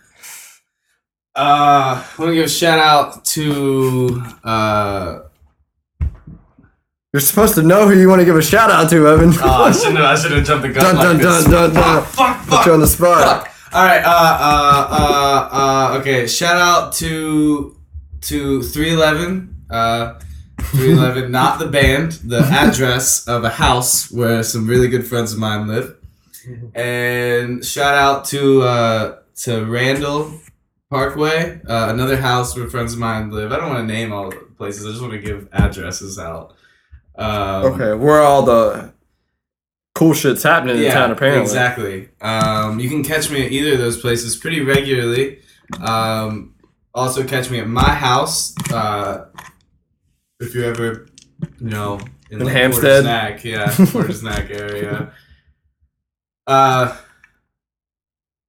Uh, 1.34 2.04
I 2.04 2.16
want 2.18 2.32
to 2.32 2.36
give 2.36 2.46
a 2.46 2.50
shout 2.50 2.80
out 2.80 3.24
to 3.26 4.22
uh. 4.44 5.20
You're 7.14 7.22
supposed 7.22 7.56
to 7.56 7.64
know 7.64 7.88
who 7.88 7.98
you 7.98 8.10
want 8.10 8.20
to 8.20 8.26
give 8.26 8.36
a 8.36 8.42
shout 8.42 8.70
out 8.70 8.90
to, 8.90 9.08
Evan. 9.08 9.32
Oh, 9.42 9.64
I 9.64 9.72
shouldn't 9.72 9.98
have. 9.98 10.06
I 10.06 10.16
should 10.22 10.32
have 10.34 10.46
jumped 10.46 10.64
the 10.64 10.74
gun. 10.74 10.84
Dun, 10.84 10.96
like 10.96 11.06
dun, 11.06 11.18
this. 11.18 11.44
dun, 11.46 11.52
dun, 11.52 11.74
dun. 11.74 12.04
Fuck! 12.04 12.38
Fuck! 12.42 12.48
Put 12.48 12.66
you 12.66 12.74
on 12.74 12.82
the 12.82 12.88
spot. 12.88 13.48
Fuck. 13.48 13.56
All 13.74 13.84
right. 13.86 14.04
Uh. 14.04 14.38
Uh. 14.40 14.88
Uh. 14.92 15.50
Uh. 15.52 15.98
Okay. 16.00 16.28
Shout 16.28 16.58
out 16.58 16.94
to 16.94 17.76
to 18.22 18.64
three 18.64 18.94
eleven. 18.94 19.64
Uh. 19.70 20.20
311, 20.72 21.32
not 21.42 21.58
the 21.58 21.68
band, 21.68 22.12
the 22.26 22.40
address 22.40 23.26
of 23.30 23.46
a 23.46 23.50
house 23.50 24.12
where 24.12 24.44
some 24.44 24.68
really 24.68 24.90
good 24.90 25.08
friends 25.08 25.32
of 25.32 25.40
mine 25.40 25.68
live. 25.70 25.96
And 26.76 27.64
shout 27.64 27.96
out 27.96 28.26
to 28.26 28.62
uh, 28.64 29.20
to 29.44 29.66
Randall 29.66 30.34
Parkway, 30.90 31.62
uh, 31.66 31.90
another 31.94 32.18
house 32.18 32.58
where 32.58 32.70
friends 32.70 32.94
of 32.94 33.00
mine 33.00 33.32
live. 33.32 33.54
I 33.54 33.58
don't 33.58 33.70
want 33.70 33.88
to 33.88 33.94
name 33.94 34.12
all 34.12 34.30
the 34.30 34.36
places. 34.58 34.86
I 34.86 34.90
just 34.90 35.02
want 35.02 35.14
to 35.14 35.20
give 35.20 35.48
addresses 35.54 36.20
out. 36.20 36.56
Um, 37.16 37.74
Okay, 37.74 37.94
where 37.94 38.22
all 38.22 38.44
the 38.44 38.94
cool 40.00 40.14
shit's 40.14 40.44
happening 40.44 40.82
in 40.82 40.90
town, 40.94 41.12
apparently. 41.12 41.42
Exactly. 41.42 42.08
Um, 42.22 42.80
you 42.80 42.88
can 42.88 43.04
catch 43.04 43.30
me 43.30 43.46
at 43.46 43.52
either 43.52 43.74
of 43.74 43.80
those 43.80 44.00
places 44.00 44.38
pretty 44.38 44.62
regularly. 44.62 45.40
Um, 45.82 46.56
also, 46.94 47.26
catch 47.26 47.50
me 47.50 47.60
at 47.60 47.68
my 47.68 47.90
house. 47.90 48.56
Uh, 48.72 49.26
if 50.40 50.56
you're 50.56 50.64
ever, 50.64 51.06
you 51.60 51.70
know, 51.70 52.00
in, 52.32 52.40
In 52.40 52.46
like 52.46 52.56
Hampstead? 52.56 53.04
Snack, 53.04 53.44
yeah, 53.44 53.76
Porters 53.92 54.24
Neck 54.24 54.50
area. 54.50 55.12
Uh, 56.48 56.96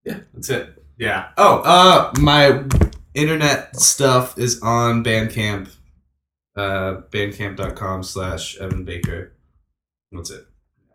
yeah, 0.05 0.21
that's 0.33 0.51
it. 0.51 0.85
Yeah. 0.99 1.31
Oh, 1.37 1.63
uh, 1.65 2.13
my 2.21 2.63
internet 3.15 3.75
stuff 3.75 4.39
is 4.39 4.63
on 4.63 5.03
Bandcamp. 5.03 5.69
Uh, 6.57 7.03
bandcamp.com 7.11 8.05
slash 8.05 8.57
Evan 8.59 8.85
Baker. 8.85 9.33
That's 10.13 10.31
it. 10.31 10.47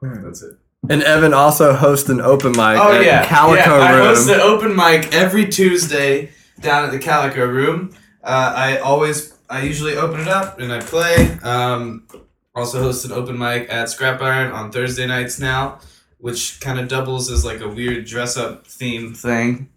That's 0.01 0.41
it. 0.43 0.57
And 0.89 1.01
Evan 1.01 1.33
also 1.33 1.73
hosts 1.73 2.09
an 2.09 2.21
open 2.21 2.51
mic 2.51 2.59
Oh 2.79 2.91
at 2.93 3.03
yeah, 3.03 3.25
Calico 3.25 3.77
yeah. 3.79 3.83
I 3.83 3.97
host 3.97 4.29
an 4.29 4.39
open 4.39 4.75
mic 4.75 5.13
every 5.15 5.47
Tuesday 5.47 6.29
down 6.59 6.85
at 6.85 6.91
the 6.91 6.99
Calico 6.99 7.45
Room. 7.47 7.95
Uh, 8.23 8.53
I 8.55 8.77
always, 8.77 9.33
I 9.49 9.61
usually 9.63 9.97
open 9.97 10.19
it 10.21 10.27
up 10.27 10.59
and 10.59 10.71
I 10.71 10.79
play. 10.81 11.39
Um, 11.41 12.07
also 12.53 12.81
host 12.81 13.03
an 13.05 13.11
open 13.11 13.37
mic 13.37 13.67
at 13.73 13.89
Scrap 13.89 14.21
Iron 14.21 14.51
on 14.51 14.71
Thursday 14.71 15.07
nights 15.07 15.39
now, 15.39 15.79
which 16.19 16.59
kind 16.61 16.79
of 16.79 16.87
doubles 16.87 17.31
as 17.31 17.43
like 17.43 17.61
a 17.61 17.67
weird 17.67 18.05
dress 18.05 18.37
up 18.37 18.67
theme 18.67 19.13
thing. 19.13 19.69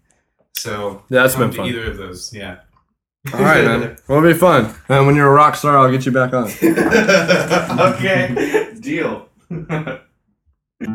So 0.57 1.03
Yeah, 1.09 1.23
that's 1.23 1.33
come 1.35 1.43
been 1.49 1.51
to 1.51 1.57
fun. 1.57 1.67
either 1.69 1.91
of 1.91 1.97
those, 1.97 2.31
yeah. 2.33 2.57
All 3.33 3.39
right, 3.41 3.65
man. 3.65 3.97
Well, 4.07 4.19
it'll 4.19 4.31
be 4.31 4.37
fun. 4.37 4.73
And 4.89 5.07
when 5.07 5.15
you're 5.15 5.27
a 5.27 5.33
rock 5.33 5.55
star, 5.55 5.77
I'll 5.77 5.91
get 5.91 6.05
you 6.05 6.11
back 6.11 6.33
on. 6.33 6.45
okay, 7.95 8.73
deal. 8.79 9.27
All 10.81 10.87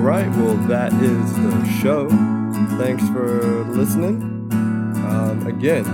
right, 0.00 0.28
well, 0.30 0.56
that 0.66 0.92
is 0.94 1.32
the 1.34 1.64
show. 1.80 2.08
Thanks 2.76 3.08
for 3.10 3.64
listening. 3.66 4.20
Um, 4.50 5.46
again, 5.46 5.84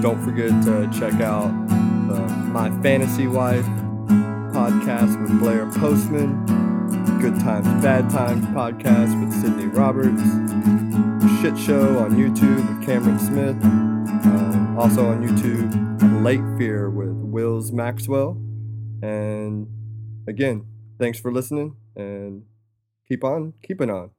don't 0.00 0.22
forget 0.22 0.50
to 0.62 0.88
check 0.96 1.14
out 1.20 1.48
the 2.08 2.20
My 2.52 2.70
Fantasy 2.82 3.26
Wife 3.26 3.66
podcast 4.54 5.20
with 5.20 5.36
Blair 5.40 5.66
Postman, 5.72 6.46
Good 7.20 7.40
Times, 7.40 7.66
Bad 7.82 8.08
Times 8.10 8.44
podcast 8.46 9.18
with 9.20 9.32
Sydney 9.42 9.66
Roberts, 9.66 10.22
Shit 11.40 11.58
Show 11.58 11.98
on 11.98 12.12
YouTube 12.12 12.78
with 12.78 12.86
Cameron 12.86 13.18
Smith, 13.18 13.60
um, 13.64 14.78
also 14.78 15.08
on 15.08 15.26
YouTube, 15.26 16.22
Late 16.22 16.44
Fear 16.56 16.90
with 16.90 17.10
Wills 17.10 17.72
Maxwell. 17.72 18.40
And 19.02 19.68
again, 20.26 20.66
thanks 20.98 21.20
for 21.20 21.32
listening 21.32 21.76
and 21.96 22.44
keep 23.06 23.24
on 23.24 23.54
keeping 23.62 23.90
on. 23.90 24.10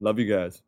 Love 0.00 0.18
you 0.18 0.26
guys. 0.32 0.62